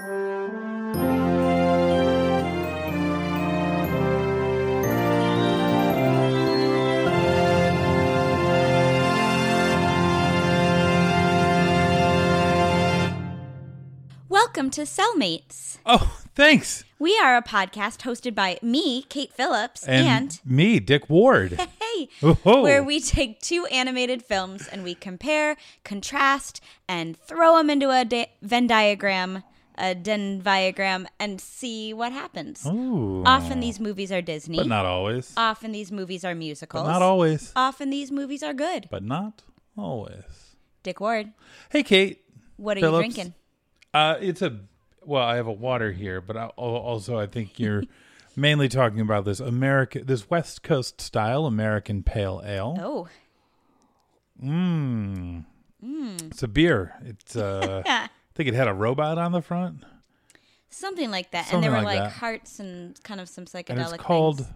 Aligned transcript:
Welcome 0.00 0.16
to 14.70 14.82
Cellmates. 14.82 15.78
Oh, 15.84 16.18
thanks. 16.34 16.84
We 16.98 17.18
are 17.18 17.36
a 17.36 17.42
podcast 17.42 17.98
hosted 17.98 18.34
by 18.34 18.58
me, 18.62 19.02
Kate 19.02 19.34
Phillips, 19.34 19.86
And, 19.86 20.06
and, 20.06 20.40
me, 20.46 20.80
Dick 20.80 21.10
Ward. 21.10 21.60
hey, 21.80 22.08
where 22.42 22.82
we 22.82 23.00
take 23.00 23.40
two 23.40 23.66
animated 23.66 24.22
films 24.22 24.66
and 24.66 24.82
we 24.82 24.94
compare, 24.94 25.58
contrast, 25.84 26.62
and 26.88 27.18
throw 27.18 27.58
them 27.58 27.68
into 27.68 27.90
a 27.90 28.06
da- 28.06 28.30
Venn 28.40 28.66
diagram, 28.66 29.42
a 29.80 29.94
Den 29.94 30.40
diagram, 30.42 31.08
and 31.18 31.40
see 31.40 31.92
what 31.94 32.12
happens. 32.12 32.64
Ooh. 32.66 33.22
Often 33.24 33.60
these 33.60 33.80
movies 33.80 34.12
are 34.12 34.22
Disney. 34.22 34.56
But 34.58 34.66
not 34.66 34.84
always. 34.86 35.32
Often 35.36 35.72
these 35.72 35.90
movies 35.90 36.24
are 36.24 36.34
musicals. 36.34 36.84
But 36.86 36.92
not 36.92 37.02
always. 37.02 37.52
Often 37.56 37.90
these 37.90 38.12
movies 38.12 38.42
are 38.42 38.54
good. 38.54 38.88
But 38.90 39.02
not 39.02 39.42
always. 39.76 40.54
Dick 40.82 41.00
Ward, 41.00 41.32
Hey, 41.70 41.82
Kate. 41.82 42.22
what 42.56 42.76
are 42.76 42.80
Phillips. 42.80 43.06
you 43.08 43.12
drinking? 43.14 43.34
Uh, 43.92 44.16
it's 44.20 44.42
a 44.42 44.60
well. 45.04 45.22
I 45.22 45.36
have 45.36 45.46
a 45.46 45.52
water 45.52 45.92
here, 45.92 46.20
but 46.20 46.36
I, 46.36 46.46
also 46.56 47.18
I 47.18 47.26
think 47.26 47.58
you're 47.58 47.82
mainly 48.36 48.68
talking 48.68 49.00
about 49.00 49.24
this 49.24 49.40
American, 49.40 50.06
this 50.06 50.30
West 50.30 50.62
Coast 50.62 51.00
style 51.00 51.44
American 51.46 52.02
Pale 52.02 52.42
Ale. 52.46 52.76
Oh, 52.80 53.08
Mmm. 54.42 55.44
It's 55.82 56.42
a 56.42 56.48
beer. 56.48 56.94
It's 57.04 57.36
uh, 57.36 57.82
I 58.30 58.36
think 58.36 58.48
it 58.48 58.54
had 58.54 58.68
a 58.68 58.74
robot 58.74 59.18
on 59.18 59.32
the 59.32 59.42
front, 59.42 59.82
something 60.70 61.10
like 61.10 61.30
that. 61.32 61.38
and 61.40 61.46
Something 61.48 61.70
there 61.72 61.80
were 61.80 61.84
like 61.84 62.12
hearts 62.12 62.58
and 62.60 63.00
kind 63.02 63.20
of 63.20 63.28
some 63.28 63.44
psychedelic 63.44 63.70
and 63.70 63.80
it's 63.80 63.92
called 63.96 64.38
things. 64.38 64.50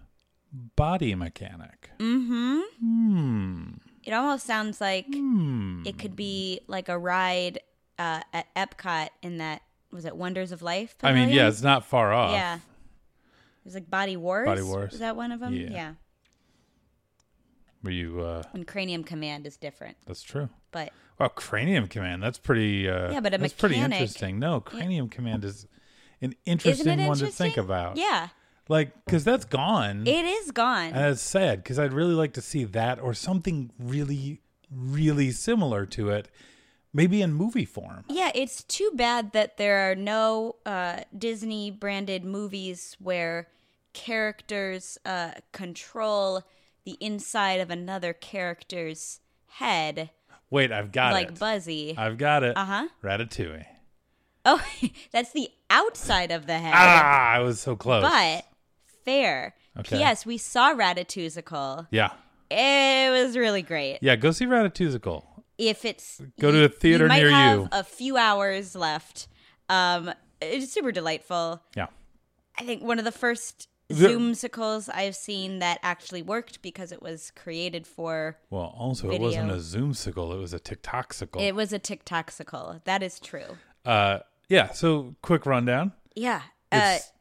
Body 0.77 1.15
Mechanic. 1.15 1.91
Mm-hmm. 1.99 2.61
Hmm. 2.81 3.63
It 4.05 4.13
almost 4.13 4.47
sounds 4.47 4.81
like 4.81 5.07
Hmm. 5.13 5.83
it 5.87 5.99
could 5.99 6.15
be 6.15 6.61
like 6.69 6.89
a 6.89 6.99
ride 6.99 7.59
uh, 7.99 8.21
at 8.33 8.47
Epcot 8.55 9.09
in 9.23 9.39
that 9.39 9.63
was 9.91 10.05
it 10.05 10.17
Wonders 10.17 10.51
of 10.53 10.63
Life? 10.63 10.95
I 11.03 11.13
mean, 11.13 11.29
yeah, 11.31 11.49
it's 11.49 11.63
not 11.63 11.85
far 11.85 12.13
off. 12.13 12.33
yeah. 12.33 12.57
It 12.57 12.61
was 13.65 13.75
like 13.75 13.89
Body 13.91 14.17
Wars. 14.17 14.47
Body 14.47 14.63
Wars. 14.63 14.93
Is 14.95 14.99
that 15.01 15.17
one 15.17 15.33
of 15.33 15.41
them? 15.41 15.55
Yeah. 15.55 15.69
yeah. 15.71 15.93
Were 17.83 17.91
you? 17.91 18.21
Uh, 18.21 18.43
And 18.53 18.67
Cranium 18.67 19.05
Command 19.05 19.47
is 19.47 19.57
different, 19.57 19.97
that's 20.07 20.23
true. 20.23 20.49
but 20.71 20.93
Well, 21.19 21.29
Cranium 21.29 21.87
Command. 21.89 22.23
That's 22.23 22.39
pretty. 22.39 22.89
Uh, 22.89 23.13
Yeah, 23.13 23.21
but 23.21 23.35
a 23.35 23.39
that's 23.39 23.53
pretty 23.53 23.77
interesting. 23.77 24.39
No, 24.39 24.61
Cranium 24.61 25.09
Command 25.09 25.45
is 25.45 25.67
an 26.21 26.35
interesting 26.45 27.07
one 27.07 27.19
to 27.19 27.27
think 27.29 27.57
about. 27.57 27.97
Yeah, 27.97 28.29
like 28.69 28.93
because 29.05 29.25
that's 29.25 29.45
gone. 29.45 30.07
it 30.07 30.25
is 30.25 30.51
gone. 30.51 30.93
and 30.93 31.13
it's 31.13 31.21
sad 31.23 31.63
because 31.63 31.79
I'd 31.79 31.93
really 31.93 32.15
like 32.15 32.33
to 32.35 32.41
see 32.41 32.65
that 32.65 33.01
or 33.01 33.15
something 33.15 33.71
really, 33.79 34.41
really 34.71 35.31
similar 35.31 35.87
to 35.87 36.11
it, 36.11 36.29
maybe 36.93 37.23
in 37.23 37.33
movie 37.33 37.65
form. 37.67 38.05
Yeah, 38.09 38.31
it's 38.35 38.63
too 38.65 38.91
bad 38.95 39.33
that 39.33 39.57
there 39.57 39.91
are 39.91 39.95
no 39.95 40.57
uh, 40.67 41.01
Disney 41.17 41.71
branded 41.71 42.25
movies 42.25 42.97
where 42.99 43.49
characters 43.93 44.99
uh, 45.05 45.33
control 45.53 46.43
the 46.85 46.97
inside 47.01 47.61
of 47.61 47.71
another 47.71 48.13
character's 48.13 49.21
head, 49.47 50.11
Wait, 50.55 50.71
I've 50.73 50.93
got 50.93 51.13
like 51.13 51.27
it. 51.27 51.31
Like 51.33 51.39
Buzzy. 51.41 51.95
I've 51.99 52.17
got 52.17 52.43
it. 52.45 52.57
Uh 52.57 52.65
huh. 52.65 52.89
Ratatouille. 53.03 53.65
Oh, 54.45 54.65
that's 55.13 55.33
the 55.33 55.49
outside 55.69 56.31
of 56.31 56.47
the 56.47 56.57
head. 56.59 56.73
Ah, 56.75 57.33
I 57.33 57.41
was 57.41 57.61
so 57.61 57.75
close. 57.75 58.03
But 58.05 58.45
fair. 59.05 59.55
Okay. 59.81 59.97
P.S. 59.99 60.25
We 60.25 60.39
saw 60.39 60.73
Ratatouille. 60.75 61.89
yeah, 61.91 62.11
It 62.51 63.11
was 63.11 63.37
really 63.37 63.63
great. 63.63 63.99
yeah. 64.01 64.15
Go 64.17 64.31
see 64.31 64.47
Ratatouille. 64.47 65.25
If 65.59 65.85
it's 65.85 66.21
Go 66.41 66.53
to 66.53 66.65
a 66.65 66.69
theater 66.69 67.05
you 67.05 67.09
might 67.09 67.23
near 67.23 67.31
have 67.31 67.59
you. 67.59 67.69
A 67.73 67.83
few 67.85 68.17
hours 68.17 68.77
left. 68.77 69.27
Um, 69.69 70.13
it's 70.41 70.73
super 70.73 70.93
delightful. 70.93 71.63
Yeah. 71.77 71.87
I 72.59 72.63
think 72.65 72.83
one 72.85 72.99
of 73.01 73.05
the 73.05 73.13
first 73.13 73.69
The- 73.89 73.95
Zoomsicles 74.09 74.89
I've 74.95 75.15
seen 75.15 75.59
that 75.59 75.79
actually 75.83 76.23
worked 76.23 76.63
because 76.63 76.91
it 76.91 77.03
was 77.03 77.31
created 77.37 77.87
for. 77.87 78.39
Well, 78.51 78.75
also 78.79 79.11
it 79.11 79.21
wasn't 79.21 79.51
a 79.51 79.57
Zoomsicle; 79.57 80.35
it 80.35 80.39
was 80.39 80.55
a 80.55 80.59
TikToksicle. 80.61 81.41
It 81.41 81.55
was 81.55 81.73
a 81.73 81.79
TikToksicle. 81.79 82.85
That 82.85 83.03
is 83.03 83.21
true. 83.21 83.59
uh, 83.85 84.21
yeah. 84.49 84.71
So, 84.73 85.15
quick 85.23 85.45
rundown. 85.47 85.93
Yeah. 86.15 86.43
Uh, 86.73 86.97
It's 86.97 87.13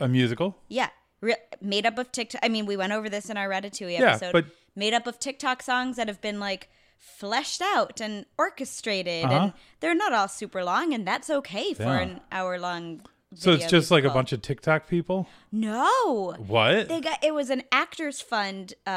a 0.00 0.08
musical. 0.08 0.56
yeah. 0.68 0.88
Re- 1.22 1.36
made 1.60 1.86
up 1.86 1.96
of 1.98 2.12
TikTok. 2.12 2.40
I 2.42 2.48
mean, 2.48 2.66
we 2.66 2.76
went 2.76 2.92
over 2.92 3.08
this 3.08 3.28
in 3.30 3.36
our 3.36 3.48
Ratatouille 3.48 3.98
Yeah, 3.98 4.10
episode. 4.10 4.32
but- 4.32 4.44
made 4.74 4.92
up 4.94 5.06
of 5.06 5.18
TikTok 5.18 5.62
songs 5.62 5.96
that 5.96 6.06
have 6.08 6.20
been 6.20 6.38
like 6.38 6.68
fleshed 6.98 7.62
out 7.62 8.00
and 8.00 8.26
orchestrated, 8.38 9.24
Uh-huh. 9.24 9.34
and 9.34 9.52
they're 9.80 9.94
not 9.94 10.12
all 10.12 10.28
super 10.28 10.62
long, 10.64 10.92
and 10.94 11.06
that's 11.06 11.28
okay 11.30 11.72
for 11.74 11.82
Yeah. 11.84 12.00
an 12.00 12.20
hour 12.32 12.58
long. 12.58 13.02
So 13.34 13.52
it's 13.52 13.66
just 13.66 13.90
like 13.90 14.04
a 14.04 14.10
bunch 14.10 14.32
of 14.32 14.40
TikTok 14.40 14.88
people. 14.88 15.26
No, 15.52 16.34
What? 16.46 16.88
they 16.88 17.00
got 17.00 17.22
it 17.24 17.34
was 17.34 17.50
an 17.50 17.62
actors 17.72 18.20
fund 18.20 18.74
uh, 18.86 18.90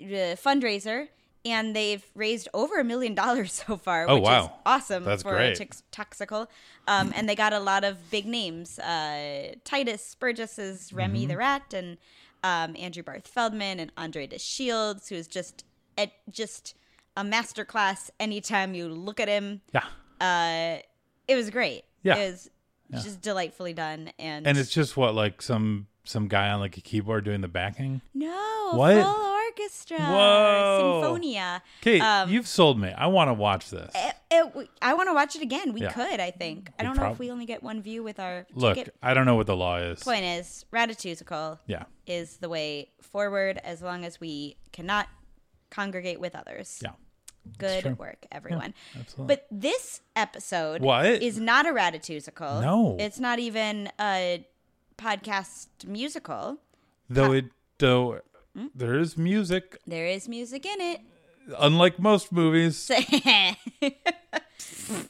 uh 0.00 0.36
fundraiser 0.36 1.08
and 1.44 1.74
they've 1.76 2.04
raised 2.14 2.48
over 2.54 2.78
a 2.78 2.84
million 2.84 3.14
dollars 3.14 3.52
so 3.66 3.76
far 3.76 4.06
Oh, 4.08 4.16
which 4.16 4.22
is 4.24 4.28
wow. 4.28 4.52
awesome 4.66 5.04
That's 5.04 5.22
for 5.22 5.32
great. 5.34 5.58
toxical 5.92 6.48
um 6.86 7.12
and 7.16 7.28
they 7.28 7.34
got 7.34 7.52
a 7.52 7.58
lot 7.60 7.82
of 7.84 8.10
big 8.10 8.26
names 8.26 8.78
uh 8.78 9.54
titus 9.64 10.14
burgess 10.14 10.58
is 10.58 10.92
remy 10.92 11.20
Mm-hmm. 11.20 11.28
the 11.28 11.36
rat 11.36 11.72
and 11.74 11.96
um 12.44 12.76
andrew 12.78 13.02
barth 13.02 13.26
feldman 13.26 13.80
and 13.80 13.90
andre 13.96 14.26
de 14.26 14.38
shields 14.38 15.08
who's 15.08 15.26
just 15.28 15.64
at 15.96 16.12
just 16.30 16.74
a 17.16 17.22
masterclass 17.24 18.10
anytime 18.20 18.74
you 18.74 18.88
look 18.88 19.18
at 19.18 19.28
him 19.28 19.62
yeah. 19.72 19.84
uh 20.20 20.78
it 21.26 21.36
was 21.36 21.48
great 21.50 21.84
Yeah. 22.02 22.16
it 22.16 22.30
was 22.32 22.50
just 22.92 23.20
delightfully 23.20 23.72
done 23.72 24.10
and 24.18 24.46
And 24.46 24.56
it's 24.58 24.70
just 24.70 24.96
what 24.96 25.14
like 25.14 25.42
some 25.42 25.86
some 26.04 26.28
guy 26.28 26.50
on 26.50 26.60
like 26.60 26.76
a 26.76 26.80
keyboard 26.80 27.24
doing 27.24 27.40
the 27.40 27.48
backing. 27.48 28.00
No, 28.14 28.70
What? 28.74 28.94
full 29.02 29.32
orchestra. 29.48 29.98
Whoa. 29.98 31.00
Symphonia. 31.02 31.62
Kate, 31.80 32.00
Um, 32.00 32.30
you've 32.30 32.46
sold 32.46 32.78
me. 32.80 32.90
I 32.92 33.06
want 33.08 33.28
to 33.28 33.34
watch 33.34 33.70
this. 33.70 33.90
It, 33.94 34.14
it, 34.30 34.68
I 34.80 34.94
want 34.94 35.08
to 35.08 35.14
watch 35.14 35.34
it 35.34 35.42
again. 35.42 35.72
We 35.72 35.80
Yeah. 35.82 35.90
could, 35.92 36.20
I 36.20 36.30
think. 36.30 36.70
I 36.78 36.82
We 36.82 36.86
don't 36.86 36.96
know 36.96 37.00
prob- 37.02 37.12
if 37.14 37.18
we 37.18 37.30
only 37.32 37.44
get 37.46 37.62
one 37.64 37.82
view 37.82 38.04
with 38.04 38.20
our 38.20 38.46
Look, 38.54 38.76
ticket. 38.76 38.94
I 39.02 39.14
don't 39.14 39.26
know 39.26 39.34
what 39.34 39.46
the 39.48 39.56
law 39.56 39.78
is. 39.78 40.00
Point 40.02 40.24
is, 40.24 40.64
Ratatouille 40.72 41.58
Yeah. 41.66 41.84
is 42.06 42.36
the 42.36 42.48
way 42.48 42.90
forward 43.00 43.58
as 43.64 43.82
long 43.82 44.04
as 44.04 44.20
we 44.20 44.56
cannot 44.72 45.08
congregate 45.70 46.20
with 46.20 46.36
others. 46.36 46.78
Yeah. 46.82 46.90
Good 47.58 47.98
work, 47.98 48.26
everyone. 48.32 48.74
absolutely. 48.98 49.36
But 49.36 49.46
this 49.50 50.00
episode 50.14 50.82
What? 50.82 51.06
is 51.06 51.38
not 51.38 51.66
a 51.66 51.70
Ratatouille. 51.70 52.62
No. 52.62 52.96
It's 52.98 53.20
not 53.20 53.38
even 53.38 53.90
a 54.00 54.46
podcast 54.98 55.68
musical. 55.86 56.58
Though 57.08 57.32
it 57.32 57.46
though 57.78 58.20
Hmm? 58.56 58.66
there 58.74 58.98
is 58.98 59.18
music, 59.18 59.78
There 59.86 60.06
is 60.06 60.28
music 60.28 60.64
in 60.64 60.80
it. 60.80 61.00
unlike 61.58 61.98
most 61.98 62.32
movies. 62.32 62.90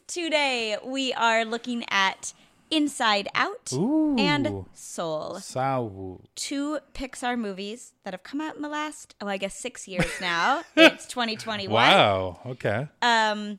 Today 0.06 0.76
we 0.84 1.12
are 1.12 1.44
looking 1.44 1.84
at 1.88 2.32
Inside 2.70 3.28
Out 3.34 3.72
Ooh. 3.72 4.16
and 4.18 4.64
Soul, 4.72 5.36
Sawu. 5.40 6.20
two 6.34 6.78
Pixar 6.94 7.38
movies 7.38 7.92
that 8.04 8.12
have 8.12 8.22
come 8.22 8.40
out 8.40 8.56
in 8.56 8.62
the 8.62 8.68
last, 8.68 9.14
oh, 9.20 9.26
I 9.28 9.36
guess 9.36 9.54
six 9.54 9.86
years 9.86 10.10
now. 10.20 10.62
it's 10.76 11.06
2021. 11.06 11.72
Wow. 11.72 12.40
Okay. 12.46 12.88
Um, 13.02 13.58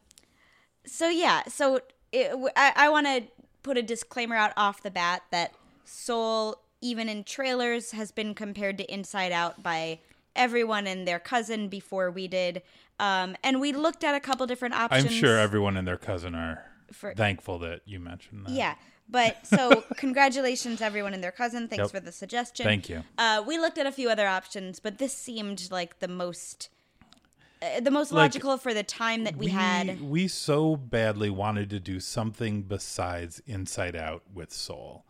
so 0.85 1.09
yeah, 1.09 1.43
so 1.47 1.81
it, 2.11 2.31
I, 2.55 2.73
I 2.75 2.89
want 2.89 3.07
to 3.07 3.23
put 3.63 3.77
a 3.77 3.81
disclaimer 3.81 4.35
out 4.35 4.53
off 4.57 4.81
the 4.83 4.91
bat 4.91 5.23
that 5.31 5.53
Soul, 5.85 6.59
even 6.81 7.07
in 7.07 7.23
trailers, 7.23 7.91
has 7.91 8.11
been 8.11 8.33
compared 8.33 8.77
to 8.77 8.93
Inside 8.93 9.31
Out 9.31 9.63
by 9.63 9.99
everyone 10.35 10.85
and 10.85 11.07
their 11.07 11.19
cousin 11.19 11.69
before 11.69 12.11
we 12.11 12.27
did. 12.27 12.61
Um, 12.99 13.35
and 13.43 13.61
we 13.61 13.73
looked 13.73 14.03
at 14.03 14.15
a 14.15 14.19
couple 14.19 14.45
different 14.47 14.75
options. 14.75 15.05
I'm 15.05 15.11
sure 15.11 15.37
everyone 15.37 15.77
and 15.77 15.87
their 15.87 15.97
cousin 15.97 16.35
are 16.35 16.63
For- 16.91 17.13
thankful 17.13 17.59
that 17.59 17.81
you 17.85 17.99
mentioned 17.99 18.45
that. 18.45 18.51
Yeah. 18.51 18.75
But 19.09 19.45
so 19.47 19.83
congratulations 19.97 20.81
everyone 20.81 21.13
and 21.13 21.23
their 21.23 21.31
cousin. 21.31 21.67
Thanks 21.67 21.83
Yep. 21.83 21.91
for 21.91 21.99
the 21.99 22.11
suggestion. 22.11 22.65
Thank 22.65 22.89
you. 22.89 23.03
Uh, 23.17 23.43
we 23.45 23.57
looked 23.57 23.77
at 23.77 23.85
a 23.85 23.91
few 23.91 24.09
other 24.09 24.27
options, 24.27 24.79
but 24.79 24.97
this 24.97 25.13
seemed 25.13 25.69
like 25.71 25.99
the 25.99 26.07
most 26.07 26.69
uh, 27.61 27.79
the 27.79 27.89
most 27.89 28.11
Like, 28.11 28.23
logical 28.33 28.57
for 28.57 28.73
the 28.73 28.83
time 28.83 29.23
that 29.23 29.35
we, 29.35 29.47
had. 29.47 29.99
we 29.99 30.27
so 30.27 30.75
badly 30.75 31.31
wanted 31.31 31.71
to 31.71 31.79
do 31.79 31.99
something 31.99 32.61
besides 32.61 33.41
Inside 33.47 33.95
Out 33.95 34.21
with 34.31 34.53
Soul 34.53 35.05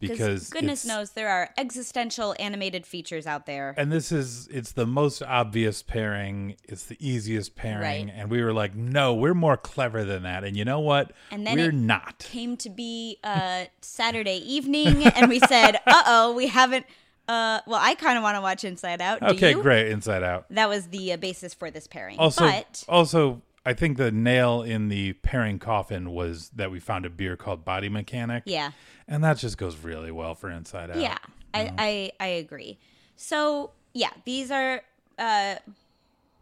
because 0.00 0.50
goodness 0.50 0.84
knows 0.84 1.12
there 1.12 1.28
are 1.28 1.50
existential 1.56 2.34
animated 2.38 2.86
features 2.86 3.26
out 3.26 3.46
there. 3.46 3.74
And 3.76 3.90
this 3.90 4.12
is 4.12 4.46
it's 4.48 4.72
the 4.72 4.86
most 4.86 5.22
obvious 5.22 5.82
pairing. 5.82 6.56
It's 6.64 6.84
the 6.84 6.96
easiest 7.00 7.56
pairing, 7.56 7.80
Right. 8.08 8.14
and 8.16 8.30
we 8.30 8.42
were 8.42 8.52
like, 8.52 8.74
no, 8.74 9.14
we're 9.14 9.34
more 9.34 9.56
clever 9.56 10.04
than 10.04 10.22
that. 10.24 10.44
And 10.44 10.56
you 10.56 10.64
know 10.64 10.80
what? 10.80 11.12
And 11.30 11.46
then 11.46 11.56
we're 11.56 11.70
it 11.70 11.74
not. 11.74 12.18
Came 12.18 12.56
to 12.58 12.70
be 12.70 13.18
uh, 13.24 13.64
Saturday 13.80 14.38
evening, 14.44 15.06
and 15.06 15.28
we 15.28 15.40
said, 15.40 15.76
"Uh 15.86 16.02
oh, 16.06 16.34
we 16.34 16.48
haven't." 16.48 16.86
Uh, 17.28 17.60
well, 17.66 17.80
I 17.82 17.94
kind 17.96 18.16
of 18.16 18.22
want 18.22 18.36
to 18.36 18.40
watch 18.40 18.62
Inside 18.62 19.00
Out. 19.00 19.18
Do 19.20 19.26
Okay, 19.28 19.50
you? 19.50 19.60
great. 19.62 19.88
Inside 19.90 20.22
Out. 20.22 20.46
That 20.50 20.68
was 20.68 20.86
the 20.88 21.14
uh, 21.14 21.16
basis 21.16 21.54
for 21.54 21.72
this 21.72 21.88
pairing. 21.88 22.18
Also, 22.20 22.44
but 22.46 22.84
also, 22.88 23.42
I 23.66 23.74
think 23.74 23.96
the 23.96 24.12
nail 24.12 24.62
in 24.62 24.88
the 24.88 25.14
pairing 25.14 25.58
coffin 25.58 26.12
was 26.12 26.50
that 26.54 26.70
we 26.70 26.78
found 26.78 27.04
a 27.04 27.10
beer 27.10 27.36
called 27.36 27.64
Body 27.64 27.88
Mechanic. 27.88 28.44
yeah, 28.46 28.70
and 29.08 29.24
that 29.24 29.38
just 29.38 29.58
goes 29.58 29.76
really 29.78 30.12
well 30.12 30.34
for 30.36 30.48
Inside 30.48 30.90
Out. 30.90 30.98
yeah, 30.98 31.18
I, 31.52 31.72
I 31.76 32.12
I 32.20 32.26
agree. 32.28 32.78
So 33.16 33.72
yeah, 33.92 34.10
these 34.24 34.50
are 34.50 34.82
uh, 35.18 35.56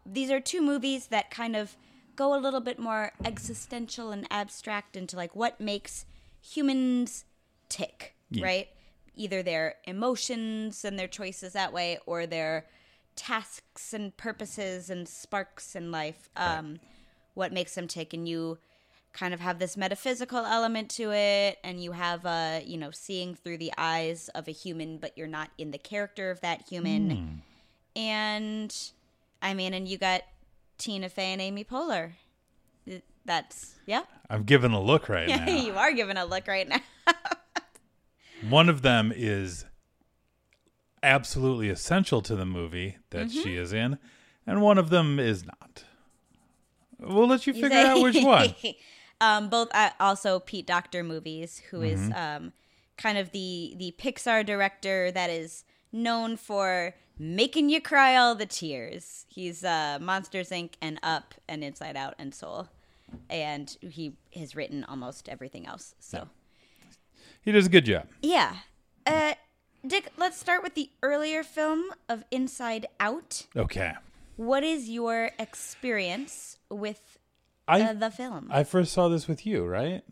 these 0.05 0.29
are 0.29 0.39
two 0.39 0.61
movies 0.61 1.07
that 1.07 1.31
kind 1.31 1.55
of 1.55 1.75
go 2.15 2.37
a 2.37 2.39
little 2.39 2.61
bit 2.61 2.77
more 2.79 3.11
existential 3.25 4.11
and 4.11 4.27
abstract 4.29 4.95
into 4.95 5.15
like 5.15 5.35
what 5.35 5.59
makes 5.59 6.05
humans 6.41 7.25
tick, 7.69 8.15
right? 8.39 8.67
Either 9.15 9.41
their 9.41 9.75
emotions 9.85 10.85
and 10.85 10.99
their 10.99 11.07
choices 11.07 11.53
that 11.53 11.73
way, 11.73 11.97
or 12.05 12.27
their 12.27 12.67
tasks 13.15 13.93
and 13.93 14.15
purposes 14.15 14.89
and 14.89 15.07
sparks 15.07 15.75
in 15.75 15.91
life. 15.91 16.29
Um, 16.35 16.79
What 17.35 17.53
makes 17.53 17.75
them 17.75 17.87
tick, 17.87 18.13
and 18.13 18.27
you 18.27 18.57
kind 19.13 19.33
of 19.33 19.39
have 19.39 19.59
this 19.59 19.77
metaphysical 19.77 20.39
element 20.45 20.89
to 20.89 21.11
it, 21.13 21.57
and 21.63 21.81
you 21.81 21.91
have 21.93 22.25
uh, 22.25 22.59
you 22.65 22.77
know, 22.77 22.91
seeing 22.91 23.35
through 23.35 23.59
the 23.59 23.71
eyes 23.77 24.27
of 24.35 24.47
a 24.47 24.51
human, 24.51 24.97
but 24.97 25.17
you're 25.17 25.27
not 25.27 25.51
in 25.57 25.71
the 25.71 25.77
character 25.77 26.31
of 26.31 26.41
that 26.41 26.63
human. 26.67 27.41
And 27.95 28.75
I 29.41 29.53
mean, 29.53 29.73
and 29.73 29.87
you 29.87 29.97
got 29.97 30.21
Tina 30.77 31.07
Fey 31.09 31.31
and 31.33 31.41
Amy 31.41 31.63
Poehler. 31.63 32.11
That's 33.25 33.75
yeah. 33.85 34.01
I'm 34.29 34.43
giving 34.43 34.71
a 34.71 34.81
look 34.81 35.07
right 35.09 35.27
now. 35.29 35.47
you 35.47 35.73
are 35.73 35.91
giving 35.93 36.17
a 36.17 36.25
look 36.25 36.47
right 36.47 36.67
now. 36.67 36.79
One 38.49 38.69
of 38.69 38.81
them 38.81 39.11
is 39.15 39.65
absolutely 41.01 41.69
essential 41.69 42.21
to 42.21 42.35
the 42.35 42.45
movie 42.45 42.97
that 43.11 43.27
Mm-hmm. 43.27 43.41
she 43.43 43.55
is 43.55 43.73
in, 43.73 43.97
and 44.45 44.61
one 44.61 44.77
of 44.77 44.89
them 44.89 45.19
is 45.19 45.45
not. 45.45 45.83
We'll 46.99 47.27
let 47.27 47.45
you 47.47 47.53
You 47.53 47.61
figure 47.63 47.81
say- 47.81 47.87
out 47.87 48.01
which 48.01 48.23
one. 48.23 48.53
um, 49.21 49.49
both 49.49 49.69
uh, 49.73 49.91
also 49.99 50.39
Pete 50.39 50.65
Docter 50.67 51.03
movies, 51.03 51.61
who 51.71 51.81
is 51.81 51.99
Mm-hmm. 51.99 52.13
um, 52.45 52.53
kind 52.97 53.17
of 53.17 53.31
the 53.31 53.73
the 53.77 53.93
Pixar 53.97 54.45
director 54.45 55.11
that 55.11 55.29
is 55.29 55.63
known 55.91 56.37
for 56.37 56.93
making 57.17 57.69
you 57.69 57.81
cry 57.81 58.15
all 58.15 58.35
the 58.35 58.45
tears. 58.45 59.25
He's 59.29 59.63
uh, 59.63 59.97
Monsters 60.01 60.49
Inc. 60.49 60.73
and 60.81 60.99
Up 61.03 61.33
and 61.47 61.63
Inside 61.63 61.95
Out 61.97 62.13
and 62.19 62.33
Soul, 62.33 62.67
and 63.29 63.75
he 63.81 64.13
has 64.35 64.55
written 64.55 64.83
almost 64.85 65.27
everything 65.29 65.65
else. 65.65 65.95
So 65.99 66.27
He 67.41 67.51
does 67.51 67.65
a 67.67 67.69
good 67.69 67.85
job. 67.85 68.07
yeah, 68.21 68.55
uh, 69.05 69.33
Dick. 69.85 70.11
Let's 70.17 70.37
start 70.37 70.63
with 70.63 70.73
the 70.75 70.89
earlier 71.03 71.43
film 71.43 71.85
of 72.09 72.23
Inside 72.31 72.87
Out. 72.99 73.45
Okay. 73.55 73.93
What 74.37 74.63
is 74.63 74.89
your 74.89 75.31
experience 75.39 76.57
with 76.69 77.17
I 77.67 77.81
uh, 77.81 77.93
the 77.93 78.11
film? 78.11 78.49
I 78.51 78.63
first 78.63 78.93
saw 78.93 79.07
this 79.07 79.27
with 79.27 79.45
you, 79.45 79.65
right? 79.65 80.03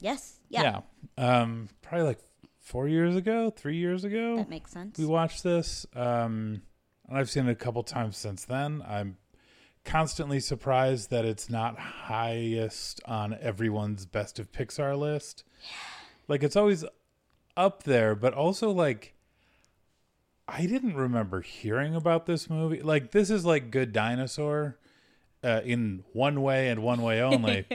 yes. 0.00 0.38
Yeah. 0.48 0.80
Um, 1.16 1.68
probably 1.82 2.06
like 2.06 2.20
four 2.58 2.88
years 2.88 3.16
ago, 3.16 3.50
three 3.50 3.76
years 3.76 4.04
ago. 4.04 4.36
That 4.36 4.50
makes 4.50 4.70
sense. 4.70 4.98
we 4.98 5.06
watched 5.06 5.42
this. 5.42 5.86
Um, 5.94 6.62
and 7.08 7.18
I've 7.18 7.30
seen 7.30 7.48
it 7.48 7.52
a 7.52 7.56
couple 7.56 7.82
times 7.82 8.16
since 8.16 8.44
then. 8.44 8.82
I'm 8.86 9.16
constantly 9.84 10.40
surprised 10.40 11.10
that 11.10 11.24
it's 11.24 11.50
not 11.50 11.78
highest 11.78 13.00
on 13.06 13.36
everyone's 13.40 14.06
best 14.06 14.38
of 14.38 14.52
Pixar 14.52 14.98
list. 14.98 15.44
Yeah. 15.62 15.68
Like 16.28 16.42
it's 16.42 16.56
always 16.56 16.84
up 17.56 17.82
there, 17.82 18.14
but 18.14 18.34
also 18.34 18.70
like 18.70 19.14
I 20.52 20.66
didn't 20.66 20.96
remember 20.96 21.40
hearing 21.42 21.94
about 21.94 22.26
this 22.26 22.50
movie. 22.50 22.82
Like 22.82 23.12
this 23.12 23.30
is 23.30 23.44
like 23.44 23.70
Good 23.70 23.92
Dinosaur 23.92 24.78
uh, 25.44 25.60
in 25.64 26.04
one 26.12 26.42
way 26.42 26.68
and 26.68 26.82
one 26.82 27.02
way 27.02 27.20
only. 27.22 27.66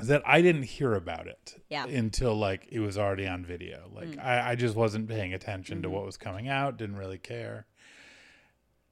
is 0.00 0.08
that 0.08 0.22
I 0.26 0.42
didn't 0.42 0.64
hear 0.64 0.94
about 0.94 1.26
it 1.26 1.60
Yeah. 1.70 1.86
until 1.86 2.34
like 2.36 2.68
it 2.70 2.80
was 2.80 2.98
already 2.98 3.26
on 3.26 3.44
video. 3.44 3.88
Like 3.94 4.18
I, 4.18 4.50
I 4.50 4.54
just 4.56 4.76
wasn't 4.76 5.08
paying 5.08 5.32
attention 5.32 5.82
to 5.82 5.90
what 5.90 6.04
was 6.04 6.16
coming 6.16 6.48
out, 6.48 6.76
didn't 6.76 6.96
really 6.96 7.18
care. 7.18 7.66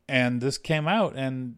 And 0.09 0.41
this 0.41 0.59
came 0.59 0.87
out 0.89 1.15
and 1.17 1.57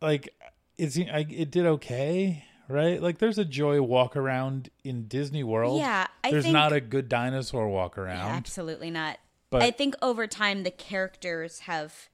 like 0.00 0.32
it's 0.78 0.98
I, 0.98 1.26
it 1.28 1.50
did 1.50 1.66
okay, 1.66 2.44
right? 2.68 3.00
Like 3.02 3.18
there's 3.18 3.38
a 3.38 3.44
joy 3.44 3.82
walk 3.82 4.16
around 4.16 4.70
in 4.84 5.06
Disney 5.08 5.44
World. 5.44 5.78
Yeah, 5.78 6.06
I 6.24 6.30
there's 6.30 6.44
think- 6.44 6.54
not 6.54 6.72
a 6.72 6.80
good 6.80 7.08
dinosaur 7.08 7.68
walk 7.68 7.98
around. 7.98 8.30
Absolutely 8.30 8.90
not. 8.90 9.18
But- 9.50 9.62
I 9.62 9.70
think 9.70 9.94
over 10.00 10.26
time 10.26 10.62
the 10.62 10.70
characters 10.70 11.60
have 11.60 12.08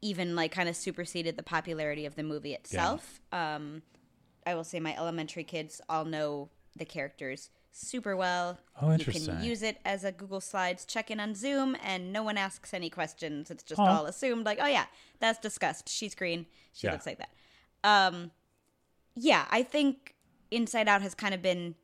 even 0.00 0.34
like 0.36 0.52
kind 0.52 0.68
of 0.68 0.76
superseded 0.76 1.36
the 1.36 1.42
popularity 1.42 2.04
of 2.06 2.14
the 2.16 2.22
movie 2.22 2.52
itself. 2.54 3.20
Um, 3.32 3.82
I 4.46 4.54
will 4.54 4.64
say 4.64 4.80
my 4.80 4.94
elementary 4.96 5.44
kids 5.44 5.80
all 5.88 6.04
know 6.04 6.50
the 6.76 6.84
characters 6.84 7.50
super 7.72 8.14
well. 8.14 8.58
Oh, 8.80 8.92
interesting. 8.92 9.24
You 9.24 9.30
can 9.38 9.44
use 9.44 9.62
it 9.62 9.78
as 9.84 10.04
a 10.04 10.12
Google 10.12 10.40
Slides 10.40 10.84
check-in 10.84 11.18
on 11.20 11.34
Zoom, 11.34 11.76
and 11.82 12.12
no 12.12 12.22
one 12.22 12.36
asks 12.36 12.72
any 12.74 12.90
questions. 12.90 13.50
It's 13.50 13.62
just 13.64 13.80
all 13.80 14.06
assumed. 14.06 14.44
Like, 14.46 14.58
oh 14.60 14.66
yeah, 14.66 14.84
that's 15.20 15.38
discussed. 15.38 15.88
She's 15.88 16.14
green. 16.14 16.46
She 16.72 16.86
Yeah. 16.86 16.92
looks 16.92 17.06
like 17.06 17.18
that. 17.18 17.30
Um, 17.82 18.30
yeah, 19.16 19.46
I 19.50 19.62
think 19.62 20.14
Inside 20.50 20.86
Out 20.88 21.02
has 21.02 21.14
kind 21.14 21.34
of 21.34 21.40
been. 21.42 21.74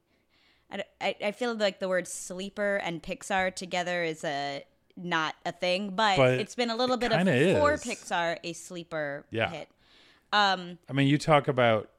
I 1.00 1.16
I 1.22 1.32
feel 1.32 1.54
like 1.54 1.80
the 1.80 1.88
word 1.88 2.06
sleeper 2.06 2.76
and 2.76 3.02
Pixar 3.02 3.54
together 3.54 4.04
is 4.04 4.22
a 4.22 4.64
not 4.96 5.34
a 5.46 5.52
thing, 5.52 5.90
but, 5.94 6.16
But 6.16 6.34
it's 6.40 6.54
been 6.54 6.70
a 6.70 6.76
little 6.76 6.96
bit 6.96 7.12
of 7.12 7.20
for 7.22 7.28
is. 7.74 7.82
Pixar 7.84 8.38
a 8.44 8.52
sleeper 8.52 9.24
Yeah. 9.30 9.50
hit. 9.50 9.68
Um, 10.32 10.78
I 10.88 10.92
mean, 10.92 11.08
you 11.08 11.18
talk 11.18 11.48
about 11.48 11.90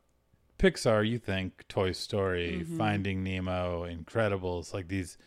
Pixar, 0.57 1.07
you 1.07 1.17
think 1.17 1.67
Toy 1.67 1.91
Story, 1.91 2.61
Mm-hmm. 2.61 2.77
Finding 2.77 3.23
Nemo, 3.23 3.85
Incredibles, 3.85 4.73
like 4.73 4.87
these 4.87 5.17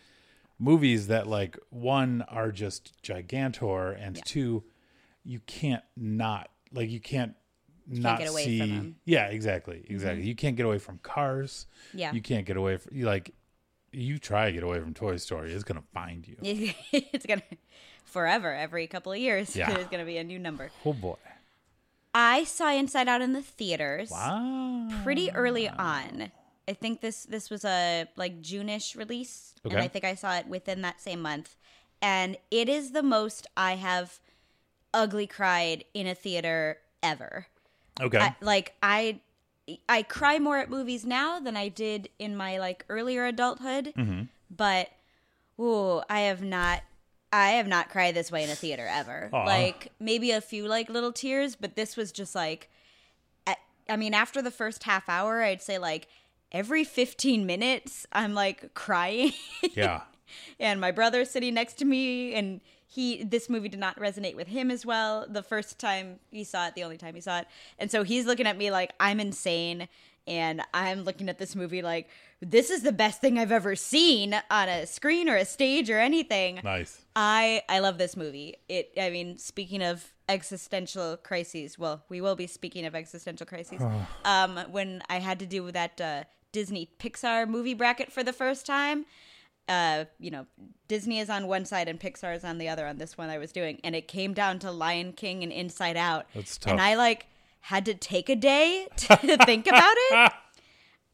movies 0.58 1.08
that 1.08 1.26
like 1.26 1.58
one 1.70 2.22
are 2.28 2.52
just 2.52 2.92
gigantor 3.02 3.96
and 4.00 4.24
two 4.24 4.62
you 5.24 5.40
can't 5.40 5.82
not 5.96 6.48
like 6.72 6.90
you 6.90 7.00
can't 7.00 7.34
not 7.86 8.26
away 8.26 8.44
see. 8.44 8.60
Mm-hmm. 8.60 8.90
Yeah, 9.04 9.26
exactly. 9.26 9.84
Exactly. 9.88 10.24
You 10.24 10.34
can't 10.34 10.56
get 10.56 10.64
away 10.66 10.78
from 10.78 10.98
cars. 10.98 11.66
Yeah. 11.92 12.12
You 12.12 12.22
can't 12.22 12.46
get 12.46 12.56
away 12.56 12.76
from 12.76 13.00
like 13.00 13.34
you 13.94 14.18
try 14.18 14.46
to 14.46 14.52
get 14.52 14.62
away 14.62 14.80
from 14.80 14.94
Toy 14.94 15.16
Story, 15.16 15.52
it's 15.52 15.64
going 15.64 15.80
to 15.80 15.86
find 15.92 16.26
you. 16.26 16.36
it's 16.92 17.26
gonna 17.26 17.42
forever 18.04 18.54
every 18.54 18.86
couple 18.86 19.12
of 19.12 19.18
years. 19.18 19.54
Yeah. 19.64 19.72
There's 19.72 19.88
gonna 19.88 20.04
be 20.04 20.18
a 20.18 20.24
new 20.24 20.38
number. 20.38 20.70
Oh 20.84 20.92
boy. 20.92 21.16
I 22.14 22.44
saw 22.44 22.70
Inside 22.70 23.08
Out 23.08 23.22
in 23.22 23.32
the 23.32 23.42
theaters. 23.42 24.10
Wow. 24.10 24.88
pretty 25.02 25.30
early 25.32 25.68
on. 25.68 26.30
I 26.68 26.72
think 26.72 27.00
this 27.00 27.24
this 27.24 27.50
was 27.50 27.64
a 27.64 28.06
like 28.16 28.40
June-ish 28.40 28.96
release, 28.96 29.54
and 29.64 29.74
I 29.78 29.88
think 29.88 30.04
I 30.04 30.14
saw 30.14 30.34
it 30.36 30.46
within 30.46 30.80
that 30.82 31.00
same 31.00 31.20
month. 31.20 31.56
And 32.00 32.36
it 32.50 32.68
is 32.68 32.92
the 32.92 33.02
most 33.02 33.46
I 33.56 33.76
have 33.76 34.18
ugly 34.94 35.26
cried 35.26 35.84
in 35.92 36.06
a 36.06 36.14
theater 36.14 36.78
ever. 37.02 37.46
Okay. 38.00 38.18
I, 38.18 38.36
like 38.40 38.74
I 38.82 39.20
I 39.88 40.02
cry 40.02 40.38
more 40.38 40.58
at 40.58 40.68
movies 40.68 41.06
now 41.06 41.40
than 41.40 41.56
I 41.56 41.68
did 41.68 42.08
in 42.18 42.36
my 42.36 42.58
like 42.58 42.84
earlier 42.88 43.24
adulthood. 43.26 43.92
Mm-hmm. 43.96 44.22
But 44.54 44.90
ooh, 45.60 46.02
I 46.08 46.20
have 46.20 46.42
not 46.42 46.82
I 47.32 47.52
have 47.52 47.66
not 47.66 47.90
cried 47.90 48.14
this 48.14 48.30
way 48.30 48.44
in 48.44 48.50
a 48.50 48.54
theater 48.54 48.86
ever. 48.88 49.30
Aw. 49.32 49.44
Like 49.44 49.92
maybe 49.98 50.30
a 50.30 50.40
few 50.40 50.68
like 50.68 50.88
little 50.88 51.12
tears, 51.12 51.56
but 51.56 51.76
this 51.76 51.96
was 51.96 52.12
just 52.12 52.34
like 52.34 52.70
at, 53.46 53.58
I 53.88 53.96
mean 53.96 54.14
after 54.14 54.42
the 54.42 54.50
first 54.50 54.84
half 54.84 55.08
hour, 55.08 55.42
I'd 55.42 55.62
say 55.62 55.78
like 55.78 56.08
every 56.52 56.84
15 56.84 57.46
minutes 57.46 58.06
I'm 58.12 58.34
like 58.34 58.74
crying. 58.74 59.32
yeah. 59.74 60.02
and 60.60 60.80
my 60.80 60.90
brother's 60.90 61.30
sitting 61.30 61.54
next 61.54 61.74
to 61.74 61.84
me 61.84 62.34
and 62.34 62.60
he 62.94 63.24
this 63.24 63.48
movie 63.50 63.68
did 63.68 63.80
not 63.80 63.98
resonate 63.98 64.36
with 64.36 64.48
him 64.48 64.70
as 64.70 64.86
well 64.86 65.26
the 65.28 65.42
first 65.42 65.78
time 65.78 66.18
he 66.30 66.44
saw 66.44 66.68
it 66.68 66.74
the 66.74 66.84
only 66.84 66.96
time 66.96 67.14
he 67.14 67.20
saw 67.20 67.38
it 67.38 67.46
and 67.78 67.90
so 67.90 68.02
he's 68.02 68.26
looking 68.26 68.46
at 68.46 68.56
me 68.56 68.70
like 68.70 68.92
i'm 69.00 69.20
insane 69.20 69.88
and 70.26 70.62
i'm 70.72 71.02
looking 71.02 71.28
at 71.28 71.38
this 71.38 71.54
movie 71.56 71.82
like 71.82 72.08
this 72.40 72.70
is 72.70 72.82
the 72.82 72.92
best 72.92 73.20
thing 73.20 73.38
i've 73.38 73.52
ever 73.52 73.74
seen 73.76 74.34
on 74.50 74.68
a 74.68 74.86
screen 74.86 75.28
or 75.28 75.36
a 75.36 75.44
stage 75.44 75.90
or 75.90 75.98
anything 75.98 76.60
Nice. 76.62 77.02
I 77.16 77.62
I 77.68 77.78
love 77.78 77.98
this 77.98 78.16
movie. 78.16 78.56
It 78.68 78.92
I 79.00 79.10
mean, 79.10 79.38
speaking 79.38 79.82
of 79.82 80.12
existential 80.28 81.16
crises, 81.16 81.78
well, 81.78 82.02
we 82.08 82.20
will 82.20 82.34
be 82.34 82.46
speaking 82.46 82.84
of 82.86 82.94
existential 82.94 83.46
crises. 83.46 83.80
um, 84.24 84.58
when 84.70 85.02
I 85.08 85.20
had 85.20 85.38
to 85.40 85.46
do 85.46 85.70
that 85.70 86.00
uh, 86.00 86.24
Disney 86.52 86.90
Pixar 86.98 87.48
movie 87.48 87.74
bracket 87.74 88.10
for 88.12 88.22
the 88.22 88.32
first 88.32 88.66
time, 88.66 89.04
uh, 89.68 90.04
you 90.18 90.30
know, 90.30 90.46
Disney 90.88 91.18
is 91.20 91.30
on 91.30 91.46
one 91.46 91.64
side 91.64 91.88
and 91.88 91.98
Pixar 91.98 92.36
is 92.36 92.44
on 92.44 92.58
the 92.58 92.68
other 92.68 92.86
on 92.86 92.98
this 92.98 93.16
one 93.16 93.30
I 93.30 93.38
was 93.38 93.52
doing, 93.52 93.80
and 93.84 93.94
it 93.96 94.08
came 94.08 94.34
down 94.34 94.58
to 94.60 94.70
Lion 94.70 95.12
King 95.12 95.42
and 95.42 95.52
Inside 95.52 95.96
Out, 95.96 96.26
That's 96.34 96.58
and. 96.66 96.80
I 96.80 96.94
like 96.96 97.26
had 97.60 97.86
to 97.86 97.94
take 97.94 98.28
a 98.28 98.36
day 98.36 98.88
to 98.96 99.16
think 99.46 99.66
about 99.66 99.94
it. 99.96 100.32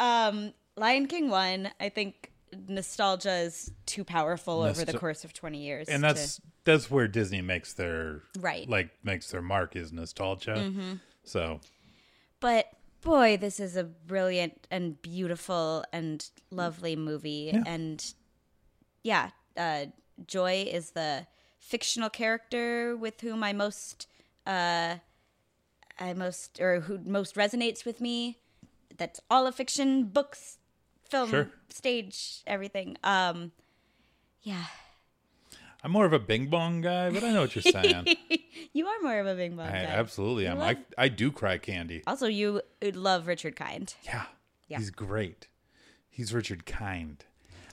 Um, 0.01 0.55
Lion 0.77 1.07
King 1.09 1.29
won. 1.29 1.71
I 1.79 1.91
think 1.91 2.33
nostalgia 2.69 3.33
is 3.41 3.71
too 3.87 4.03
powerful 4.03 4.63
over 4.63 4.85
the 4.85 4.97
course 4.99 5.25
of 5.25 5.33
twenty 5.35 5.59
years, 5.63 5.89
and 5.89 6.03
to- 6.03 6.09
that's 6.09 6.41
that's 6.65 6.91
where 6.91 7.07
Disney 7.07 7.43
makes 7.43 7.75
their 7.75 8.23
Right. 8.39 8.63
Mm-hmm. 8.63 8.71
like 8.73 8.91
makes 9.05 9.31
their 9.31 9.43
mark 9.43 9.77
is 9.77 9.93
nostalgia. 9.93 10.73
So 11.25 11.61
But 12.41 12.67
boy, 13.03 13.37
this 13.37 13.61
is 13.61 13.77
a 13.77 13.85
brilliant 13.85 14.67
and 14.71 15.01
beautiful 15.03 15.85
and 15.93 16.27
lovely 16.51 16.97
movie. 16.97 17.51
Yeah. 17.53 17.63
And 17.67 18.15
yeah, 19.03 19.31
uh, 19.57 19.87
Joy 20.27 20.67
is 20.71 20.91
the 20.91 21.27
fictional 21.59 22.11
character 22.11 22.97
with 22.97 23.21
whom 23.21 23.43
I 23.43 23.53
most, 23.53 24.07
uh, 24.47 24.97
I 25.99 26.13
most, 26.15 26.61
or 26.61 26.81
who 26.81 26.99
most 27.05 27.35
resonates 27.35 27.85
with 27.85 28.01
me. 28.01 28.39
That's 28.97 29.21
all 29.31 29.47
a 29.47 29.53
fiction, 29.53 30.05
books, 30.05 30.59
film, 31.09 31.31
Sure. 31.31 31.51
stage, 31.69 32.43
everything. 32.47 32.97
Um, 33.03 33.53
yeah, 34.43 34.65
I'm 35.83 35.91
more 35.93 36.05
of 36.05 36.13
a 36.13 36.19
Bing 36.19 36.49
Bong 36.49 36.83
guy, 36.83 37.11
but 37.11 37.25
I 37.25 37.33
know 37.33 37.41
what 37.43 37.55
you're 37.55 37.63
saying. 37.63 38.07
you 38.75 38.87
are 38.87 39.01
more 39.03 39.19
of 39.21 39.27
a 39.27 39.35
Bing 39.35 39.57
Bong 39.57 39.67
I 39.67 39.71
guy. 39.85 39.91
absolutely 39.91 40.47
am. 40.47 40.59
love- 40.59 40.77
I 40.99 41.05
I 41.05 41.09
do 41.09 41.31
cry 41.33 41.57
candy. 41.59 42.03
Also, 42.07 42.27
you 42.27 42.61
would 42.83 42.97
love 42.97 43.27
Richard 43.27 43.57
Kind. 43.57 43.95
Yeah. 44.03 44.25
Yeah. 44.69 44.79
He's 44.79 44.91
great. 44.91 45.49
He's 46.11 46.35
Richard 46.35 46.67
Kind. 46.67 47.25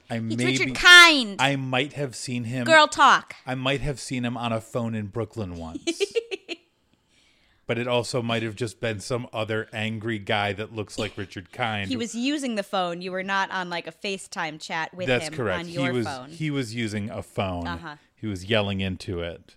I 0.10 0.16
It's 0.16 0.24
maybe 0.38 0.46
Richard 0.46 0.76
Kind. 0.76 1.42
I 1.42 1.56
might 1.56 1.94
have 1.94 2.16
seen 2.16 2.46
him 2.46 2.66
Girl 2.66 2.88
talk. 2.88 3.36
I 3.46 3.56
might 3.56 3.82
have 3.82 4.00
seen 4.00 4.24
him 4.24 4.38
on 4.38 4.54
a 4.54 4.62
phone 4.62 4.96
in 4.96 5.08
Brooklyn 5.08 5.56
once. 5.56 5.84
but 7.68 7.78
it 7.78 7.88
also 7.88 8.22
might 8.22 8.44
have 8.44 8.56
just 8.56 8.80
been 8.80 9.00
some 9.02 9.28
other 9.34 9.68
angry 9.74 10.18
guy 10.20 10.54
that 10.54 10.74
looks 10.74 10.98
like 10.98 11.14
Richard 11.18 11.52
Kind. 11.52 11.90
He 11.90 11.98
was 11.98 12.16
using 12.16 12.56
the 12.56 12.64
phone. 12.64 13.02
You 13.02 13.12
were 13.12 13.24
not 13.24 13.52
on 13.52 13.70
like 13.70 13.88
a 13.88 13.92
FaceTime 13.92 14.62
chat 14.62 14.94
with 14.94 15.08
That's 15.08 15.28
him 15.28 15.34
correct. 15.34 15.66
on 15.66 15.70
your 15.70 15.86
he 15.86 15.92
was 15.92 16.06
phone. 16.08 16.30
he 16.30 16.50
was 16.50 16.74
using 16.74 17.10
a 17.10 17.22
phone. 17.22 17.68
Uh-huh. 17.68 17.96
He 18.16 18.28
was 18.28 18.46
yelling 18.46 18.80
into 18.80 19.20
it. 19.20 19.56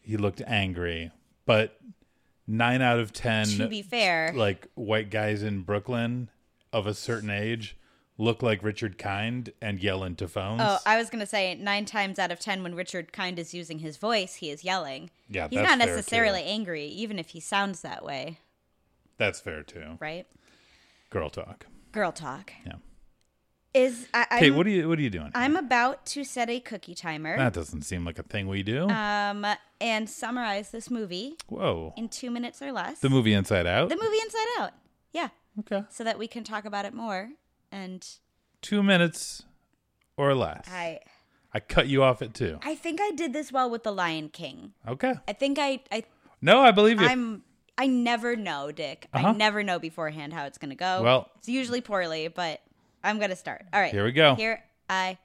He 0.00 0.16
looked 0.16 0.40
angry. 0.46 1.10
But 1.44 1.78
9 2.46 2.80
out 2.80 2.98
of 3.00 3.12
10 3.12 3.46
to 3.58 3.68
be 3.68 3.82
fair, 3.82 4.32
like 4.34 4.68
white 4.74 5.10
guys 5.10 5.42
in 5.42 5.62
Brooklyn 5.62 6.30
of 6.72 6.86
a 6.86 6.94
certain 6.94 7.30
age 7.30 7.76
look 8.18 8.42
like 8.42 8.62
Richard 8.62 8.96
Kind 8.98 9.52
and 9.60 9.82
yell 9.82 10.04
into 10.04 10.28
phones. 10.28 10.60
oh, 10.64 10.78
I 10.86 10.96
was 10.96 11.10
gonna 11.10 11.26
say 11.26 11.54
nine 11.54 11.84
times 11.84 12.18
out 12.18 12.30
of 12.30 12.38
ten 12.40 12.62
when 12.62 12.74
Richard 12.74 13.12
Kind 13.12 13.38
is 13.38 13.52
using 13.54 13.80
his 13.80 13.96
voice, 13.96 14.36
he 14.36 14.50
is 14.50 14.64
yelling. 14.64 15.10
Yeah, 15.28 15.48
he's 15.48 15.60
not 15.62 15.78
necessarily 15.78 16.42
angry, 16.44 16.86
even 16.86 17.18
if 17.18 17.30
he 17.30 17.40
sounds 17.40 17.80
that 17.82 18.04
way, 18.04 18.38
That's 19.18 19.40
fair 19.40 19.62
too. 19.62 19.96
right? 20.00 20.26
Girl 21.10 21.30
talk. 21.30 21.66
Girl 21.92 22.12
talk 22.12 22.52
Yeah. 22.66 22.72
is. 23.72 24.08
I, 24.14 24.26
Okay, 24.36 24.46
I'm, 24.48 24.56
what 24.56 24.66
are 24.66 24.70
you 24.70 24.88
what 24.88 24.98
are 24.98 25.02
you 25.02 25.10
doing? 25.10 25.30
I'm 25.34 25.56
about 25.56 26.06
to 26.06 26.24
set 26.24 26.48
a 26.50 26.60
cookie 26.60 26.94
timer. 26.94 27.36
that 27.36 27.52
doesn't 27.52 27.82
seem 27.82 28.04
like 28.04 28.18
a 28.18 28.22
thing 28.24 28.48
we 28.48 28.62
do. 28.62 28.88
um, 28.90 29.46
and 29.80 30.08
summarize 30.08 30.70
this 30.70 30.90
movie 30.90 31.36
Whoa. 31.48 31.92
in 31.96 32.08
two 32.08 32.30
minutes 32.30 32.62
or 32.62 32.72
less. 32.72 33.00
The 33.00 33.10
movie 33.10 33.34
Inside 33.34 33.66
Out? 33.66 33.88
The 33.90 33.96
movie 33.96 34.18
Inside 34.24 34.46
Out. 34.60 34.70
Yeah, 35.12 35.28
okay. 35.60 35.82
so 35.90 36.02
that 36.04 36.18
we 36.18 36.26
can 36.26 36.42
talk 36.44 36.64
about 36.64 36.84
it 36.84 36.94
more. 36.94 37.30
And 37.74 38.06
Two 38.62 38.82
minutes 38.82 39.42
or 40.16 40.34
less. 40.34 40.66
I, 40.70 41.00
I 41.52 41.60
cut 41.60 41.88
you 41.88 42.02
off 42.02 42.22
at 42.22 42.32
two. 42.32 42.58
I 42.62 42.74
think 42.76 43.00
I 43.02 43.10
did 43.10 43.32
this 43.32 43.50
well 43.52 43.68
with 43.68 43.82
the 43.82 43.92
Lion 43.92 44.28
King. 44.30 44.72
Okay. 44.88 45.14
I 45.28 45.32
think 45.34 45.58
I, 45.58 45.80
I 45.92 46.04
No, 46.40 46.60
I 46.60 46.70
believe 46.70 47.00
you. 47.00 47.06
I'm 47.06 47.42
I 47.76 47.88
never 47.88 48.36
know, 48.36 48.70
Dick. 48.70 49.08
I 49.12 49.18
Uh-huh. 49.18 49.32
never 49.32 49.62
know 49.64 49.78
beforehand 49.80 50.32
how 50.32 50.44
it's 50.44 50.56
gonna 50.56 50.76
go. 50.76 51.02
Well- 51.02 51.30
it's 51.38 51.48
usually 51.48 51.80
poorly, 51.80 52.28
but 52.28 52.60
I'm 53.02 53.18
gonna 53.18 53.36
start. 53.36 53.66
All 53.72 53.80
right. 53.80 53.92
Here 53.92 54.04
we 54.04 54.12
go. 54.12 54.34
Here 54.36 54.62
I. 54.88 55.18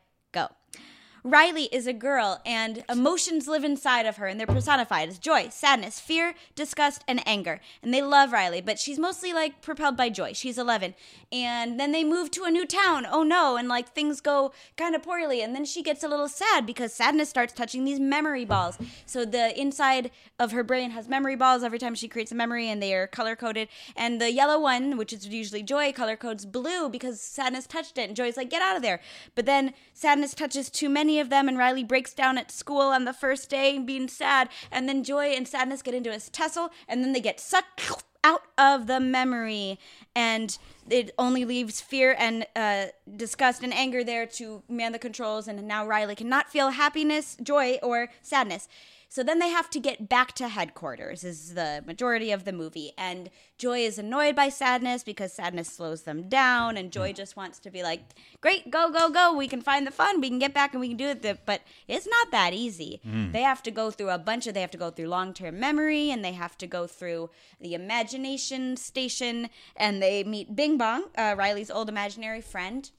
Riley 1.23 1.65
is 1.65 1.87
a 1.87 1.93
girl, 1.93 2.41
and 2.45 2.83
emotions 2.89 3.47
live 3.47 3.63
inside 3.63 4.05
of 4.05 4.17
her, 4.17 4.27
and 4.27 4.39
they're 4.39 4.47
personified 4.47 5.09
as 5.09 5.19
joy, 5.19 5.49
sadness, 5.49 5.99
fear, 5.99 6.33
disgust, 6.55 7.03
and 7.07 7.21
anger. 7.27 7.59
And 7.83 7.93
they 7.93 8.01
love 8.01 8.31
Riley, 8.31 8.61
but 8.61 8.79
she's 8.79 8.97
mostly 8.99 9.33
like 9.33 9.61
propelled 9.61 9.97
by 9.97 10.09
joy. 10.09 10.33
She's 10.33 10.57
11. 10.57 10.95
And 11.31 11.79
then 11.79 11.91
they 11.91 12.03
move 12.03 12.31
to 12.31 12.43
a 12.43 12.51
new 12.51 12.65
town. 12.65 13.05
Oh 13.09 13.23
no. 13.23 13.57
And 13.57 13.67
like 13.67 13.89
things 13.89 14.21
go 14.21 14.51
kind 14.77 14.95
of 14.95 15.03
poorly. 15.03 15.41
And 15.41 15.53
then 15.53 15.65
she 15.65 15.83
gets 15.83 16.03
a 16.03 16.07
little 16.07 16.27
sad 16.27 16.65
because 16.65 16.93
sadness 16.93 17.29
starts 17.29 17.53
touching 17.53 17.85
these 17.85 17.99
memory 17.99 18.45
balls. 18.45 18.77
So 19.05 19.25
the 19.25 19.59
inside 19.59 20.11
of 20.39 20.51
her 20.51 20.63
brain 20.63 20.91
has 20.91 21.07
memory 21.07 21.35
balls 21.35 21.63
every 21.63 21.79
time 21.79 21.95
she 21.95 22.07
creates 22.07 22.31
a 22.31 22.35
memory, 22.35 22.67
and 22.69 22.81
they 22.81 22.93
are 22.93 23.07
color 23.07 23.35
coded. 23.35 23.67
And 23.95 24.21
the 24.21 24.31
yellow 24.31 24.59
one, 24.59 24.97
which 24.97 25.13
is 25.13 25.27
usually 25.27 25.63
joy, 25.63 25.91
color 25.91 26.15
codes 26.15 26.45
blue 26.45 26.89
because 26.89 27.21
sadness 27.21 27.67
touched 27.67 27.97
it. 27.97 28.07
And 28.07 28.15
joy's 28.15 28.37
like, 28.37 28.49
get 28.49 28.61
out 28.61 28.75
of 28.75 28.81
there. 28.81 28.99
But 29.35 29.45
then 29.45 29.73
sadness 29.93 30.33
touches 30.33 30.69
too 30.69 30.89
many 30.89 31.08
of 31.17 31.31
them, 31.31 31.47
and 31.47 31.57
Riley 31.57 31.83
breaks 31.83 32.13
down 32.13 32.37
at 32.37 32.51
school 32.51 32.81
on 32.81 33.05
the 33.05 33.13
first 33.13 33.49
day 33.49 33.79
being 33.79 34.07
sad. 34.07 34.49
And 34.71 34.87
then 34.87 35.03
joy 35.03 35.27
and 35.29 35.47
sadness 35.47 35.81
get 35.81 35.95
into 35.95 36.11
a 36.11 36.19
tussle, 36.19 36.69
and 36.87 37.03
then 37.03 37.13
they 37.13 37.21
get 37.21 37.39
sucked 37.39 38.03
out 38.23 38.43
of 38.57 38.87
the 38.87 38.99
memory. 38.99 39.79
And 40.13 40.57
it 40.89 41.11
only 41.17 41.45
leaves 41.45 41.81
fear 41.81 42.15
and 42.19 42.45
uh, 42.55 42.87
disgust 43.15 43.63
and 43.63 43.73
anger 43.73 44.03
there 44.03 44.25
to 44.25 44.61
man 44.67 44.91
the 44.91 44.99
controls. 44.99 45.47
And 45.47 45.65
now 45.67 45.87
Riley 45.87 46.15
cannot 46.15 46.51
feel 46.51 46.71
happiness, 46.71 47.37
joy, 47.41 47.79
or 47.81 48.09
sadness. 48.21 48.67
So 49.11 49.23
then 49.23 49.39
they 49.39 49.49
have 49.49 49.71
to 49.71 49.79
get 49.79 50.07
back 50.07 50.33
to 50.33 50.47
headquarters, 50.47 51.23
is 51.23 51.55
the 51.55 51.83
majority 51.87 52.31
of 52.31 52.45
the 52.45 52.51
movie. 52.51 52.91
And 52.95 53.31
Joy 53.57 53.79
is 53.79 53.97
annoyed 53.97 54.35
by 54.35 54.49
sadness 54.49 55.03
because 55.03 55.33
sadness 55.33 55.67
slows 55.67 56.03
them 56.03 56.29
down. 56.29 56.77
And 56.77 56.91
Joy 56.91 57.13
just 57.13 57.35
wants 57.35 57.57
to 57.59 57.71
be 57.71 57.81
like, 57.81 58.01
great, 58.39 58.69
go, 58.69 58.91
go, 58.91 59.09
go. 59.09 59.33
We 59.33 59.47
can 59.47 59.61
find 59.61 59.87
the 59.87 59.91
fun. 59.91 60.21
We 60.21 60.29
can 60.29 60.37
get 60.37 60.53
back 60.53 60.73
and 60.73 60.79
we 60.79 60.89
can 60.89 60.97
do 60.97 61.07
it. 61.07 61.39
But 61.43 61.61
it's 61.87 62.07
not 62.07 62.29
that 62.29 62.53
easy. 62.53 63.01
They 63.31 63.41
have 63.41 63.63
to 63.63 63.71
go 63.71 63.89
through 63.89 64.11
a 64.11 64.19
bunch 64.19 64.45
of, 64.45 64.53
they 64.53 64.61
have 64.61 64.69
to 64.71 64.77
go 64.77 64.91
through 64.91 65.07
long 65.07 65.33
term 65.33 65.59
memory 65.59 66.11
and 66.11 66.23
they 66.23 66.33
have 66.33 66.55
to 66.59 66.67
go 66.67 66.85
through 66.85 67.31
the 67.59 67.73
imagination 67.73 68.77
station. 68.77 69.49
And 69.75 70.03
they 70.03 70.23
meet 70.23 70.55
Bing 70.55 70.77
Bong, 70.77 71.05
uh, 71.17 71.33
Riley's 71.35 71.71
old 71.71 71.89
imaginary 71.89 72.41
friend 72.41 72.89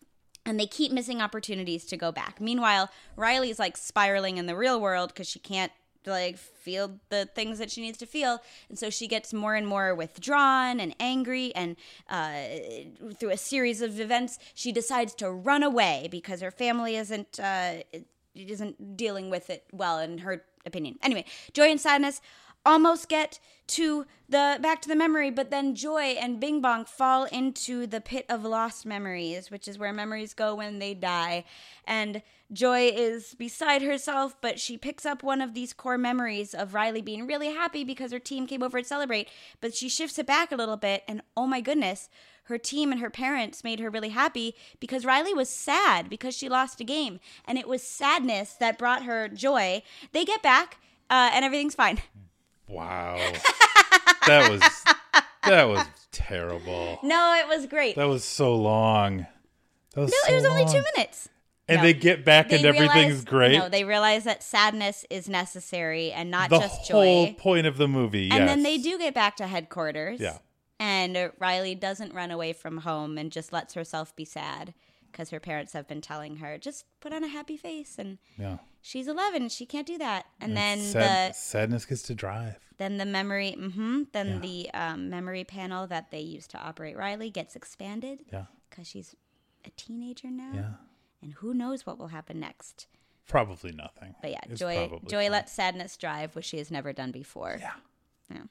and 0.46 0.58
they 0.58 0.66
keep 0.66 0.90
missing 0.90 1.20
opportunities 1.20 1.84
to 1.84 1.96
go 1.96 2.10
back. 2.10 2.40
Meanwhile, 2.40 2.90
Riley's 3.14 3.58
like 3.58 3.76
spiraling 3.76 4.38
in 4.38 4.46
the 4.46 4.56
real 4.56 4.80
world 4.80 5.10
because 5.10 5.28
she 5.28 5.38
can't 5.38 5.70
like 6.06 6.38
feel 6.38 6.98
the 7.08 7.26
things 7.26 7.58
that 7.58 7.70
she 7.70 7.80
needs 7.80 7.98
to 7.98 8.06
feel, 8.06 8.40
and 8.68 8.78
so 8.78 8.90
she 8.90 9.06
gets 9.06 9.32
more 9.32 9.54
and 9.54 9.66
more 9.66 9.94
withdrawn 9.94 10.80
and 10.80 10.94
angry. 11.00 11.54
And 11.54 11.76
uh, 12.08 12.32
through 13.18 13.30
a 13.30 13.36
series 13.36 13.82
of 13.82 14.00
events, 14.00 14.38
she 14.54 14.72
decides 14.72 15.14
to 15.16 15.30
run 15.30 15.62
away 15.62 16.08
because 16.10 16.40
her 16.40 16.50
family 16.50 16.96
isn't 16.96 17.38
uh, 17.40 17.82
isn't 18.34 18.96
dealing 18.96 19.30
with 19.30 19.50
it 19.50 19.64
well, 19.72 19.98
in 19.98 20.18
her 20.18 20.44
opinion. 20.66 20.98
Anyway, 21.02 21.24
joy 21.52 21.70
and 21.70 21.80
sadness 21.80 22.20
almost 22.64 23.08
get 23.08 23.40
to 23.68 24.04
the 24.28 24.58
back 24.60 24.82
to 24.82 24.88
the 24.88 24.96
memory, 24.96 25.30
but 25.30 25.50
then 25.50 25.74
Joy 25.74 26.16
and 26.20 26.40
Bing 26.40 26.60
Bong 26.60 26.84
fall 26.84 27.24
into 27.24 27.86
the 27.86 28.00
pit 28.00 28.26
of 28.28 28.44
lost 28.44 28.84
memories, 28.84 29.50
which 29.50 29.66
is 29.66 29.78
where 29.78 29.92
memories 29.92 30.34
go 30.34 30.54
when 30.54 30.78
they 30.78 30.94
die. 30.94 31.44
And 31.84 32.22
Joy 32.52 32.88
is 32.88 33.34
beside 33.34 33.82
herself, 33.82 34.34
but 34.40 34.58
she 34.58 34.76
picks 34.76 35.06
up 35.06 35.22
one 35.22 35.40
of 35.40 35.54
these 35.54 35.72
core 35.72 35.98
memories 35.98 36.52
of 36.52 36.74
Riley 36.74 37.00
being 37.00 37.26
really 37.26 37.52
happy 37.52 37.84
because 37.84 38.12
her 38.12 38.18
team 38.18 38.46
came 38.46 38.62
over 38.62 38.80
to 38.80 38.86
celebrate, 38.86 39.28
but 39.60 39.74
she 39.74 39.88
shifts 39.88 40.18
it 40.18 40.26
back 40.26 40.50
a 40.50 40.56
little 40.56 40.76
bit, 40.76 41.04
and 41.06 41.22
oh 41.36 41.46
my 41.46 41.60
goodness, 41.60 42.08
her 42.44 42.58
team 42.58 42.90
and 42.90 43.00
her 43.00 43.10
parents 43.10 43.62
made 43.62 43.78
her 43.78 43.90
really 43.90 44.08
happy 44.08 44.56
because 44.80 45.04
Riley 45.04 45.32
was 45.32 45.48
sad 45.48 46.10
because 46.10 46.36
she 46.36 46.48
lost 46.48 46.80
a 46.80 46.84
game, 46.84 47.20
and 47.44 47.56
it 47.56 47.68
was 47.68 47.82
sadness 47.82 48.54
that 48.54 48.78
brought 48.78 49.04
her 49.04 49.28
joy. 49.28 49.82
They 50.10 50.24
get 50.24 50.42
back, 50.42 50.78
uh, 51.08 51.30
and 51.32 51.44
everything's 51.44 51.76
fine. 51.76 52.00
Wow. 52.70 53.16
that 54.26 54.50
was 54.50 54.60
that 55.44 55.64
was 55.64 55.84
terrible. 56.12 56.98
No, 57.02 57.34
it 57.42 57.48
was 57.48 57.66
great. 57.66 57.96
That 57.96 58.04
was 58.08 58.24
so 58.24 58.54
long. 58.54 59.26
That 59.94 60.00
was 60.02 60.10
No, 60.10 60.16
so 60.26 60.32
it 60.32 60.36
was 60.36 60.44
only 60.44 60.64
two 60.66 60.82
minutes. 60.94 61.28
And 61.68 61.78
No. 61.78 61.82
they 61.84 61.94
get 61.94 62.24
back 62.24 62.48
They 62.48 62.56
and 62.56 62.66
everything's 62.66 63.24
great. 63.24 63.56
No, 63.56 63.68
they 63.68 63.84
realize 63.84 64.24
that 64.24 64.42
sadness 64.42 65.04
is 65.08 65.28
necessary 65.28 66.10
and 66.10 66.30
not 66.30 66.50
the 66.50 66.58
just 66.58 66.90
whole 66.90 67.26
joy. 67.26 67.34
point 67.38 67.66
of 67.66 67.76
the 67.76 67.86
movie. 67.86 68.28
And 68.30 68.48
then 68.48 68.62
they 68.64 68.76
do 68.78 68.98
get 68.98 69.14
back 69.14 69.36
to 69.36 69.46
headquarters. 69.46 70.18
Yeah. 70.20 70.38
And 70.80 71.30
Riley 71.38 71.74
doesn't 71.74 72.12
run 72.14 72.30
away 72.30 72.52
from 72.54 72.78
home 72.78 73.18
and 73.18 73.30
just 73.30 73.52
lets 73.52 73.74
herself 73.74 74.14
be 74.16 74.24
sad 74.24 74.74
because 75.10 75.30
her 75.30 75.40
parents 75.40 75.72
have 75.72 75.86
been 75.88 76.00
telling 76.00 76.36
her 76.36 76.58
just 76.58 76.84
put 77.00 77.12
on 77.12 77.22
a 77.24 77.28
happy 77.28 77.56
face 77.56 77.96
and 77.98 78.18
Yeah. 78.38 78.58
she's 78.80 79.08
11 79.08 79.48
she 79.50 79.66
can't 79.66 79.86
do 79.86 79.98
that 79.98 80.26
and 80.40 80.56
then 80.56 80.80
Sad- 80.80 81.32
the 81.32 81.34
sadness 81.34 81.84
gets 81.86 82.02
to 82.02 82.14
drive. 82.14 82.56
then 82.78 82.96
the 82.98 83.04
memory 83.06 83.52
hmm 83.52 84.02
then 84.12 84.40
the 84.40 84.70
um, 84.74 85.10
memory 85.10 85.44
panel 85.44 85.86
that 85.86 86.10
they 86.10 86.20
use 86.20 86.46
to 86.48 86.58
operate 86.58 86.96
Riley 86.96 87.30
gets 87.30 87.54
expanded 87.56 88.20
Yeah. 88.32 88.46
because 88.68 88.86
she's 88.86 89.14
a 89.64 89.70
teenager 89.70 90.30
now 90.30 90.52
Yeah. 90.54 90.72
and 91.22 91.32
who 91.34 91.52
knows 91.54 91.84
what 91.86 91.98
will 91.98 92.08
happen 92.08 92.40
next. 92.40 92.86
Probably 93.28 93.70
nothing. 93.72 94.14
But 94.22 94.30
yeah, 94.32 94.40
It's 94.48 94.58
Joy 94.58 94.90
Joy 95.06 95.28
lets 95.30 95.52
sadness 95.52 95.96
drive, 95.96 96.34
which 96.34 96.46
she 96.46 96.58
has 96.58 96.68
never 96.70 96.92
done 96.92 97.12
before. 97.12 97.58
Yeah. 97.60 97.74
Yeah. 98.28 98.42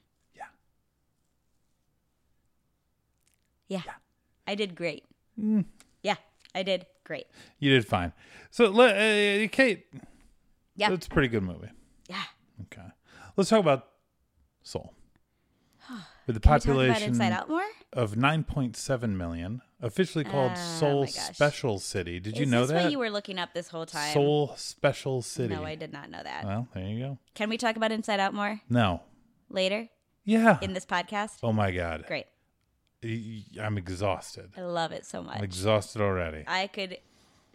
Yeah. 3.67 3.81
Yeah. 3.85 3.93
I 4.47 4.55
did 4.55 4.75
great. 4.75 5.03
Mm. 5.39 5.65
I 6.55 6.63
did 6.63 6.85
great. 7.03 7.27
You 7.59 7.71
did 7.71 7.87
fine. 7.87 8.13
So, 8.49 8.65
uh, 8.81 9.47
Kate, 9.51 9.85
Yeah. 10.75 10.91
it's 10.93 11.07
a 11.07 11.09
pretty 11.09 11.27
good 11.27 11.43
movie. 11.43 11.69
Yeah. 12.09 12.23
Okay. 12.63 12.87
Let's 13.37 13.49
talk 13.49 13.59
about 13.59 13.87
Soul. 14.63 14.93
With 16.27 16.35
the 16.35 16.39
Can 16.39 16.53
we 16.53 16.59
talk 16.59 16.65
about 16.65 16.75
population 16.77 17.09
Inside 17.09 17.31
Out 17.31 17.49
more? 17.49 17.63
of 17.93 18.15
9.7 18.15 19.15
million, 19.15 19.61
officially 19.81 20.23
called 20.23 20.51
Oh, 20.55 20.77
Seoul. 20.79 21.07
Special 21.07 21.79
City. 21.79 22.19
Did 22.19 22.37
you 22.37 22.45
know 22.45 22.65
that? 22.65 22.83
what 22.83 22.91
you 22.91 22.99
were 22.99 23.09
looking 23.09 23.39
up 23.39 23.53
this 23.53 23.69
whole 23.69 23.85
time? 23.85 24.13
Seoul 24.13 24.53
Special 24.57 25.21
City. 25.21 25.53
No, 25.55 25.63
I 25.63 25.75
did 25.75 25.91
not 25.93 26.09
know 26.09 26.21
that. 26.23 26.45
Well, 26.45 26.67
there 26.73 26.83
you 26.85 26.99
go. 26.99 27.17
Can 27.35 27.49
we 27.49 27.57
talk 27.57 27.75
about 27.77 27.91
Inside 27.91 28.19
Out 28.19 28.33
more 28.33 28.61
No. 28.69 29.01
later 29.49 29.87
Yeah. 30.25 30.57
in 30.61 30.73
this 30.73 30.85
podcast? 30.85 31.37
oh 31.43 31.53
my 31.53 31.71
God. 31.71 32.05
Great. 32.07 32.25
I'm 33.03 33.77
exhausted. 33.77 34.51
I 34.57 34.61
love 34.61 34.91
it 34.91 35.05
so 35.05 35.23
much. 35.23 35.37
I'm 35.37 35.43
exhausted 35.43 36.01
already. 36.01 36.43
I 36.47 36.67
could 36.67 36.97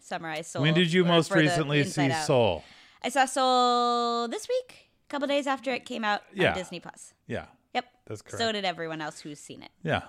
summarize 0.00 0.46
Soul. 0.46 0.62
when 0.62 0.74
did 0.74 0.92
you 0.92 1.02
for- 1.04 1.08
most 1.08 1.28
for 1.28 1.38
recently 1.38 1.84
see 1.84 2.10
Out. 2.10 2.26
Soul? 2.26 2.64
I 3.02 3.08
saw 3.10 3.26
Soul 3.26 4.28
this 4.28 4.48
week, 4.48 4.90
a 5.06 5.10
couple 5.10 5.28
days 5.28 5.46
after 5.46 5.70
it 5.72 5.84
came 5.84 6.04
out 6.04 6.22
Yeah. 6.32 6.50
on 6.52 6.56
Disney 6.56 6.80
Plus. 6.80 7.12
Yeah, 7.26 7.46
Yep. 7.74 7.84
that's 8.06 8.22
correct. 8.22 8.38
So 8.38 8.52
did 8.52 8.64
everyone 8.64 9.00
else 9.02 9.20
who's 9.20 9.38
seen 9.38 9.62
it. 9.62 9.70
yeah, 9.82 10.02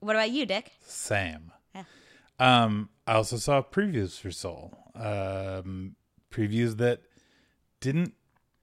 What 0.00 0.14
about 0.14 0.30
you, 0.30 0.46
Dick? 0.46 0.72
Sam. 0.80 1.50
Yeah. 1.74 1.84
Um, 2.38 2.90
I 3.06 3.14
also 3.14 3.36
saw 3.36 3.60
previews 3.62 4.20
for 4.20 4.30
Soul. 4.30 4.78
Um, 4.94 5.96
previews 6.30 6.76
that 6.76 7.00
didn't 7.80 8.14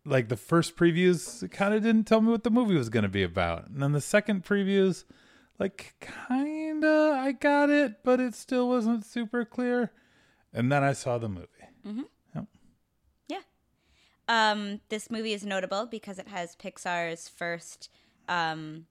like 0.05 0.29
the 0.29 0.37
first 0.37 0.77
previews 0.77 1.49
kind 1.51 1.73
of 1.73 1.81
didn't 1.83 2.05
tell 2.05 2.21
me 2.21 2.29
what 2.31 2.43
the 2.43 2.51
movie 2.51 2.75
was 2.75 2.87
going 2.89 3.03
to 3.03 3.09
be 3.09 3.23
about, 3.23 3.67
and 3.67 3.81
then 3.83 3.91
the 3.91 3.99
second 4.01 4.45
previews, 4.45 5.03
like 5.59 5.95
kinda 6.29 7.19
I 7.19 7.31
got 7.31 7.69
it, 7.69 8.03
but 8.03 8.19
it 8.19 8.35
still 8.35 8.69
wasn't 8.69 9.05
super 9.05 9.45
clear. 9.45 9.91
And 10.53 10.71
then 10.71 10.83
I 10.83 10.93
saw 10.93 11.17
the 11.17 11.29
movie. 11.29 11.47
Yeah. 13.27 13.39
Um, 14.27 14.81
this 14.89 15.11
movie 15.11 15.33
is 15.33 15.45
notable 15.45 15.85
because 15.85 16.17
it 16.19 16.27
has 16.27 16.55
Pixar's 16.55 17.27
first 17.29 17.89
um, 18.27 18.85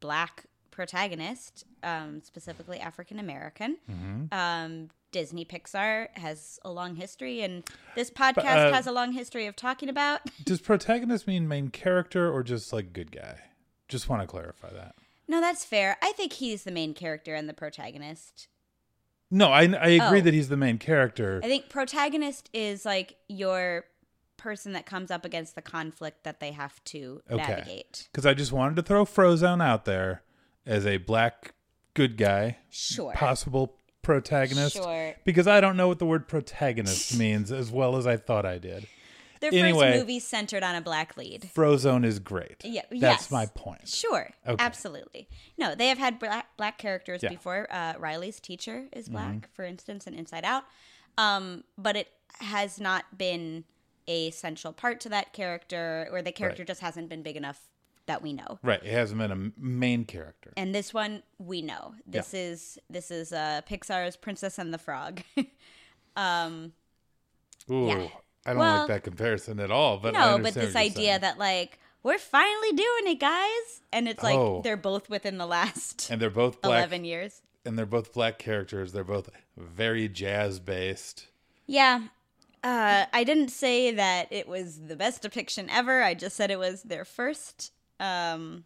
black 0.00 0.46
protagonist, 0.70 1.64
um, 1.82 2.20
specifically 2.22 2.80
African 2.80 3.18
American. 3.18 3.76
Mm-hmm. 3.90 4.34
Um, 4.34 4.88
Disney 5.12 5.44
Pixar 5.44 6.08
has 6.16 6.58
a 6.64 6.72
long 6.72 6.96
history, 6.96 7.42
and 7.42 7.62
this 7.94 8.10
podcast 8.10 8.70
uh, 8.70 8.72
has 8.72 8.86
a 8.86 8.92
long 8.92 9.12
history 9.12 9.46
of 9.46 9.54
talking 9.54 9.88
about. 9.90 10.22
Does 10.42 10.60
protagonist 10.60 11.26
mean 11.26 11.46
main 11.46 11.68
character 11.68 12.32
or 12.32 12.42
just 12.42 12.72
like 12.72 12.92
good 12.92 13.12
guy? 13.12 13.38
Just 13.88 14.08
want 14.08 14.22
to 14.22 14.26
clarify 14.26 14.72
that. 14.72 14.94
No, 15.28 15.40
that's 15.40 15.64
fair. 15.64 15.96
I 16.02 16.12
think 16.12 16.34
he's 16.34 16.64
the 16.64 16.70
main 16.70 16.94
character 16.94 17.34
and 17.34 17.48
the 17.48 17.54
protagonist. 17.54 18.48
No, 19.30 19.48
I 19.48 19.62
I 19.62 19.88
agree 19.88 20.18
Oh. 20.18 20.22
that 20.22 20.34
he's 20.34 20.48
the 20.48 20.56
main 20.56 20.78
character. 20.78 21.40
I 21.42 21.46
think 21.48 21.68
protagonist 21.70 22.50
is 22.52 22.84
like 22.84 23.16
your 23.28 23.84
person 24.36 24.72
that 24.72 24.84
comes 24.84 25.10
up 25.10 25.24
against 25.24 25.54
the 25.54 25.62
conflict 25.62 26.24
that 26.24 26.40
they 26.40 26.50
have 26.52 26.82
to 26.84 27.22
Okay. 27.30 27.36
navigate. 27.42 28.08
Because 28.10 28.26
I 28.26 28.34
just 28.34 28.52
wanted 28.52 28.76
to 28.76 28.82
throw 28.82 29.04
Frozone 29.04 29.62
out 29.62 29.84
there 29.84 30.22
as 30.66 30.84
a 30.84 30.96
black 30.98 31.54
good 31.94 32.16
guy, 32.16 32.58
Sure. 32.70 33.12
possible 33.12 33.76
protagonist. 34.02 34.74
Sure. 34.76 35.14
Because 35.24 35.46
I 35.46 35.60
don't 35.60 35.76
know 35.76 35.86
what 35.88 35.98
the 36.00 36.06
word 36.06 36.26
protagonist 36.26 37.16
means 37.18 37.52
as 37.52 37.70
well 37.70 37.96
as 37.96 38.06
I 38.06 38.16
thought 38.16 38.44
I 38.44 38.58
did. 38.58 38.86
Their 39.42 39.52
Anyway. 39.52 39.90
first 39.92 39.98
movie 40.00 40.18
centered 40.20 40.62
on 40.62 40.74
a 40.76 40.80
black 40.80 41.16
lead. 41.18 41.50
Frozone 41.54 42.04
is 42.06 42.18
great. 42.18 42.64
Yeah, 42.64 42.82
That's 42.90 43.00
yes. 43.24 43.30
my 43.30 43.46
point. 43.46 43.86
Sure, 43.88 44.30
Okay. 44.46 44.64
absolutely. 44.64 45.28
No, 45.58 45.74
they 45.74 45.88
have 45.88 45.98
had 45.98 46.18
black, 46.18 46.56
black 46.56 46.78
characters 46.78 47.22
Yeah. 47.22 47.28
Mm-hmm. 47.28 47.36
before. 47.36 47.66
Uh, 47.70 47.94
Riley's 47.98 48.40
teacher 48.40 48.86
is 48.92 49.08
black, 49.10 49.50
for 49.52 49.64
instance, 49.64 50.06
in 50.06 50.14
Inside 50.14 50.44
Out. 50.44 50.64
Um, 51.18 51.64
but 51.76 51.96
it 51.96 52.08
has 52.40 52.80
not 52.80 53.18
been 53.18 53.64
a 54.08 54.30
central 54.30 54.72
part 54.72 55.00
to 55.00 55.08
that 55.10 55.32
character, 55.32 56.08
or 56.10 56.22
the 56.22 56.32
character 56.32 56.62
Right. 56.62 56.66
just 56.68 56.80
hasn't 56.80 57.08
been 57.08 57.22
big 57.22 57.36
enough 57.36 57.60
that 58.06 58.22
we 58.22 58.32
know. 58.32 58.58
Right. 58.62 58.82
It 58.82 58.92
hasn't 58.92 59.18
been 59.20 59.30
a 59.30 59.52
main 59.60 60.04
character. 60.04 60.52
And 60.56 60.74
this 60.74 60.92
one 60.94 61.22
we 61.38 61.62
know. 61.62 61.94
This 62.06 62.32
is 62.34 62.78
this 62.90 63.10
is 63.10 63.32
uh, 63.32 63.60
Pixar's 63.68 64.16
Princess 64.16 64.58
and 64.58 64.72
the 64.74 64.78
Frog. 64.78 65.20
Ooh, 67.70 67.86
yeah. 67.86 68.08
I 68.44 68.50
don't 68.50 68.58
Well, 68.58 68.78
like 68.80 68.88
that 68.88 69.04
comparison 69.04 69.60
at 69.60 69.70
all. 69.70 69.98
But 69.98 70.16
I 70.16 70.36
no, 70.36 70.42
but 70.42 70.54
this 70.54 70.74
idea 70.76 70.92
saying. 71.10 71.20
that 71.22 71.38
like 71.38 71.78
we're 72.02 72.18
finally 72.18 72.72
doing 72.72 73.06
it, 73.12 73.20
guys, 73.20 73.82
and 73.92 74.08
it's 74.08 74.22
like 74.22 74.36
Oh. 74.36 74.60
they're 74.62 74.76
both 74.76 75.08
within 75.08 75.38
the 75.38 75.46
last 75.46 76.10
and 76.10 76.20
they're 76.20 76.30
both 76.30 76.60
black 76.60 76.78
eleven 76.78 77.04
years. 77.04 77.42
and 77.64 77.78
they're 77.78 77.86
both 77.86 78.12
black 78.12 78.38
characters. 78.38 78.92
They're 78.92 79.04
both 79.04 79.28
very 79.56 80.08
jazz 80.08 80.58
based. 80.58 81.28
Yeah. 81.66 82.08
Uh, 82.64 83.06
I 83.12 83.24
didn't 83.24 83.48
say 83.50 83.90
that 83.92 84.28
it 84.32 84.46
was 84.48 84.80
the 84.86 84.94
best 84.96 85.22
depiction 85.22 85.68
ever. 85.70 86.02
I 86.02 86.14
just 86.14 86.36
said 86.36 86.50
it 86.50 86.58
was 86.58 86.82
their 86.82 87.04
first. 87.04 87.72
Um, 88.00 88.64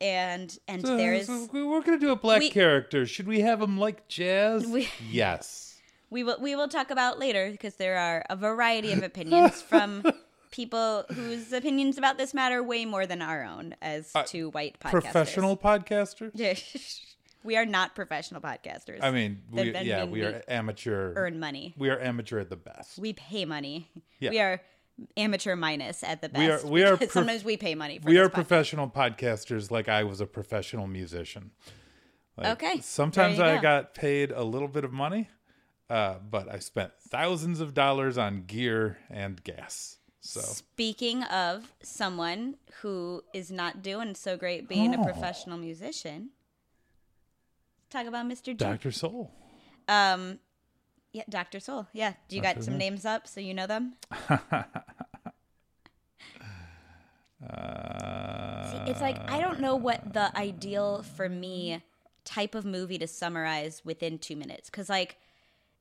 and 0.00 0.56
and 0.68 0.82
there 0.82 1.14
is 1.14 1.28
we're 1.28 1.80
gonna 1.82 1.98
do 1.98 2.10
a 2.12 2.16
black 2.16 2.40
we- 2.40 2.50
character. 2.50 3.04
Should 3.06 3.26
we 3.26 3.40
have 3.40 3.60
him 3.60 3.78
like 3.78 4.06
jazz? 4.08 4.64
We- 4.66 4.88
yes. 5.10 5.67
We 6.10 6.24
will 6.24 6.38
we 6.40 6.54
will 6.56 6.68
talk 6.68 6.90
about 6.90 7.18
later 7.18 7.50
because 7.50 7.74
there 7.76 7.96
are 7.98 8.24
a 8.30 8.36
variety 8.36 8.92
of 8.92 9.02
opinions 9.02 9.60
from 9.70 10.02
people 10.50 11.04
whose 11.14 11.52
opinions 11.52 11.98
about 11.98 12.16
this 12.18 12.32
matter 12.32 12.62
way 12.62 12.84
more 12.84 13.06
than 13.06 13.20
our 13.22 13.44
own 13.44 13.74
as 13.82 14.10
uh, 14.14 14.22
two 14.24 14.50
white 14.50 14.78
podcasters. 14.80 14.90
Professional 14.90 15.56
podcasters. 15.56 17.00
we 17.44 17.56
are 17.56 17.66
not 17.66 17.94
professional 17.94 18.40
podcasters. 18.40 18.98
I 19.02 19.10
mean, 19.10 19.42
we, 19.50 19.64
Then- 19.64 19.72
then 19.74 19.86
yeah, 19.86 20.02
mean 20.04 20.10
we 20.10 20.22
are 20.22 20.42
amateur. 20.48 21.12
earn 21.16 21.38
money. 21.38 21.74
We 21.76 21.90
are 21.90 22.00
amateur 22.00 22.38
at 22.40 22.48
the 22.50 22.56
best. 22.56 22.98
We 22.98 23.12
pay 23.12 23.44
money. 23.44 23.88
Yeah. 24.20 24.30
We 24.30 24.40
are 24.40 24.60
amateur 25.16 25.54
minus 25.54 26.02
at 26.02 26.22
the 26.22 26.28
best. 26.30 26.64
We 26.64 26.68
are- 26.68 26.72
we 26.72 26.82
are 26.84 26.96
prof- 26.96 27.12
sometimes 27.12 27.44
we 27.44 27.56
pay 27.58 27.74
money. 27.74 27.98
For 27.98 28.06
we 28.08 28.14
this 28.14 28.26
are 28.26 28.28
podcast. 28.30 28.34
professional 28.34 28.88
podcasters, 28.88 29.70
like 29.70 29.88
I 29.88 30.02
was 30.04 30.20
a 30.20 30.26
professional 30.26 30.86
musician. 30.86 31.50
Like, 32.36 32.46
Okay, 32.62 32.80
Sometimes 32.80 33.38
I 33.40 33.56
go. 33.56 33.62
got 33.62 33.94
paid 33.94 34.30
a 34.30 34.44
little 34.44 34.68
bit 34.68 34.84
of 34.84 34.92
money, 34.92 35.28
uh, 35.90 36.16
but 36.30 36.52
I 36.52 36.58
spent 36.58 36.92
thousands 37.00 37.60
of 37.60 37.74
dollars 37.74 38.18
on 38.18 38.44
gear 38.46 38.98
and 39.10 39.42
gas. 39.42 39.96
So 40.20 40.40
Speaking 40.40 41.22
of 41.24 41.72
someone 41.82 42.56
who 42.82 43.22
is 43.32 43.50
not 43.50 43.82
doing 43.82 44.14
so 44.14 44.36
great 44.36 44.68
being 44.68 44.94
Oh. 44.94 45.00
a 45.00 45.04
professional 45.04 45.56
musician, 45.56 46.30
talk 47.88 48.06
about 48.06 48.26
Mr. 48.26 48.54
Doctor 48.56 48.92
Soul. 48.92 49.30
Um, 49.86 50.38
yeah, 51.12 51.22
Dr. 51.30 51.60
Soul. 51.60 51.86
Yeah, 51.94 52.12
do 52.28 52.36
you 52.36 52.42
got 52.42 52.62
some 52.62 52.74
name. 52.76 52.90
names 52.94 53.04
up 53.06 53.26
so 53.26 53.40
you 53.40 53.54
know 53.54 53.66
them? 53.66 53.94
Uh, 57.48 58.70
See, 58.70 58.90
it's 58.90 59.00
like 59.00 59.16
I 59.30 59.40
don't 59.40 59.60
know 59.60 59.76
what 59.76 60.12
the 60.12 60.36
ideal 60.36 61.02
for 61.02 61.28
me 61.28 61.82
type 62.24 62.54
of 62.54 62.64
movie 62.64 62.98
to 62.98 63.06
summarize 63.06 63.82
within 63.84 64.18
two 64.18 64.36
minutes. 64.36 64.68
Cause 64.70 64.88
like, 64.88 65.16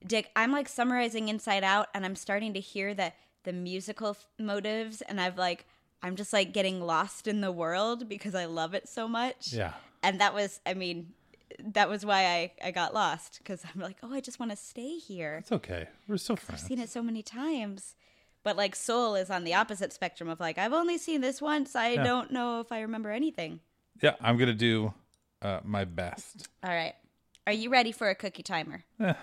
Dick, 0.06 0.30
I'm 0.36 0.52
like 0.52 0.68
summarizing 0.70 1.28
Inside 1.30 1.64
Out, 1.64 1.88
and 1.94 2.06
I'm 2.06 2.16
starting 2.16 2.54
to 2.54 2.60
hear 2.60 2.94
that 2.94 3.16
the 3.44 3.54
musical 3.54 4.10
f- 4.10 4.28
motives, 4.40 5.02
and 5.02 5.20
I've 5.20 5.38
like, 5.38 5.66
I'm 6.04 6.16
just 6.16 6.34
like 6.34 6.54
getting 6.54 6.82
lost 6.82 7.28
in 7.28 7.42
the 7.42 7.52
world 7.52 8.08
because 8.08 8.36
I 8.36 8.46
love 8.46 8.74
it 8.74 8.88
so 8.88 9.08
much. 9.08 9.52
yeah. 9.54 9.74
And 10.04 10.22
that 10.22 10.34
was, 10.34 10.60
I 10.66 10.76
mean, 10.76 11.14
that 11.60 11.90
was 11.90 12.06
why 12.06 12.26
I 12.26 12.52
I 12.68 12.72
got 12.72 12.94
lost 12.94 13.40
because 13.40 13.64
I'm 13.74 13.82
like, 13.82 13.98
oh, 14.04 14.14
I 14.14 14.20
just 14.20 14.40
want 14.40 14.52
to 14.52 14.56
stay 14.58 14.98
here. 14.98 15.38
It's 15.40 15.52
okay. 15.52 15.88
We're 16.08 16.18
still 16.18 16.38
I've 16.50 16.60
seen 16.60 16.80
it 16.80 16.90
so 16.90 17.02
many 17.02 17.24
times. 17.24 17.96
But 18.44 18.56
like 18.56 18.76
Soul 18.76 19.16
is 19.16 19.30
on 19.32 19.44
the 19.44 19.56
opposite 19.56 19.92
spectrum 19.92 20.30
of 20.30 20.40
like 20.40 20.58
I've 20.60 20.72
only 20.74 20.98
seen 21.00 21.22
this 21.22 21.42
once. 21.42 21.76
I 21.76 21.94
Yeah. 21.94 22.04
don't 22.04 22.32
know 22.32 22.60
if 22.60 22.72
I 22.72 22.82
remember 22.82 23.10
anything. 23.10 23.60
Yeah, 24.02 24.14
I'm 24.22 24.38
gonna 24.38 24.54
do 24.54 24.94
uh, 25.42 25.62
my 25.64 25.84
best. 25.84 26.48
All 26.64 26.70
right. 26.74 26.94
Are 27.48 27.54
you 27.54 27.70
ready 27.72 27.92
for 27.92 28.10
a 28.10 28.16
cookie 28.16 28.44
timer? 28.44 28.84
Eh. 29.00 29.14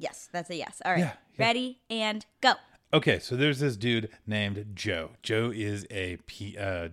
Yes, 0.00 0.30
that's 0.32 0.48
a 0.50 0.56
yes. 0.56 0.80
All 0.84 0.92
right. 0.92 1.00
Yeah, 1.00 1.12
yeah. 1.38 1.46
Ready 1.46 1.78
and 1.90 2.24
go. 2.40 2.54
Okay, 2.92 3.18
so 3.18 3.36
there's 3.36 3.60
this 3.60 3.76
dude 3.76 4.08
named 4.26 4.72
Joe. 4.74 5.10
Joe 5.22 5.52
is 5.54 5.86
a 5.90 6.16
P, 6.26 6.56
uh, 6.58 6.88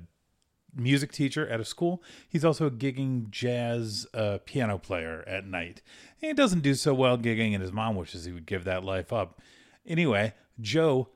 music 0.75 1.11
teacher 1.11 1.47
at 1.47 1.59
a 1.59 1.65
school. 1.65 2.03
He's 2.27 2.45
also 2.45 2.67
a 2.67 2.71
gigging 2.71 3.31
jazz 3.31 4.05
uh, 4.13 4.39
piano 4.45 4.77
player 4.77 5.23
at 5.25 5.47
night. 5.47 5.81
And 6.21 6.27
he 6.29 6.33
doesn't 6.33 6.61
do 6.61 6.75
so 6.75 6.93
well 6.93 7.17
gigging, 7.17 7.53
and 7.53 7.61
his 7.61 7.71
mom 7.71 7.95
wishes 7.95 8.25
he 8.25 8.33
would 8.33 8.45
give 8.45 8.65
that 8.65 8.83
life 8.83 9.11
up. 9.13 9.41
Anyway, 9.85 10.33
Joe 10.59 11.07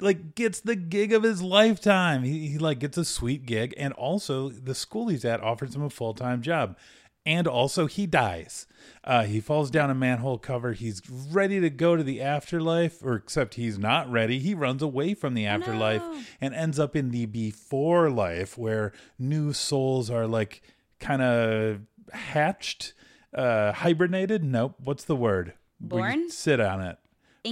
like 0.00 0.34
gets 0.34 0.60
the 0.60 0.76
gig 0.76 1.12
of 1.12 1.24
his 1.24 1.42
lifetime. 1.42 2.22
He, 2.22 2.48
he 2.48 2.58
like 2.58 2.78
gets 2.78 2.96
a 2.96 3.04
sweet 3.04 3.46
gig, 3.46 3.74
and 3.76 3.92
also 3.94 4.48
the 4.48 4.74
school 4.74 5.08
he's 5.08 5.24
at 5.24 5.42
offers 5.42 5.74
him 5.74 5.82
a 5.82 5.90
full 5.90 6.14
time 6.14 6.40
job. 6.40 6.76
And 7.24 7.46
also 7.46 7.86
he 7.86 8.06
dies. 8.06 8.66
Uh, 9.04 9.24
he 9.24 9.40
falls 9.40 9.70
down 9.70 9.90
a 9.90 9.94
manhole 9.94 10.38
cover. 10.38 10.72
He's 10.72 11.02
ready 11.10 11.60
to 11.60 11.70
go 11.70 11.96
to 11.96 12.02
the 12.02 12.20
afterlife, 12.20 13.02
or 13.02 13.14
except 13.14 13.54
he's 13.54 13.78
not 13.78 14.10
ready. 14.10 14.38
He 14.38 14.54
runs 14.54 14.82
away 14.82 15.14
from 15.14 15.34
the 15.34 15.46
afterlife 15.46 16.02
No. 16.02 16.20
and 16.40 16.54
ends 16.54 16.78
up 16.78 16.94
in 16.96 17.10
the 17.10 17.26
before 17.26 18.10
life 18.10 18.56
where 18.58 18.92
new 19.18 19.52
souls 19.52 20.10
are 20.10 20.26
like 20.26 20.62
kind 21.00 21.22
of 21.22 21.80
hatched, 22.12 22.92
uh, 23.34 23.72
hibernated. 23.72 24.42
Nope. 24.44 24.74
What's 24.82 25.04
the 25.04 25.16
word? 25.16 25.54
Born? 25.80 26.30
sit 26.30 26.60
on 26.60 26.80
it 26.80 26.96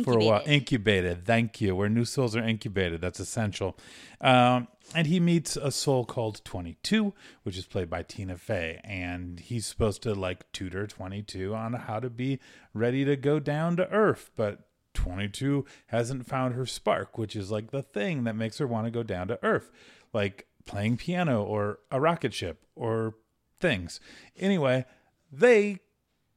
for 0.04 0.18
a 0.18 0.24
while. 0.24 0.42
Incubated. 0.46 0.52
Incubated. 0.52 1.26
Thank 1.26 1.60
you. 1.60 1.74
Where 1.74 1.88
new 1.88 2.04
souls 2.04 2.36
are 2.36 2.42
incubated. 2.42 3.00
That's 3.00 3.20
essential. 3.20 3.76
Um, 4.20 4.68
and 4.94 5.06
he 5.06 5.20
meets 5.20 5.56
a 5.56 5.70
soul 5.70 6.04
called 6.04 6.44
22, 6.44 7.12
which 7.42 7.56
is 7.56 7.66
played 7.66 7.90
by 7.90 8.02
Tina 8.02 8.36
Fey. 8.36 8.80
And 8.84 9.40
he's 9.40 9.66
supposed 9.66 10.02
to 10.02 10.14
like 10.14 10.50
tutor 10.52 10.86
22 10.86 11.54
on 11.54 11.74
how 11.74 12.00
to 12.00 12.10
be 12.10 12.40
ready 12.74 13.04
to 13.04 13.16
go 13.16 13.38
down 13.38 13.76
to 13.76 13.90
Earth. 13.90 14.30
But 14.36 14.60
22 14.94 15.64
hasn't 15.86 16.26
found 16.26 16.54
her 16.54 16.66
spark, 16.66 17.18
which 17.18 17.36
is 17.36 17.50
like 17.50 17.70
the 17.70 17.82
thing 17.82 18.24
that 18.24 18.36
makes 18.36 18.58
her 18.58 18.66
want 18.66 18.86
to 18.86 18.90
go 18.90 19.02
down 19.02 19.28
to 19.28 19.38
Earth, 19.42 19.70
like 20.12 20.46
playing 20.66 20.96
piano 20.96 21.42
or 21.42 21.78
a 21.90 22.00
rocket 22.00 22.34
ship 22.34 22.64
or 22.74 23.14
things. 23.58 24.00
Anyway, 24.38 24.84
they 25.30 25.80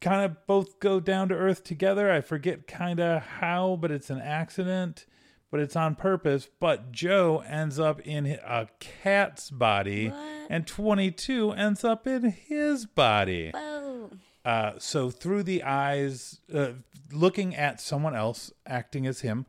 kind 0.04 0.24
of 0.26 0.46
both 0.46 0.80
go 0.80 1.00
down 1.00 1.30
to 1.30 1.36
earth 1.36 1.64
together. 1.64 2.12
I 2.12 2.22
forget 2.22 2.68
kind 2.68 3.00
of 3.00 3.22
how, 3.24 3.78
but 3.82 3.90
it's 3.90 4.10
an 4.10 4.20
accident, 4.22 5.06
but 5.50 5.60
it's 5.62 5.76
on 5.76 5.96
purpose. 5.96 6.48
But 6.60 6.92
Joe 6.92 7.40
ends 7.48 7.80
up 7.80 8.02
in 8.02 8.26
a 8.28 8.68
cat's 8.80 9.50
body, 9.50 10.10
What? 10.10 10.18
and 10.52 10.68
22 10.68 11.52
ends 11.52 11.84
up 11.84 12.06
in 12.06 12.24
his 12.32 12.86
body. 12.86 13.52
Whoa. 13.54 14.12
Uh, 14.46 14.74
so 14.78 15.10
through 15.10 15.44
the 15.44 15.64
eyes, 15.64 16.42
uh, 16.54 16.74
looking 17.12 17.56
at 17.56 17.80
someone 17.80 18.14
else 18.16 18.52
acting 18.68 19.08
as 19.08 19.22
him 19.22 19.46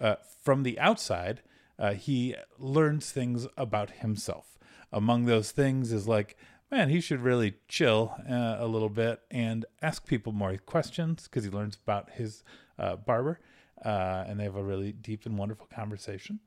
uh, 0.00 0.16
from 0.42 0.62
the 0.62 0.80
outside, 0.80 1.42
uh, 1.78 1.92
he 1.92 2.34
learns 2.58 3.10
things 3.10 3.46
about 3.58 3.90
himself. 3.90 4.58
Among 4.90 5.26
those 5.26 5.50
things 5.50 5.92
is 5.92 6.08
like, 6.08 6.36
man, 6.70 6.88
he 6.88 7.00
should 7.00 7.20
really 7.20 7.54
chill 7.68 8.14
uh, 8.28 8.56
a 8.58 8.66
little 8.66 8.88
bit 8.88 9.20
and 9.30 9.64
ask 9.82 10.06
people 10.06 10.32
more 10.32 10.56
questions 10.58 11.24
because 11.24 11.44
he 11.44 11.50
learns 11.50 11.78
about 11.82 12.10
his 12.10 12.42
uh, 12.78 12.96
barber, 12.96 13.40
uh, 13.84 14.24
and 14.26 14.38
they 14.38 14.44
have 14.44 14.56
a 14.56 14.62
really 14.62 14.92
deep 14.92 15.26
and 15.26 15.38
wonderful 15.38 15.66
conversation. 15.74 16.40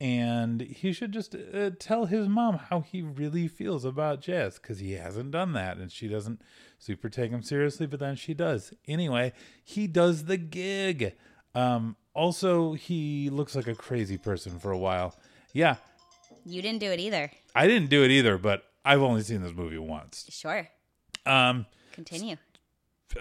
And 0.00 0.60
he 0.62 0.92
should 0.92 1.12
just 1.12 1.36
uh, 1.36 1.70
tell 1.78 2.06
his 2.06 2.26
mom 2.28 2.58
how 2.58 2.80
he 2.80 3.02
really 3.02 3.46
feels 3.46 3.84
about 3.84 4.20
jazz 4.20 4.58
because 4.58 4.80
he 4.80 4.92
hasn't 4.94 5.30
done 5.30 5.52
that, 5.52 5.76
and 5.76 5.92
she 5.92 6.08
doesn't 6.08 6.42
super 6.78 7.08
take 7.08 7.30
him 7.30 7.42
seriously, 7.42 7.86
but 7.86 8.00
then 8.00 8.16
she 8.16 8.34
does. 8.34 8.74
Anyway, 8.88 9.32
he 9.62 9.86
does 9.86 10.24
the 10.24 10.36
gig. 10.36 11.14
Um, 11.54 11.96
also, 12.14 12.72
he 12.72 13.30
looks 13.30 13.54
like 13.54 13.68
a 13.68 13.76
crazy 13.76 14.18
person 14.18 14.58
for 14.58 14.72
a 14.72 14.78
while. 14.78 15.14
Yeah, 15.52 15.76
You 16.44 16.62
didn't 16.62 16.80
do 16.80 16.90
it 16.90 16.98
either. 16.98 17.30
I 17.54 17.68
didn't 17.68 17.88
do 17.88 18.02
it 18.02 18.10
either, 18.10 18.38
but 18.38 18.64
I've 18.84 19.02
only 19.02 19.22
seen 19.22 19.42
this 19.42 19.54
movie 19.54 19.78
once. 19.78 20.26
Sure. 20.30 20.68
Um, 21.24 21.66
Continue. 21.92 22.36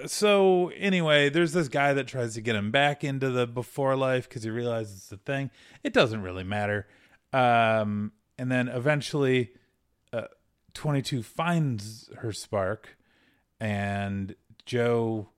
so 0.05 0.69
anyway, 0.69 1.29
there's 1.29 1.53
this 1.53 1.67
guy 1.67 1.93
that 1.93 2.07
tries 2.07 2.33
to 2.35 2.41
get 2.41 2.55
him 2.55 2.71
back 2.71 3.03
into 3.03 3.29
the 3.29 3.45
before 3.45 3.95
life 3.95 4.27
because 4.27 4.43
he 4.43 4.49
realizes 4.49 4.97
it's 4.97 5.11
a 5.11 5.17
thing. 5.17 5.51
It 5.83 5.93
doesn't 5.93 6.21
really 6.21 6.43
matter. 6.43 6.87
Um, 7.33 8.11
and 8.37 8.51
then 8.51 8.67
eventually, 8.67 9.51
uh, 10.11 10.23
22 10.73 11.23
finds 11.23 12.09
her 12.17 12.31
spark, 12.31 12.97
and 13.59 14.35
Joe. 14.65 15.29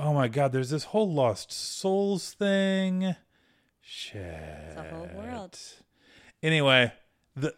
Oh 0.00 0.12
my 0.12 0.28
God! 0.28 0.52
There's 0.52 0.70
this 0.70 0.84
whole 0.84 1.12
lost 1.12 1.50
souls 1.50 2.32
thing. 2.34 3.16
Shit. 3.80 4.22
It's 4.68 4.76
a 4.76 4.94
whole 4.94 5.08
world. 5.16 5.58
Anyway, 6.42 6.92
the 7.40 7.54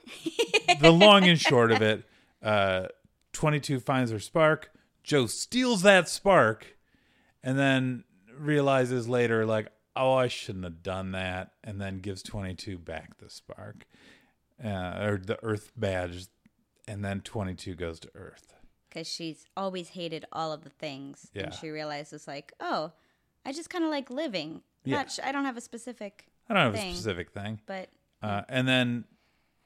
the 0.81 0.91
long 0.93 1.25
and 1.29 1.39
short 1.41 1.73
of 1.73 1.83
it, 1.83 2.05
uh, 2.43 2.87
22 3.33 3.81
finds 3.81 4.11
her 4.11 4.19
spark. 4.21 4.71
Joe 5.03 5.27
steals 5.27 5.83
that 5.83 6.09
spark 6.09 6.77
and 7.43 7.59
then 7.59 8.05
realizes 8.39 9.09
later, 9.09 9.47
like, 9.47 9.69
oh, 9.97 10.15
I 10.15 10.29
shouldn't 10.29 10.65
have 10.65 10.83
done 10.83 11.13
that. 11.13 11.53
And 11.65 11.81
then 11.81 12.01
gives 12.01 12.23
22 12.23 12.79
back 12.79 13.19
the 13.19 13.31
spark 13.31 13.87
uh, 14.63 14.99
or 15.03 15.19
the 15.25 15.39
Earth 15.43 15.73
badge. 15.77 16.27
And 16.87 17.05
then 17.05 17.21
22 17.21 17.75
goes 17.75 18.01
to 18.01 18.11
Earth. 18.15 18.55
Because 18.89 19.07
she's 19.07 19.45
always 19.57 19.91
hated 19.91 20.25
all 20.33 20.53
of 20.53 20.65
the 20.65 20.71
things. 20.71 21.29
Yeah. 21.33 21.45
And 21.45 21.55
she 21.55 21.71
realizes, 21.71 22.27
like, 22.27 22.53
oh, 22.61 22.93
I 23.47 23.53
just 23.53 23.71
kind 23.71 23.85
of 23.85 23.91
like 23.91 24.11
living. 24.11 24.63
Yeah. 24.85 25.07
Sh- 25.07 25.21
I 25.23 25.31
don't 25.33 25.45
have 25.45 25.57
a 25.57 25.61
specific, 25.61 26.27
I 26.49 26.55
don't 26.55 26.63
have 26.65 26.75
Thing. 26.75 26.91
a 26.91 26.95
specific 26.95 27.31
thing. 27.33 27.61
but 27.67 27.89
Uh, 28.23 28.43
and 28.49 28.67
then 28.67 29.05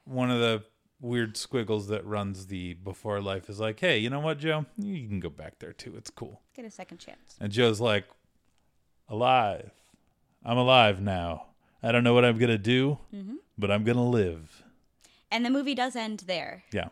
one 0.05 0.31
of 0.31 0.39
the 0.39 0.63
weird 1.01 1.37
squiggles 1.37 1.87
that 1.87 2.05
runs 2.05 2.47
the 2.47 2.73
before 2.75 3.21
life 3.21 3.49
is 3.49 3.59
like, 3.59 3.79
hey, 3.79 3.97
you 3.97 4.09
know 4.09 4.19
what, 4.19 4.39
Joe? 4.39 4.65
You 4.77 5.07
can 5.07 5.19
go 5.19 5.29
back 5.29 5.59
there 5.59 5.73
too. 5.73 5.95
It's 5.97 6.09
cool. 6.09 6.41
get 6.55 6.65
a 6.65 6.71
second 6.71 6.99
chance. 6.99 7.35
And 7.39 7.51
Joe's 7.51 7.81
like, 7.81 8.05
alive. 9.09 9.71
I'm 10.43 10.57
alive 10.57 11.01
now. 11.01 11.47
I 11.83 11.91
don't 11.91 12.03
know 12.03 12.13
what 12.13 12.25
I'm 12.25 12.37
going 12.37 12.49
to 12.49 12.57
do, 12.57 12.99
mm-hmm. 13.13 13.35
but 13.57 13.69
I'm 13.69 13.83
going 13.83 13.97
to 13.97 14.03
live. 14.03 14.63
And 15.31 15.45
the 15.45 15.49
movie 15.49 15.75
does 15.75 15.95
end 15.95 16.23
there. 16.27 16.63
Yeah. 16.71 16.89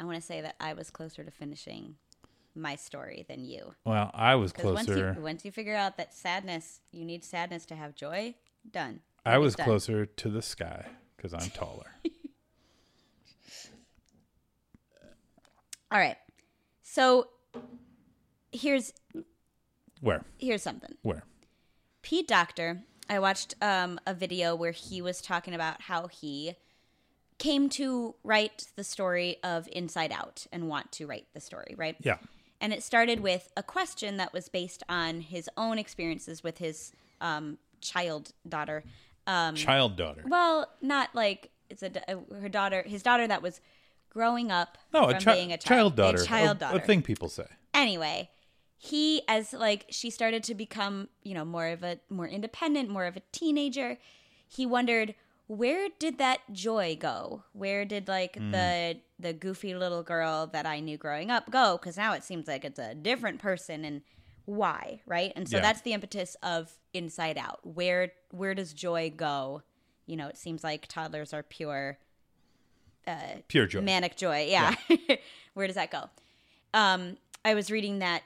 I 0.00 0.04
want 0.04 0.16
to 0.16 0.22
say 0.22 0.40
that 0.40 0.56
I 0.60 0.72
was 0.72 0.90
closer 0.90 1.24
to 1.24 1.30
finishing 1.30 1.96
my 2.54 2.76
story 2.76 3.24
than 3.28 3.44
you. 3.44 3.74
Well, 3.84 4.10
I 4.14 4.34
was 4.34 4.52
Because 4.52 4.74
once 4.74 4.88
you 4.88 4.94
closer. 4.94 5.16
once 5.20 5.44
you 5.44 5.52
figure 5.52 5.74
out 5.74 5.96
that 5.96 6.14
sadness, 6.14 6.80
you 6.90 7.04
need 7.04 7.24
sadness 7.24 7.64
to 7.66 7.76
have 7.76 7.94
joy. 7.94 8.34
Done. 8.70 9.00
I 9.24 9.38
was 9.38 9.54
done. 9.54 9.66
closer 9.66 10.04
to 10.06 10.28
the 10.28 10.42
sky 10.42 10.86
because 11.22 11.34
I'm 11.34 11.50
taller. 11.50 11.92
All 15.90 15.98
right. 15.98 16.16
So 16.82 17.28
here's 18.50 18.92
Where? 20.00 20.24
here's 20.38 20.62
something. 20.62 20.94
Where? 21.02 21.24
Pete 22.02 22.26
Docter, 22.26 22.80
I 23.08 23.18
watched 23.18 23.54
um, 23.62 24.00
a 24.06 24.14
video 24.14 24.54
where 24.56 24.72
he 24.72 25.00
was 25.00 25.20
talking 25.20 25.54
about 25.54 25.82
how 25.82 26.08
he 26.08 26.54
came 27.38 27.68
to 27.68 28.14
write 28.24 28.66
the 28.76 28.84
story 28.84 29.36
of 29.44 29.68
Inside 29.70 30.12
Out 30.12 30.46
and 30.52 30.68
want 30.68 30.92
to 30.92 31.06
write 31.06 31.26
the 31.34 31.40
story, 31.40 31.74
right? 31.76 31.96
Yeah. 32.00 32.16
And 32.60 32.72
it 32.72 32.82
started 32.82 33.20
with 33.20 33.52
a 33.56 33.62
question 33.62 34.16
that 34.18 34.32
was 34.32 34.48
based 34.48 34.82
on 34.88 35.20
his 35.20 35.48
own 35.56 35.78
experiences 35.78 36.42
with 36.42 36.58
his 36.58 36.92
um, 37.20 37.58
child 37.80 38.32
daughter. 38.48 38.84
Um, 39.26 39.54
Child 39.54 39.96
daughter. 39.96 40.22
well, 40.26 40.68
not 40.80 41.10
like 41.14 41.50
it's 41.70 41.82
a, 41.82 41.90
a- 42.08 42.34
her 42.40 42.48
daughter, 42.48 42.82
his 42.86 43.02
daughter 43.02 43.26
that 43.26 43.40
was 43.42 43.60
growing 44.10 44.50
up 44.50 44.76
No, 44.92 45.04
from 45.06 45.16
a, 45.16 45.20
chi- 45.20 45.34
being 45.34 45.52
a 45.52 45.56
child 45.58 45.94
child, 45.94 45.96
daughter. 45.96 46.22
a 46.22 46.26
child 46.26 46.58
daughter. 46.58 46.76
A 46.78 46.80
thing 46.80 47.02
people 47.02 47.28
say. 47.28 47.46
anyway 47.72 48.28
he 48.76 49.22
as 49.28 49.52
like 49.52 49.86
she 49.90 50.10
started 50.10 50.42
to 50.42 50.54
become 50.56 51.08
you 51.22 51.34
know 51.34 51.44
more 51.44 51.68
of 51.68 51.82
a 51.84 51.98
more 52.10 52.26
independent 52.26 52.88
more 52.90 53.04
of 53.06 53.16
a 53.16 53.22
teenager 53.30 53.96
he 54.48 54.66
wondered 54.66 55.14
where 55.46 55.88
did 56.00 56.18
that 56.18 56.40
joy 56.52 56.96
go 57.00 57.44
where 57.52 57.84
did 57.84 58.08
like 58.08 58.34
Hmm. 58.36 58.50
the 58.50 58.96
the 59.20 59.32
goofy 59.32 59.74
little 59.74 60.02
girl 60.02 60.48
that 60.48 60.66
i 60.66 60.80
knew 60.80 60.96
growing 60.98 61.30
up 61.30 61.48
go 61.50 61.78
because 61.80 61.96
now 61.96 62.12
it 62.12 62.24
seems 62.24 62.48
like 62.48 62.64
it's 62.64 62.78
a 62.80 62.92
different 62.94 63.38
person 63.40 63.84
and 63.84 64.02
why 64.44 65.00
right 65.06 65.32
and 65.36 65.48
so 65.48 65.56
Yeah. 65.56 65.62
that's 65.62 65.82
the 65.82 65.92
impetus 65.92 66.36
of 66.42 66.72
inside 66.92 67.38
out 67.38 67.60
where 67.64 68.12
where 68.30 68.54
does 68.54 68.72
joy 68.72 69.12
go 69.16 69.62
you 70.06 70.16
know 70.16 70.26
it 70.28 70.36
seems 70.36 70.64
like 70.64 70.86
toddlers 70.88 71.32
are 71.32 71.42
pure 71.42 71.98
uh 73.06 73.16
Pure 73.48 73.66
joy. 73.66 73.80
manic 73.80 74.16
joy 74.16 74.46
yeah, 74.48 74.74
where 75.54 75.66
does 75.66 75.76
that 75.76 75.90
go 75.90 76.08
um 76.74 77.16
i 77.44 77.54
was 77.54 77.70
reading 77.70 77.98
that 78.00 78.22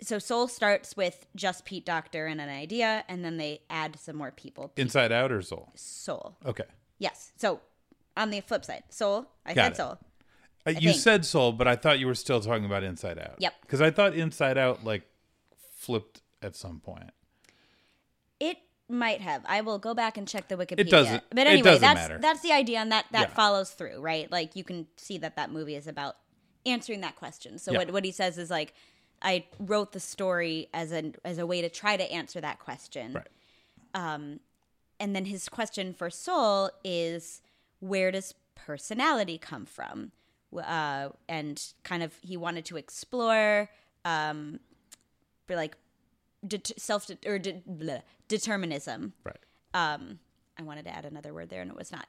so 0.00 0.18
soul 0.18 0.48
starts 0.48 0.96
with 0.96 1.26
just 1.36 1.64
pete 1.64 1.86
docter 1.86 2.26
and 2.26 2.40
an 2.40 2.48
idea 2.48 3.04
and 3.08 3.24
then 3.24 3.36
they 3.36 3.60
add 3.70 3.98
some 3.98 4.16
more 4.16 4.30
people 4.30 4.72
Inside 4.76 5.12
out 5.12 5.30
or 5.32 5.40
soul? 5.42 5.72
soul 5.74 6.36
Okay. 6.44 6.64
yes 6.98 7.32
so 7.36 7.60
on 8.16 8.30
the 8.30 8.40
flip 8.40 8.64
side 8.64 8.82
soul 8.90 9.26
i 9.46 9.54
Got 9.54 9.62
said 9.64 9.72
it. 9.72 9.76
soul 9.76 9.98
Uh, 10.66 10.70
you 10.70 10.90
think. 10.92 11.02
said 11.02 11.24
soul, 11.26 11.52
but 11.52 11.68
I 11.68 11.76
thought 11.76 11.98
you 11.98 12.06
were 12.06 12.14
still 12.14 12.40
talking 12.40 12.64
about 12.64 12.82
inside 12.82 13.18
out. 13.18 13.34
Yep. 13.38 13.52
Because 13.60 13.82
I 13.82 13.90
thought 13.90 14.14
inside 14.14 14.56
out 14.56 14.82
like 14.82 15.02
flipped 15.84 16.22
at 16.42 16.54
some 16.56 16.80
point. 16.80 17.10
it 18.40 18.58
might 18.88 19.20
have 19.22 19.42
i 19.46 19.60
will 19.62 19.78
go 19.78 19.94
back 19.94 20.18
and 20.18 20.28
check 20.28 20.48
the 20.48 20.56
wikipedia 20.56 20.80
It 20.80 20.90
doesn't- 20.90 21.22
but 21.30 21.46
anyway 21.46 21.62
doesn't 21.62 21.80
that's 21.80 22.00
matter. 22.08 22.18
that's 22.20 22.40
the 22.42 22.52
idea 22.52 22.78
and 22.80 22.92
that 22.92 23.06
that 23.12 23.28
Yeah. 23.30 23.34
follows 23.34 23.70
through 23.70 23.98
right 24.00 24.30
like 24.30 24.54
you 24.56 24.64
can 24.64 24.86
see 24.96 25.16
that 25.18 25.36
that 25.36 25.50
movie 25.50 25.74
is 25.74 25.86
about 25.86 26.16
answering 26.66 27.00
that 27.00 27.16
question 27.16 27.58
so 27.58 27.72
Yeah. 27.72 27.78
what, 27.78 27.90
what 27.92 28.04
he 28.04 28.12
says 28.12 28.36
is 28.36 28.50
like 28.50 28.74
i 29.22 29.46
wrote 29.58 29.92
the 29.92 30.00
story 30.00 30.68
as 30.74 30.92
a 30.92 31.12
as 31.24 31.38
a 31.38 31.46
way 31.46 31.62
to 31.62 31.70
try 31.70 31.96
to 31.96 32.04
answer 32.12 32.40
that 32.42 32.58
question 32.58 33.14
Right. 33.14 33.28
and 33.94 34.40
then 35.16 35.24
his 35.26 35.48
question 35.48 35.92
for 35.94 36.10
soul 36.10 36.70
is 36.84 37.40
where 37.80 38.10
does 38.10 38.34
personality 38.54 39.38
come 39.38 39.64
from 39.66 40.12
uh, 40.56 41.08
and 41.28 41.72
kind 41.82 42.02
of 42.02 42.14
he 42.22 42.36
wanted 42.36 42.64
to 42.66 42.76
explore 42.76 43.70
um, 44.04 44.60
like 45.48 45.76
det- 46.46 46.78
self 46.78 47.10
or 47.26 47.38
de- 47.38 47.62
bleh, 47.68 48.02
determinism. 48.28 49.12
Right. 49.24 49.36
Um, 49.72 50.18
I 50.58 50.62
wanted 50.62 50.84
to 50.84 50.94
add 50.94 51.04
another 51.04 51.34
word 51.34 51.50
there, 51.50 51.62
and 51.62 51.70
it 51.70 51.76
was 51.76 51.92
not. 51.92 52.06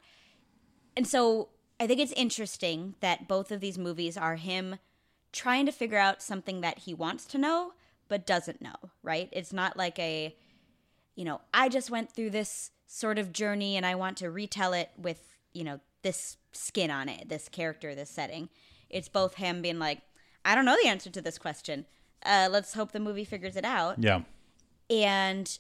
And 0.96 1.08
so 1.08 1.50
I 1.80 1.88
think 1.88 2.00
it's 2.00 2.14
interesting 2.14 2.96
that 3.02 3.28
both 3.28 3.52
of 3.52 3.60
these 3.60 3.78
movies 3.78 4.18
are 4.18 4.36
him 4.36 4.78
trying 5.32 5.66
to 5.66 5.72
figure 5.72 5.98
out 5.98 6.22
something 6.22 6.62
that 6.62 6.80
he 6.80 6.94
wants 6.94 7.26
to 7.26 7.38
know 7.38 7.74
but 8.08 8.26
doesn't 8.26 8.62
know. 8.62 8.76
Right? 9.04 9.30
It's 9.32 9.52
not 9.52 9.76
like 9.76 9.98
a, 10.00 10.36
you 11.16 11.26
know, 11.26 11.42
I 11.54 11.70
just 11.70 11.90
went 11.90 12.12
through 12.12 12.30
this 12.30 12.72
sort 12.88 13.18
of 13.18 13.34
journey 13.34 13.76
and 13.76 13.86
I 13.86 13.96
want 13.96 14.18
to 14.18 14.30
retell 14.30 14.74
it 14.74 14.92
with 14.96 15.36
you 15.54 15.64
know 15.64 15.80
this 16.04 16.38
skin 16.52 16.92
on 16.92 17.10
it, 17.10 17.30
this 17.30 17.50
character, 17.50 17.96
this 17.96 18.10
setting. 18.10 18.50
It's 18.90 19.10
both 19.10 19.36
him 19.36 19.62
being 19.62 19.80
like, 19.80 20.02
I 20.46 20.54
don't 20.54 20.66
know 20.66 20.78
the 20.82 20.88
answer 20.88 21.10
to 21.10 21.22
this 21.22 21.40
question. 21.40 21.86
Uh, 22.26 22.50
let's 22.52 22.74
hope 22.74 22.92
the 22.92 23.00
movie 23.00 23.24
figures 23.26 23.56
it 23.56 23.66
out. 23.66 23.96
Yeah. 24.00 24.22
And 24.90 25.58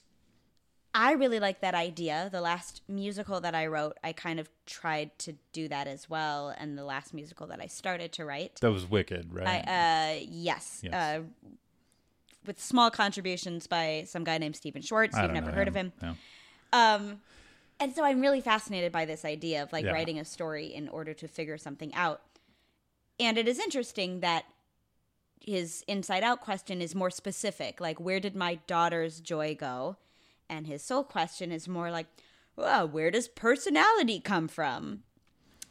I 0.93 1.11
really 1.11 1.39
like 1.39 1.61
that 1.61 1.75
idea. 1.75 2.29
The 2.31 2.41
last 2.41 2.81
musical 2.87 3.41
that 3.41 3.53
I 3.53 3.67
wrote, 3.67 3.97
I 4.03 4.13
kind 4.13 4.39
of 4.39 4.49
tried 4.65 5.17
to 5.19 5.33
do 5.51 5.67
that 5.67 5.87
as 5.87 6.09
well. 6.09 6.53
And 6.57 6.77
the 6.77 6.85
last 6.85 7.13
musical 7.13 7.47
that 7.47 7.59
I 7.61 7.67
started 7.67 8.11
to 8.13 8.25
write, 8.25 8.59
That 8.61 8.71
was 8.71 8.89
wicked, 8.89 9.29
I, 9.31 9.35
right? 9.35 9.67
uh, 9.67 10.25
yes, 10.27 10.81
Yes. 10.83 10.93
Uh, 10.93 11.21
with 12.45 12.61
small 12.61 12.91
contributions 12.91 13.65
by 13.65 14.03
some 14.07 14.23
guy 14.23 14.37
named 14.37 14.55
Stephen 14.55 14.81
Schwartz. 14.83 15.15
I 15.15 15.23
You've 15.23 15.31
never 15.33 15.47
know 15.49 15.53
heard 15.57 15.67
of 15.67 15.73
him. 15.75 15.91
No. 16.01 16.15
Um, 16.71 17.21
and 17.79 17.93
so 17.95 18.03
I'm 18.03 18.21
really 18.21 18.39
fascinated 18.41 18.91
by 18.91 19.05
this 19.05 19.25
idea 19.25 19.63
of 19.63 19.73
like 19.73 19.83
Yeah. 19.85 19.91
writing 19.91 20.19
a 20.19 20.25
story 20.25 20.67
in 20.67 20.87
order 20.89 21.13
to 21.15 21.27
figure 21.27 21.57
something 21.57 21.93
out. 21.95 22.21
And 23.19 23.37
it 23.39 23.47
is 23.47 23.59
interesting 23.59 24.19
that 24.19 24.45
his 25.45 25.83
inside 25.87 26.23
out 26.23 26.41
question 26.41 26.81
is 26.81 26.95
more 26.95 27.11
specific, 27.11 27.79
like 27.79 27.99
where 27.99 28.19
did 28.19 28.35
my 28.35 28.55
daughter's 28.67 29.19
joy 29.19 29.55
go? 29.55 29.97
And 30.49 30.67
his 30.67 30.83
soul 30.83 31.03
question 31.03 31.51
is 31.51 31.67
more 31.67 31.91
like, 31.91 32.07
well, 32.55 32.87
where 32.87 33.11
does 33.11 33.27
personality 33.27 34.19
come 34.19 34.47
from? 34.47 35.03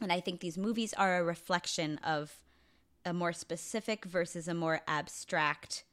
And 0.01 0.11
I 0.11 0.19
think 0.19 0.39
these 0.39 0.57
movies 0.57 0.93
are 0.93 1.17
a 1.17 1.23
reflection 1.23 1.99
of 2.03 2.39
a 3.05 3.13
more 3.13 3.33
specific 3.33 4.05
versus 4.05 4.47
a 4.47 4.53
more 4.53 4.81
abstract 4.87 5.83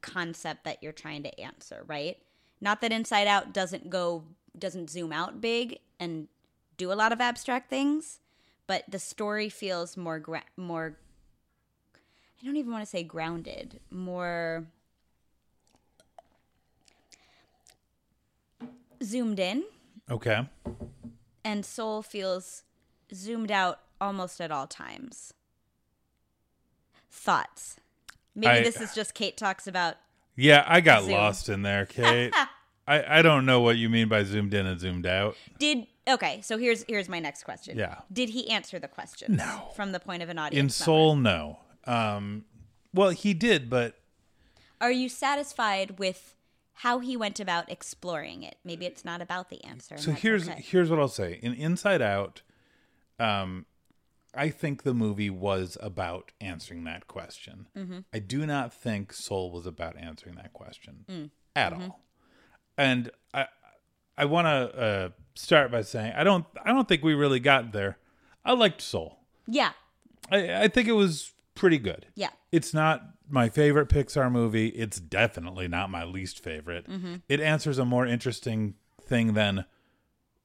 concept 0.00 0.64
that 0.64 0.82
you're 0.82 0.92
trying 0.92 1.22
to 1.24 1.40
answer, 1.40 1.84
right? 1.86 2.18
Not 2.60 2.80
that 2.80 2.92
Inside 2.92 3.26
Out 3.26 3.52
doesn't 3.52 3.90
go 3.90 4.24
doesn't 4.58 4.90
zoom 4.90 5.12
out 5.12 5.40
big 5.40 5.78
and 6.00 6.26
do 6.76 6.92
a 6.92 6.94
lot 6.94 7.12
of 7.12 7.20
abstract 7.20 7.70
things, 7.70 8.18
but 8.66 8.84
the 8.88 8.98
story 8.98 9.48
feels 9.48 9.96
more 9.96 10.18
gra- 10.18 10.42
more 10.56 10.98
I 12.40 12.46
don't 12.46 12.56
even 12.56 12.72
want 12.72 12.82
to 12.82 12.88
say 12.90 13.02
grounded, 13.02 13.80
more 13.90 14.64
zoomed 19.02 19.38
in 19.38 19.64
Okay. 20.10 20.46
and 21.44 21.64
Soul 21.64 22.02
feels 22.02 22.62
zoomed 23.14 23.50
out 23.50 23.80
almost 24.00 24.40
at 24.40 24.50
all 24.50 24.66
times. 24.66 25.34
Thoughts? 27.10 27.76
Maybe 28.34 28.60
I- 28.60 28.62
this 28.62 28.80
is 28.80 28.94
just 28.94 29.14
Kate 29.14 29.36
talks 29.36 29.66
about. 29.66 29.96
Yeah, 30.36 30.64
I 30.66 30.80
got 30.80 31.02
Zoom. 31.04 31.12
lost 31.12 31.48
in 31.48 31.62
there, 31.62 31.84
Kate. 31.86 32.32
I, 32.88 33.18
I 33.18 33.22
don't 33.22 33.44
know 33.44 33.60
what 33.60 33.76
you 33.76 33.88
mean 33.90 34.08
by 34.08 34.22
zoomed 34.24 34.54
in 34.54 34.66
and 34.66 34.80
zoomed 34.80 35.06
out. 35.06 35.36
Did 35.58 35.86
okay? 36.08 36.40
So 36.42 36.56
here's 36.56 36.84
here's 36.88 37.08
my 37.08 37.20
next 37.20 37.44
question. 37.44 37.76
Yeah. 37.76 37.96
Did 38.12 38.30
he 38.30 38.48
answer 38.50 38.78
the 38.78 38.88
question? 38.88 39.36
No. 39.36 39.68
From 39.76 39.92
the 39.92 40.00
point 40.00 40.22
of 40.22 40.28
an 40.30 40.38
audience. 40.38 40.58
In 40.58 40.64
member? 40.66 40.72
Soul, 40.72 41.16
no. 41.16 41.58
Um, 41.90 42.44
well, 42.94 43.10
he 43.10 43.34
did, 43.34 43.68
but 43.70 43.98
Are 44.80 44.90
you 44.92 45.08
satisfied 45.08 45.98
with 45.98 46.34
how 46.74 46.98
he 47.00 47.16
went 47.16 47.40
about 47.40 47.70
exploring 47.70 48.42
it? 48.42 48.56
Maybe 48.64 48.86
it's 48.86 49.04
not 49.04 49.20
about 49.20 49.50
the 49.50 49.62
answer. 49.64 49.96
so 49.98 50.12
here's 50.12 50.48
okay. 50.48 50.62
here's 50.64 50.90
what 50.90 50.98
I'll 50.98 51.08
say. 51.08 51.38
In 51.42 51.52
Inside 51.54 52.00
Out, 52.02 52.42
um, 53.18 53.66
I 54.34 54.48
think 54.50 54.82
the 54.84 54.94
movie 54.94 55.30
was 55.30 55.76
about 55.80 56.30
answering 56.40 56.84
that 56.84 57.08
question. 57.08 57.66
Mm-hmm. 57.76 57.98
I 58.14 58.18
do 58.20 58.46
not 58.46 58.72
think 58.72 59.12
Soul 59.12 59.50
was 59.50 59.66
about 59.66 59.96
answering 59.98 60.36
that 60.36 60.52
question 60.52 61.04
Mm. 61.10 61.30
at 61.56 61.72
Mm-hmm. 61.72 61.82
all. 61.82 62.00
And 62.78 63.10
I 63.34 63.46
I 64.16 64.24
want 64.26 64.46
to 64.46 64.78
uh, 64.80 65.08
start 65.34 65.70
by 65.72 65.82
saying 65.82 66.12
I 66.16 66.24
don't 66.24 66.46
I 66.64 66.72
don't 66.72 66.88
think 66.88 67.02
we 67.02 67.14
really 67.14 67.40
got 67.40 67.72
there. 67.72 67.98
I 68.44 68.52
liked 68.52 68.80
Soul. 68.80 69.18
yeah, 69.46 69.72
I, 70.30 70.62
I 70.64 70.68
think 70.68 70.88
it 70.88 70.92
was 70.92 71.32
pretty 71.60 71.78
good. 71.78 72.06
yeah, 72.16 72.30
It's 72.50 72.74
not 72.74 73.02
my 73.28 73.48
favorite 73.48 73.88
Pixar 73.88 74.30
movie. 74.32 74.68
It's 74.68 74.98
definitely 74.98 75.68
not 75.68 75.90
my 75.90 76.04
least 76.04 76.42
favorite. 76.42 76.88
Mm-hmm. 76.88 77.16
It 77.28 77.38
answers 77.40 77.78
a 77.78 77.84
more 77.84 78.06
interesting 78.06 78.74
thing 79.02 79.34
than 79.34 79.64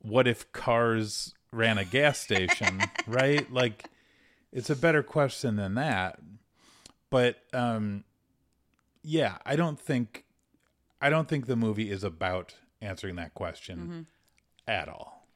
what 0.02 0.28
if 0.28 0.52
cars 0.52 1.34
ran 1.52 1.78
a 1.78 1.86
gas 1.86 2.20
station, 2.20 2.82
right? 3.08 3.52
Like 3.52 3.86
it's 4.52 4.70
a 4.70 4.76
better 4.76 5.02
question 5.02 5.56
than 5.56 5.76
that. 5.76 6.20
But 7.10 7.38
um 7.54 8.04
yeah, 9.04 9.38
I 9.46 9.56
don't 9.56 9.80
think 9.80 10.26
I 11.02 11.10
don't 11.10 11.28
think 11.28 11.46
the 11.46 11.56
movie 11.56 11.90
is 11.92 12.04
about 12.04 12.56
answering 12.82 13.16
that 13.16 13.34
question 13.34 13.80
Mm-hmm. 13.80 14.02
at 14.68 14.90
all. 14.90 15.28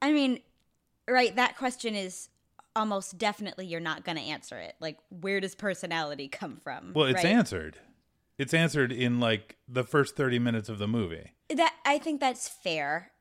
I 0.00 0.12
mean, 0.12 0.40
right? 1.08 1.34
That 1.36 1.56
question 1.56 1.94
is 1.94 2.28
almost 2.74 3.18
definitely 3.18 3.66
you're 3.66 3.80
not 3.80 4.04
going 4.04 4.16
to 4.16 4.22
answer 4.22 4.58
it. 4.58 4.74
Like, 4.80 4.98
where 5.08 5.40
does 5.40 5.54
personality 5.54 6.28
come 6.28 6.56
from? 6.56 6.92
Well, 6.94 7.06
it's 7.06 7.16
right? 7.16 7.26
answered. 7.26 7.78
It's 8.38 8.54
answered 8.54 8.92
in 8.92 9.20
like 9.20 9.56
the 9.68 9.84
first 9.84 10.16
30 10.16 10.38
minutes 10.38 10.68
of 10.68 10.78
the 10.78 10.88
movie. 10.88 11.32
That 11.54 11.74
I 11.84 11.98
think 11.98 12.20
that's 12.20 12.48
fair, 12.48 13.12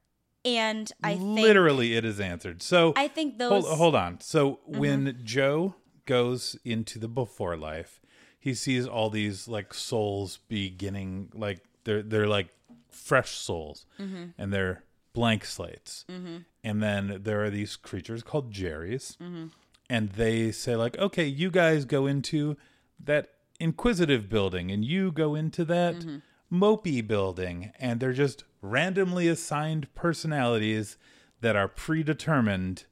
and 0.45 0.91
I 1.03 1.15
think 1.15 1.39
Literally, 1.39 1.95
it 1.95 2.05
is 2.05 2.19
answered. 2.19 2.61
So 2.61 2.93
I 2.95 3.07
think 3.07 3.37
those. 3.37 3.65
hold, 3.65 3.77
hold 3.77 3.95
on. 3.95 4.21
So 4.21 4.51
mm-hmm. 4.51 4.79
when 4.79 5.19
Joe 5.23 5.75
goes 6.05 6.57
into 6.63 6.97
the 6.97 7.07
before 7.07 7.57
life, 7.57 8.01
he 8.39 8.53
sees 8.53 8.87
all 8.87 9.09
these 9.09 9.47
like 9.47 9.73
souls 9.73 10.39
beginning, 10.47 11.29
like 11.33 11.63
they're 11.83 12.01
they're 12.01 12.27
like 12.27 12.47
fresh 12.89 13.31
souls, 13.31 13.85
mm-hmm. 13.99 14.27
and 14.37 14.53
they're 14.53 14.83
blank 15.13 15.45
slates. 15.45 16.05
Mm-hmm. 16.09 16.37
And 16.63 16.83
then 16.83 17.19
there 17.23 17.43
are 17.43 17.49
these 17.49 17.75
creatures 17.75 18.23
called 18.23 18.51
Jerry's, 18.51 19.17
mm-hmm. 19.21 19.47
and 19.89 20.09
they 20.09 20.51
say 20.51 20.75
like, 20.75 20.97
okay, 20.97 21.25
you 21.25 21.49
guys 21.49 21.85
go 21.85 22.05
into 22.05 22.57
that 22.99 23.29
inquisitive 23.59 24.29
building, 24.29 24.71
and 24.71 24.85
you 24.85 25.11
go 25.11 25.35
into 25.35 25.65
that 25.65 25.95
mm-hmm. 25.95 26.17
mopey 26.55 27.05
building, 27.05 27.71
and 27.79 27.99
they're 27.99 28.13
just 28.13 28.43
randomly 28.61 29.27
assigned 29.27 29.93
personalities 29.95 30.97
that 31.41 31.55
are 31.55 31.67
predetermined 31.67 32.85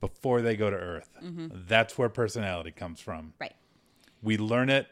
before 0.00 0.40
they 0.40 0.56
go 0.56 0.70
to 0.70 0.76
Earth. 0.76 1.16
That's 1.22 1.98
where 1.98 2.08
personality 2.08 2.70
comes 2.70 3.00
from. 3.00 3.34
Right. 3.38 3.54
We 4.22 4.38
learn 4.38 4.70
it 4.70 4.86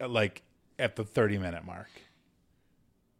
like 0.00 0.42
at 0.78 0.96
the 0.96 1.04
30 1.04 1.38
minute 1.38 1.64
mark. 1.64 1.88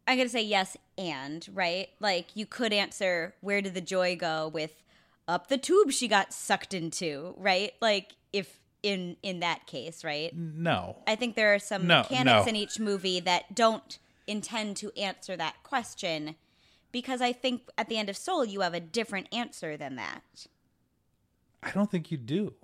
I'm 0.07 0.17
gonna 0.17 0.29
say 0.29 0.43
yes 0.43 0.77
and 0.97 1.47
right. 1.53 1.89
Like 2.01 2.29
you 2.35 2.47
could 2.47 2.73
answer 2.73 3.35
where 3.41 3.61
did 3.61 3.75
the 3.75 3.81
joy 3.81 4.17
go 4.17 4.49
with 4.49 4.83
up 5.29 5.49
the 5.49 5.59
tube 5.59 5.91
she 5.91 6.07
got 6.09 6.33
sucked 6.33 6.73
into, 6.75 7.35
right? 7.39 7.73
Like 7.81 8.15
if 8.33 8.61
in 8.83 9.17
in 9.23 9.41
that 9.41 9.67
case, 9.67 10.05
right? 10.05 10.31
No. 10.37 10.97
I 11.07 11.17
think 11.17 11.35
there 11.35 11.55
are 11.55 11.59
some 11.59 11.87
No, 11.87 11.99
mechanics 12.03 12.45
no. 12.45 12.49
in 12.49 12.57
each 12.57 12.79
movie 12.79 13.19
that 13.21 13.55
don't 13.55 13.99
intend 14.29 14.77
to 14.79 14.93
answer 14.97 15.37
that 15.37 15.57
question 15.63 16.37
because 16.93 17.21
I 17.21 17.33
think 17.33 17.63
at 17.77 17.89
the 17.89 17.97
end 17.99 18.09
of 18.09 18.17
Soul 18.17 18.45
you 18.45 18.61
have 18.61 18.75
a 18.75 18.81
different 18.81 19.27
answer 19.35 19.77
than 19.77 19.97
that. 19.97 20.47
I 21.63 21.71
don't 21.73 21.91
think 21.91 22.13
you 22.13 22.17
do. 22.17 22.55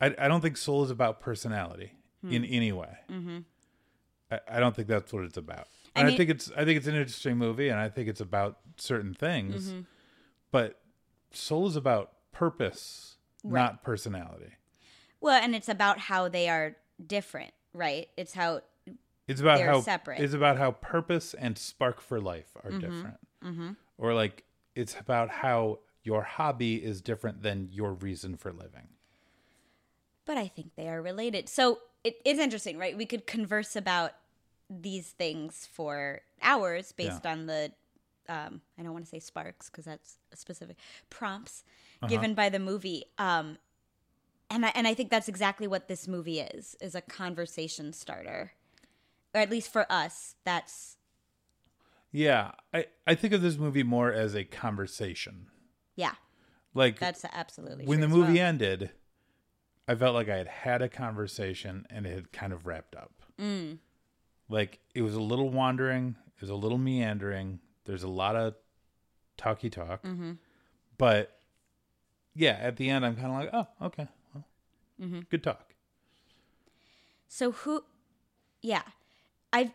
I, 0.00 0.14
I 0.18 0.28
don't 0.28 0.42
think 0.42 0.58
Soul 0.58 0.84
is 0.84 0.90
about 0.90 1.20
personality 1.20 1.92
Hmm. 2.22 2.32
in 2.32 2.44
any 2.46 2.72
way. 2.72 2.96
Mm-hmm. 3.10 3.38
I, 4.30 4.40
I 4.52 4.60
don't 4.60 4.74
think 4.74 4.88
that's 4.88 5.12
what 5.12 5.24
it's 5.24 5.36
about. 5.36 5.68
I 5.96 6.00
And 6.00 6.08
I, 6.10 6.16
think 6.16 6.30
it's 6.30 6.50
I 6.56 6.64
think 6.64 6.76
it's 6.76 6.86
an 6.86 6.94
interesting 6.94 7.36
movie, 7.36 7.68
and 7.68 7.78
I 7.80 7.88
think 7.88 8.08
it's 8.08 8.20
about 8.20 8.58
certain 8.76 9.14
things. 9.14 9.68
Mm-hmm. 9.70 9.80
But 10.50 10.80
Soul 11.32 11.66
is 11.66 11.76
about 11.76 12.12
purpose, 12.32 13.16
Right. 13.42 13.60
not 13.62 13.82
personality. 13.82 14.52
Well, 15.20 15.40
and 15.42 15.54
it's 15.54 15.68
about 15.68 15.98
how 15.98 16.28
they 16.28 16.48
are 16.48 16.76
different, 17.04 17.52
right? 17.72 18.08
It's 18.16 18.34
how 18.34 18.60
It's 19.28 19.40
about 19.40 19.60
how 19.60 19.80
separate. 19.80 20.20
it's 20.20 20.34
about 20.34 20.56
how 20.58 20.72
purpose 20.72 21.34
and 21.34 21.56
spark 21.58 22.00
for 22.00 22.20
life 22.20 22.56
are 22.62 22.70
Mm-hmm. 22.70 22.80
different, 22.80 23.76
or 23.98 24.14
like 24.14 24.44
it's 24.74 24.96
about 24.98 25.30
how 25.30 25.78
your 26.02 26.22
hobby 26.22 26.76
is 26.76 27.00
different 27.00 27.42
than 27.42 27.68
your 27.72 27.92
reason 27.94 28.36
for 28.36 28.52
living. 28.52 28.88
but 30.24 30.36
I 30.36 30.48
think 30.48 30.72
they 30.76 30.88
are 30.88 31.00
related. 31.00 31.48
So 31.48 31.80
it 32.04 32.16
is 32.24 32.38
interesting, 32.38 32.78
right? 32.78 32.96
We 32.96 33.06
could 33.06 33.26
converse 33.26 33.76
about 33.76 34.12
these 34.68 35.08
things 35.10 35.68
for 35.72 36.20
hours 36.42 36.92
based 36.92 37.24
Yeah. 37.24 37.32
on 37.32 37.46
the, 37.46 37.72
um, 38.28 38.60
I 38.78 38.82
don't 38.82 38.92
want 38.92 39.04
to 39.04 39.10
say 39.10 39.20
sparks 39.20 39.70
because 39.70 39.84
that's 39.84 40.18
a 40.32 40.36
specific 40.36 40.76
prompts 41.10 41.62
Uh-huh. 42.02 42.08
given 42.10 42.34
by 42.34 42.48
the 42.48 42.58
movie. 42.58 43.04
Um, 43.18 43.58
and 44.50 44.66
I, 44.66 44.72
and 44.74 44.86
I 44.86 44.94
think 44.94 45.10
that's 45.10 45.28
exactly 45.28 45.66
what 45.66 45.88
this 45.88 46.06
movie 46.08 46.40
is 46.40 46.76
is 46.80 46.94
a 46.94 47.00
conversation 47.00 47.92
starter 47.92 48.52
or 49.34 49.40
at 49.40 49.50
least 49.50 49.72
for 49.72 49.90
us 49.90 50.36
that's 50.44 50.96
Yeah, 52.12 52.52
I 52.72 52.86
I 53.06 53.14
think 53.14 53.34
of 53.34 53.42
this 53.42 53.56
movie 53.58 53.82
more 53.82 54.12
as 54.12 54.34
a 54.34 54.44
conversation. 54.44 55.46
yeah 55.96 56.14
Like 56.74 56.98
that's 57.00 57.24
absolutely 57.32 57.86
when 57.86 58.00
the 58.00 58.08
movie 58.08 58.38
well. 58.38 58.46
ended, 58.46 58.90
I 59.88 59.94
felt 59.96 60.14
like 60.14 60.28
I 60.28 60.36
had 60.38 60.48
had 60.48 60.82
a 60.82 60.88
conversation 60.88 61.86
and 61.90 62.06
it 62.06 62.14
had 62.14 62.32
kind 62.32 62.52
of 62.52 62.66
wrapped 62.66 62.94
up. 62.96 63.12
Mm. 63.40 63.78
Like 64.48 64.78
it 64.94 65.02
was 65.02 65.14
a 65.14 65.20
little 65.20 65.50
wandering, 65.50 66.16
it 66.36 66.40
was 66.40 66.50
a 66.50 66.54
little 66.54 66.78
meandering. 66.78 67.60
There's 67.84 68.02
a 68.02 68.08
lot 68.08 68.36
of 68.36 68.54
talky 69.36 69.70
talk, 69.70 70.02
Mm-hmm. 70.02 70.32
but 70.98 71.38
yeah, 72.34 72.58
at 72.60 72.76
the 72.76 72.90
end, 72.90 73.04
I'm 73.06 73.16
kind 73.16 73.26
of 73.28 73.32
like, 73.32 73.50
oh, 73.52 73.86
okay, 73.86 74.08
well, 74.34 74.44
Mm-hmm. 75.00 75.20
good 75.30 75.42
talk. 75.42 75.74
so 77.28 77.52
who 77.52 77.84
yeah 78.62 78.82
i've 79.52 79.70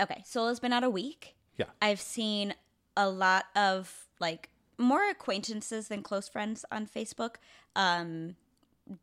okay 0.00 0.22
soul 0.26 0.48
has 0.48 0.58
been 0.60 0.72
out 0.72 0.82
a 0.84 0.90
week 0.90 1.34
Yeah, 1.56 1.66
i've 1.80 2.00
seen 2.00 2.54
a 2.96 3.08
lot 3.08 3.44
of 3.54 4.06
like 4.18 4.48
more 4.78 5.08
acquaintances 5.08 5.88
than 5.88 6.02
close 6.02 6.28
friends 6.28 6.64
on 6.72 6.86
facebook 6.86 7.36
um 7.76 8.34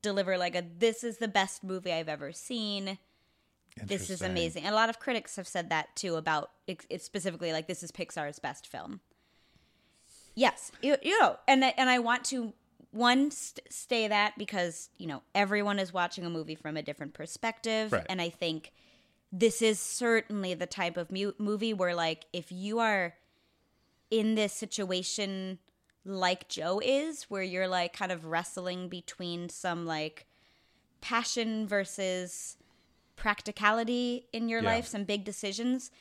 deliver 0.01 0.38
like 0.38 0.55
a 0.55 0.63
this 0.77 1.03
is 1.03 1.17
the 1.17 1.27
best 1.27 1.63
movie 1.63 1.93
i've 1.93 2.09
ever 2.09 2.31
seen 2.33 2.97
this 3.86 4.10
is 4.10 4.22
amazing. 4.22 4.63
And 4.65 4.74
a 4.74 4.76
lot 4.76 4.89
of 4.89 5.00
critics 5.00 5.36
have 5.36 5.48
said 5.48 5.70
that 5.70 5.96
too 5.96 6.15
about 6.15 6.52
it, 6.68 6.86
it's 6.89 7.04
specifically 7.06 7.52
like 7.54 7.68
this 7.68 7.84
is 7.84 7.92
Pixar's 7.92 8.39
best 8.39 8.68
film. 8.68 9.00
Yes, 10.36 10.72
you, 10.82 10.96
you 11.02 11.20
know, 11.20 11.38
and 11.48 11.65
I- 11.65 11.74
and 11.78 11.89
I 11.89 12.00
want 12.00 12.24
to 12.26 12.54
one 12.92 13.30
st- 13.30 13.72
stay 13.72 14.08
that 14.08 14.36
because 14.38 14.89
you 14.98 15.06
know 15.06 15.22
everyone 15.36 15.78
is 15.80 15.94
watching 15.94 16.26
a 16.26 16.30
movie 16.30 16.56
from 16.56 16.76
a 16.78 16.82
different 16.82 17.13
perspective, 17.13 17.92
Right. 17.92 18.06
and 18.10 18.22
I 18.22 18.30
think 18.30 18.72
this 19.32 19.62
is 19.62 19.80
certainly 19.80 20.54
the 20.56 20.65
type 20.65 20.98
of 20.98 21.12
mu- 21.12 21.34
movie 21.38 21.74
where 21.74 21.94
like 21.94 22.26
if 22.34 22.52
you 22.52 22.80
are 22.80 23.15
in 24.10 24.34
this 24.36 24.54
situation 24.54 25.60
like 26.06 26.48
Joe 26.48 26.80
is, 26.84 27.24
where 27.24 27.44
you're 27.44 27.68
like 27.68 27.94
kind 27.94 28.12
of 28.12 28.26
wrestling 28.26 28.88
between 28.89 29.50
some 29.50 29.86
like 29.86 30.26
passion 31.02 31.68
versus 31.68 32.58
practicality 33.19 34.25
in 34.34 34.49
your 34.49 34.62
Yeah. 34.62 34.69
life, 34.71 34.88
some 34.88 35.03
big 35.03 35.23
decisions. 35.23 35.91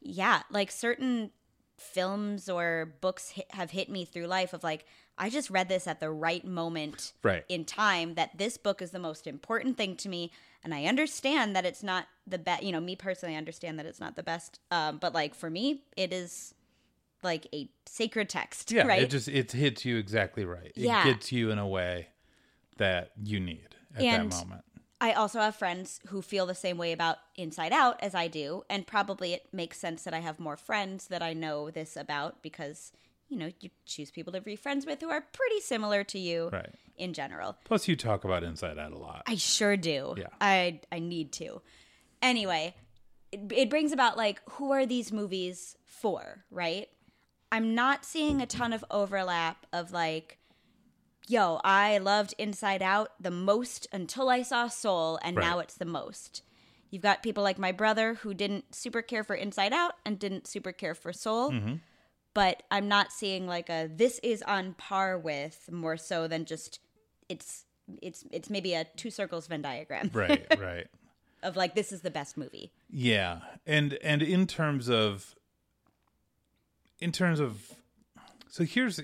Yeah, 0.00 0.42
like 0.50 0.70
certain 0.70 1.32
films 1.76 2.48
or 2.48 2.94
books 3.00 3.30
hit, 3.30 3.46
have 3.52 3.70
hit 3.70 3.88
me 3.88 4.04
through 4.04 4.26
life 4.26 4.52
of 4.52 4.64
like 4.64 4.84
I 5.20 5.30
just 5.30 5.50
read 5.50 5.68
this 5.68 5.86
at 5.88 5.98
the 6.00 6.10
right 6.10 6.44
moment 6.44 7.12
Right. 7.22 7.44
in 7.48 7.64
time 7.64 8.14
that 8.14 8.36
this 8.38 8.56
book 8.56 8.80
is 8.82 8.90
the 8.92 8.98
most 8.98 9.26
important 9.26 9.76
thing 9.76 9.96
to 9.98 10.08
me 10.08 10.32
and 10.64 10.74
I 10.74 10.84
understand 10.86 11.54
that 11.56 11.64
it's 11.64 11.82
not 11.82 12.06
the 12.26 12.38
best, 12.38 12.62
you 12.64 12.72
know, 12.72 12.80
me 12.80 12.96
personally 12.96 13.34
I 13.34 13.38
understand 13.38 13.78
that 13.78 13.86
it's 13.86 14.00
not 14.00 14.16
the 14.16 14.22
best 14.24 14.58
um 14.72 14.98
but 14.98 15.12
like 15.14 15.34
for 15.36 15.50
me 15.50 15.84
it 15.96 16.12
is 16.12 16.52
like 17.22 17.46
a 17.52 17.68
sacred 17.86 18.28
text, 18.28 18.70
yeah. 18.72 18.84
right? 18.86 19.02
It 19.02 19.10
just 19.10 19.28
it 19.28 19.52
hits 19.52 19.84
you 19.84 19.98
exactly 19.98 20.44
right. 20.44 20.72
It 20.74 20.78
Yeah. 20.78 21.04
gets 21.04 21.30
you 21.32 21.50
in 21.52 21.58
a 21.58 21.66
way 21.66 22.08
that 22.78 23.12
you 23.22 23.38
need 23.40 23.76
at 23.94 24.02
And- 24.02 24.32
that 24.32 24.36
moment. 24.46 24.64
I 25.00 25.12
also 25.12 25.38
have 25.40 25.54
friends 25.54 26.00
who 26.08 26.22
feel 26.22 26.44
the 26.46 26.54
same 26.54 26.76
way 26.76 26.92
about 26.92 27.18
Inside 27.36 27.72
Out 27.72 28.02
as 28.02 28.14
I 28.14 28.26
do, 28.28 28.64
and 28.68 28.86
probably 28.86 29.32
it 29.32 29.46
makes 29.52 29.78
sense 29.78 30.02
that 30.02 30.14
I 30.14 30.18
have 30.18 30.40
more 30.40 30.56
friends 30.56 31.06
that 31.08 31.22
I 31.22 31.34
know 31.34 31.70
this 31.70 31.96
about 31.96 32.42
because 32.42 32.92
you 33.28 33.36
know 33.36 33.50
you 33.60 33.70
choose 33.86 34.10
people 34.10 34.32
to 34.32 34.40
be 34.40 34.56
friends 34.56 34.86
with 34.86 35.00
who 35.00 35.10
are 35.10 35.20
pretty 35.20 35.60
similar 35.60 36.02
to 36.04 36.18
you 36.18 36.48
Right. 36.52 36.74
in 36.96 37.12
general. 37.12 37.56
Plus, 37.64 37.86
you 37.86 37.94
talk 37.94 38.24
about 38.24 38.42
Inside 38.42 38.78
Out 38.78 38.92
a 38.92 38.98
lot. 38.98 39.22
I 39.26 39.36
sure 39.36 39.76
do. 39.76 40.14
Yeah. 40.18 40.28
I 40.40 40.80
I 40.90 40.98
need 40.98 41.30
to. 41.34 41.60
Anyway, 42.20 42.74
it, 43.30 43.40
it 43.54 43.70
brings 43.70 43.92
about 43.92 44.16
like 44.16 44.40
who 44.52 44.72
are 44.72 44.84
these 44.86 45.12
movies 45.12 45.76
for, 45.86 46.44
right? 46.50 46.88
I'm 47.52 47.74
not 47.74 48.04
seeing 48.04 48.42
a 48.42 48.46
ton 48.46 48.72
of 48.72 48.84
overlap 48.90 49.64
of 49.72 49.92
like 49.92 50.37
yo, 51.28 51.60
I 51.64 51.98
loved 51.98 52.34
Inside 52.38 52.82
Out 52.82 53.10
the 53.20 53.30
most 53.30 53.86
until 53.92 54.28
I 54.28 54.42
saw 54.42 54.68
Soul 54.68 55.18
and 55.22 55.36
Right. 55.36 55.44
now 55.44 55.58
it's 55.60 55.74
the 55.74 55.84
most. 55.84 56.42
You've 56.90 57.02
got 57.02 57.22
people 57.22 57.42
like 57.44 57.58
my 57.58 57.72
brother 57.72 58.14
who 58.14 58.32
didn't 58.34 58.74
super 58.74 59.02
care 59.02 59.22
for 59.22 59.36
Inside 59.36 59.72
Out 59.72 59.92
and 60.06 60.18
didn't 60.18 60.46
super 60.46 60.72
care 60.72 60.94
for 60.94 61.12
Soul. 61.12 61.50
Mm-hmm. 61.50 61.74
But 62.34 62.62
I'm 62.70 62.88
not 62.88 63.12
seeing 63.12 63.46
like 63.46 63.68
a 63.68 63.88
this 63.92 64.20
is 64.22 64.42
on 64.42 64.74
par 64.74 65.18
with 65.18 65.68
more 65.72 65.96
so 65.96 66.28
than 66.28 66.44
just 66.44 66.78
it's 67.28 67.64
it's 68.00 68.24
it's 68.30 68.48
maybe 68.48 68.74
a 68.74 68.84
two 68.96 69.10
circles 69.10 69.46
Venn 69.48 69.62
diagram 69.62 70.10
right. 70.12 70.46
Right. 70.60 70.86
of 71.42 71.56
like 71.56 71.74
this 71.74 71.90
is 71.92 72.02
the 72.02 72.10
best 72.10 72.36
movie. 72.36 72.70
Yeah, 72.90 73.40
and 73.66 73.94
and 74.02 74.22
in 74.22 74.46
terms 74.46 74.88
of 74.88 75.34
in 77.00 77.12
terms 77.12 77.40
of 77.40 77.74
so 78.48 78.64
here's 78.64 79.00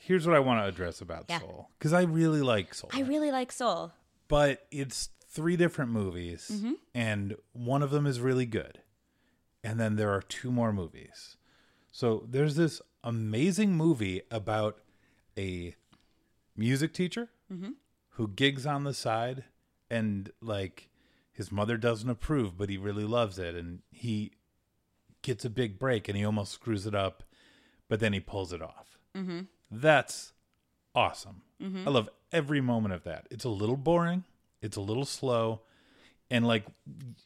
here's 0.00 0.26
what 0.26 0.34
I 0.36 0.40
want 0.40 0.60
to 0.62 0.66
address 0.68 1.00
about 1.00 1.26
Yeah. 1.28 1.40
Soul 1.40 1.68
because 1.78 1.92
I 1.92 2.02
really 2.02 2.42
like 2.42 2.74
Soul, 2.74 2.90
I 2.92 3.00
really 3.02 3.30
like 3.30 3.52
Soul. 3.52 3.92
but 4.28 4.66
it's 4.70 5.10
three 5.28 5.56
different 5.56 5.90
movies, 5.92 6.50
Mm-hmm. 6.52 6.72
and 6.94 7.36
one 7.52 7.82
of 7.82 7.90
them 7.90 8.06
is 8.06 8.20
really 8.20 8.46
good, 8.46 8.80
and 9.62 9.78
then 9.78 9.96
there 9.96 10.10
are 10.12 10.22
two 10.22 10.50
more 10.50 10.72
movies. 10.72 11.36
So 11.92 12.24
there's 12.28 12.56
this 12.56 12.80
amazing 13.04 13.72
movie 13.76 14.22
about 14.30 14.80
a 15.38 15.74
music 16.56 16.92
teacher 16.92 17.28
Mm-hmm. 17.52 17.70
who 18.10 18.28
gigs 18.28 18.64
on 18.66 18.84
the 18.84 18.94
side 18.94 19.42
and 19.90 20.30
like 20.40 20.88
his 21.32 21.50
mother 21.50 21.76
doesn't 21.76 22.08
approve 22.08 22.56
but 22.56 22.68
he 22.68 22.76
really 22.78 23.02
loves 23.02 23.38
it 23.40 23.56
and 23.56 23.80
he 23.90 24.30
gets 25.22 25.44
a 25.44 25.50
big 25.50 25.76
break 25.78 26.06
and 26.08 26.16
he 26.16 26.24
almost 26.24 26.52
screws 26.52 26.86
it 26.86 26.94
up 26.94 27.24
but 27.88 27.98
then 27.98 28.12
he 28.12 28.20
pulls 28.20 28.52
it 28.52 28.62
off 28.62 28.98
mm-hmm. 29.16 29.40
That's 29.70 30.32
awesome. 30.94 31.42
Mm-hmm. 31.62 31.86
I 31.86 31.90
love 31.90 32.08
every 32.32 32.60
moment 32.60 32.94
of 32.94 33.04
that. 33.04 33.26
It's 33.30 33.44
a 33.44 33.48
little 33.48 33.76
boring. 33.76 34.24
It's 34.62 34.76
a 34.76 34.80
little 34.80 35.04
slow. 35.04 35.60
And 36.30 36.46
like 36.46 36.64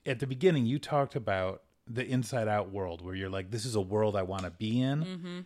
at 0.07 0.19
the 0.21 0.27
beginning 0.27 0.67
you 0.67 0.79
talked 0.79 1.15
about 1.15 1.63
the 1.87 2.07
inside 2.07 2.49
out 2.49 2.71
world 2.73 3.03
where 3.05 3.15
you're 3.15 3.29
like 3.29 3.51
this 3.51 3.67
is 3.67 3.75
a 3.75 3.81
world 3.81 4.17
i 4.17 4.23
want 4.23 4.43
to 4.45 4.51
be 4.51 4.81
in. 4.81 5.05
Mm-hmm. 5.05 5.39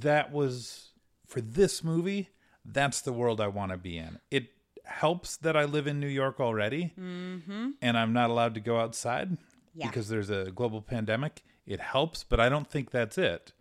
That 0.00 0.30
was 0.32 0.90
for 1.26 1.40
this 1.40 1.82
movie 1.82 2.28
that's 2.64 3.00
the 3.00 3.12
world 3.12 3.40
i 3.40 3.48
want 3.48 3.72
to 3.72 3.78
be 3.78 3.96
in. 3.96 4.18
It 4.30 4.48
helps 4.84 5.36
that 5.38 5.56
i 5.56 5.64
live 5.64 5.86
in 5.86 5.98
new 6.00 6.06
york 6.08 6.40
already. 6.40 6.92
Mm-hmm. 7.00 7.70
And 7.80 7.96
i'm 7.98 8.12
not 8.12 8.28
allowed 8.30 8.54
to 8.54 8.60
go 8.60 8.78
outside 8.80 9.38
Yeah. 9.74 9.86
because 9.86 10.08
there's 10.08 10.28
a 10.30 10.50
global 10.50 10.82
pandemic. 10.82 11.42
It 11.66 11.80
helps 11.80 12.24
but 12.24 12.38
i 12.40 12.48
don't 12.50 12.68
think 12.70 12.90
that's 12.90 13.16
it. 13.16 13.52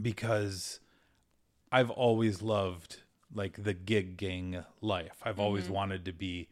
Because 0.00 0.80
i've 1.72 1.90
always 1.90 2.42
loved 2.42 2.98
like 3.32 3.62
the 3.62 3.72
gigging 3.74 4.64
life. 4.80 5.18
I've 5.24 5.38
always 5.38 5.68
wanted 5.68 6.04
to 6.06 6.12
be 6.12 6.48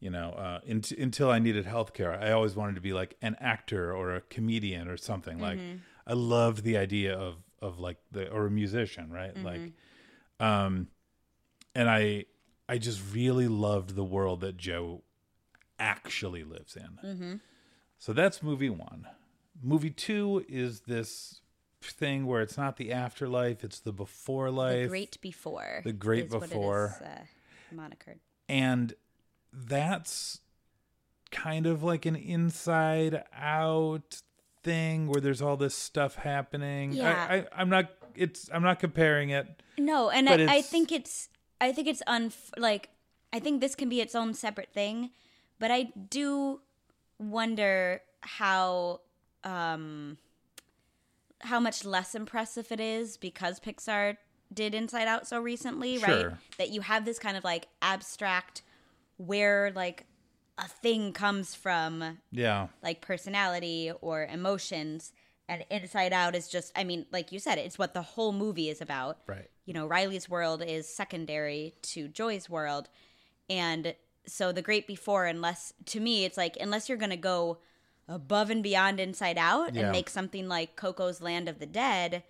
you 0.00 0.10
know 0.10 0.30
uh, 0.30 0.60
in, 0.64 0.82
until 0.98 1.30
i 1.30 1.38
needed 1.38 1.66
healthcare 1.66 2.16
i 2.22 2.30
always 2.30 2.54
wanted 2.54 2.74
to 2.76 2.80
be 2.80 2.92
like 2.92 3.16
an 3.22 3.36
actor 3.40 3.92
or 3.94 4.14
a 4.14 4.20
comedian 4.20 4.86
or 4.88 4.96
something 4.96 5.38
like 5.38 5.58
i 6.06 6.12
loved 6.12 6.62
the 6.64 6.76
idea 6.76 7.16
of 7.16 7.36
of 7.60 7.78
like 7.80 7.98
the 8.12 8.28
or 8.30 8.46
a 8.46 8.50
musician 8.50 9.10
right? 9.10 9.36
Like 9.44 9.72
um 10.40 10.86
and 11.74 11.90
i 11.90 12.24
i 12.68 12.78
just 12.78 13.00
really 13.12 13.48
loved 13.48 13.96
the 13.96 14.04
world 14.04 14.40
that 14.42 14.56
joe 14.56 15.02
actually 15.80 16.44
lives 16.44 16.76
in. 16.76 16.98
So 17.98 18.12
that's 18.12 18.42
movie 18.42 18.70
one. 18.70 19.06
Movie 19.62 19.90
two 19.90 20.44
is 20.48 20.80
this 20.80 21.40
thing 21.82 22.26
where 22.26 22.42
it's 22.42 22.56
not 22.56 22.76
the 22.76 22.92
afterlife 22.92 23.62
it's 23.64 23.80
the 23.80 23.92
before 23.92 24.50
life 24.50 24.82
The 24.82 24.88
Great 24.88 25.20
Before. 25.20 25.80
The 25.84 25.92
Great 25.92 26.30
Before. 26.30 26.96
is, 27.00 27.06
uh, 27.06 27.20
monikered. 27.74 28.18
and 28.48 28.94
that's 29.52 30.40
kind 31.30 31.66
of 31.66 31.82
like 31.82 32.04
an 32.06 32.16
inside 32.16 33.22
out 33.34 34.20
thing 34.62 35.06
where 35.06 35.20
there's 35.20 35.40
all 35.40 35.56
this 35.56 35.74
stuff 35.74 36.16
happening 36.16 36.92
Yeah. 36.92 37.26
I, 37.30 37.46
i'm 37.60 37.68
not 37.68 37.90
it's 38.16 38.50
i'm 38.52 38.62
not 38.62 38.80
comparing 38.80 39.30
it 39.30 39.46
No, 39.78 40.10
and 40.10 40.28
I, 40.28 40.56
I 40.56 40.62
think 40.62 40.90
it's 40.90 41.28
I 41.60 41.72
think 41.72 41.86
it's 41.88 42.02
un 42.06 42.32
like 42.56 42.88
I 43.32 43.38
think 43.38 43.60
this 43.60 43.74
can 43.74 43.88
be 43.88 44.00
its 44.00 44.14
own 44.14 44.32
separate 44.34 44.72
thing, 44.72 45.10
but 45.58 45.70
I 45.70 45.92
do 46.10 46.60
wonder 47.18 48.00
how 48.22 49.00
um 49.44 50.16
how 51.40 51.60
much 51.60 51.84
less 51.84 52.14
impressive 52.14 52.70
it 52.72 52.80
is 52.80 53.16
because 53.16 53.60
Pixar 53.60 54.16
did 54.52 54.74
Inside 54.74 55.08
Out 55.08 55.26
so 55.26 55.40
recently, 55.40 55.98
right? 55.98 56.26
That 56.58 56.70
you 56.70 56.80
have 56.80 57.04
this 57.04 57.18
kind 57.18 57.36
of 57.36 57.44
like 57.44 57.68
abstract 57.82 58.62
where 59.16 59.72
like 59.74 60.06
a 60.56 60.66
thing 60.66 61.12
comes 61.12 61.54
from 61.54 62.18
yeah 62.32 62.66
like 62.82 63.00
personality 63.00 63.92
or 64.00 64.26
emotions 64.26 65.12
and 65.48 65.64
Inside 65.70 66.12
Out 66.12 66.34
is 66.34 66.48
just 66.48 66.72
I 66.76 66.84
mean, 66.84 67.06
like 67.10 67.32
you 67.32 67.38
said, 67.38 67.58
it's 67.58 67.78
what 67.78 67.94
the 67.94 68.02
whole 68.02 68.32
movie 68.32 68.68
is 68.68 68.80
about. 68.80 69.18
Right. 69.26 69.48
You 69.64 69.74
know, 69.74 69.86
Riley's 69.86 70.28
world 70.28 70.62
is 70.66 70.88
secondary 70.88 71.74
to 71.82 72.08
Joy's 72.08 72.50
world. 72.50 72.88
And 73.48 73.94
so 74.26 74.52
the 74.52 74.62
great 74.62 74.86
before 74.86 75.24
unless 75.24 75.72
to 75.86 76.00
me 76.00 76.24
it's 76.26 76.36
like 76.36 76.58
unless 76.60 76.88
you're 76.88 76.98
going 76.98 77.10
to 77.10 77.16
go 77.16 77.58
above 78.08 78.50
and 78.50 78.62
beyond 78.62 78.98
Inside 79.00 79.38
Out 79.38 79.74
Yeah. 79.74 79.82
and 79.82 79.92
make 79.92 80.08
something 80.08 80.48
like 80.48 80.76
Coco's 80.76 81.20
Land 81.20 81.48
of 81.48 81.58
the 81.58 81.66
Dead, 81.66 82.22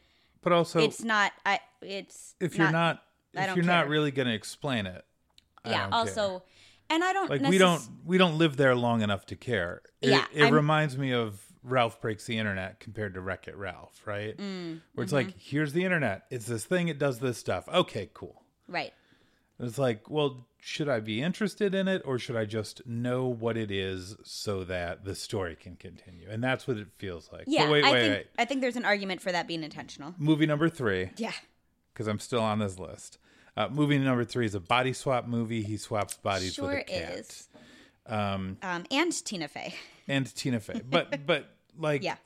But 0.43 0.53
also, 0.53 0.81
it's 0.81 1.03
not 1.03 1.33
I 1.47 1.61
it's 1.81 2.35
if 2.41 2.57
you're 2.57 2.70
not, 2.70 3.03
if 3.35 3.47
don't 3.47 3.57
you're 3.57 3.64
not 3.64 3.89
really 3.89 4.11
going 4.11 4.29
to 4.29 4.35
explain 4.35 4.87
it, 4.87 5.05
yeah, 5.64 5.83
don't 5.83 5.91
care. 5.91 5.99
also 6.01 6.43
and 6.91 7.05
I 7.05 7.12
don't 7.12 7.31
like 7.31 7.43
necess- 7.43 7.51
we 7.51 7.59
don't 7.59 7.83
we 8.05 8.18
don't 8.18 8.39
live 8.39 8.57
there 8.57 8.74
long 8.74 9.03
enough 9.03 9.26
to 9.26 9.37
care. 9.37 9.83
It, 10.01 10.11
Yeah, 10.11 10.24
it 10.33 10.45
I'm- 10.45 10.55
reminds 10.55 10.97
me 10.99 11.12
of 11.12 11.41
Ralph 11.62 12.01
breaks 12.01 12.24
the 12.24 12.39
internet 12.39 12.81
compared 12.81 13.14
to 13.14 13.20
Wreck 13.20 13.47
It 13.49 13.57
Ralph, 13.57 14.01
right? 14.07 14.37
Mm, 14.37 14.81
Where 14.95 15.03
it's 15.05 15.12
mm-hmm. 15.12 15.26
like, 15.29 15.37
here's 15.39 15.72
the 15.74 15.85
internet. 15.85 16.24
It's 16.31 16.47
this 16.47 16.64
thing. 16.64 16.89
It 16.89 16.99
does 16.99 17.18
this 17.18 17.37
stuff. 17.37 17.68
Okay, 17.68 18.09
cool. 18.14 18.43
right. 18.68 18.93
It's 19.61 19.76
like, 19.76 20.09
well, 20.09 20.47
should 20.61 20.89
I 20.89 21.01
be 21.01 21.23
interested 21.23 21.75
in 21.75 21.87
it 21.89 22.03
or 22.05 22.19
should 22.19 22.37
I 22.37 22.45
just 22.45 22.85
know 22.87 23.27
what 23.27 23.57
it 23.57 23.71
is 23.71 24.17
so 24.25 24.65
that 24.65 25.05
the 25.05 25.15
story 25.15 25.55
can 25.57 25.77
continue? 25.77 26.29
And 26.29 26.43
that's 26.43 26.67
what 26.67 26.77
it 26.77 26.89
feels 26.99 27.31
like. 27.33 27.45
Yeah, 27.47 27.65
But 27.67 27.73
wait, 27.73 27.85
I 27.85 27.93
wait, 27.93 28.01
think 28.01 28.15
wait. 28.15 28.27
I 28.39 28.45
think 28.45 28.61
there's 28.61 28.77
an 28.77 28.85
argument 28.85 29.21
for 29.21 29.31
that 29.33 29.47
being 29.47 29.63
intentional. 29.63 30.15
Movie 30.19 30.47
number 30.47 30.69
three, 30.69 31.11
Yeah. 31.17 31.33
because 31.95 32.07
I'm 32.09 32.19
still 32.19 32.41
on 32.43 32.59
this 32.59 32.79
list. 32.79 33.19
Uh, 33.57 33.69
movie 33.69 33.99
number 33.99 34.25
three 34.25 34.47
is 34.47 34.55
a 34.55 34.61
body 34.61 34.93
swap 34.93 35.27
movie. 35.27 35.63
He 35.63 35.77
swaps 35.77 36.17
bodies 36.17 36.55
Sure 36.55 36.69
with 36.69 36.79
a 36.81 36.85
cat. 36.85 37.13
is. 37.13 37.49
Um, 38.07 38.57
and 38.63 39.13
Tina 39.25 39.49
Fey. 39.49 39.75
and 40.09 40.33
Tina 40.35 40.61
Fey. 40.61 40.81
But 40.89 41.27
but 41.27 41.49
like 41.79 42.03
Yeah. 42.03 42.17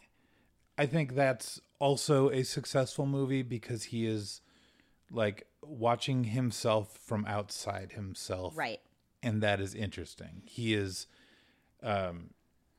I 0.78 0.86
think 0.86 1.14
that's 1.14 1.60
also 1.78 2.30
a 2.30 2.44
successful 2.44 3.04
movie 3.06 3.42
because 3.42 3.84
he 3.84 4.06
is 4.06 4.40
like 5.10 5.46
watching 5.62 6.24
himself 6.24 6.98
from 7.04 7.24
outside 7.26 7.92
himself. 7.92 8.56
Right. 8.56 8.80
And 9.22 9.42
that 9.42 9.60
is 9.60 9.74
interesting. 9.74 10.42
He 10.44 10.74
is 10.74 11.06
um 11.82 12.30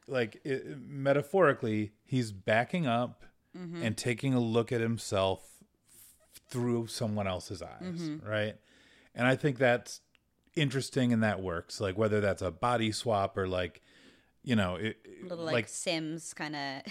like 0.07 0.41
it, 0.43 0.77
metaphorically 0.79 1.91
he's 2.03 2.31
backing 2.31 2.87
up 2.87 3.23
Mm-hmm. 3.55 3.83
and 3.83 3.95
taking 3.95 4.33
a 4.33 4.39
look 4.39 4.71
at 4.71 4.81
himself 4.81 5.47
through 6.49 6.87
someone 6.87 7.27
else's 7.27 7.61
eyes, 7.61 7.81
Mm-hmm. 7.83 8.27
right? 8.27 8.55
And 9.13 9.27
I 9.27 9.35
think 9.35 9.59
that's 9.59 10.01
interesting 10.55 11.13
and 11.13 11.21
that 11.23 11.39
works. 11.39 11.79
Like 11.79 11.95
whether 11.95 12.19
that's 12.19 12.41
a 12.41 12.49
body 12.49 12.91
swap 12.91 13.37
or 13.37 13.47
like 13.47 13.81
you 14.45 14.55
know, 14.55 14.75
it, 14.75 14.97
A 15.23 15.27
little 15.27 15.45
like, 15.45 15.53
like 15.53 15.67
Sims 15.69 16.33
kind 16.33 16.55
of. 16.55 16.81